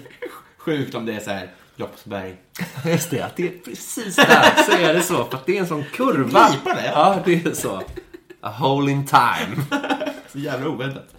Sjukt 0.58 0.94
om 0.94 1.06
det 1.06 1.12
är 1.12 1.20
så 1.20 1.30
här, 1.30 1.50
Loppsberg. 1.76 2.36
Just 2.84 3.10
det, 3.10 3.20
att 3.22 3.36
det 3.36 3.46
är 3.46 3.58
precis 3.64 4.16
där 4.16 4.62
så 4.66 4.72
är 4.72 4.94
det 4.94 5.02
så. 5.02 5.24
För 5.24 5.36
att 5.36 5.46
det 5.46 5.56
är 5.56 5.60
en 5.60 5.66
sån 5.68 5.84
kurva. 5.94 6.46
Knipa 6.48 6.74
det, 6.74 6.86
ja. 6.86 6.92
Ja, 6.94 7.22
det 7.24 7.46
är 7.46 7.52
så. 7.54 7.82
A 8.40 8.50
hole 8.58 8.90
in 8.92 9.06
time. 9.06 9.56
Så 10.32 10.38
jävla 10.38 10.68
oväntat. 10.68 11.14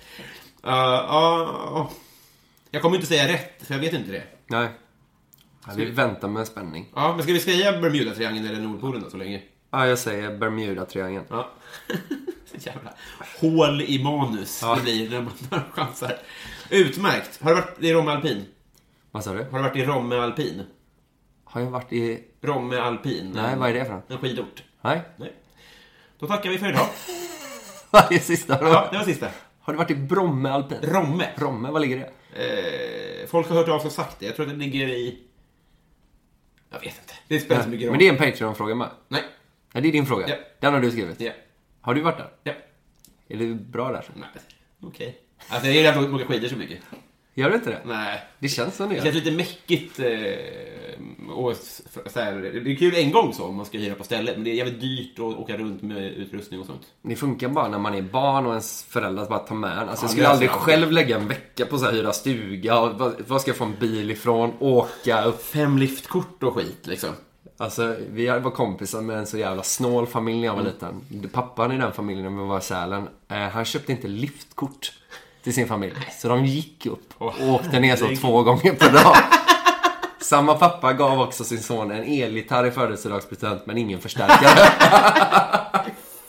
Uh, 0.68 0.72
ja, 0.74 1.90
jag 2.76 2.82
kommer 2.82 2.96
inte 2.96 3.08
säga 3.08 3.28
rätt, 3.28 3.64
för 3.68 3.74
jag 3.74 3.82
vet 3.82 3.94
inte 3.94 4.12
det. 4.12 4.24
Nej. 4.48 4.70
Ja, 5.68 5.74
vi 5.76 5.86
väntar 5.86 6.28
med 6.28 6.48
spänning. 6.48 6.90
Ja, 6.96 7.14
men 7.16 7.24
ska 7.24 7.34
vi 7.34 7.40
säga 7.40 7.72
Bermuda-triangeln 7.72 8.48
eller 8.50 8.60
Nordpolen 8.60 9.02
då, 9.04 9.10
så 9.10 9.18
länge? 9.18 9.42
Ja, 9.72 9.88
jag 9.88 10.00
säger 10.00 10.38
Bermuda-triangeln. 10.38 11.24
Ja. 11.30 11.50
Jävla 12.60 12.94
hål 13.42 13.82
i 13.82 14.04
manus 14.04 14.60
Ja. 14.62 14.76
det 14.76 14.82
blir 14.82 15.10
när 15.10 15.22
man 15.22 15.34
när 15.52 15.58
man 15.58 15.72
chansar. 15.72 16.18
Utmärkt. 16.70 17.42
Har 17.42 17.50
du 17.50 17.56
varit 17.62 17.84
i 17.84 17.94
Romme 17.94 18.12
Alpin? 18.12 18.46
Vad 19.12 19.24
sa 19.24 19.34
du? 19.34 19.44
Har 19.44 19.58
du 19.58 19.64
varit 19.64 19.76
i 19.76 19.86
Romme 19.86 20.16
Alpin? 20.16 20.64
Har 21.44 21.62
jag 21.62 21.70
varit 21.72 21.94
i... 21.94 22.24
Romme 22.42 22.78
Alpin. 22.78 23.32
Nej, 23.36 23.56
vad 23.58 23.70
är 23.70 23.74
det 23.74 23.86
för 23.86 23.94
något? 23.94 24.12
En 24.12 24.18
skidort. 24.18 24.64
Nej? 24.82 25.02
Nej. 25.18 25.34
Då 26.20 26.28
tackar 26.28 26.50
vi 26.50 26.58
för 26.58 26.70
idag. 26.70 26.88
Vad 27.92 28.12
är 28.12 28.20
sista? 28.20 28.58
Ja, 28.62 28.88
det 28.92 28.98
var 28.98 29.06
sista. 29.06 29.28
Har 29.62 29.74
du 29.74 29.78
varit 29.78 29.92
i 29.92 29.96
Bromme 29.96 30.50
alpin? 30.50 30.78
Romme. 30.82 31.28
Romme, 31.36 31.72
vad 31.72 31.82
ligger 31.82 31.98
det? 31.98 32.12
Eh, 32.36 33.28
folk 33.28 33.48
har 33.48 33.56
hört 33.56 33.70
av 33.70 33.80
sig 33.80 33.88
och 33.88 33.94
sagt 33.94 34.20
det. 34.20 34.26
Jag 34.26 34.36
tror 34.36 34.46
att 34.46 34.52
det 34.52 34.58
ligger 34.58 34.88
i... 34.88 35.20
Jag 36.70 36.80
vet 36.80 37.00
inte. 37.02 37.14
Det 37.28 37.40
spelar 37.40 37.56
inte 37.56 37.64
så 37.64 37.70
mycket 37.70 37.86
roll. 37.86 37.92
Men 37.92 38.00
det 38.00 38.08
är 38.08 38.12
en 38.12 38.18
Patreon-fråga 38.32 38.76
med. 38.76 38.90
Nej. 39.08 39.24
Ja, 39.74 39.82
det 39.82 39.88
är 39.88 39.92
din 39.92 40.06
fråga. 40.06 40.30
Ja. 40.30 40.36
Den 40.60 40.74
har 40.74 40.82
du 40.82 40.92
skrivit. 40.92 41.22
Ja. 41.22 41.32
Har 41.82 41.94
du 41.94 42.02
varit 42.02 42.18
där? 42.18 42.30
Ja. 42.44 42.54
Är 43.28 43.38
du 43.38 43.56
bra 43.56 43.92
där? 43.92 44.06
Nej. 44.16 44.30
Okej. 44.82 45.18
Alltså, 45.50 45.68
jag 45.68 45.76
gillar 45.76 45.90
inte 45.94 46.10
att 46.10 46.22
åka 46.22 46.34
skidor 46.34 46.48
så 46.48 46.56
mycket. 46.56 46.80
Gör 47.38 47.50
du 47.50 47.56
inte 47.56 47.70
det? 47.70 47.82
Nej. 47.86 48.22
Det 48.40 48.48
känns 48.48 48.76
som 48.76 48.90
det 48.90 48.96
Det 48.96 49.02
känns 49.02 49.16
lite 49.16 49.32
mäckigt. 49.32 50.00
Eh, 50.00 51.30
och 51.30 51.56
så 52.06 52.20
här, 52.20 52.34
det 52.64 52.72
är 52.72 52.76
kul 52.76 52.96
en 52.96 53.12
gång 53.12 53.34
så 53.34 53.44
om 53.46 53.56
man 53.56 53.66
ska 53.66 53.78
hyra 53.78 53.96
på 53.96 54.04
stället, 54.04 54.36
men 54.36 54.44
det 54.44 54.50
är 54.50 54.54
jävligt 54.54 54.82
dyrt 54.82 55.14
att 55.20 55.26
åka 55.26 55.58
runt 55.58 55.82
med 55.82 56.04
utrustning 56.14 56.60
och 56.60 56.66
sånt. 56.66 56.82
Det 57.02 57.16
funkar 57.16 57.48
bara 57.50 57.68
när 57.68 57.80
man 57.80 57.96
är 57.96 58.02
barn 58.02 58.46
och 58.46 58.52
ens 58.52 58.84
föräldrar 58.84 59.26
bara 59.30 59.40
tar 59.40 59.56
med 59.56 59.78
en. 59.78 59.90
Alltså, 59.90 60.06
jag 60.06 60.10
Ja, 60.10 60.12
skulle 60.12 60.24
det 60.26 60.30
aldrig 60.32 60.50
sant. 60.50 60.62
själv 60.62 60.92
lägga 60.92 61.18
en 61.18 61.28
vecka 61.28 61.66
på 61.66 61.78
så 61.78 61.86
här 61.86 61.92
hyra 61.94 62.14
stuga 62.14 62.80
och 62.80 63.00
var, 63.28 63.40
ska 63.40 63.50
jag 63.50 63.58
få 63.58 63.64
en 63.66 63.76
bil 63.80 64.12
ifrån? 64.12 64.54
Åka 64.60 65.24
upp. 65.24 65.44
Fem 65.46 65.78
liftkort 65.78 66.44
och 66.44 66.54
skit 66.56 66.88
liksom. 66.88 67.10
Alltså, 67.58 67.96
vi 68.10 68.28
var 68.28 68.52
kompisar 68.52 69.02
med 69.02 69.18
en 69.18 69.28
så 69.28 69.38
jävla 69.38 69.64
snål 69.64 70.08
familj 70.08 70.40
när 70.40 70.46
jag 70.48 70.56
var 70.56 70.64
liten. 70.64 71.30
Pappan 71.34 71.72
i 71.72 71.78
den 71.78 71.92
familjen, 71.92 72.36
när 72.36 72.42
vi 72.44 72.48
var 72.50 72.58
i 72.58 72.62
Sälen, 72.62 73.08
eh, 73.28 73.38
han 73.38 73.66
köpte 73.66 73.92
inte 73.92 74.08
liftkort 74.08 74.92
till 75.46 75.54
sin 75.54 75.68
familj. 75.68 75.94
Så 76.20 76.28
de 76.28 76.46
gick 76.46 76.86
upp 76.86 77.14
och 77.18 77.34
åkte 77.50 77.80
ner 77.80 77.96
så 77.96 78.16
två 78.22 78.44
gånger 78.44 78.72
per 78.74 78.90
dag. 78.90 79.16
Samma 80.20 80.54
pappa 80.54 80.94
gav 80.94 81.22
också 81.22 81.44
sin 81.44 81.62
son 81.62 81.92
en 81.92 82.04
elgitarr 82.04 82.66
i 82.66 82.72
födelsedagspresent 82.72 83.66
men 83.66 83.78
ingen 83.78 84.02
förstärkare. 84.02 84.70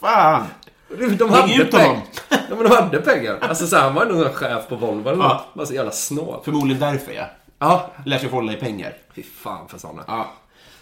Fan! 0.00 0.44
De 1.18 1.30
hade, 1.30 1.64
pengar. 1.64 1.86
honom. 1.86 2.02
Ja, 2.28 2.36
men 2.48 2.58
de 2.58 2.70
hade 2.70 3.00
pengar. 3.00 3.38
Alltså 3.40 3.66
så 3.66 3.76
här, 3.76 3.82
han 3.82 3.94
var 3.94 4.06
nog 4.06 4.34
chef 4.34 4.68
på 4.68 4.76
Volvo 4.76 5.08
eller 5.08 5.22
något. 5.22 5.54
Bara 5.54 5.66
så 5.66 5.74
jävla 5.74 5.90
snål. 5.90 6.40
Förmodligen 6.44 6.80
därför 6.80 7.12
ja. 7.12 7.24
Ja. 7.58 7.90
Lär 8.04 8.18
sig 8.18 8.28
hålla 8.28 8.52
i 8.52 8.56
pengar. 8.56 8.94
Fy 9.14 9.22
fan 9.22 9.68
för 9.68 9.78
såna. 9.78 10.04
Ja. 10.06 10.32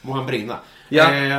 Må 0.03 0.13
han 0.13 0.27
brinna. 0.27 0.59
Ja. 0.89 1.13
Eh, 1.13 1.39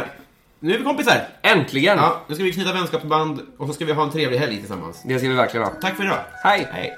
nu 0.60 0.74
är 0.74 0.78
vi 0.78 0.84
kompisar. 0.84 1.28
Äntligen! 1.42 1.98
Ja, 1.98 2.22
nu 2.28 2.36
ska 2.36 2.44
vi 2.44 2.54
knyta 2.54 2.74
vänskapsband 2.74 3.42
och 3.58 3.68
så 3.68 3.74
ska 3.74 3.86
vi 3.86 3.94
ha 3.94 4.04
en 4.04 4.12
trevlig 4.12 4.38
helg 4.38 4.58
tillsammans. 4.58 5.02
Det 5.06 5.20
ska 5.20 5.28
vi 5.28 5.36
verkligen 5.36 5.66
ha. 5.66 5.74
Tack 5.82 5.96
för 5.96 6.04
idag. 6.04 6.20
Hej! 6.44 6.68
Hej. 6.72 6.98